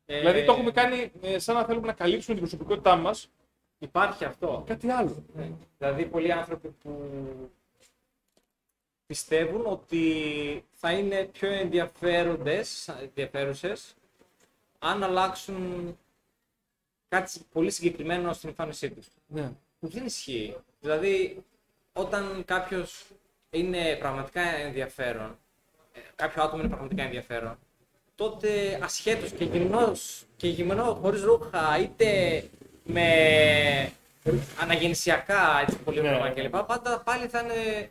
Δηλαδή 0.06 0.38
Ε, 0.40 0.44
το 0.44 0.52
έχουμε 0.52 0.70
κάνει 0.70 1.12
ε, 1.20 1.38
σαν 1.38 1.54
να 1.54 1.64
θέλουμε 1.64 1.86
να 1.86 1.92
καλύψουμε 1.92 2.36
την 2.38 2.48
προσωπικότητά 2.48 2.96
μας 2.96 3.30
Υπάρχει 3.78 4.24
αυτό. 4.24 4.64
κάτι 4.66 4.90
άλλο. 4.90 5.24
Ναι. 5.34 5.50
Δηλαδή, 5.78 6.06
πολλοί 6.06 6.32
άνθρωποι 6.32 6.68
που 6.68 7.10
πιστεύουν 9.06 9.66
ότι 9.66 10.64
θα 10.70 10.92
είναι 10.92 11.24
πιο 11.24 11.50
ενδιαφέροντες, 11.52 12.88
ενδιαφέρουσες, 12.88 13.94
αν 14.78 15.02
αλλάξουν 15.02 15.96
κάτι 17.08 17.40
πολύ 17.52 17.70
συγκεκριμένο 17.70 18.32
στην 18.32 18.48
εμφάνισή 18.48 18.90
τους. 18.90 19.06
Ναι. 19.26 19.52
Που 19.80 19.88
δεν 19.88 20.04
ισχύει. 20.06 20.56
Δηλαδή, 20.80 21.44
όταν 21.92 22.44
κάποιος 22.44 23.06
είναι 23.50 23.96
πραγματικά 23.96 24.40
ενδιαφέρον, 24.40 25.38
ε, 25.92 26.00
κάποιο 26.16 26.42
άτομο 26.42 26.60
είναι 26.60 26.70
πραγματικά 26.70 27.02
ενδιαφέρον, 27.02 27.58
τότε 28.18 28.78
ασχέτως 28.82 29.30
και 29.30 29.44
γυμνός 29.44 30.24
και 30.36 30.48
γυμνό 30.48 30.98
χωρίς 31.02 31.22
ρούχα 31.22 31.78
είτε 31.80 32.44
με 32.84 33.06
αναγεννησιακά 34.60 35.60
έτσι 35.60 35.78
πολύ 35.78 36.00
Ναι, 36.00 36.10
ναι, 36.10 36.18
ναι. 36.18 36.30
κλπ. 36.30 36.56
Πάντα 36.56 37.00
πάλι 37.04 37.26
θα 37.26 37.40
είναι 37.40 37.90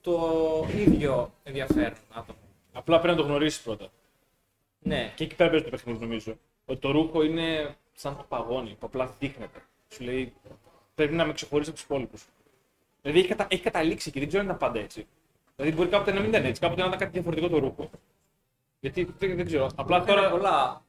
το 0.00 0.66
ίδιο 0.76 1.32
ενδιαφέρον 1.42 1.98
άτομο. 2.12 2.38
Απλά 2.72 3.00
πρέπει 3.00 3.16
να 3.16 3.22
το 3.22 3.28
γνωρίσεις 3.28 3.60
πρώτα. 3.60 3.88
Ναι, 4.78 5.12
Και 5.14 5.24
εκεί 5.24 5.34
πέρα 5.34 5.50
παίζει 5.50 5.64
το 5.64 5.70
παιχνίδι, 5.70 5.98
νομίζω. 6.00 6.36
Ότι 6.66 6.80
το 6.80 6.90
ρούχο 6.90 7.22
είναι 7.22 7.76
σαν 7.92 8.16
το 8.16 8.24
παγόνι 8.28 8.76
που 8.80 8.86
απλά 8.86 9.14
δείχνεται. 9.18 9.58
Σου 9.88 10.04
λέει 10.04 10.32
πρέπει 10.94 11.14
να 11.14 11.24
με 11.24 11.32
ξεχωρίσει 11.32 11.68
από 11.68 11.78
τους 11.78 11.86
υπόλοιπους. 11.88 12.24
Δηλαδή 13.02 13.18
έχει, 13.20 13.28
κατα... 13.28 13.46
έχει 13.50 13.62
καταλήξει 13.62 14.10
και 14.10 14.18
δεν 14.18 14.28
ξέρω 14.28 14.42
αν 14.42 14.48
ήταν 14.48 14.58
πάντα 14.58 14.80
έτσι. 14.80 15.06
Δηλαδή 15.56 15.76
μπορεί 15.76 15.88
κάποτε 15.88 16.12
να 16.12 16.20
μην 16.20 16.28
ήταν 16.28 16.44
έτσι, 16.44 16.60
κάποτε 16.60 16.80
να 16.80 16.86
ήταν 16.86 16.98
κάτι 16.98 17.12
διαφορετικό 17.12 17.48
το 17.48 17.58
ρούχο. 17.58 17.90
Γιατί 18.82 19.14
δεν, 19.18 19.36
δεν 19.36 19.46
ξέρω. 19.46 19.70
Απλά 19.76 20.04
τώρα 20.04 20.20
τώρα. 20.20 20.30
πολλά. 20.30 20.82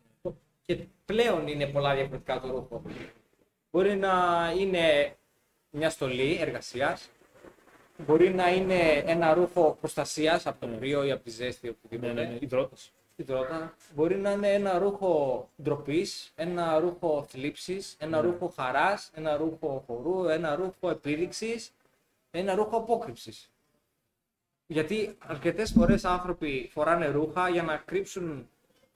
Και 0.61 0.77
πλέον 1.05 1.47
είναι 1.47 1.65
πολλά 1.67 1.93
διαφορετικά 1.95 2.39
το 2.39 2.47
ρούχο. 2.47 2.81
Μπορεί 3.71 3.95
να 3.95 4.13
είναι 4.57 5.15
μια 5.69 5.89
στολή 5.89 6.37
εργασίας, 6.39 7.09
μπορεί 7.97 8.33
να 8.33 8.53
είναι 8.53 8.79
ένα 9.05 9.33
ρούχο 9.33 9.77
προστασίας 9.79 10.45
από 10.47 10.65
το 10.65 10.77
κρύο 10.77 11.03
ή 11.03 11.11
από 11.11 11.23
τη 11.23 11.29
ζέστη 11.29 11.67
ή 11.67 11.69
Ναι, 11.69 11.75
οτιδήποτε. 11.85 12.13
ναι, 12.13 12.29
ναι, 12.29 12.37
υδρότας. 12.39 12.91
Υδρότα. 13.15 13.73
Μπορεί 13.95 14.15
να 14.17 14.31
είναι 14.31 14.53
ένα 14.53 14.77
ρούχο 14.77 15.49
ντροπής, 15.61 16.31
ένα 16.35 16.79
ρούχο 16.79 17.25
θλίψης, 17.29 17.95
ένα 17.99 18.21
Ναι. 18.21 18.27
ρούχο 18.27 18.47
χαράς, 18.55 19.11
ένα 19.13 19.37
ρούχο 19.37 19.83
χορού, 19.87 20.27
ένα 20.27 20.55
ρούχο 20.55 20.89
επίδειξης, 20.89 21.71
ένα 22.31 22.55
ρούχο 22.55 22.77
απόκρυψης. 22.77 23.51
Γιατί 24.73 25.17
αρκετές 25.27 25.71
φορές 25.71 26.05
άνθρωποι 26.05 26.69
φοράνε 26.73 27.07
ρούχα 27.07 27.49
για 27.49 27.63
να 27.63 27.77
κρύψουν 27.85 28.47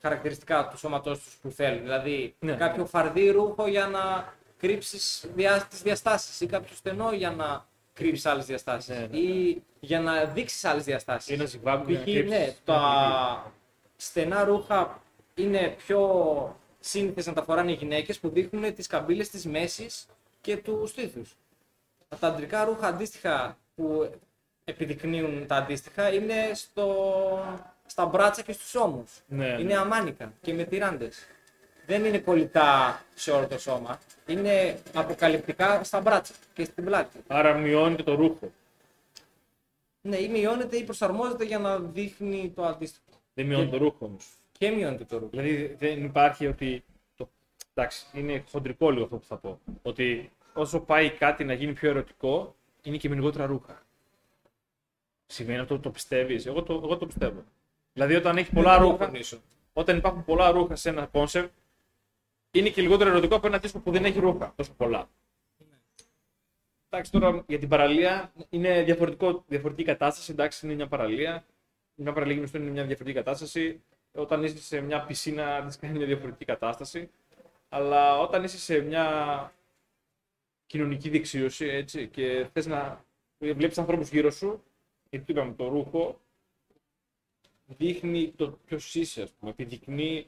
χαρακτηριστικά 0.02 0.68
του 0.68 0.78
σώματός 0.78 1.20
τους 1.24 1.34
που 1.42 1.50
θέλουν. 1.52 1.82
Δηλαδή 1.82 2.36
Ναι. 2.40 2.54
κάποιο 2.56 2.86
φαρδί 2.86 3.30
ρούχο 3.30 3.68
για 3.68 3.88
να 3.88 4.34
κρύψεις 4.58 5.26
διά, 5.36 5.68
τις 5.70 5.82
διαστάσεις 5.82 6.42
ή 6.42 6.46
κάποιο 6.46 6.76
στενό 6.76 7.12
για 7.12 7.32
να 7.32 7.66
κρύψεις 7.94 8.26
άλλες 8.26 8.46
διαστάσεις. 8.46 8.98
Ναι, 8.98 9.08
ναι. 9.12 9.18
Ή 9.18 9.64
για 9.80 10.00
να 10.00 10.26
δείξεις 10.26 10.66
άλλες 10.66 10.84
διαστάσεις. 10.84 11.30
Ή 11.30 11.34
ένα 11.34 11.46
ζυγβάγκο 11.46 11.84
για 11.88 12.00
να 12.00 12.06
Π.χ. 12.06 12.12
κρύψεις 12.12 12.38
ναι, 12.38 12.46
την 12.46 12.56
τα 12.66 13.52
στενά 13.96 14.44
ρούχα 14.44 15.02
είναι 15.36 15.76
πιο 15.78 16.02
σύνηθες 16.80 17.26
να 17.26 17.34
τα 17.34 17.44
φοράνε 17.44 17.72
οι 17.72 17.76
γυναίκες 17.76 18.20
που 18.20 18.30
δείχνουν 18.30 18.74
τις 18.74 18.88
καμπύλες 18.88 19.30
της 19.30 19.46
μέσης 19.46 20.06
και 20.42 20.58
του 20.58 20.84
στήθους. 20.88 21.36
Τα 22.20 22.28
αντρικά 22.28 22.64
ρούχα 22.64 22.88
αντίστοιχα 22.88 23.58
που 23.76 24.10
επιδεικνύουν 24.70 25.48
τα 25.48 25.56
αντίστοιχα 25.56 26.14
είναι 26.14 26.52
στο, 26.54 26.88
στα 27.86 28.06
μπράτσα 28.06 28.42
και 28.42 28.52
στους 28.52 28.76
ώμους. 28.76 29.12
Ναι, 29.28 29.48
ναι. 29.48 29.62
Είναι 29.62 29.78
αμάνικα 29.78 30.34
και 30.42 30.54
με 30.54 30.64
τυράντες. 30.64 31.28
Δεν 31.86 32.06
είναι 32.06 32.18
κολλητά 32.18 33.02
σε 33.16 33.32
όλο 33.32 33.48
το 33.48 33.60
σώμα. 33.60 34.00
Είναι 34.26 34.80
αποκαλυπτικά 34.94 35.84
στα 35.84 36.02
μπράτσα 36.02 36.34
και 36.54 36.64
στην 36.64 36.86
πλάτη. 36.86 37.18
Άρα 37.28 37.54
μειώνεται 37.54 38.04
το 38.04 38.16
ρούχο. 38.16 38.52
Ναι, 40.02 40.18
ή 40.18 40.28
μειώνεται 40.28 40.78
ή 40.78 40.84
προσαρμόζεται 40.84 41.44
για 41.44 41.60
να 41.60 41.80
δείχνει 41.80 42.52
το 42.56 42.66
αντίστοιχο. 42.66 43.06
Δεν 43.34 43.46
μειώνει 43.46 43.70
το 43.70 43.78
ρούχο 43.78 44.06
όμως. 44.06 44.26
Και 44.52 44.70
μειώνεται 44.70 45.04
το 45.04 45.18
ρούχο. 45.18 45.30
Δηλαδή 45.30 45.76
δεν 45.80 46.04
υπάρχει 46.04 46.48
ότι. 46.48 46.84
Το... 47.16 47.30
Εντάξει, 47.74 48.06
είναι 48.14 48.44
χοντρικό 48.52 48.92
λίγο 48.92 49.04
αυτό 49.04 49.18
που 49.18 49.26
θα 49.26 49.38
πω. 49.38 49.60
Ότι 49.82 50.32
όσο 50.54 50.80
πάει 50.80 51.10
κάτι 51.10 51.44
να 51.44 51.54
γίνει 51.54 51.74
πιο 51.74 51.90
ερωτικό, 51.90 52.56
είναι 52.84 52.98
και 52.98 53.10
με 53.10 53.16
λιγότερα 53.16 53.46
ρούχα. 53.46 53.86
Σημαίνει 55.28 55.60
αυτό 55.60 55.80
το 55.80 55.90
πιστεύεις. 55.90 56.46
Εγώ 56.46 56.64
το, 56.64 56.74
εγώ 56.74 56.98
το 56.98 57.06
πιστεύω. 57.06 57.44
Δηλαδή 57.94 58.16
όταν 58.16 58.38
έχει 58.38 58.52
πολλά 58.52 58.78
Δεν 58.78 58.82
ρούχα, 58.88 59.04
συμφωνήσω. 59.04 59.42
όταν 59.74 59.98
υπάρχουν 59.98 60.24
πολλά 60.26 60.52
ρούχα 60.52 60.76
σε 60.76 60.90
ένα 60.90 61.06
concept, 61.06 61.52
είναι 62.52 62.70
και 62.70 62.82
λιγότερο 62.82 63.10
ερωτικό 63.10 63.36
από 63.36 63.48
ένα 63.48 63.58
δίσκο 63.58 63.80
που 63.80 63.92
δεν 63.92 64.06
έχει 64.06 64.20
ρούχα 64.20 64.54
τόσο 64.56 64.74
πολλά. 64.78 65.10
Εντάξει, 66.90 67.12
τώρα 67.12 67.44
για 67.48 67.60
την 67.60 67.70
παραλία 67.70 68.32
είναι 68.50 68.84
διαφορετικό, 68.84 69.44
διαφορετική 69.48 69.88
κατάσταση. 69.88 70.32
Εντάξει, 70.32 70.66
είναι 70.66 70.76
μια 70.76 70.88
παραλία. 70.88 71.46
Μια 71.96 72.14
παραλία 72.14 72.36
γυμνιστών 72.36 72.58
είναι 72.58 72.70
μια 72.70 72.84
διαφορετική 72.86 73.24
κατάσταση. 73.24 73.82
Όταν 74.12 74.44
είσαι 74.44 74.58
σε 74.58 74.82
μια 74.82 75.06
πισίνα, 75.06 75.62
δεν 75.62 75.90
είναι 75.90 75.98
μια 75.98 76.08
διαφορετική 76.08 76.46
κατάσταση. 76.46 77.10
Αλλά 77.70 78.20
όταν 78.20 78.44
είσαι 78.44 78.58
σε 78.58 78.80
μια 78.80 79.06
κοινωνική 80.66 81.10
δεξίωση 81.10 81.66
έτσι, 81.66 82.08
και 82.08 82.48
θες 82.54 82.66
να 82.66 83.06
βλέπεις 83.38 83.78
ανθρώπους 83.78 84.10
γύρω 84.10 84.32
σου, 84.32 84.64
γιατί 85.10 85.26
το 85.26 85.34
είπαμε, 85.42 85.54
το 85.54 85.68
ρούχο 85.68 86.20
δείχνει 87.68 88.32
το 88.36 88.52
ποιος 88.66 88.96
είσαι, 88.96 89.22
ας 89.22 89.32
πούμε. 89.32 89.52
Επιδεικνύει 89.52 90.28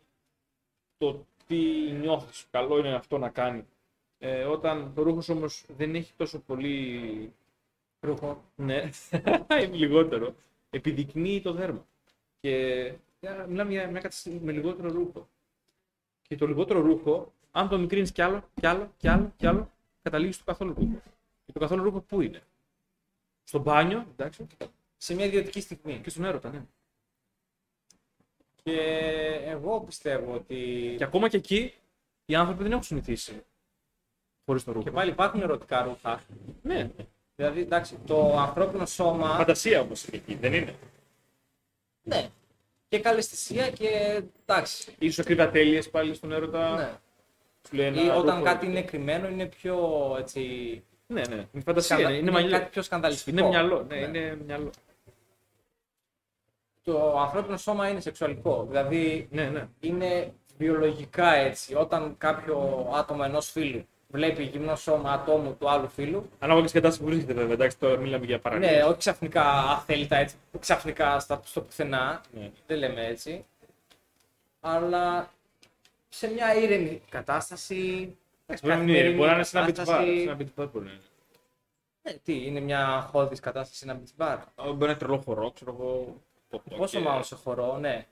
το 0.97 1.25
τι 1.47 1.57
νιώθεις. 1.91 2.45
Καλό 2.51 2.77
είναι 2.77 2.93
αυτό 2.93 3.17
να 3.17 3.29
κάνει. 3.29 3.65
Ε, 4.17 4.43
όταν 4.43 4.93
το 4.95 5.01
ρούχος 5.01 5.29
όμως 5.29 5.65
δεν 5.77 5.95
έχει 5.95 6.13
τόσο 6.13 6.39
πολύ 6.39 7.33
Ρούχο. 8.01 8.43
ναι, 8.55 8.89
είναι 9.63 9.75
λιγότερο. 9.75 10.35
Επιδεικνύει 10.69 11.41
το 11.41 11.53
δέρμα. 11.53 11.85
Και 12.39 12.53
για- 13.19 13.45
μιλάμε 13.49 13.71
για 13.71 13.83
μια 13.89 14.01
κατάσταση 14.01 14.39
με 14.43 14.51
λιγότερο 14.51 14.89
ρούχο. 14.91 15.27
Και 16.21 16.35
το 16.35 16.47
λιγότερο 16.47 16.79
ρούχο, 16.81 17.33
αν 17.51 17.69
το 17.69 17.77
μικρύνεις 17.77 18.11
κι 18.11 18.21
άλλο, 18.21 18.43
κι 18.53 18.65
άλλο, 18.67 18.91
κι 18.97 19.07
άλλο, 19.07 19.33
κι 19.37 19.47
άλλο, 19.47 19.71
καταλήγεις 20.01 20.35
στο 20.35 20.43
καθόλου 20.43 20.73
ρούχο. 20.73 21.01
Και 21.45 21.51
το 21.51 21.59
καθόλου 21.59 21.83
ρούχο 21.83 21.99
πού 21.99 22.21
είναι; 22.21 22.41
Στο 23.49 23.59
μπάνιο, 23.59 24.05
εντάξει, 24.11 24.47
Σε 24.97 25.13
μια 25.15 25.25
ιδιωτική 25.25 25.61
στιγμή. 25.61 25.99
και 26.03 26.09
στον 26.09 26.25
έρωτα, 26.25 26.49
ναι. 26.49 26.65
Και 28.63 28.79
εγώ 29.45 29.81
πιστεύω 29.81 30.33
ότι. 30.33 30.93
Και 30.97 31.03
ακόμα 31.03 31.29
και 31.29 31.37
εκεί 31.37 31.73
οι 32.25 32.35
άνθρωποι 32.35 32.63
δεν 32.63 32.71
έχουν 32.71 32.83
συνηθίσει 32.83 33.43
χωρίς 34.45 34.63
το 34.63 34.71
ρούχο. 34.71 34.83
Και 34.85 34.91
πάλι 34.91 35.11
υπάρχουν 35.11 35.41
ερωτικά 35.41 35.83
ρούχα. 35.83 36.23
Ναι, 36.61 36.89
Δηλαδή, 37.35 37.61
εντάξει, 37.61 37.97
το 38.05 38.37
ανθρώπινο 38.37 38.85
σώμα. 38.85 39.35
φαντασία 39.35 39.81
όμως 39.81 40.05
είναι 40.05 40.17
εκεί, 40.17 40.35
δεν 40.35 40.53
είναι; 40.53 40.75
Ναι. 42.03 42.29
Και 42.87 42.99
καλεσθησία 42.99 43.69
και 43.71 44.21
εντάξει. 44.45 44.95
Ίσως 44.99 45.19
ακρίβεια 45.19 45.51
τέλειες 45.51 45.89
πάλι 45.89 46.13
στον 46.13 46.31
έρωτα. 46.31 46.75
Ναι. 46.75 46.97
Σου 47.67 47.75
λέει 47.75 47.85
ένα 47.87 48.03
Ή 48.03 48.07
όταν 48.09 48.29
ρούχο. 48.33 48.41
κάτι 48.43 48.65
είναι 48.65 48.81
κρυμμένο 48.83 49.27
είναι 49.29 49.45
πιο 49.45 50.15
έτσι. 50.19 50.83
Ναι, 51.13 51.21
ναι. 51.29 51.35
Είναι 51.35 51.63
φαντασία. 51.65 51.95
σκανδα- 51.95 52.09
Είναι, 52.09 52.19
είναι 52.21 52.31
μαλλιό. 52.31 52.49
κάτι 52.51 52.69
πιο 52.69 52.81
σκανδαλιστικό. 52.81 53.37
Είναι 53.39 53.47
μυαλό. 53.47 53.83
Ναι, 53.83 53.95
Ναι. 53.95 54.19
είναι 54.19 54.37
μυαλό. 54.45 54.69
Το 56.83 57.19
ανθρώπινο 57.19 57.57
σώμα 57.57 57.87
είναι 57.89 57.99
σεξουαλικό. 57.99 58.65
Δηλαδή 58.67 59.27
Ναι, 59.31 59.43
ναι. 59.49 59.67
είναι 59.79 60.33
βιολογικά 60.57 61.33
έτσι. 61.33 61.75
Όταν 61.75 62.15
κάποιο 62.17 62.87
άτομο 62.95 63.21
ενός 63.25 63.49
φίλου 63.51 63.87
βλέπει 64.07 64.43
γυμνό 64.43 64.75
σώμα 64.75 65.11
ατόμου 65.11 65.55
του 65.59 65.69
άλλου 65.69 65.87
φίλου, 65.89 66.29
Ανάλογα 66.39 66.61
και 66.63 66.67
στην 66.69 66.81
κατάσταση 66.81 67.05
που 67.07 67.13
βρίσκεται, 67.13 67.39
βέβαια. 67.39 67.53
Εντάξει, 67.53 67.77
τώρα 67.77 67.97
μιλάμε 67.97 68.25
για 68.25 68.39
παραλία. 68.39 68.71
ναι, 68.71 68.83
όχι 68.83 68.97
ξαφνικά 68.97 69.43
αθέλητα 69.51 70.15
έτσι, 70.15 70.35
ξαφνικά 70.59 71.19
στα, 71.19 71.41
στο 71.43 71.61
πουθενά, 71.61 72.21
Ναι. 72.31 72.51
δεν 72.67 72.77
λέμε 72.77 73.05
έτσι, 73.05 73.45
αλλά 74.61 75.29
σε 76.09 76.27
μια 76.31 76.55
ήρεμη 76.55 77.01
κατάσταση. 77.09 78.17
Εντάξει, 78.51 78.65
μπορεί 78.67 78.75
να 78.77 78.81
είναι- 78.83 78.91
καθημερινή 78.91 79.15
μπορεί 79.17 79.29
να 79.29 79.35
είναι 79.35 79.43
σε 79.43 79.57
ένα 79.57 79.67
beach 79.67 79.71
bar. 79.71 79.75
κατάσταση. 79.75 80.17
Σε 80.17 80.23
ένα 80.29 80.37
beach 80.37 80.61
bar 80.63 80.69
μπορεί 80.71 80.85
να 80.85 80.91
είναι. 80.91 81.01
Ναι, 82.01 82.13
τι, 82.13 82.45
είναι 82.45 82.59
μια 82.59 83.07
χώδης 83.11 83.39
κατάσταση, 83.39 83.85
ένα 83.89 84.01
beach 84.01 84.21
bar. 84.23 84.37
Α, 84.55 84.63
Μπορεί 84.63 84.77
να 84.77 84.85
είναι 84.85 84.95
τρελό 84.95 85.17
χορό, 85.17 85.51
ξέρω 85.51 85.71
εγώ. 85.79 86.21
πω, 86.49 86.61
πω, 86.69 86.75
Πόσο 86.77 86.97
και- 86.97 87.03
μάλλον 87.03 87.23
σε 87.23 87.35
χορό, 87.35 87.77
ναι. 87.77 88.07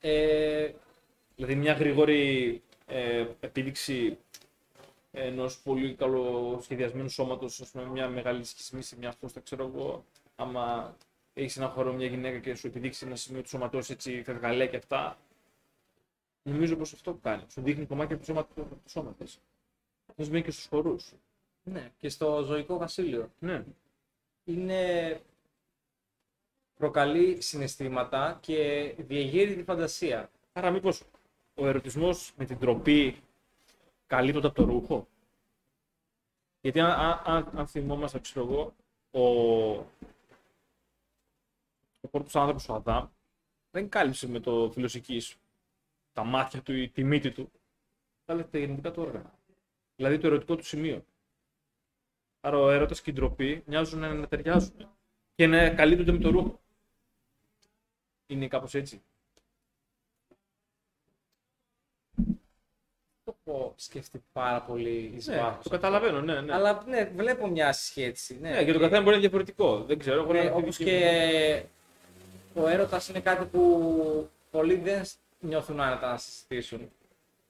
Ε, 0.00 0.70
Δηλαδή 1.34 1.54
μια 1.54 1.72
γρήγορη 1.72 2.62
ε, 2.86 3.26
επίδειξη 3.40 4.18
ενός 5.12 5.58
πολύ 5.58 5.94
καλοσχεδιασμένου 5.94 7.08
σώματος, 7.08 7.60
ας 7.60 7.70
πούμε, 7.70 7.84
μια 7.84 8.08
μεγάλη 8.08 8.44
σχισμή 8.44 8.82
σε 8.82 8.96
μια 8.98 9.12
φούστα, 9.20 9.40
ξέρω 9.40 9.64
εγώ. 9.74 10.04
Άμα 10.36 10.96
έχεις 11.34 11.56
ένα 11.56 11.68
χώρο 11.68 11.92
μια 11.92 12.06
γυναίκα 12.06 12.38
και 12.38 12.54
σου 12.54 12.66
επιδείξει 12.66 13.06
ένα 13.06 13.16
σημείο 13.16 13.42
του 13.42 13.48
σώματό 13.48 13.78
έτσι, 13.88 14.22
φευγαλέ 14.22 14.66
και 14.66 14.76
αυτά. 14.76 15.18
Νομίζω 16.42 16.76
πως 16.76 16.92
αυτό 16.92 17.12
που 17.12 17.20
κάνει. 17.20 17.42
Σου 17.48 17.60
δείχνει 17.62 17.86
κομμάτια 17.86 18.18
του 18.18 18.24
σώματος 18.86 19.38
του 20.06 20.22
σώματο. 20.22 20.22
Αυτό 20.22 20.22
συμβαίνει 20.22 20.44
και 20.44 20.50
στους 20.50 20.66
χορούς. 20.66 21.12
ναι, 21.62 21.90
και 21.98 22.08
στο 22.08 22.42
ζωικό 22.44 22.78
βασίλειο. 22.78 23.30
Ναι. 23.38 23.64
είναι 24.44 25.20
προκαλεί 26.78 27.40
συναισθήματα 27.40 28.38
και 28.40 28.94
διεγείρει 28.98 29.54
τη 29.54 29.62
φαντασία. 29.62 30.30
Άρα, 30.52 30.70
μήπως 30.70 31.02
ο 31.54 31.66
ερωτισμός 31.66 32.32
με 32.36 32.44
την 32.44 32.58
τροπή 32.58 33.16
καλύπτονται 34.06 34.46
από 34.46 34.56
το 34.56 34.64
ρούχο; 34.64 35.08
Γιατί 36.60 36.80
αν, 36.80 36.90
αν, 36.90 37.20
αν, 37.24 37.50
αν 37.54 37.66
θυμόμαστε, 37.66 38.18
ξέρω 38.18 38.46
εγώ, 38.46 38.74
ο, 39.10 39.22
ο 42.00 42.08
πρώτος 42.10 42.36
άνθρωπος, 42.36 42.68
ο 42.68 42.74
Αδάμ, 42.74 43.06
δεν 43.70 43.88
κάλυψε 43.88 44.28
με 44.28 44.40
το 44.40 44.70
φιλοσική 44.72 45.22
τα 46.12 46.24
μάτια 46.24 46.62
του 46.62 46.72
ή 46.72 46.88
τη 46.88 47.04
μύτη 47.04 47.30
του. 47.30 47.50
Κάλυψε 48.24 48.50
τα 48.50 48.58
γεννητικά 48.58 48.90
του 48.90 49.02
όργανα. 49.02 49.32
Δηλαδή 49.96 50.18
το 50.18 50.26
ερωτικό 50.26 50.56
του 50.56 50.64
σημείο. 50.64 51.04
Άρα 52.40 52.58
ο 52.58 52.70
έρωτας 52.70 53.00
και 53.00 53.10
η 53.10 53.12
ντροπή 53.12 53.62
μοιάζουν 53.66 54.18
να 54.18 54.28
ταιριάζουν 54.28 54.96
και 55.34 55.46
να 55.46 55.70
καλύπτονται 55.70 56.12
με 56.12 56.18
το 56.18 56.30
ρούχο. 56.30 56.60
Είναι 58.26 58.48
κάπως 58.48 58.74
έτσι. 58.74 59.02
Το 63.24 63.36
έχω 63.44 63.74
σκεφτεί 63.76 64.24
πάρα 64.32 64.62
πολύ 64.62 65.12
εις. 65.16 65.26
Ναι, 65.26 65.56
το 65.62 65.68
καταλαβαίνω, 65.68 66.20
ναι, 66.20 66.40
ναι. 66.40 66.54
Αλλά 66.54 66.84
ναι, 66.86 67.04
βλέπω 67.04 67.46
μια 67.46 67.72
σχέση. 67.72 68.38
Ναι. 68.40 68.50
ναι, 68.50 68.62
για 68.62 68.72
το 68.72 68.78
καθένα 68.78 69.02
μπορεί 69.02 69.10
να 69.10 69.12
είναι 69.12 69.20
διαφορετικό. 69.20 69.84
Δεν 69.84 69.98
ξέρω. 69.98 70.26
Ναι, 70.26 70.68
και 70.70 71.64
ο 72.54 72.66
έρωτας 72.68 73.08
είναι 73.08 73.20
κάτι 73.20 73.44
που 73.44 74.30
πολλοί 74.50 74.74
δεν 74.74 75.04
νιώθουν 75.40 75.80
άνετα 75.80 76.10
να 76.10 76.16
συζητήσουν. 76.16 76.90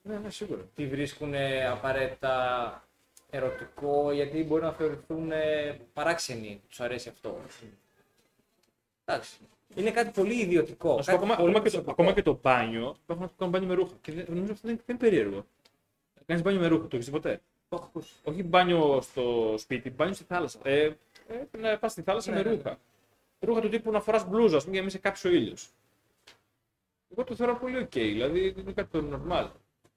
Ναι, 0.07 0.19
ναι, 0.19 0.31
σίγουρα. 0.31 0.63
Τι 0.75 0.87
βρίσκουν 0.87 1.35
ε, 1.35 1.67
απαραίτητα 1.67 2.83
ερωτικό, 3.31 4.13
γιατί 4.13 4.45
μπορεί 4.45 4.63
να 4.63 4.73
θεωρηθούν 4.73 5.33
ε, 5.33 5.81
παράξενοι, 5.93 6.63
τους 6.69 6.81
αρέσει 6.81 7.09
αυτό. 7.09 7.41
Εντάξει. 9.05 9.37
Είναι 9.75 9.91
κάτι 9.91 10.11
πολύ 10.21 10.41
ιδιωτικό. 10.41 10.97
Να 10.97 11.03
σου 11.03 11.11
πω, 11.11 11.17
κάτι 11.17 11.17
ακόμα, 11.17 11.37
πολύ 11.37 11.49
ακόμα, 11.49 11.65
και 11.65 11.71
το, 11.71 11.83
προσωπικό. 11.83 11.91
ακόμα 11.93 12.13
και 12.13 12.23
το 12.23 12.39
μπάνιο, 12.43 12.97
υπάρχουν 13.03 13.25
να 13.27 13.33
κάνουν 13.37 13.53
μπάνιο 13.55 13.69
με 13.69 13.75
ρούχα. 13.75 13.95
Και 14.01 14.13
δεν- 14.13 14.27
νομίζω 14.29 14.53
αυτό 14.53 14.69
δεν, 14.69 14.77
δεν 14.77 14.97
είναι 14.97 14.99
περίεργο. 15.09 15.47
Κάνεις 16.27 16.43
μπάνιο 16.43 16.61
με 16.61 16.67
ρούχα, 16.67 16.87
το 16.89 16.97
έχεις 16.97 17.11
ποτέ; 17.11 17.41
Το 17.69 17.77
έχω 17.77 17.85
ακούσει. 17.85 18.13
Όχι 18.25 18.43
μπάνιο 18.43 19.01
στο 19.01 19.55
σπίτι, 19.59 19.91
μπάνιο 19.91 20.15
στη 20.15 20.25
θάλασσα. 20.25 20.59
Ε, 20.63 20.85
ε, 21.27 21.59
να 21.59 21.79
πας 21.79 21.93
στη 21.93 22.03
θάλασσα 22.03 22.31
Ναι, 22.31 22.37
με 22.37 22.43
ναι, 22.43 22.51
ρούχα. 22.57 22.79
Ρούχα 23.41 23.61
του 23.61 23.69
τύπου 23.69 23.91
να 23.91 24.01
φοράς 24.01 24.29
μπλούζα, 24.29 24.57
ας 24.57 24.63
πούμε, 24.65 24.75
για 24.77 24.83
να 24.85 24.87
μην 24.87 24.91
σε 24.91 24.99
κάψει 24.99 25.29
ο 25.29 25.31
ήλιος. 25.31 25.69
Εγώ 27.13 27.25
το 27.25 27.35
θεωρώ 27.35 27.57
πολύ 27.57 27.77
οκ, 27.79 27.91
δηλαδή 27.93 28.55
είναι 28.59 28.73
κάτι 28.73 28.89
το 29.01 29.05
normal. 29.29 29.49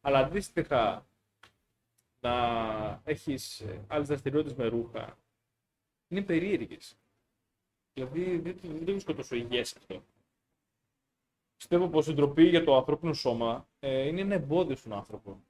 Αλλά 0.02 0.20
αντίστοιχα 0.20 1.08
να 2.20 3.02
έχεις 3.04 3.66
άλλες 3.88 4.08
δραστηριότητες 4.08 4.58
με 4.58 4.66
ρούχα 4.66 5.18
είναι 6.08 6.22
περίεργες. 6.22 6.98
Δηλαδή 7.94 8.38
δεν 8.38 8.62
το 8.62 8.68
δεν 8.68 8.86
το 8.86 8.92
βρίσκω 8.92 9.14
τόσο 9.14 9.36
υγιές 9.36 9.76
αυτό. 9.76 10.04
Πιστεύω 11.58 11.88
πως 11.88 12.08
η 12.08 12.14
ντροπή 12.14 12.44
για 12.44 12.64
το 12.64 12.76
ανθρώπινο 12.76 13.14
σώμα 13.14 13.68
ε, 13.80 14.08
είναι 14.08 14.22
ένα 14.22 14.34
εμπόδιο 14.34 14.76
στον 14.76 14.94
άνθρωπο. 14.94 15.42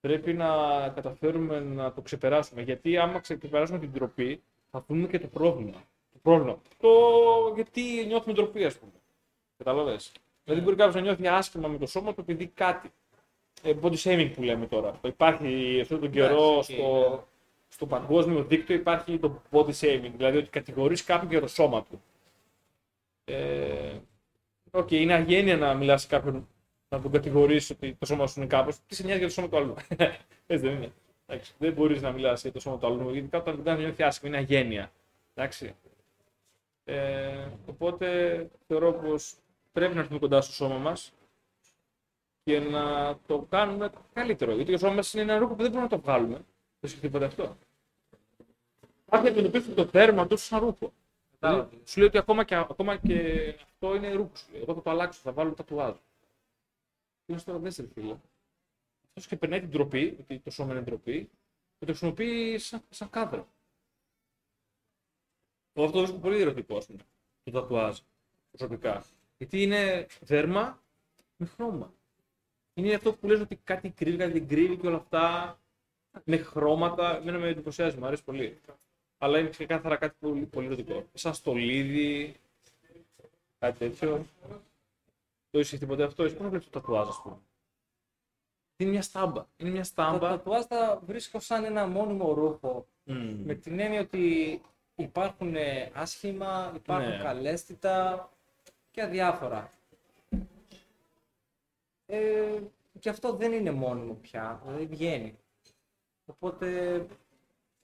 Πρέπει 0.00 0.32
να 0.32 0.48
καταφέρουμε 0.88 1.60
να 1.60 1.92
το 1.92 2.00
ξεπεράσουμε. 2.02 2.62
Γιατί 2.62 2.96
άμα 2.98 3.20
ξεπεράσουμε 3.20 3.78
την 3.78 3.90
ντροπή, 3.90 4.42
θα 4.70 4.84
δούμε 4.88 5.06
και 5.06 5.18
το 5.18 5.26
πρόβλημα. 5.26 5.84
Το 6.12 6.18
πρόβλημα. 6.22 6.60
Το 6.78 6.88
γιατί 7.54 8.06
νιώθουμε 8.06 8.34
ντροπή, 8.34 8.64
ας 8.64 8.78
πούμε. 8.78 8.92
Κατάλαβες; 9.56 10.12
Δηλαδή, 10.44 10.62
μπορεί 10.64 10.76
κάποιος 10.76 10.94
να 10.94 11.00
νιώθει 11.00 11.28
άσχημα 11.28 11.68
με 11.68 11.78
το 11.78 11.86
σώμα 11.86 12.14
του 12.14 12.20
επειδή 12.20 12.46
κάτι. 12.46 12.92
Ε, 13.62 13.74
body 13.82 13.96
shaming 13.96 14.30
που 14.34 14.42
λέμε 14.42 14.66
τώρα. 14.66 14.98
Το 15.00 15.08
υπάρχει 15.08 15.80
αυτόν 15.80 16.00
τον 16.00 16.10
καιρό 16.10 16.50
Εντάξει, 16.50 16.72
στο, 16.72 17.08
ναι. 17.10 17.20
στο 17.68 17.86
παγκόσμιο 17.86 18.44
δίκτυο 18.44 18.74
υπάρχει 18.74 19.18
το 19.18 19.42
body 19.50 19.72
shaming. 19.80 20.10
Δηλαδή 20.16 20.38
ότι 20.38 20.48
κατηγορείς 20.48 21.04
κάποιον 21.04 21.30
για 21.30 21.40
το 21.40 21.46
σώμα 21.46 21.82
του. 21.82 22.02
Ε, 23.24 23.92
Οκ, 24.70 24.90
είναι 24.90 25.12
αγένεια 25.12 25.56
να 25.56 25.74
μιλάς 25.74 26.00
σε 26.00 26.06
κάποιον 26.06 26.48
να 26.88 27.00
τον 27.00 27.10
κατηγορήσει 27.10 27.72
ότι 27.72 27.96
το 27.98 28.06
σώμα 28.06 28.26
σου 28.26 28.40
είναι 28.40 28.48
κάπως. 28.48 28.76
Τι 28.86 28.94
σε 28.94 29.02
νοιάζει 29.02 29.18
για 29.18 29.28
το 29.28 29.32
σώμα 29.32 29.48
του 29.48 29.56
άλλου. 29.56 29.74
Έτσι 30.46 30.66
δεν 30.66 30.76
είναι. 30.76 30.92
Εντάξει, 31.26 31.52
δεν 31.58 31.72
μπορείς 31.72 32.02
να 32.02 32.12
μιλάς 32.12 32.42
για 32.42 32.52
το 32.52 32.60
σώμα 32.60 32.78
του 32.78 32.86
άλλου. 32.86 33.10
Γιατί 33.12 33.36
όταν 33.36 33.54
τον 33.54 33.64
κάνει 33.64 33.82
νιώθει 33.82 34.02
άσχημα, 34.02 34.28
είναι 34.28 34.38
αγένεια. 34.38 34.92
Εντάξει. 35.34 35.74
Ε, 36.84 37.46
οπότε 37.66 38.06
θεωρώ 38.66 38.92
πως 38.92 39.34
πρέπει 39.72 39.94
να 39.94 40.00
έρθουμε 40.00 40.18
κοντά 40.18 40.40
στο 40.40 40.52
σώμα 40.52 40.76
μας 40.76 41.12
και 42.44 42.58
να 42.60 43.16
το 43.26 43.46
κάνουμε 43.50 43.92
καλύτερο. 44.12 44.54
Γιατί 44.54 44.72
το 44.72 44.78
σώμα 44.78 44.94
μας 44.94 45.02
είναι 45.12 45.22
ένα 45.22 45.38
ρούχο 45.38 45.54
που 45.54 45.62
δεν 45.62 45.70
μπορούμε 45.70 45.88
να 45.90 45.96
το 45.96 46.02
βγάλουμε. 46.02 46.44
Δεν 46.80 46.90
σκεφτείτε 46.90 47.08
ποτέ 47.08 47.24
αυτό. 47.24 47.56
Κάποιοι 49.10 49.28
αντιμετωπίζουν 49.28 49.74
το 49.74 49.86
θέρμα 49.86 50.26
του 50.26 50.36
σαν 50.36 50.60
ρούχο. 50.60 50.92
Κατάλαβα. 51.32 51.64
Δηλαδή, 51.68 51.86
Σου 51.86 51.98
λέει 51.98 52.08
ότι 52.08 52.18
ακόμα 52.18 52.44
και, 52.44 52.54
ακόμα 52.54 52.96
και 52.96 53.48
αυτό 53.64 53.94
είναι 53.94 54.12
ρούχο. 54.12 54.36
σου 54.36 54.46
λέει. 54.52 54.60
Εγώ 54.62 54.74
θα 54.74 54.82
το 54.82 54.90
αλλάξω, 54.90 55.20
θα 55.22 55.32
βάλω 55.32 55.52
τα 55.52 55.64
τουάζ. 55.64 55.94
Τι 57.26 57.32
είναι 57.32 57.40
τώρα 57.40 57.58
δεν 57.58 57.72
σε 57.72 57.88
φίλε. 57.94 58.16
Αυτός 59.06 59.26
και 59.26 59.36
περνάει 59.36 59.60
την 59.60 59.70
τροπή, 59.70 60.16
ότι 60.20 60.38
το 60.38 60.50
σώμα 60.50 60.72
είναι 60.72 60.80
ντροπή, 60.82 61.30
και 61.78 61.84
το 61.84 61.86
χρησιμοποιεί 61.86 62.58
σαν, 62.58 62.82
σαν 62.88 63.10
κάδρο. 63.10 63.48
Εγώ 65.72 65.86
αυτός 65.86 66.00
το 66.00 66.06
βρίσκω 66.06 66.18
πολύ 66.18 66.40
ερωτικός, 66.40 66.84
α 66.84 66.86
πούμε. 66.86 67.02
Το 67.44 67.50
τατουάζ 67.50 67.98
προσωπικά. 68.50 69.04
Γιατί 69.38 69.62
είναι 69.62 70.06
δέρμα 70.20 70.82
με 71.36 71.46
χρώμα. 71.46 71.94
Είναι 72.74 72.94
αυτό 72.94 73.12
που 73.12 73.26
λες 73.26 73.40
ότι 73.40 73.56
κάτι 73.56 73.90
κρύβει, 73.90 74.16
κάτι 74.16 74.32
δεν 74.32 74.48
κρύβει 74.48 74.76
και 74.76 74.86
όλα 74.86 74.96
αυτά 74.96 75.56
με 76.24 76.36
χρώματα. 76.36 77.16
Εμένα 77.16 77.38
με 77.38 77.48
εντυπωσιάζει, 77.48 77.96
μου 77.96 78.06
αρέσει 78.06 78.24
πολύ. 78.24 78.60
Αλλά 79.18 79.38
είναι 79.38 79.48
ξεκάθαρα 79.48 79.96
κάτι 79.96 80.16
πολύ, 80.20 80.46
πολύ 80.46 80.66
ερωτικό. 80.66 81.04
Σαν 81.12 81.34
στολίδι, 81.34 82.34
κάτι 83.58 83.78
τέτοιο. 83.78 84.26
Το 85.50 85.58
είσαι 85.58 85.86
ποτέ 85.86 86.02
αυτό, 86.02 86.22
εσύ 86.24 86.34
πώς 86.36 86.48
βλέπεις 86.48 86.70
το 86.70 86.80
τατουάζ, 86.80 87.08
ας 87.08 87.20
πούμε; 87.22 87.36
Είναι 88.76 88.90
μια 88.90 89.02
στάμπα. 89.02 89.46
Είναι 89.56 89.70
μια 89.70 89.80
Τα 89.80 89.86
στάμπα. 89.86 90.28
τατουάζ 90.28 90.64
τα 90.64 91.00
βρίσκω 91.06 91.40
σαν 91.40 91.64
ένα 91.64 91.86
μόνιμο 91.86 92.32
ρούχο. 92.32 92.86
Μμμ. 93.04 93.42
Με 93.44 93.54
την 93.54 93.78
έννοια 93.80 94.00
ότι 94.00 94.60
υπάρχουν 94.94 95.54
ε, 95.56 95.90
άσχημα, 95.94 96.72
υπάρχουν 96.76 97.08
Ναι. 97.08 97.18
καλέσθητα 97.22 98.28
και 98.90 99.02
αδιάφορα. 99.02 99.70
Ε, 102.16 102.58
και 102.98 103.08
αυτό 103.08 103.32
δεν 103.32 103.52
είναι 103.52 103.70
μόνιμο 103.70 104.14
πια, 104.14 104.60
δηλαδή 104.64 104.86
βγαίνει. 104.86 105.36
Οπότε 106.26 106.66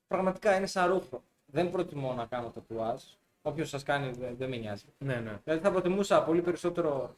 πραγματικά 0.07 0.57
είναι 0.57 0.67
σαν 0.67 0.91
ρούχο. 0.93 1.23
Δεν 1.47 1.71
προτιμώ 1.71 2.13
να 2.15 2.27
κάνω 2.27 2.51
τατουάζ. 2.51 3.03
Όποιος 3.43 3.69
σας 3.69 3.83
κάνει 3.83 4.11
δεν, 4.11 4.37
δεν 4.37 4.49
με 4.49 4.57
νοιάζει. 4.57 4.85
Ναι, 4.99 5.15
ναι. 5.21 5.39
Δηλαδή 5.45 5.63
θα 5.63 5.71
προτιμούσα 5.71 6.23
πολύ 6.25 6.43
περισσότερο 6.43 7.15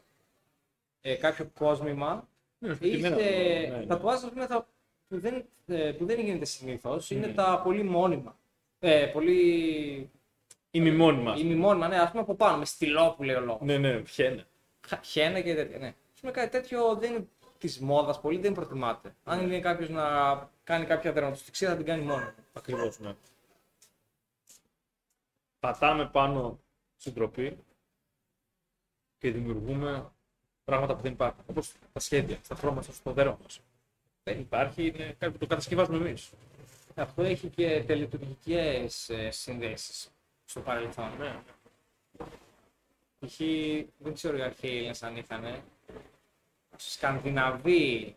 ε, 1.01 1.15
κάποιο 1.15 1.51
κόσμημα 1.59 2.29
Ναι, 2.59 2.69
ή 2.71 2.75
σκεπτημένα 2.75 3.17
σε 3.17 3.23
αυτό, 3.25 3.71
ναι, 3.73 3.77
ναι. 3.79 3.87
τατουάζ 3.87 4.25
ας 4.25 4.31
πούμε, 4.31 4.47
θα- 4.47 4.67
που, 5.09 5.21
δεν, 5.21 5.45
ε, 5.67 5.93
που 5.93 6.05
δεν 6.07 6.21
γίνεται 6.21 6.45
συνήθως 6.45 7.11
είναι 7.11 7.27
Μμμ. 7.27 7.35
τα 7.35 7.61
πολύ 7.65 7.83
μόνιμα. 7.83 8.37
Ε, 8.79 9.07
πολύ 9.07 10.11
Ημιμόνιμα. 10.71 11.35
ημιμόνιμα, 11.37 11.89
ναι, 11.89 11.99
ας 12.01 12.11
πούμε 12.11 12.23
από 12.23 12.35
πάνω, 12.35 12.57
με 12.59 12.65
στυλό 12.65 13.15
που 13.17 13.23
λέει 13.23 13.35
ο 13.37 13.41
λόγος. 13.41 13.61
Ναι, 13.63 13.79
ναι, 13.79 13.99
πιένε. 13.99 14.45
Χένα 15.03 15.41
και 15.41 15.55
τέτοια. 15.55 15.79
Ναι. 15.79 15.95
Ας 16.23 16.27
πούμε 16.27 16.41
κάτι 16.41 16.61
τέτοιο 16.61 16.95
δεν 16.95 17.13
είναι 17.13 17.29
της 17.59 17.79
μόδας 17.79 18.21
πολύ, 18.21 18.39
δεν 18.39 18.53
προτιμάται. 18.53 19.15
Αν 19.25 19.41
είναι 19.41 19.61
κάποιος 19.61 19.89
να 19.89 20.05
κάνει 20.65 20.87
κάποια 20.87 21.13
δερματοστηξία 21.13 21.69
θα 21.69 21.77
την 21.77 21.85
κάνει 21.87 22.03
μόνο. 22.03 22.33
Ακριβώς, 22.53 22.99
ναι. 22.99 23.15
Πατάμε 25.61 26.07
πάνω 26.07 26.61
στην 26.97 27.15
τροπή 27.15 27.59
και 29.19 29.31
δημιουργούμε 29.31 30.11
πράγματα 30.65 30.95
που 30.97 31.03
δεν 31.03 31.13
υπάρχουν. 31.13 31.45
Όπως 31.47 31.73
τα 31.93 32.01
σχέδια, 32.01 32.39
στα 32.43 32.55
χρώματα, 32.55 32.93
στο 32.93 33.13
δέρμα 33.13 33.39
μας. 33.43 33.61
Δεν 34.23 34.41
υπάρχει, 34.41 34.87
είναι 34.87 35.17
κάτι 35.19 35.33
που 35.33 35.39
το 35.39 35.47
κατασκευάζουμε 35.47 36.09
εμείς. 36.09 36.31
Αυτό 36.95 37.23
έχει 37.23 37.49
και 37.49 37.85
τελετουργικές 37.87 39.11
συνδέσεις 39.29 40.11
στο 40.45 40.61
παρελθόν. 40.61 41.11
Ναι. 41.19 41.43
Π.χ. 43.19 43.37
δεν 43.99 44.15
ξέρω 44.15 44.37
οι 44.37 44.43
αρχαίοι 44.43 44.77
Έλληνες 44.77 45.03
αν 45.03 45.17
είχαν. 45.17 45.63
Σκανδιναβοί. 46.81 48.15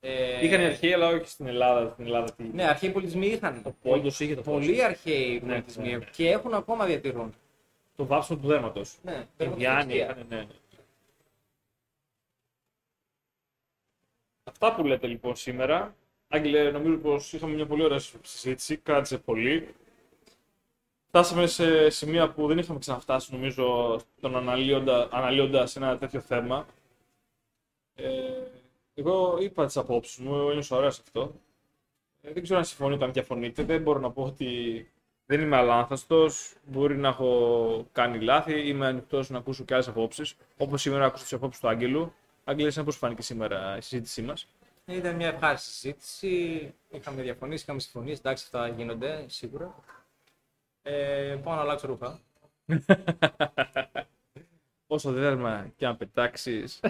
Ε, 0.00 0.44
Είχαν 0.44 0.60
οι 0.60 0.64
αρχαίοι, 0.64 0.92
αλλά 0.92 1.08
όχι 1.08 1.28
στην 1.28 1.46
Ελλάδα. 1.46 1.90
Στην 1.92 2.04
Ελλάδα 2.04 2.32
τι... 2.34 2.42
Ναι, 2.44 2.64
αρχαίοι 2.68 2.90
πολιτισμοί 2.90 3.26
είχαν. 3.26 3.62
Ο 3.64 3.70
Πόντος 3.82 4.20
είχε 4.20 4.34
το 4.34 4.42
Πολύ 4.42 4.84
αρχαίοι 4.84 5.40
Ναι, 5.44 5.52
πολιτισμοί 5.54 5.92
ναι. 5.96 6.04
και 6.12 6.30
έχουν 6.30 6.54
ακόμα 6.54 6.86
διατηρούν. 6.86 7.34
Το 7.96 8.06
βάψιμο 8.06 8.38
του 8.38 8.46
δέρματος. 8.46 8.96
Ναι, 9.02 9.26
Οι 9.36 9.44
Ινδιάνοι 9.44 9.92
δερματοστηξία. 9.92 10.04
είχαν, 10.04 10.26
ναι, 10.28 10.36
ναι. 10.36 10.46
Αυτά 14.44 14.74
που 14.74 14.84
λέτε 14.84 15.06
λοιπόν 15.06 15.36
σήμερα. 15.36 15.94
Άγγελε, 16.28 16.70
νομίζω 16.70 16.96
πως 16.96 17.32
είχαμε 17.32 17.54
μια 17.54 17.66
πολύ 17.66 17.82
ωραία 17.82 17.98
συζήτηση, 18.22 18.76
κράτησε 18.76 19.18
πολύ. 19.18 19.74
Φτάσαμε 21.08 21.46
σε 21.46 21.90
σημεία 21.90 22.30
που 22.30 22.46
δεν 22.46 22.58
είχαμε 22.58 22.78
ξαναφτάσει, 22.78 23.32
νομίζω, 23.32 24.00
τον 24.20 24.36
αναλύοντα, 24.36 25.08
αναλύοντας 25.12 25.76
ένα 25.76 25.98
τέτοιο 25.98 26.20
θέμα. 26.20 26.66
Ε, 27.94 28.08
εγώ 28.94 29.38
είπα 29.40 29.66
τις 29.66 29.76
απόψεις 29.76 30.18
μου, 30.18 30.48
ένιωσα 30.48 30.76
ωραία 30.76 30.90
σε 30.90 31.00
αυτό. 31.04 31.34
Ε, 32.20 32.32
δεν 32.32 32.42
ξέρω 32.42 32.58
αν 32.58 32.64
συμφωνείτε, 32.64 33.04
αν 33.04 33.12
διαφωνείτε. 33.12 33.62
Δεν 33.62 33.82
μπορώ 33.82 33.98
να 33.98 34.10
πω 34.10 34.22
ότι 34.22 34.90
δεν 35.26 35.40
είμαι 35.40 35.56
αλάνθαστος. 35.56 36.54
Μπορεί 36.64 36.96
να 36.96 37.08
έχω 37.08 37.86
κάνει 37.92 38.20
λάθη. 38.20 38.68
Είμαι 38.68 38.86
ανοιχτός 38.86 39.30
να 39.30 39.38
ακούσω 39.38 39.64
και 39.64 39.74
άλλες 39.74 39.88
απόψεις. 39.88 40.36
Όπως 40.56 40.80
σήμερα 40.80 41.04
άκουσα 41.04 41.22
τις 41.22 41.32
απόψεις 41.32 41.60
του 41.60 41.68
Άγγελου. 41.68 42.12
Άγγελε, 42.44 42.68
εσένα 42.68 42.84
πώς 42.84 42.96
φάνηκε 42.96 43.22
σήμερα 43.22 43.76
η 43.76 43.80
συζήτησή 43.80 44.22
μας. 44.22 44.46
Ήταν 44.86 45.16
μια 45.16 45.28
ευχάριστη 45.28 45.70
συζήτηση. 45.70 46.74
Είχαμε 46.90 47.22
διαφωνήσει, 47.22 47.62
είχαμε 47.62 47.80
συμφωνήσει. 47.80 48.20
Εντάξει, 48.24 48.44
αυτά 48.44 48.68
γίνονται 48.68 49.24
σίγουρα. 49.28 49.74
Ε, 50.82 51.38
πάω 51.42 51.54
να 51.54 51.60
αλλάξω 51.60 51.86
ρούχα. 51.86 52.20
Όσο 54.92 55.12
δέρμα 55.12 55.72
και 55.76 55.86
αν 55.86 55.96
πετάξεις, 55.96 56.80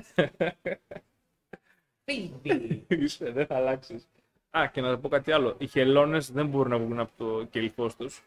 δεν 3.19 3.47
θα 3.47 3.57
αλλάξεις. 3.57 4.09
Α, 4.51 4.67
και 4.73 4.81
να 4.81 4.99
πω 4.99 5.09
κάτι 5.09 5.33
άλλο. 5.33 5.55
Οι 5.59 5.67
χελώνες 5.67 6.33
δεν 6.33 6.47
μπορούν 6.47 6.71
να 6.71 6.79
βγουν 6.79 6.99
από 6.99 7.11
το 7.17 7.45
κελυφός 7.45 7.97
τους. 7.97 8.23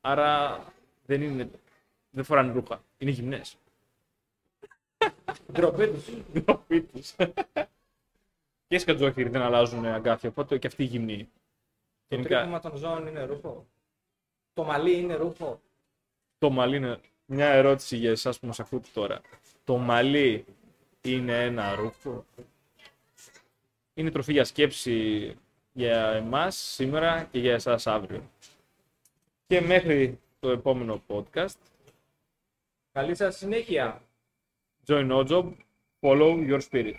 Άρα 0.00 0.58
δεν, 1.06 1.22
είναι, 1.22 1.50
δεν 2.10 2.24
φοράνε 2.24 2.52
ρούχα. 2.52 2.82
Είναι 2.98 3.10
γυμνές. 3.10 3.56
Ντροπή 5.52 5.88
τους. 5.88 6.08
Ντροπή 6.32 6.80
τους. 6.80 7.14
Και 8.66 8.74
οι 8.74 8.78
σκατζόχυροι 8.78 9.28
δεν 9.28 9.42
αλλάζουν 9.42 9.84
αγκάθια, 9.86 10.28
οπότε 10.28 10.58
και 10.58 10.66
αυτοί 10.66 10.84
γυμνοί. 10.84 11.28
Το 12.08 12.14
Γενικά, 12.16 12.36
τρύπημα 12.36 12.60
των 12.60 12.76
ζώων 12.76 13.06
είναι 13.06 13.24
ρούχο. 13.24 13.66
Το 14.52 14.64
μαλλί 14.64 14.98
είναι 15.00 15.14
ρούχο. 15.14 15.60
το 16.38 16.50
μαλλί 16.50 16.76
είναι 16.76 17.00
μια 17.32 17.46
ερώτηση 17.48 17.96
για 17.96 18.10
εσάς 18.10 18.38
που 18.38 18.46
μας 18.46 18.60
ακούτε 18.60 18.88
τώρα. 18.92 19.20
Το 19.64 19.76
μαλλί 19.76 20.44
είναι 21.02 21.44
ένα 21.44 21.74
ρούχο; 21.74 22.24
Είναι 23.94 24.10
τροφή 24.10 24.32
για 24.32 24.44
σκέψη 24.44 25.36
για 25.72 26.08
εμάς 26.10 26.56
σήμερα 26.56 27.24
και 27.24 27.38
για 27.38 27.52
εσάς 27.54 27.86
αύριο. 27.86 28.30
Και 29.46 29.60
μέχρι 29.60 30.20
το 30.40 30.50
επόμενο 30.50 31.02
podcast, 31.06 31.54
Καλή 32.92 33.14
σας 33.14 33.36
συνέχεια. 33.36 34.02
join 34.86 35.10
no 35.10 35.26
job, 35.28 35.52
follow 36.00 36.48
your 36.48 36.60
spirit. 36.70 36.94